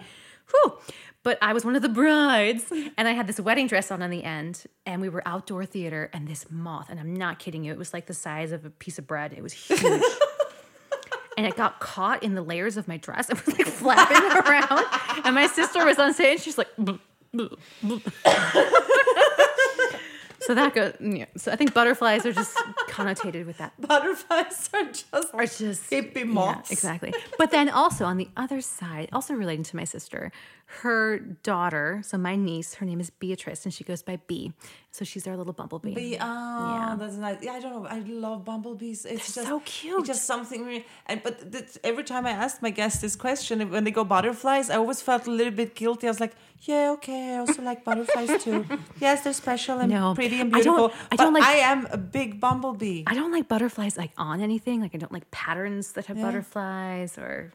Whew. 0.52 0.78
But 1.22 1.38
I 1.42 1.54
was 1.54 1.64
one 1.66 1.76
of 1.76 1.82
the 1.82 1.90
brides, 1.90 2.72
and 2.72 3.08
I 3.08 3.12
had 3.12 3.28
this 3.28 3.40
wedding 3.40 3.68
dress 3.68 3.92
on 3.92 4.02
on 4.02 4.10
the 4.10 4.24
end, 4.24 4.64
and 4.86 5.02
we 5.02 5.10
were 5.10 5.22
outdoor 5.28 5.66
theater, 5.66 6.10
and 6.14 6.28
this 6.28 6.46
moth, 6.50 6.90
and 6.90 7.00
I'm 7.00 7.14
not 7.14 7.40
kidding 7.40 7.64
you, 7.64 7.72
it 7.72 7.78
was 7.78 7.94
like 7.94 8.08
the 8.08 8.14
size 8.14 8.52
of 8.52 8.66
a 8.66 8.70
piece 8.70 8.98
of 8.98 9.06
bread. 9.06 9.34
It 9.34 9.44
was 9.44 9.54
huge 9.54 9.82
and 11.40 11.48
it 11.48 11.56
got 11.56 11.80
caught 11.80 12.22
in 12.22 12.36
the 12.36 12.42
layers 12.42 12.76
of 12.76 12.86
my 12.90 12.98
dress. 12.98 13.30
It 13.30 13.46
was 13.46 13.58
like 13.58 13.66
flapping 13.68 14.18
around. 14.52 14.86
And 15.26 15.34
my 15.36 15.48
sister 15.48 15.86
was 15.86 15.98
on 15.98 16.14
stage. 16.14 16.42
She's 16.42 16.58
like, 16.58 16.68
"Bleh, 16.78 17.00
bleh, 17.34 17.58
bleh." 17.82 19.24
So 20.50 20.56
that 20.56 20.74
goes. 20.74 20.94
Yeah. 21.00 21.26
So 21.38 21.52
I 21.52 21.56
think 21.56 21.76
butterflies 21.76 22.26
are 22.26 22.34
just 22.34 22.58
connotated 22.90 23.46
with 23.46 23.60
that. 23.60 23.72
Butterflies 23.80 24.68
are 24.74 24.86
just 24.86 25.28
Or 25.32 25.44
just 25.46 25.92
hippie 25.92 26.16
yeah, 26.16 26.24
moths. 26.24 26.72
exactly. 26.72 27.14
But 27.38 27.52
then 27.52 27.70
also 27.70 28.06
on 28.06 28.18
the 28.18 28.30
other 28.36 28.60
side, 28.60 29.10
also 29.14 29.36
relating 29.36 29.62
to 29.66 29.76
my 29.76 29.84
sister, 29.84 30.32
her 30.82 31.18
daughter, 31.20 32.02
so 32.04 32.16
my 32.18 32.36
niece, 32.36 32.76
her 32.76 32.86
name 32.86 33.00
is 33.00 33.10
Beatrice, 33.10 33.66
and 33.66 33.74
she 33.74 33.84
goes 33.84 34.04
by 34.04 34.20
B. 34.28 34.54
So 34.92 35.04
she's 35.04 35.26
our 35.28 35.36
little 35.36 35.54
bumblebee. 35.54 35.96
Bee, 35.96 36.18
oh, 36.22 36.76
Yeah. 36.78 36.96
that's 37.00 37.16
nice. 37.16 37.38
Yeah, 37.42 37.54
I 37.54 37.60
don't 37.60 37.74
know. 37.84 37.90
I 37.90 38.00
love 38.00 38.46
bumblebees. 38.46 39.06
It's 39.06 39.34
They're 39.34 39.44
just 39.46 39.48
so 39.48 39.60
cute. 39.66 40.00
It's 40.02 40.08
just 40.10 40.26
something. 40.26 40.84
And 41.08 41.24
but 41.24 41.36
every 41.84 42.04
time 42.04 42.26
I 42.28 42.32
asked 42.32 42.62
my 42.62 42.70
guests 42.70 43.02
this 43.02 43.16
question, 43.16 43.68
when 43.72 43.84
they 43.84 43.92
go 43.92 44.04
butterflies, 44.04 44.70
I 44.70 44.76
always 44.76 45.02
felt 45.02 45.26
a 45.28 45.32
little 45.32 45.54
bit 45.54 45.74
guilty. 45.76 46.06
I 46.08 46.12
was 46.12 46.20
like, 46.20 46.34
yeah, 46.62 46.92
okay, 46.92 47.36
I 47.36 47.38
also 47.38 47.62
like 47.64 47.84
butterflies 47.84 48.44
too. 48.44 48.66
Yes, 49.00 49.24
they're 49.24 49.34
special 49.34 49.80
and 49.80 49.90
No, 49.92 50.14
pretty 50.14 50.40
and 50.40 50.56
I 50.56 50.62
don't- 50.62 50.76
beautiful. 50.78 51.08
I 51.12 51.16
don't 51.16 51.34
like- 51.34 51.44
I 51.44 51.58
am 51.72 51.88
a 51.92 51.98
big 51.98 52.40
bumblebee. 52.40 53.04
I 53.08 53.14
don't 53.16 53.32
like 53.32 53.48
butterflies 53.48 53.98
like 53.98 54.12
on 54.18 54.40
anything. 54.42 54.82
Like 54.82 54.94
I 54.94 54.98
don't 55.00 55.12
like 55.12 55.30
patterns 55.32 55.94
that 55.94 56.06
have 56.08 56.18
Yeah. 56.18 56.26
butterflies 56.26 57.18
or 57.18 57.54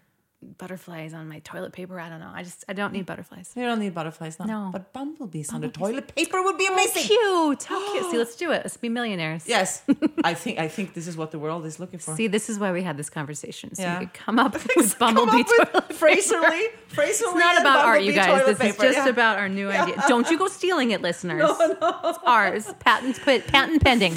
butterflies 0.59 1.15
on 1.15 1.29
my 1.29 1.39
toilet 1.41 1.73
paper. 1.73 1.99
I 1.99 2.09
don't 2.09 2.21
know. 2.21 2.31
I 2.35 2.43
just 2.43 2.65
I 2.69 2.73
don't 2.73 2.93
need 2.93 3.07
butterflies. 3.07 3.53
you 3.57 3.63
don't 3.65 3.79
need 3.81 3.95
butterflies, 3.95 4.39
no. 4.39 4.45
No. 4.47 4.71
But 4.73 4.93
bumblebees 4.93 5.53
on 5.53 5.61
the 5.61 5.69
toilet 5.69 6.15
paper 6.15 6.43
would 6.43 6.59
be 6.59 6.67
amazing. 6.67 7.03
Cute. 7.03 7.63
How 7.65 7.93
cute. 7.93 8.05
See, 8.11 8.19
let's 8.19 8.37
do 8.37 8.53
it. 8.53 8.63
Let's 8.65 8.77
be 8.77 8.89
millionaires. 8.89 9.45
Yes, 9.49 9.83
I 10.25 10.35
think 10.35 10.59
I 10.59 10.69
think 10.69 10.95
this 10.95 11.07
is 11.07 11.17
what 11.17 11.31
the 11.31 11.39
world 11.39 11.65
is 11.67 11.79
looking 11.81 11.99
for. 11.99 12.15
See, 12.17 12.27
this 12.29 12.49
is 12.49 12.59
why 12.59 12.73
we 12.73 12.83
had 12.83 12.97
this 12.97 13.11
conversation. 13.11 13.75
So 13.75 13.83
Yeah. 13.83 14.01
you 14.01 14.07
could 14.07 14.15
come 14.15 14.39
up 14.39 14.53
with 14.77 14.99
Come 14.99 15.15
bumblebee 15.15 15.45
up 15.61 15.89
with 15.89 15.97
Fraserly, 15.97 16.69
Fraserly. 16.89 17.33
It's 17.35 17.45
not 17.47 17.61
about 17.61 17.85
art, 17.85 18.03
you 18.03 18.13
guys. 18.13 18.47
This 18.47 18.61
is 18.61 18.77
just 18.77 18.99
yeah. 18.99 19.09
about 19.09 19.39
our 19.39 19.49
new 19.49 19.71
idea. 19.71 20.03
Don't 20.09 20.31
you 20.31 20.39
go 20.39 20.49
stealing 20.49 20.91
it, 20.93 21.03
listeners. 21.03 21.41
No, 21.41 21.77
no. 21.81 22.01
It's 22.11 22.19
ours. 22.25 22.73
Patent 22.81 23.21
put 23.23 23.47
patent 23.47 23.83
pending. 23.83 24.17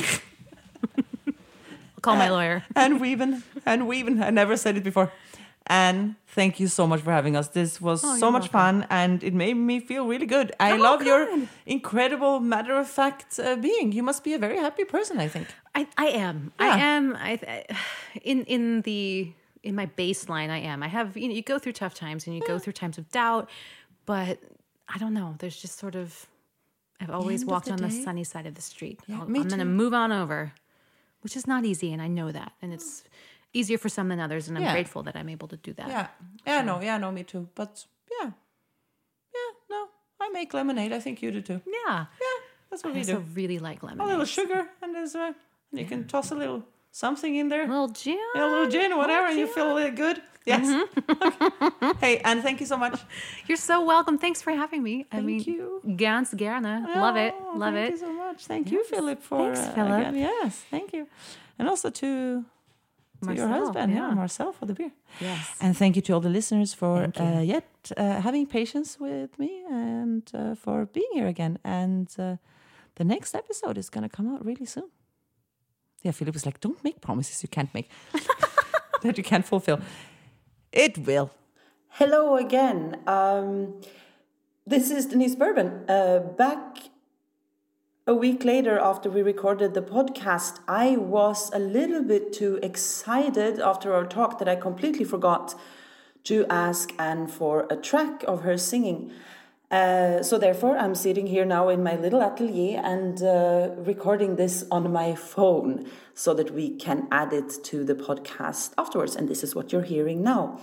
I'll 0.96 2.02
call 2.02 2.16
my 2.16 2.30
lawyer. 2.30 2.64
and 2.76 3.02
weaving 3.02 3.44
and 3.66 3.88
weaving. 3.88 4.22
I 4.22 4.30
never 4.30 4.56
said 4.58 4.78
it 4.78 4.84
before. 4.84 5.12
And 5.70 6.16
thank 6.28 6.60
you 6.62 6.68
so 6.68 6.88
much 6.88 7.02
for 7.02 7.12
having 7.12 7.36
us. 7.36 7.50
This 7.50 7.82
was 7.82 8.02
Oh, 8.04 8.18
so 8.18 8.32
much 8.32 8.48
fun, 8.48 8.86
and 8.90 9.22
it 9.24 9.34
made 9.34 9.56
me 9.56 9.80
feel 9.82 10.08
really 10.08 10.26
good. 10.26 10.52
I 10.60 10.72
Oh, 10.72 10.76
love 10.78 11.04
your 11.04 11.28
incredible 11.66 12.40
matter 12.40 12.78
of 12.80 12.88
fact 12.88 13.38
uh, 13.40 13.56
being. 13.58 13.92
You 13.92 14.02
must 14.04 14.24
be 14.24 14.34
a 14.34 14.40
very 14.40 14.58
happy 14.58 14.86
person, 14.86 15.20
I 15.20 15.28
think. 15.28 15.48
I, 15.76 15.88
I 15.98 16.08
am. 16.08 16.52
Yeah. 16.60 16.66
I 16.66 16.78
am. 16.80 17.16
I 17.20 17.66
in 18.24 18.44
in 18.46 18.82
the 18.82 19.32
in 19.64 19.76
my 19.76 19.88
baseline. 19.98 20.50
I 20.50 20.60
am. 20.60 20.84
I 20.84 20.88
have. 20.88 21.18
You 21.18 21.28
know, 21.28 21.34
you 21.36 21.42
go 21.44 21.60
through 21.60 21.74
tough 21.74 21.94
times 21.94 22.28
and 22.28 22.36
you 22.36 22.42
go 22.48 22.58
through 22.60 22.74
times 22.74 22.98
of 22.98 23.10
doubt, 23.12 23.50
but 24.06 24.40
I 24.88 24.98
don't 24.98 25.14
know. 25.14 25.36
There's 25.40 25.62
just 25.62 25.78
sort 25.78 25.96
of. 25.96 26.28
I've 27.02 27.12
always 27.12 27.46
walked 27.46 27.66
the 27.68 27.74
on 27.74 27.78
the 27.78 27.92
sunny 27.92 28.24
side 28.24 28.48
of 28.48 28.56
the 28.56 28.62
street. 28.62 29.00
Yeah, 29.06 29.22
I'm 29.22 29.34
going 29.34 29.50
to 29.50 29.66
move 29.66 29.94
on 29.94 30.12
over, 30.12 30.54
which 31.22 31.36
is 31.36 31.46
not 31.46 31.64
easy, 31.66 31.94
and 31.94 32.02
I 32.02 32.08
know 32.08 32.32
that, 32.32 32.54
and 32.62 32.74
it's 32.74 33.04
easier 33.60 33.78
for 33.80 33.90
some 33.90 34.08
than 34.10 34.20
others, 34.20 34.48
and 34.48 34.58
I'm 34.58 34.64
Yeah. 34.64 34.74
grateful 34.74 35.04
that 35.04 35.16
I'm 35.16 35.30
able 35.30 35.48
to 35.48 35.58
do 35.58 35.74
that. 35.74 35.88
Yeah, 35.90 36.08
yeah, 36.46 36.62
no, 36.66 36.82
yeah, 36.82 36.98
no, 37.00 37.12
me 37.12 37.24
too. 37.24 37.48
But 37.56 37.86
yeah, 38.12 38.32
yeah, 39.34 39.52
no, 39.70 39.88
I 40.20 40.30
make 40.34 40.54
lemonade. 40.54 40.94
I 40.98 41.00
think 41.02 41.22
you 41.22 41.32
do 41.32 41.42
too. 41.42 41.62
Yeah. 41.66 42.06
Yeah, 42.22 42.38
that's 42.70 42.84
what 42.84 42.92
I 42.92 42.94
we 42.94 43.00
also 43.00 43.20
do. 43.20 43.26
really 43.42 43.60
like 43.60 43.84
A 43.84 44.06
little 44.06 44.26
sugar, 44.26 44.68
and 44.82 44.94
there's 44.96 45.16
uh, 45.16 45.34
and 45.72 45.80
you 45.80 45.86
can 45.86 46.08
toss 46.08 46.32
a 46.32 46.36
little 46.36 46.62
something 46.92 47.36
in 47.36 47.50
there. 47.50 47.64
A 47.64 47.68
little 47.68 47.90
gin. 48.04 48.18
Yeah, 48.36 48.46
a 48.46 48.50
little 48.50 48.70
gin 48.70 48.92
or 48.94 48.98
whatever, 48.98 49.28
and 49.28 49.38
you 49.40 49.48
feel 49.48 49.78
a 49.78 49.90
good. 49.92 50.22
Yes. 50.46 50.66
Mm-hmm. 50.66 51.92
hey, 52.06 52.20
and 52.24 52.42
thank 52.42 52.60
you 52.62 52.66
so 52.66 52.78
much. 52.78 52.96
You're 53.48 53.58
so 53.60 53.84
welcome. 53.86 54.18
Thanks 54.18 54.42
for 54.42 54.52
having 54.54 54.82
me. 54.82 55.06
I 55.12 55.16
Thank 55.18 55.26
mean, 55.28 55.42
you. 55.44 55.82
Ganz 55.98 56.34
gerne. 56.34 56.88
Love 56.96 57.18
it. 57.18 57.34
Oh, 57.38 57.58
Love 57.58 57.74
thank 57.74 57.90
it. 57.90 57.92
you 57.92 57.98
so 57.98 58.14
much. 58.14 58.46
Thank 58.48 58.72
you, 58.72 58.84
Philip, 58.86 59.22
for 59.22 59.54
Thanks, 59.54 59.60
uh, 59.60 59.74
Philip. 59.76 60.00
again. 60.00 60.16
Yes, 60.16 60.64
thank 60.72 60.94
you, 60.94 61.08
and 61.60 61.68
also 61.68 61.90
to 61.90 62.46
to 63.24 63.34
your 63.34 63.48
husband, 63.48 63.94
yeah. 63.94 64.10
yeah. 64.10 64.14
Marcel, 64.14 64.52
for 64.52 64.66
the 64.66 64.74
beer. 64.74 64.92
Yes. 65.20 65.56
And 65.62 65.76
thank 65.76 65.96
you 65.96 66.02
to 66.04 66.14
all 66.14 66.20
the 66.20 66.30
listeners 66.30 66.74
for 66.74 67.12
uh, 67.20 67.42
yet 67.42 67.66
uh, 67.96 68.22
having 68.22 68.46
patience 68.46 69.00
with 69.00 69.38
me 69.40 69.64
and 69.70 70.30
uh, 70.34 70.56
for 70.56 70.86
being 70.86 71.10
here 71.14 71.28
again. 71.28 71.60
And 71.64 72.08
uh, 72.20 72.38
the 72.96 73.04
next 73.04 73.36
episode 73.36 73.78
is 73.78 73.90
going 73.90 74.04
to 74.04 74.10
come 74.10 74.34
out 74.34 74.46
really 74.46 74.66
soon. 74.66 74.90
Yeah, 76.04 76.12
Philip 76.12 76.34
was 76.34 76.46
like, 76.46 76.60
"Don't 76.60 76.82
make 76.84 77.02
promises 77.02 77.42
you 77.42 77.50
can't 77.50 77.74
make, 77.74 77.90
that 79.02 79.18
you 79.18 79.24
can't 79.24 79.46
fulfill." 79.46 79.80
It 80.72 80.98
will. 81.00 81.32
Hello 81.90 82.38
again. 82.38 82.98
Um, 83.08 83.82
this 84.66 84.92
is 84.92 85.08
Denise 85.08 85.36
Bourbon. 85.36 85.90
Uh, 85.90 86.20
back 86.20 86.78
a 88.08 88.14
week 88.14 88.46
later 88.46 88.80
after 88.80 89.10
we 89.10 89.22
recorded 89.22 89.74
the 89.74 89.82
podcast, 89.82 90.60
I 90.66 90.96
was 90.96 91.52
a 91.54 91.60
little 91.60 92.02
bit 92.02 92.32
too 92.32 92.58
excited 92.64 93.60
after 93.60 93.94
our 93.94 94.06
talk 94.06 94.40
that 94.40 94.48
I 94.48 94.56
completely 94.56 95.04
forgot 95.04 95.60
to 96.24 96.46
ask 96.50 96.94
Anne 96.98 97.28
for 97.28 97.68
a 97.70 97.76
track 97.76 98.24
of 98.26 98.44
her 98.44 98.58
singing. 98.58 99.12
Uh, 99.70 100.24
so 100.24 100.38
therefore, 100.38 100.78
I'm 100.78 100.96
sitting 100.96 101.28
here 101.28 101.44
now 101.44 101.68
in 101.68 101.84
my 101.84 101.98
little 101.98 102.22
atelier 102.22 102.80
and 102.82 103.22
uh, 103.22 103.72
recording 103.76 104.38
this 104.38 104.64
on 104.72 104.90
my 104.90 105.14
phone 105.14 105.86
so 106.14 106.34
that 106.34 106.52
we 106.52 106.70
can 106.78 107.10
add 107.12 107.34
it 107.34 107.62
to 107.66 107.84
the 107.84 107.94
podcast 107.94 108.72
afterwards. 108.78 109.18
And 109.18 109.28
this 109.28 109.44
is 109.44 109.54
what 109.54 109.74
you're 109.74 109.84
hearing 109.84 110.24
now. 110.24 110.62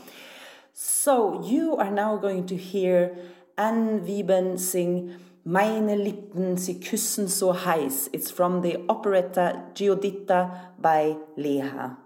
So 0.72 1.44
you 1.44 1.76
are 1.76 1.90
now 1.90 2.16
going 2.16 2.46
to 2.46 2.56
hear 2.56 3.14
Anne 3.58 4.00
Wieben 4.00 4.58
sing 4.58 5.14
Meine 5.46 5.94
Lippen, 5.94 6.56
sie 6.56 6.80
küssen 6.80 7.28
so 7.28 7.52
heiß. 7.52 8.08
It's 8.12 8.30
from 8.30 8.62
the 8.62 8.78
operetta 8.88 9.64
Giuditta 9.74 10.72
by 10.80 11.18
Lehár. 11.36 11.98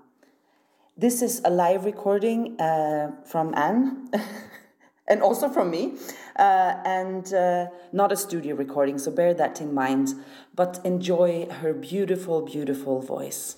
This 0.97 1.23
is 1.23 1.40
a 1.44 1.48
live 1.48 1.85
recording 1.85 2.60
uh, 2.60 3.12
from 3.24 3.55
Anne 3.55 4.10
and 5.06 5.23
also 5.23 5.48
from 5.48 5.70
me, 5.70 5.93
uh, 6.36 6.82
and 6.85 7.32
uh, 7.32 7.66
not 7.93 8.10
a 8.10 8.16
studio 8.16 8.56
recording, 8.56 8.98
so 8.98 9.12
bear 9.12 9.32
that 9.35 9.60
in 9.60 9.73
mind. 9.73 10.15
But 10.56 10.81
enjoy 10.82 11.47
her 11.60 11.73
beautiful, 11.73 12.43
beautiful 12.43 13.01
voice. 13.01 13.55